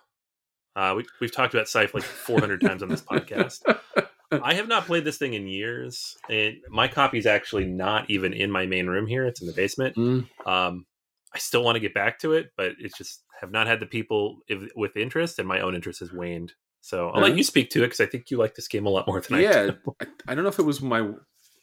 Uh, 0.77 0.95
we, 0.97 1.05
we've 1.21 1.35
talked 1.35 1.53
about 1.55 1.69
Scythe 1.69 1.93
like 1.93 2.05
400 2.05 2.61
times 2.61 2.83
on 2.83 2.89
this 2.89 3.03
podcast. 3.03 3.59
I 4.31 4.55
have 4.55 4.69
not 4.69 4.87
played 4.87 5.05
this 5.05 5.19
thing 5.19 5.35
in 5.35 5.47
years, 5.47 6.17
and 6.31 6.57
my 6.71 6.89
copy 6.89 7.19
is 7.19 7.27
actually 7.27 7.67
not 7.67 8.09
even 8.09 8.33
in 8.33 8.51
my 8.51 8.65
main 8.65 8.87
room 8.87 9.07
here. 9.07 9.27
It's 9.27 9.43
in 9.43 9.47
the 9.49 9.53
basement. 9.53 9.97
Mm. 9.97 10.27
Um, 10.47 10.87
I 11.35 11.39
still 11.39 11.65
want 11.65 11.77
to 11.77 11.81
get 11.81 11.95
back 11.95 12.19
to 12.21 12.33
it, 12.33 12.53
but 12.57 12.73
it's 12.79 12.97
just 12.97 13.25
have 13.41 13.51
not 13.51 13.67
had 13.67 13.81
the 13.81 13.87
people 13.87 14.39
if, 14.49 14.71
with 14.77 14.97
interest, 14.97 15.39
and 15.39 15.49
my 15.49 15.61
own 15.61 15.75
interest 15.75 16.01
has 16.01 16.13
waned. 16.13 16.53
So 16.81 17.11
I'll 17.11 17.23
let 17.23 17.37
you 17.37 17.45
speak 17.45 17.71
to 17.71 17.81
it 17.81 17.87
because 17.87 18.01
I 18.01 18.07
think 18.07 18.31
you 18.31 18.39
like 18.39 18.57
this 18.57 18.67
game 18.67 18.87
a 18.87 18.91
lot 18.91 19.07
more 19.07 19.21
than 19.21 19.39
I 19.39 19.41
yeah, 19.41 19.67
do. 19.67 19.77
I, 20.01 20.07
I 20.29 20.35
don't 20.35 20.43
know 20.43 20.51
if 20.51 20.59
it 20.59 20.65
was 20.65 20.83
my 20.83 21.09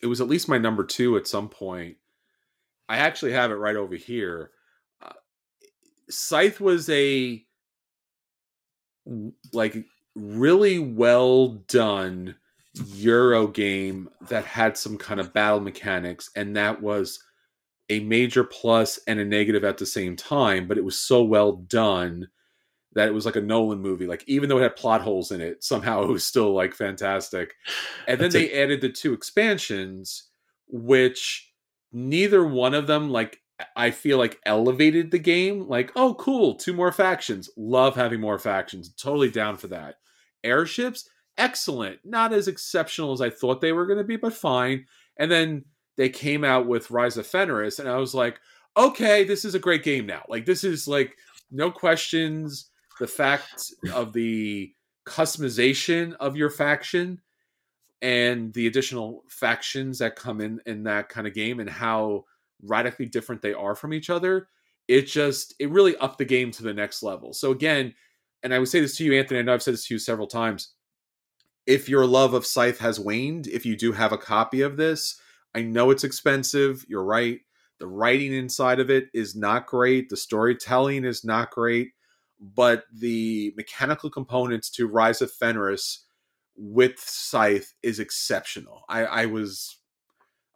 it 0.01 0.07
was 0.07 0.21
at 0.21 0.29
least 0.29 0.47
my 0.47 0.57
number 0.57 0.83
two 0.85 1.17
at 1.17 1.27
some 1.27 1.49
point. 1.49 1.97
I 2.87 2.97
actually 2.97 3.33
have 3.33 3.51
it 3.51 3.55
right 3.55 3.75
over 3.75 3.95
here. 3.95 4.51
Uh, 5.01 5.11
Scythe 6.09 6.61
was 6.61 6.89
a 6.89 7.43
like 9.51 9.85
really 10.15 10.79
well 10.79 11.49
done 11.67 12.35
Euro 12.95 13.47
game 13.47 14.09
that 14.29 14.45
had 14.45 14.77
some 14.77 14.97
kind 14.97 15.19
of 15.19 15.33
battle 15.33 15.59
mechanics, 15.59 16.29
and 16.35 16.55
that 16.55 16.81
was 16.81 17.19
a 17.89 17.99
major 18.01 18.43
plus 18.43 18.99
and 19.07 19.19
a 19.19 19.25
negative 19.25 19.63
at 19.63 19.77
the 19.77 19.85
same 19.85 20.15
time. 20.15 20.67
But 20.67 20.77
it 20.77 20.83
was 20.83 20.99
so 20.99 21.23
well 21.23 21.53
done 21.53 22.29
that 22.93 23.07
it 23.07 23.13
was 23.13 23.25
like 23.25 23.35
a 23.35 23.41
Nolan 23.41 23.79
movie. 23.79 24.07
Like 24.07 24.23
even 24.27 24.49
though 24.49 24.57
it 24.57 24.63
had 24.63 24.75
plot 24.75 25.01
holes 25.01 25.31
in 25.31 25.41
it, 25.41 25.63
somehow 25.63 26.03
it 26.03 26.09
was 26.09 26.25
still 26.25 26.53
like 26.53 26.73
fantastic. 26.73 27.53
And 28.07 28.19
then 28.19 28.29
That's 28.29 28.33
they 28.33 28.61
added 28.61 28.81
the 28.81 28.89
two 28.89 29.13
expansions, 29.13 30.29
which 30.67 31.53
neither 31.91 32.45
one 32.45 32.73
of 32.73 32.87
them 32.87 33.09
like 33.09 33.39
I 33.75 33.91
feel 33.91 34.17
like 34.17 34.39
elevated 34.45 35.11
the 35.11 35.19
game. 35.19 35.67
Like, 35.67 35.91
oh, 35.95 36.13
cool, 36.15 36.55
two 36.55 36.73
more 36.73 36.91
factions. 36.91 37.49
Love 37.57 37.95
having 37.95 38.21
more 38.21 38.39
factions. 38.39 38.93
Totally 38.93 39.29
down 39.29 39.57
for 39.57 39.67
that. 39.67 39.95
Airships, 40.43 41.09
excellent. 41.37 41.99
Not 42.05 42.31
as 42.31 42.47
exceptional 42.47 43.11
as 43.11 43.21
I 43.21 43.29
thought 43.29 43.59
they 43.59 43.73
were 43.73 43.85
going 43.85 43.97
to 43.97 44.05
be, 44.05 44.15
but 44.15 44.33
fine. 44.33 44.85
And 45.17 45.29
then 45.29 45.65
they 45.99 46.07
came 46.07 46.45
out 46.45 46.65
with 46.65 46.91
Rise 46.91 47.17
of 47.17 47.27
Fenris, 47.27 47.79
and 47.79 47.89
I 47.89 47.97
was 47.97 48.15
like, 48.15 48.39
okay, 48.77 49.25
this 49.25 49.43
is 49.43 49.53
a 49.53 49.59
great 49.59 49.83
game 49.83 50.05
now. 50.05 50.23
Like, 50.29 50.45
this 50.45 50.63
is 50.63 50.87
like 50.87 51.17
no 51.51 51.69
questions. 51.69 52.69
The 53.01 53.07
fact 53.07 53.73
of 53.93 54.13
the 54.13 54.71
customization 55.05 56.13
of 56.21 56.37
your 56.37 56.51
faction 56.51 57.19
and 58.01 58.53
the 58.53 58.67
additional 58.67 59.25
factions 59.27 59.99
that 59.99 60.15
come 60.15 60.39
in 60.39 60.61
in 60.65 60.83
that 60.83 61.09
kind 61.09 61.27
of 61.27 61.33
game 61.33 61.59
and 61.59 61.69
how 61.69 62.23
radically 62.63 63.05
different 63.05 63.41
they 63.41 63.53
are 63.53 63.75
from 63.75 63.93
each 63.93 64.09
other 64.09 64.47
it 64.87 65.05
just 65.05 65.53
it 65.59 65.69
really 65.69 65.97
upped 65.97 66.17
the 66.17 66.25
game 66.25 66.51
to 66.51 66.63
the 66.63 66.73
next 66.73 67.01
level 67.01 67.33
so 67.33 67.51
again 67.51 67.93
and 68.43 68.53
i 68.53 68.59
would 68.59 68.67
say 68.67 68.81
this 68.81 68.97
to 68.97 69.03
you 69.03 69.17
anthony 69.17 69.39
i 69.39 69.43
know 69.43 69.53
i've 69.53 69.63
said 69.63 69.73
this 69.73 69.87
to 69.87 69.93
you 69.93 69.99
several 69.99 70.27
times 70.27 70.73
if 71.65 71.87
your 71.87 72.05
love 72.05 72.33
of 72.33 72.45
scythe 72.45 72.79
has 72.79 72.99
waned 72.99 73.47
if 73.47 73.65
you 73.65 73.75
do 73.75 73.91
have 73.91 74.11
a 74.11 74.17
copy 74.17 74.61
of 74.61 74.77
this 74.77 75.19
i 75.55 75.61
know 75.61 75.89
it's 75.89 76.03
expensive 76.03 76.85
you're 76.87 77.03
right 77.03 77.39
the 77.79 77.87
writing 77.87 78.33
inside 78.33 78.79
of 78.79 78.89
it 78.89 79.07
is 79.13 79.35
not 79.35 79.65
great 79.67 80.09
the 80.09 80.17
storytelling 80.17 81.05
is 81.05 81.23
not 81.23 81.51
great 81.51 81.89
but 82.39 82.83
the 82.93 83.53
mechanical 83.57 84.09
components 84.09 84.69
to 84.69 84.87
rise 84.87 85.21
of 85.21 85.31
fenris 85.31 86.05
with 86.55 86.99
scythe 86.99 87.73
is 87.83 87.99
exceptional 87.99 88.83
i 88.89 89.05
i 89.05 89.25
was 89.25 89.79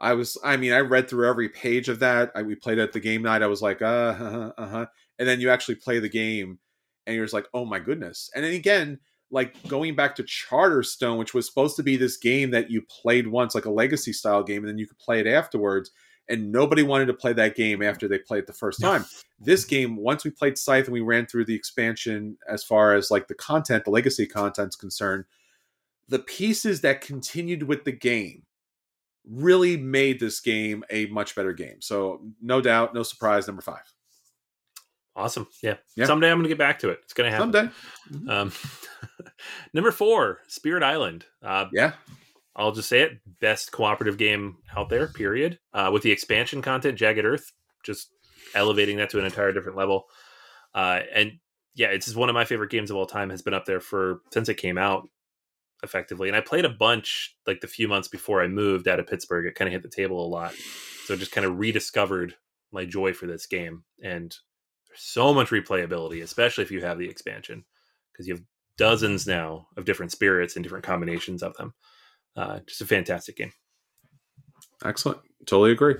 I 0.04 0.14
was, 0.16 0.38
I 0.44 0.58
mean, 0.58 0.74
I 0.74 0.80
read 0.80 1.10
through 1.10 1.30
every 1.30 1.48
page 1.48 1.88
of 1.88 2.00
that. 2.00 2.32
I, 2.36 2.42
we 2.42 2.56
played 2.56 2.78
at 2.78 2.92
the 2.92 3.00
game 3.00 3.22
night. 3.22 3.42
I 3.42 3.48
was 3.48 3.62
like, 3.62 3.82
uh, 3.82 3.86
uh, 3.86 4.52
uh, 4.58 4.68
huh. 4.68 4.86
And 5.18 5.28
then 5.28 5.40
you 5.40 5.50
actually 5.50 5.76
play 5.76 6.00
the 6.00 6.10
game 6.10 6.60
and 7.08 7.16
you're 7.16 7.24
just 7.24 7.34
like, 7.34 7.48
oh 7.54 7.64
my 7.64 7.80
goodness. 7.80 8.30
And 8.36 8.44
then 8.44 8.54
again, 8.54 9.00
like 9.34 9.56
going 9.68 9.96
back 9.96 10.16
to 10.16 10.24
Charterstone, 10.24 11.18
which 11.18 11.34
was 11.34 11.48
supposed 11.48 11.76
to 11.78 11.84
be 11.84 11.98
this 11.98 12.18
game 12.18 12.52
that 12.52 12.70
you 12.70 12.84
played 12.84 13.28
once, 13.28 13.56
like 13.56 13.66
a 13.66 13.72
legacy 13.72 14.14
style 14.14 14.44
game, 14.44 14.60
and 14.60 14.68
then 14.68 14.78
you 14.78 14.88
could 14.88 15.00
play 15.00 15.20
it 15.20 15.28
afterwards. 15.28 15.92
And 16.30 16.54
nobody 16.54 16.84
wanted 16.84 17.08
to 17.08 17.14
play 17.14 17.34
that 17.34 17.56
game 17.56 17.82
after 17.82 18.08
they 18.08 18.18
played 18.20 18.40
it 18.44 18.48
the 18.48 18.54
first 18.54 18.80
time. 18.80 19.04
this 19.40 19.66
game, 19.66 19.98
once 19.98 20.24
we 20.24 20.32
played 20.32 20.58
Scythe 20.58 20.86
and 20.86 20.94
we 20.94 21.02
ran 21.02 21.26
through 21.26 21.46
the 21.46 21.56
expansion 21.56 22.38
as 22.48 22.64
far 22.64 22.96
as 22.96 23.12
like 23.12 23.28
the 23.28 23.36
content, 23.36 23.84
the 23.84 23.92
legacy 23.92 24.26
content's 24.26 24.78
concerned, 24.78 25.26
the 26.08 26.20
pieces 26.20 26.80
that 26.82 27.02
continued 27.02 27.64
with 27.64 27.84
the 27.84 27.92
game 27.92 28.44
really 29.28 29.76
made 29.76 30.20
this 30.20 30.40
game 30.40 30.84
a 30.90 31.08
much 31.08 31.36
better 31.36 31.54
game. 31.54 31.82
So 31.82 32.22
no 32.42 32.62
doubt, 32.62 32.94
no 32.94 33.04
surprise, 33.04 33.48
number 33.48 33.62
five. 33.62 33.94
Awesome. 35.16 35.48
Yeah. 35.62 35.76
Yeah. 35.96 36.06
Someday 36.06 36.30
I'm 36.32 36.38
going 36.38 36.44
to 36.44 36.50
get 36.50 36.58
back 36.58 36.80
to 36.80 36.90
it. 36.90 37.00
It's 37.04 37.14
going 37.14 37.32
to 37.32 37.36
happen. 37.38 37.54
Someday. 38.12 38.32
Um, 38.32 38.52
number 39.74 39.92
four, 39.92 40.40
Spirit 40.48 40.84
Island. 40.84 41.26
Uh, 41.42 41.66
Yeah. 41.72 41.94
I'll 42.56 42.72
just 42.72 42.90
say 42.90 43.02
it: 43.02 43.14
best 43.40 43.72
cooperative 43.72 44.18
game 44.18 44.58
out 44.78 44.90
there. 44.90 45.08
Period. 45.08 45.60
Uh, 45.74 45.90
with 45.92 46.04
the 46.04 46.12
expansion 46.12 46.62
content, 46.62 46.98
Jagged 47.00 47.26
Earth, 47.26 47.52
just 47.84 48.10
elevating 48.54 48.98
that 48.98 49.10
to 49.12 49.20
an 49.20 49.26
entire 49.26 49.52
different 49.52 49.78
level. 49.78 50.06
Uh, 50.76 51.00
and 51.14 51.34
yeah, 51.76 51.88
it's 51.88 52.06
just 52.06 52.18
one 52.18 52.30
of 52.30 52.36
my 52.36 52.46
favorite 52.46 52.70
games 52.70 52.92
of 52.92 52.98
all 52.98 53.08
time. 53.08 53.32
Has 53.32 53.42
been 53.42 53.56
up 53.56 53.66
there 53.66 53.80
for 53.80 54.22
since 54.32 54.50
it 54.50 54.56
came 54.56 54.78
out, 54.78 55.10
effectively. 55.82 56.28
And 56.28 56.38
I 56.38 56.42
played 56.42 56.66
a 56.66 56.70
bunch 56.70 57.36
like 57.48 57.62
the 57.62 57.68
few 57.68 57.88
months 57.88 58.08
before 58.08 58.42
I 58.42 58.48
moved 58.48 58.88
out 58.88 59.00
of 59.00 59.08
Pittsburgh. 59.08 59.48
It 59.48 59.56
kind 59.56 59.68
of 59.68 59.74
hit 59.74 59.82
the 59.82 59.90
table 59.90 60.24
a 60.24 60.30
lot, 60.30 60.54
so 61.06 61.16
just 61.16 61.32
kind 61.32 61.46
of 61.46 61.58
rediscovered 61.58 62.36
my 62.72 62.86
joy 62.86 63.14
for 63.14 63.26
this 63.26 63.48
game. 63.48 63.84
And 64.04 64.30
there's 64.30 64.42
so 64.96 65.34
much 65.34 65.50
replayability, 65.50 66.24
especially 66.24 66.64
if 66.64 66.72
you 66.72 66.82
have 66.82 66.98
the 66.98 67.10
expansion, 67.10 67.64
because 68.12 68.28
you 68.28 68.36
have 68.36 68.44
dozens 68.78 69.28
now 69.28 69.68
of 69.78 69.86
different 69.86 70.12
spirits 70.12 70.56
and 70.56 70.64
different 70.64 70.86
combinations 70.86 71.44
of 71.44 71.56
them. 71.58 71.74
Uh, 72.36 72.60
just 72.68 72.82
a 72.82 72.86
fantastic 72.86 73.38
game. 73.38 73.52
Excellent. 74.84 75.20
Totally 75.46 75.72
agree. 75.72 75.96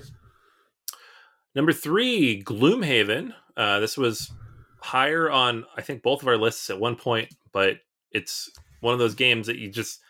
Number 1.54 1.72
three, 1.72 2.42
Gloomhaven. 2.42 3.32
Uh, 3.56 3.78
this 3.78 3.96
was 3.96 4.32
higher 4.80 5.30
on, 5.30 5.64
I 5.76 5.82
think, 5.82 6.02
both 6.02 6.22
of 6.22 6.28
our 6.28 6.36
lists 6.36 6.68
at 6.70 6.80
one 6.80 6.96
point, 6.96 7.32
but 7.52 7.76
it's 8.10 8.50
one 8.80 8.92
of 8.92 8.98
those 8.98 9.14
games 9.14 9.46
that 9.46 9.58
you 9.58 9.70
just, 9.70 10.00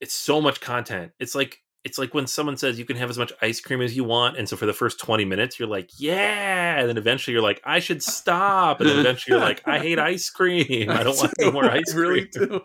it's 0.00 0.14
so 0.14 0.40
much 0.40 0.60
content. 0.60 1.12
It's 1.20 1.34
like, 1.34 1.58
it's 1.84 1.98
like 1.98 2.12
when 2.12 2.26
someone 2.26 2.56
says 2.56 2.78
you 2.78 2.84
can 2.84 2.96
have 2.96 3.08
as 3.08 3.16
much 3.16 3.32
ice 3.40 3.60
cream 3.60 3.80
as 3.80 3.96
you 3.96 4.04
want. 4.04 4.36
And 4.36 4.48
so 4.48 4.56
for 4.56 4.66
the 4.66 4.72
first 4.72 5.00
20 5.00 5.24
minutes, 5.24 5.58
you're 5.58 5.68
like, 5.68 5.90
yeah. 5.96 6.78
And 6.78 6.88
then 6.88 6.98
eventually 6.98 7.32
you're 7.32 7.42
like, 7.42 7.60
I 7.64 7.78
should 7.78 8.02
stop. 8.02 8.80
And 8.80 8.88
then 8.88 8.98
eventually 8.98 9.36
you're 9.36 9.44
like, 9.44 9.66
I 9.66 9.78
hate 9.78 9.98
ice 9.98 10.28
cream. 10.28 10.90
I 10.90 11.02
don't 11.02 11.16
want 11.16 11.32
any 11.40 11.50
more 11.50 11.64
ice 11.64 11.94
really 11.94 12.26
cream. 12.26 12.60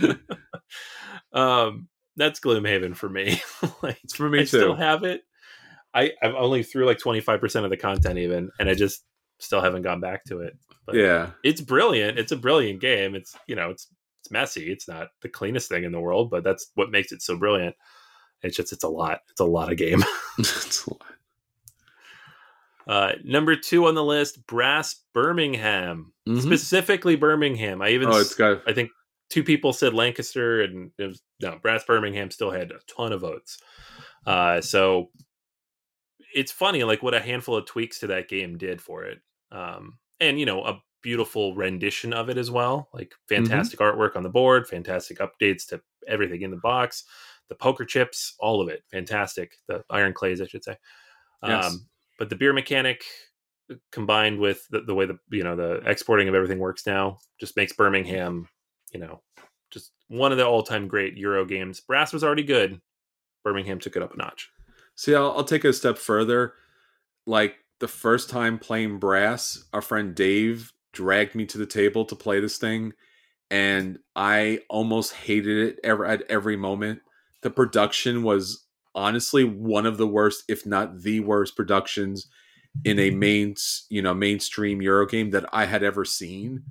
do. 0.00 0.18
um, 1.32 1.88
that's 2.16 2.40
Gloomhaven 2.40 2.96
for 2.96 3.08
me. 3.08 3.40
like, 3.82 3.98
It's 4.02 4.16
for 4.16 4.28
me 4.28 4.40
I 4.40 4.44
still 4.44 4.74
have 4.74 5.04
it. 5.04 5.22
I 5.94 6.12
I've 6.22 6.34
only 6.34 6.62
through 6.62 6.84
like 6.84 6.98
twenty 6.98 7.20
five 7.20 7.40
percent 7.40 7.64
of 7.64 7.70
the 7.70 7.76
content 7.76 8.18
even, 8.18 8.50
and 8.58 8.68
I 8.68 8.74
just 8.74 9.04
still 9.38 9.62
haven't 9.62 9.82
gone 9.82 10.00
back 10.00 10.24
to 10.24 10.40
it. 10.40 10.52
But 10.84 10.96
yeah. 10.96 11.30
it's 11.42 11.62
brilliant. 11.62 12.18
It's 12.18 12.32
a 12.32 12.36
brilliant 12.36 12.80
game. 12.80 13.14
It's 13.14 13.34
you 13.46 13.56
know 13.56 13.70
it's 13.70 13.88
it's 14.20 14.30
messy. 14.30 14.70
It's 14.70 14.86
not 14.86 15.08
the 15.22 15.30
cleanest 15.30 15.70
thing 15.70 15.84
in 15.84 15.92
the 15.92 16.00
world, 16.00 16.28
but 16.30 16.44
that's 16.44 16.70
what 16.74 16.90
makes 16.90 17.10
it 17.12 17.22
so 17.22 17.38
brilliant. 17.38 17.74
It's 18.42 18.56
just 18.56 18.72
it's 18.72 18.84
a 18.84 18.88
lot. 18.88 19.20
It's 19.30 19.40
a 19.40 19.44
lot 19.44 19.70
of 19.72 19.78
game. 19.78 20.02
It's 20.38 20.86
a 20.86 20.90
lot. 20.90 21.02
Uh, 22.86 23.12
number 23.22 23.54
two 23.54 23.86
on 23.86 23.94
the 23.94 24.04
list, 24.04 24.46
Brass 24.46 25.02
Birmingham, 25.12 26.12
Mhm. 26.26 26.40
specifically 26.42 27.16
Birmingham. 27.16 27.82
I 27.82 27.90
even 27.90 28.08
Oh, 28.08 28.16
it's 28.18 28.34
got 28.34 28.62
I 28.66 28.72
think 28.72 28.90
two 29.28 29.44
people 29.44 29.72
said 29.74 29.92
Lancaster, 29.92 30.62
and 30.62 30.90
it 30.96 31.04
was 31.06 31.22
no 31.40 31.58
Brass 31.60 31.84
Birmingham 31.84 32.30
still 32.30 32.50
had 32.50 32.70
a 32.72 32.78
ton 32.86 33.12
of 33.12 33.20
votes. 33.20 33.58
Uh, 34.26 34.60
so 34.62 35.10
it's 36.34 36.52
funny 36.52 36.82
like 36.84 37.02
what 37.02 37.14
a 37.14 37.20
handful 37.20 37.56
of 37.56 37.66
tweaks 37.66 37.98
to 38.00 38.06
that 38.06 38.28
game 38.28 38.56
did 38.56 38.80
for 38.80 39.04
it. 39.04 39.20
Um, 39.52 39.98
and 40.20 40.38
you 40.40 40.46
know, 40.46 40.64
a 40.64 40.82
beautiful 41.02 41.54
rendition 41.54 42.12
of 42.14 42.30
it 42.30 42.38
as 42.38 42.50
well. 42.50 42.88
Like 42.94 43.10
Mm-hmm. 43.30 43.44
fantastic 43.44 43.80
artwork 43.80 44.16
on 44.16 44.22
the 44.22 44.28
board, 44.30 44.66
fantastic 44.66 45.18
updates 45.18 45.66
to 45.68 45.82
everything 46.06 46.40
in 46.40 46.50
the 46.50 46.56
box, 46.56 47.04
the 47.48 47.54
poker 47.54 47.84
chips, 47.84 48.34
all 48.38 48.60
of 48.60 48.68
it, 48.68 48.82
fantastic. 48.90 49.52
The 49.66 49.84
iron 49.90 50.12
clays, 50.12 50.40
I 50.40 50.46
should 50.46 50.64
say. 50.64 50.76
Yes. 51.46 51.66
Um, 51.66 51.86
but 52.18 52.30
the 52.30 52.36
beer 52.36 52.52
mechanic 52.52 53.04
uh, 53.70 53.76
combined 53.92 54.38
with 54.38 54.66
the, 54.70 54.80
the 54.80 54.94
way 54.94 55.06
the 55.06 55.18
you 55.30 55.44
know 55.44 55.56
the 55.56 55.76
exporting 55.86 56.28
of 56.28 56.34
everything 56.34 56.58
works 56.58 56.86
now 56.86 57.18
just 57.40 57.56
makes 57.56 57.72
Birmingham, 57.72 58.48
you 58.92 59.00
know, 59.00 59.22
just 59.70 59.92
one 60.08 60.32
of 60.32 60.38
the 60.38 60.46
all-time 60.46 60.88
great 60.88 61.16
Euro 61.16 61.44
games. 61.44 61.80
Brass 61.80 62.12
was 62.12 62.24
already 62.24 62.42
good. 62.42 62.80
Birmingham 63.44 63.78
took 63.78 63.96
it 63.96 64.02
up 64.02 64.14
a 64.14 64.16
notch. 64.16 64.50
See, 64.94 65.14
I'll, 65.14 65.32
I'll 65.32 65.44
take 65.44 65.64
it 65.64 65.68
a 65.68 65.72
step 65.72 65.96
further. 65.96 66.54
Like 67.26 67.56
the 67.78 67.88
first 67.88 68.30
time 68.30 68.58
playing 68.58 68.98
brass, 68.98 69.64
our 69.72 69.82
friend 69.82 70.14
Dave 70.14 70.72
dragged 70.92 71.34
me 71.34 71.46
to 71.46 71.58
the 71.58 71.66
table 71.66 72.04
to 72.06 72.16
play 72.16 72.40
this 72.40 72.58
thing, 72.58 72.94
and 73.50 73.98
I 74.16 74.60
almost 74.68 75.12
hated 75.14 75.68
it 75.68 75.78
ever 75.84 76.04
at 76.04 76.28
every 76.28 76.56
moment. 76.56 77.00
The 77.42 77.50
production 77.50 78.22
was 78.22 78.66
honestly 78.94 79.44
one 79.44 79.86
of 79.86 79.96
the 79.96 80.06
worst, 80.06 80.44
if 80.48 80.66
not 80.66 81.02
the 81.02 81.20
worst, 81.20 81.56
productions 81.56 82.28
in 82.84 82.98
a 82.98 83.10
main, 83.26 83.54
you 83.88 84.02
know, 84.02 84.14
mainstream 84.14 84.82
Euro 84.82 85.06
game 85.06 85.30
that 85.30 85.46
I 85.52 85.66
had 85.66 85.82
ever 85.82 86.04
seen. 86.04 86.62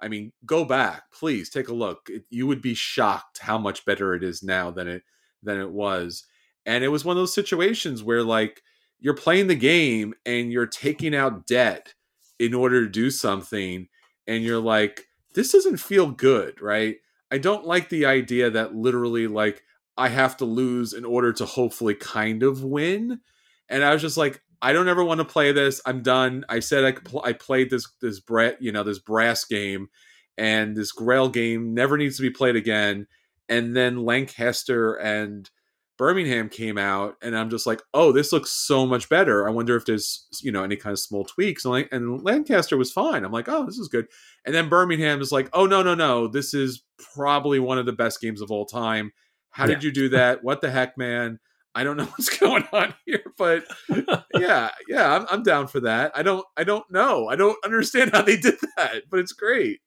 I 0.00 0.08
mean, 0.08 0.32
go 0.44 0.64
back, 0.64 1.04
please 1.12 1.48
take 1.48 1.68
a 1.68 1.74
look. 1.74 2.08
It, 2.10 2.24
you 2.28 2.46
would 2.46 2.60
be 2.60 2.74
shocked 2.74 3.38
how 3.38 3.58
much 3.58 3.84
better 3.84 4.14
it 4.14 4.22
is 4.22 4.42
now 4.42 4.70
than 4.70 4.88
it 4.88 5.02
than 5.42 5.58
it 5.60 5.70
was. 5.70 6.24
And 6.66 6.82
it 6.82 6.88
was 6.88 7.04
one 7.04 7.16
of 7.16 7.20
those 7.20 7.34
situations 7.34 8.02
where 8.02 8.22
like 8.22 8.62
you're 8.98 9.14
playing 9.14 9.46
the 9.46 9.54
game 9.54 10.14
and 10.24 10.50
you're 10.50 10.66
taking 10.66 11.14
out 11.14 11.46
debt 11.46 11.94
in 12.38 12.54
order 12.54 12.84
to 12.84 12.90
do 12.90 13.10
something 13.10 13.88
and 14.26 14.42
you're 14.42 14.60
like 14.60 15.06
this 15.34 15.52
doesn't 15.52 15.78
feel 15.78 16.10
good, 16.10 16.60
right? 16.60 16.96
I 17.30 17.38
don't 17.38 17.66
like 17.66 17.88
the 17.88 18.06
idea 18.06 18.50
that 18.50 18.74
literally 18.74 19.26
like 19.26 19.62
I 19.96 20.08
have 20.08 20.36
to 20.38 20.44
lose 20.44 20.92
in 20.92 21.04
order 21.04 21.32
to 21.34 21.46
hopefully 21.46 21.94
kind 21.94 22.42
of 22.42 22.64
win. 22.64 23.20
And 23.68 23.84
I 23.84 23.92
was 23.92 24.02
just 24.02 24.16
like 24.16 24.40
I 24.62 24.72
don't 24.72 24.88
ever 24.88 25.04
want 25.04 25.18
to 25.18 25.26
play 25.26 25.52
this. 25.52 25.80
I'm 25.84 26.02
done. 26.02 26.44
I 26.48 26.60
said 26.60 26.84
I 26.84 26.92
pl- 26.92 27.22
I 27.24 27.32
played 27.32 27.70
this 27.70 27.86
this 28.00 28.20
brat, 28.20 28.60
you 28.60 28.72
know, 28.72 28.82
this 28.82 28.98
brass 28.98 29.44
game 29.44 29.88
and 30.36 30.76
this 30.76 30.92
Grail 30.92 31.28
game 31.28 31.74
never 31.74 31.96
needs 31.96 32.16
to 32.16 32.22
be 32.22 32.30
played 32.30 32.56
again. 32.56 33.06
And 33.48 33.76
then 33.76 34.04
Lancaster 34.04 34.94
and 34.94 35.48
Birmingham 35.96 36.48
came 36.48 36.76
out, 36.76 37.14
and 37.22 37.36
I'm 37.36 37.50
just 37.50 37.66
like, 37.66 37.80
oh, 37.92 38.10
this 38.10 38.32
looks 38.32 38.50
so 38.50 38.84
much 38.84 39.08
better. 39.08 39.46
I 39.46 39.50
wonder 39.50 39.76
if 39.76 39.84
there's 39.84 40.26
you 40.42 40.50
know 40.50 40.64
any 40.64 40.76
kind 40.76 40.92
of 40.92 40.98
small 40.98 41.24
tweaks. 41.24 41.64
And, 41.64 41.72
like, 41.72 41.88
and 41.92 42.22
Lancaster 42.24 42.76
was 42.76 42.90
fine. 42.90 43.24
I'm 43.24 43.32
like, 43.32 43.48
oh, 43.48 43.64
this 43.64 43.78
is 43.78 43.88
good. 43.88 44.06
And 44.44 44.54
then 44.54 44.68
Birmingham 44.68 45.20
is 45.20 45.30
like, 45.30 45.48
oh 45.52 45.66
no 45.66 45.82
no 45.82 45.94
no, 45.94 46.26
this 46.26 46.54
is 46.54 46.82
probably 47.14 47.60
one 47.60 47.78
of 47.78 47.86
the 47.86 47.92
best 47.92 48.20
games 48.20 48.40
of 48.40 48.50
all 48.50 48.66
time. 48.66 49.12
How 49.54 49.66
did 49.66 49.84
you 49.84 49.92
do 49.92 50.08
that? 50.10 50.42
What 50.42 50.60
the 50.60 50.70
heck, 50.70 50.98
man? 50.98 51.38
I 51.76 51.84
don't 51.84 51.96
know 51.96 52.04
what's 52.16 52.36
going 52.38 52.64
on 52.72 52.94
here, 53.06 53.22
but 53.38 53.64
yeah, 54.34 54.70
yeah, 54.88 55.14
I'm, 55.14 55.26
I'm 55.30 55.42
down 55.42 55.68
for 55.68 55.80
that. 55.80 56.12
I 56.14 56.22
don't, 56.22 56.44
I 56.56 56.64
don't 56.64 56.88
know. 56.90 57.28
I 57.28 57.36
don't 57.36 57.56
understand 57.64 58.10
how 58.12 58.22
they 58.22 58.36
did 58.40 58.56
that, 58.76 59.02
but 59.10 59.20
it's 59.20 59.32
great. 59.32 59.80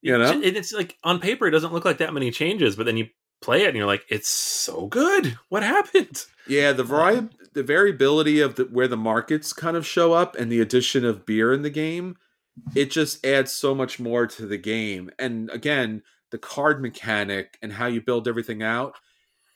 You 0.00 0.16
know, 0.16 0.30
And 0.30 0.44
it's 0.44 0.72
like 0.72 0.96
on 1.02 1.18
paper, 1.18 1.46
it 1.46 1.50
doesn't 1.50 1.72
look 1.72 1.84
like 1.84 1.98
that 1.98 2.14
many 2.14 2.30
changes, 2.30 2.76
but 2.76 2.86
then 2.86 2.96
you 2.96 3.08
play 3.42 3.64
it 3.64 3.68
and 3.68 3.76
you're 3.76 3.86
like, 3.86 4.04
it's 4.08 4.28
so 4.28 4.86
good. 4.86 5.36
What 5.48 5.62
happened? 5.62 6.24
Yeah, 6.46 6.72
the 6.72 6.84
vari- 6.84 7.28
the 7.52 7.62
variability 7.62 8.40
of 8.40 8.54
the 8.54 8.64
where 8.64 8.88
the 8.88 8.96
markets 8.96 9.52
kind 9.52 9.76
of 9.76 9.84
show 9.84 10.12
up 10.12 10.36
and 10.36 10.50
the 10.52 10.60
addition 10.60 11.04
of 11.04 11.26
beer 11.26 11.52
in 11.52 11.62
the 11.62 11.70
game, 11.70 12.16
it 12.74 12.90
just 12.92 13.26
adds 13.26 13.50
so 13.50 13.74
much 13.74 13.98
more 13.98 14.26
to 14.28 14.46
the 14.46 14.56
game. 14.56 15.10
And 15.18 15.50
again, 15.50 16.02
the 16.30 16.38
card 16.38 16.82
mechanic 16.82 17.58
and 17.62 17.72
how 17.72 17.86
you 17.86 18.00
build 18.02 18.28
everything 18.28 18.62
out. 18.62 18.96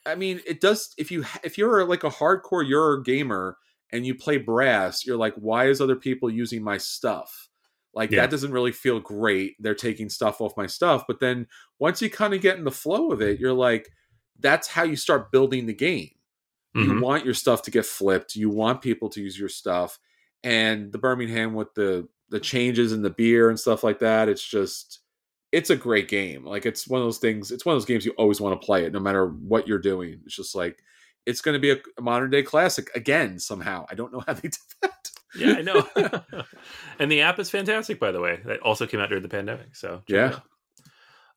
I 0.06 0.14
mean, 0.14 0.40
it 0.46 0.60
does 0.60 0.94
if 0.98 1.10
you 1.10 1.24
if 1.44 1.58
you're 1.58 1.84
like 1.84 2.04
a 2.04 2.10
hardcore 2.10 2.66
Euro 2.68 3.02
gamer 3.02 3.58
and 3.90 4.06
you 4.06 4.14
play 4.14 4.38
brass, 4.38 5.06
you're 5.06 5.16
like, 5.16 5.34
why 5.36 5.68
is 5.68 5.80
other 5.80 5.96
people 5.96 6.30
using 6.30 6.62
my 6.62 6.78
stuff? 6.78 7.48
Like 7.94 8.14
Yeah. 8.14 8.16
that 8.16 8.30
doesn't 8.30 8.52
really 8.52 8.72
feel 8.72 9.00
great. 9.00 9.56
They're 9.60 9.74
taking 9.74 10.08
stuff 10.08 10.40
off 10.40 10.56
my 10.56 10.66
stuff. 10.66 11.04
But 11.06 11.20
then 11.20 11.46
once 11.78 12.02
you 12.02 12.10
kind 12.10 12.34
of 12.34 12.40
get 12.40 12.58
in 12.58 12.64
the 12.64 12.70
flow 12.70 13.12
of 13.12 13.20
it, 13.22 13.38
you're 13.38 13.52
like, 13.52 13.90
that's 14.38 14.66
how 14.68 14.82
you 14.84 14.96
start 14.96 15.30
building 15.30 15.66
the 15.66 15.74
game 15.74 16.10
you 16.76 16.92
Mhm. 16.92 17.02
want 17.02 17.24
your 17.24 17.34
stuff 17.34 17.62
to 17.62 17.70
get 17.70 17.86
flipped 17.86 18.34
you 18.36 18.50
want 18.50 18.82
people 18.82 19.08
to 19.08 19.20
use 19.20 19.38
your 19.38 19.48
stuff 19.48 19.98
and 20.42 20.92
the 20.92 20.98
birmingham 20.98 21.54
with 21.54 21.74
the 21.74 22.08
the 22.30 22.40
changes 22.40 22.92
in 22.92 23.02
the 23.02 23.10
beer 23.10 23.48
and 23.50 23.60
stuff 23.60 23.84
like 23.84 23.98
that 23.98 24.28
it's 24.28 24.46
just 24.46 25.01
it's 25.52 25.70
a 25.70 25.76
great 25.76 26.08
game 26.08 26.44
like 26.44 26.66
it's 26.66 26.88
one 26.88 27.00
of 27.00 27.06
those 27.06 27.18
things 27.18 27.50
it's 27.50 27.64
one 27.64 27.74
of 27.74 27.80
those 27.80 27.86
games 27.86 28.04
you 28.04 28.12
always 28.12 28.40
want 28.40 28.58
to 28.58 28.64
play 28.64 28.84
it 28.84 28.92
no 28.92 29.00
matter 29.00 29.26
what 29.28 29.68
you're 29.68 29.78
doing 29.78 30.20
it's 30.24 30.34
just 30.34 30.54
like 30.54 30.82
it's 31.26 31.40
going 31.40 31.54
to 31.54 31.60
be 31.60 31.70
a, 31.70 32.02
modern 32.02 32.30
day 32.30 32.42
classic 32.42 32.90
again 32.94 33.38
somehow 33.38 33.84
i 33.90 33.94
don't 33.94 34.12
know 34.12 34.22
how 34.26 34.32
they 34.32 34.40
did 34.48 34.56
that 34.80 35.10
Yeah, 35.34 35.54
I 35.58 35.62
know. 35.62 35.86
and 36.98 37.10
the 37.10 37.22
app 37.22 37.38
is 37.38 37.50
fantastic, 37.50 37.98
by 37.98 38.12
the 38.12 38.20
way. 38.20 38.40
That 38.44 38.60
also 38.60 38.86
came 38.86 39.00
out 39.00 39.08
during 39.08 39.22
the 39.22 39.28
pandemic. 39.28 39.74
So 39.76 40.02
Yeah. 40.06 40.40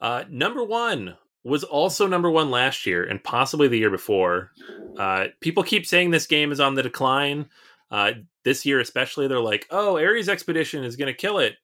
Uh, 0.02 0.26
number 0.30 0.64
one 0.64 1.16
was 1.44 1.64
also 1.64 2.08
number 2.08 2.30
one 2.30 2.52
last 2.52 2.86
year 2.86 3.04
and 3.06 3.24
possibly 3.24 3.68
the 3.68 3.78
year 3.78 3.90
before. 3.90 4.52
Uh, 4.98 5.28
people 5.40 5.64
keep 5.64 5.86
saying 5.86 6.10
this 6.10 6.28
game 6.28 6.52
is 6.52 6.60
on 6.60 6.74
the 6.76 6.84
decline. 6.84 7.48
Uh, 7.90 8.12
this 8.44 8.66
year, 8.66 8.80
especially, 8.80 9.28
they're 9.28 9.40
like, 9.40 9.68
"Oh, 9.70 9.98
Ares 9.98 10.28
Expedition 10.28 10.84
is 10.84 10.96
going 10.96 11.08
to 11.08 11.18
kill 11.18 11.40
it." 11.40 11.56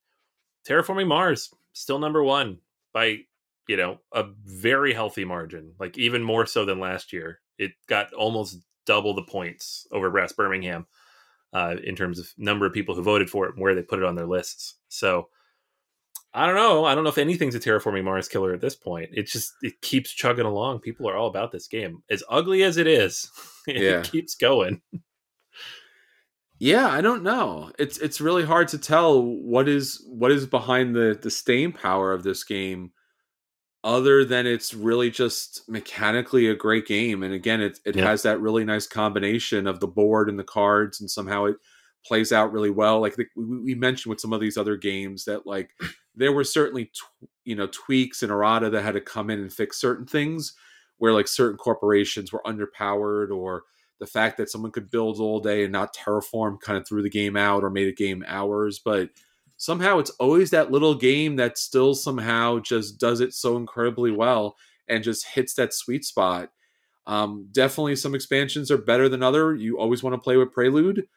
Terraforming 0.68 1.07
Mars 1.07 1.53
still 1.73 1.99
number 1.99 2.23
one 2.23 2.60
by 2.93 3.19
you 3.68 3.77
know 3.77 3.99
a 4.14 4.26
very 4.45 4.93
healthy 4.93 5.26
margin, 5.26 5.73
like 5.80 5.98
even 5.98 6.23
more 6.23 6.45
so 6.45 6.65
than 6.65 6.80
last 6.80 7.14
year. 7.14 7.39
It 7.57 7.72
got 7.88 8.11
almost 8.14 8.57
double 8.85 9.14
the 9.14 9.23
points 9.23 9.88
over 9.91 10.10
Brass 10.10 10.31
Birmingham 10.34 10.88
uh, 11.53 11.76
in 11.84 11.95
terms 11.95 12.18
of 12.19 12.27
number 12.38 12.65
of 12.65 12.73
people 12.73 12.95
who 12.95 13.03
voted 13.03 13.30
for 13.30 13.45
it 13.45 13.53
and 13.53 13.61
where 13.61 13.76
they 13.76 13.84
put 13.84 13.99
it 13.99 14.06
on 14.06 14.15
their 14.15 14.26
lists. 14.26 14.76
So 14.89 15.30
I 16.34 16.45
don't 16.45 16.56
know. 16.56 16.85
I 16.85 16.95
don't 16.95 17.03
know 17.03 17.10
if 17.10 17.18
anything's 17.18 17.56
a 17.56 17.60
terraforming 17.60 18.03
Mars 18.06 18.27
killer 18.30 18.53
at 18.53 18.61
this 18.61 18.76
point. 18.76 19.10
It 19.14 19.27
just 19.27 19.53
it 19.61 19.81
keeps 19.81 20.11
chugging 20.11 20.45
along. 20.45 20.80
People 20.80 21.10
are 21.10 21.15
all 21.15 21.27
about 21.27 21.52
this 21.52 21.68
game. 21.68 22.03
As 22.10 22.23
ugly 22.30 22.64
as 22.64 22.77
it 22.77 22.88
is, 22.88 23.30
it 23.68 23.81
Yeah. 23.81 24.02
keeps 24.02 24.35
going. 24.35 24.81
Yeah, 26.64 26.88
I 26.90 27.02
don't 27.02 27.24
know. 27.24 27.72
It's 27.80 27.98
it's 27.98 28.22
really 28.22 28.46
hard 28.46 28.68
to 28.68 28.78
tell 28.78 29.20
what 29.24 29.68
is 29.68 30.06
what 30.08 30.32
is 30.32 30.46
behind 30.46 30.96
the 30.96 31.18
the 31.20 31.32
staying 31.32 31.72
power 31.74 32.14
of 32.14 32.22
this 32.22 32.44
game 32.44 32.92
other 33.84 34.26
than 34.26 34.48
it's 34.48 34.74
really 34.74 35.10
just 35.10 35.68
mechanically 35.70 36.48
a 36.48 36.56
great 36.56 36.86
game 36.88 37.24
and 37.24 37.34
again 37.34 37.62
it 37.62 37.80
it 37.86 37.96
Yeah. 37.96 38.06
has 38.08 38.24
that 38.24 38.40
really 38.42 38.66
nice 38.66 38.88
combination 38.88 39.68
of 39.68 39.80
the 39.80 39.88
board 39.88 40.30
and 40.30 40.38
the 40.40 40.44
cards 40.44 41.02
and 41.02 41.10
somehow 41.10 41.46
it 41.46 41.58
plays 42.06 42.32
out 42.32 42.52
really 42.54 42.70
well 42.70 43.00
like 43.02 43.16
the, 43.16 43.26
we, 43.36 43.60
we 43.60 43.76
mentioned 43.76 44.12
with 44.12 44.20
some 44.22 44.34
of 44.34 44.42
these 44.42 44.58
other 44.58 44.78
games 44.78 45.26
that 45.26 45.48
like 45.48 45.72
there 46.16 46.32
were 46.34 46.44
certainly 46.44 46.92
you 47.46 47.56
know 47.56 47.68
tweaks 47.68 48.24
in 48.24 48.32
errata 48.32 48.70
that 48.70 48.84
had 48.84 48.94
to 48.94 49.02
come 49.02 49.30
in 49.32 49.40
and 49.40 49.54
fix 49.54 49.82
certain 49.82 50.06
things 50.06 50.54
where 51.00 51.14
like 51.14 51.28
certain 51.28 51.58
corporations 51.58 52.32
were 52.32 52.44
underpowered 52.46 53.32
or 53.32 53.64
the 54.02 54.07
fact 54.07 54.36
that 54.36 54.49
someone 54.49 54.72
could 54.72 54.91
build 54.91 55.19
all 55.19 55.40
day 55.40 55.64
and 55.64 55.72
not 55.72 55.95
terraform 55.95 56.60
kind 56.60 56.78
of 56.78 56.86
threw 56.86 57.02
the 57.02 57.10
game 57.10 57.38
out 57.38 57.64
or 57.64 57.69
made 57.69 57.88
a 57.88 57.94
game 57.94 58.26
hours 58.28 58.82
but 58.84 59.10
somehow 59.56 59.99
it's 59.99 60.10
always 60.11 60.49
that 60.49 60.72
little 60.72 60.95
game 60.95 61.36
that 61.36 61.57
still 61.57 61.94
somehow 61.94 62.60
just 62.60 62.99
does 62.99 63.22
it 63.22 63.32
so 63.34 63.56
incredibly 63.56 64.11
well 64.11 64.57
and 64.88 65.03
just 65.03 65.26
hits 65.28 65.53
that 65.53 65.72
sweet 65.72 66.03
spot. 66.03 66.49
Um, 67.06 67.48
definitely 67.52 67.95
some 67.95 68.15
expansions 68.15 68.72
are 68.72 68.78
better 68.78 69.07
than 69.07 69.22
other. 69.22 69.53
You 69.56 69.80
always 69.80 70.02
want 70.02 70.15
to 70.15 70.19
play 70.19 70.36
with 70.36 70.52
prelude 70.52 71.07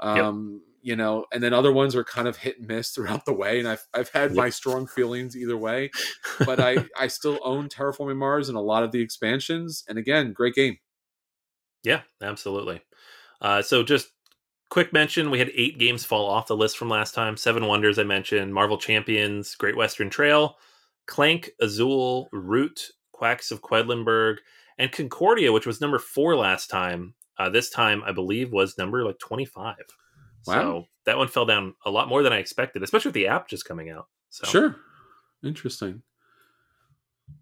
um, 0.00 0.62
you 0.82 0.96
know 0.96 1.26
and 1.32 1.42
then 1.42 1.52
other 1.52 1.72
ones 1.72 1.94
are 1.94 2.04
kind 2.04 2.26
of 2.26 2.36
hit 2.38 2.58
and 2.58 2.66
miss 2.66 2.90
throughout 2.90 3.26
the 3.26 3.32
way 3.32 3.58
and 3.58 3.68
i've, 3.68 3.86
I've 3.92 4.08
had 4.08 4.34
my 4.34 4.48
strong 4.48 4.86
feelings 4.86 5.36
either 5.36 5.56
way 5.56 5.90
but 6.46 6.58
i 6.58 6.86
i 6.98 7.06
still 7.06 7.38
own 7.44 7.68
terraforming 7.68 8.16
mars 8.16 8.48
and 8.48 8.56
a 8.56 8.62
lot 8.62 8.82
of 8.82 8.92
the 8.92 9.00
expansions 9.00 9.84
and 9.88 9.98
again 9.98 10.32
great 10.32 10.54
game 10.54 10.78
Yeah, 11.82 12.02
absolutely. 12.20 12.82
Uh, 13.40 13.62
so 13.62 13.82
just 13.82 14.08
quick 14.68 14.92
mention: 14.92 15.30
we 15.30 15.38
had 15.38 15.50
eight 15.54 15.78
games 15.78 16.04
fall 16.04 16.28
off 16.28 16.46
the 16.46 16.56
list 16.56 16.76
from 16.78 16.88
last 16.88 17.14
time. 17.14 17.36
Seven 17.36 17.66
Wonders 17.66 17.98
I 17.98 18.04
mentioned, 18.04 18.52
Marvel 18.54 18.78
Champions, 18.78 19.54
Great 19.54 19.76
Western 19.76 20.10
Trail, 20.10 20.56
Clank, 21.06 21.50
Azul, 21.60 22.28
Root, 22.32 22.90
Quacks 23.12 23.50
of 23.50 23.62
Quedlinburg, 23.62 24.36
and 24.78 24.92
Concordia, 24.92 25.52
which 25.52 25.66
was 25.66 25.80
number 25.80 25.98
four 25.98 26.36
last 26.36 26.68
time. 26.68 27.14
Uh, 27.38 27.48
this 27.48 27.70
time, 27.70 28.02
I 28.04 28.12
believe, 28.12 28.52
was 28.52 28.76
number 28.76 29.04
like 29.04 29.18
twenty-five. 29.18 29.76
Wow. 30.46 30.54
So 30.54 30.84
that 31.06 31.18
one 31.18 31.28
fell 31.28 31.46
down 31.46 31.74
a 31.84 31.90
lot 31.90 32.08
more 32.08 32.22
than 32.22 32.32
I 32.32 32.38
expected, 32.38 32.82
especially 32.82 33.08
with 33.08 33.14
the 33.14 33.28
app 33.28 33.48
just 33.48 33.64
coming 33.64 33.90
out. 33.90 34.06
So 34.28 34.46
Sure. 34.46 34.76
Interesting. 35.42 36.02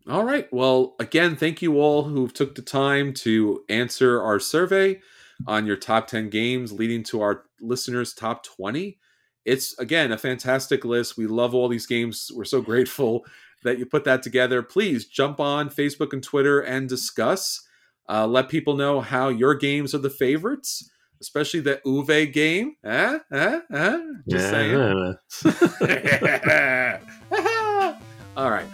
All 0.09 0.25
right. 0.25 0.51
Well, 0.53 0.95
again, 0.99 1.37
thank 1.37 1.61
you 1.63 1.81
all 1.81 2.05
who 2.05 2.29
took 2.29 2.55
the 2.55 2.63
time 2.63 3.13
to 3.15 3.65
answer 3.69 4.21
our 4.23 4.41
survey. 4.41 5.01
on 5.47 5.67
your 5.67 5.77
top 5.77 6.09
10 6.09 6.31
games, 6.31 6.73
leading 6.73 7.03
to 7.05 7.21
our 7.23 7.45
listeners' 7.61 8.13
top 8.15 8.45
20. 8.45 8.99
It's, 9.45 9.79
again, 9.79 10.13
a 10.13 10.19
fantastic 10.19 10.85
list. 10.85 11.17
We 11.17 11.27
love 11.27 11.55
all 11.55 11.69
these 11.69 11.87
games. 11.87 12.31
We're 12.35 12.45
so 12.45 12.61
grateful 12.61 13.25
that 13.65 13.79
you 13.79 13.87
put 13.87 14.05
that 14.05 14.23
together. 14.23 14.63
Please 14.63 15.07
jump 15.07 15.41
on 15.41 15.71
Facebook 15.71 16.13
and 16.13 16.23
Twitter 16.23 16.61
and 16.61 16.89
discuss. 16.89 17.63
Uh, 18.09 18.27
let 18.27 18.49
people 18.49 18.77
know 18.77 19.01
how 19.01 19.29
your 19.29 19.55
games 19.55 19.95
are 19.95 19.99
the 19.99 20.11
favorites, 20.11 20.91
especially 21.21 21.61
the 21.61 21.81
Uwe 21.87 22.33
game. 22.33 22.75
Eh? 22.85 23.19
Eh? 23.33 23.61
Eh? 23.73 23.99
Just 24.29 24.51
saying. 24.51 25.15
All 28.37 28.51
right. 28.51 28.67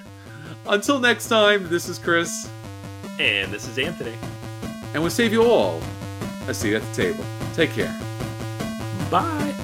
Until 0.66 0.98
next 0.98 1.28
time, 1.28 1.68
this 1.68 1.88
is 1.88 1.98
Chris. 1.98 2.48
And 3.18 3.52
this 3.52 3.68
is 3.68 3.78
Anthony. 3.78 4.16
And 4.92 5.02
we'll 5.02 5.10
save 5.10 5.32
you 5.32 5.44
all 5.44 5.82
a 6.48 6.54
seat 6.54 6.74
at 6.74 6.82
the 6.82 6.94
table. 6.94 7.24
Take 7.54 7.70
care. 7.70 7.94
Bye. 9.10 9.63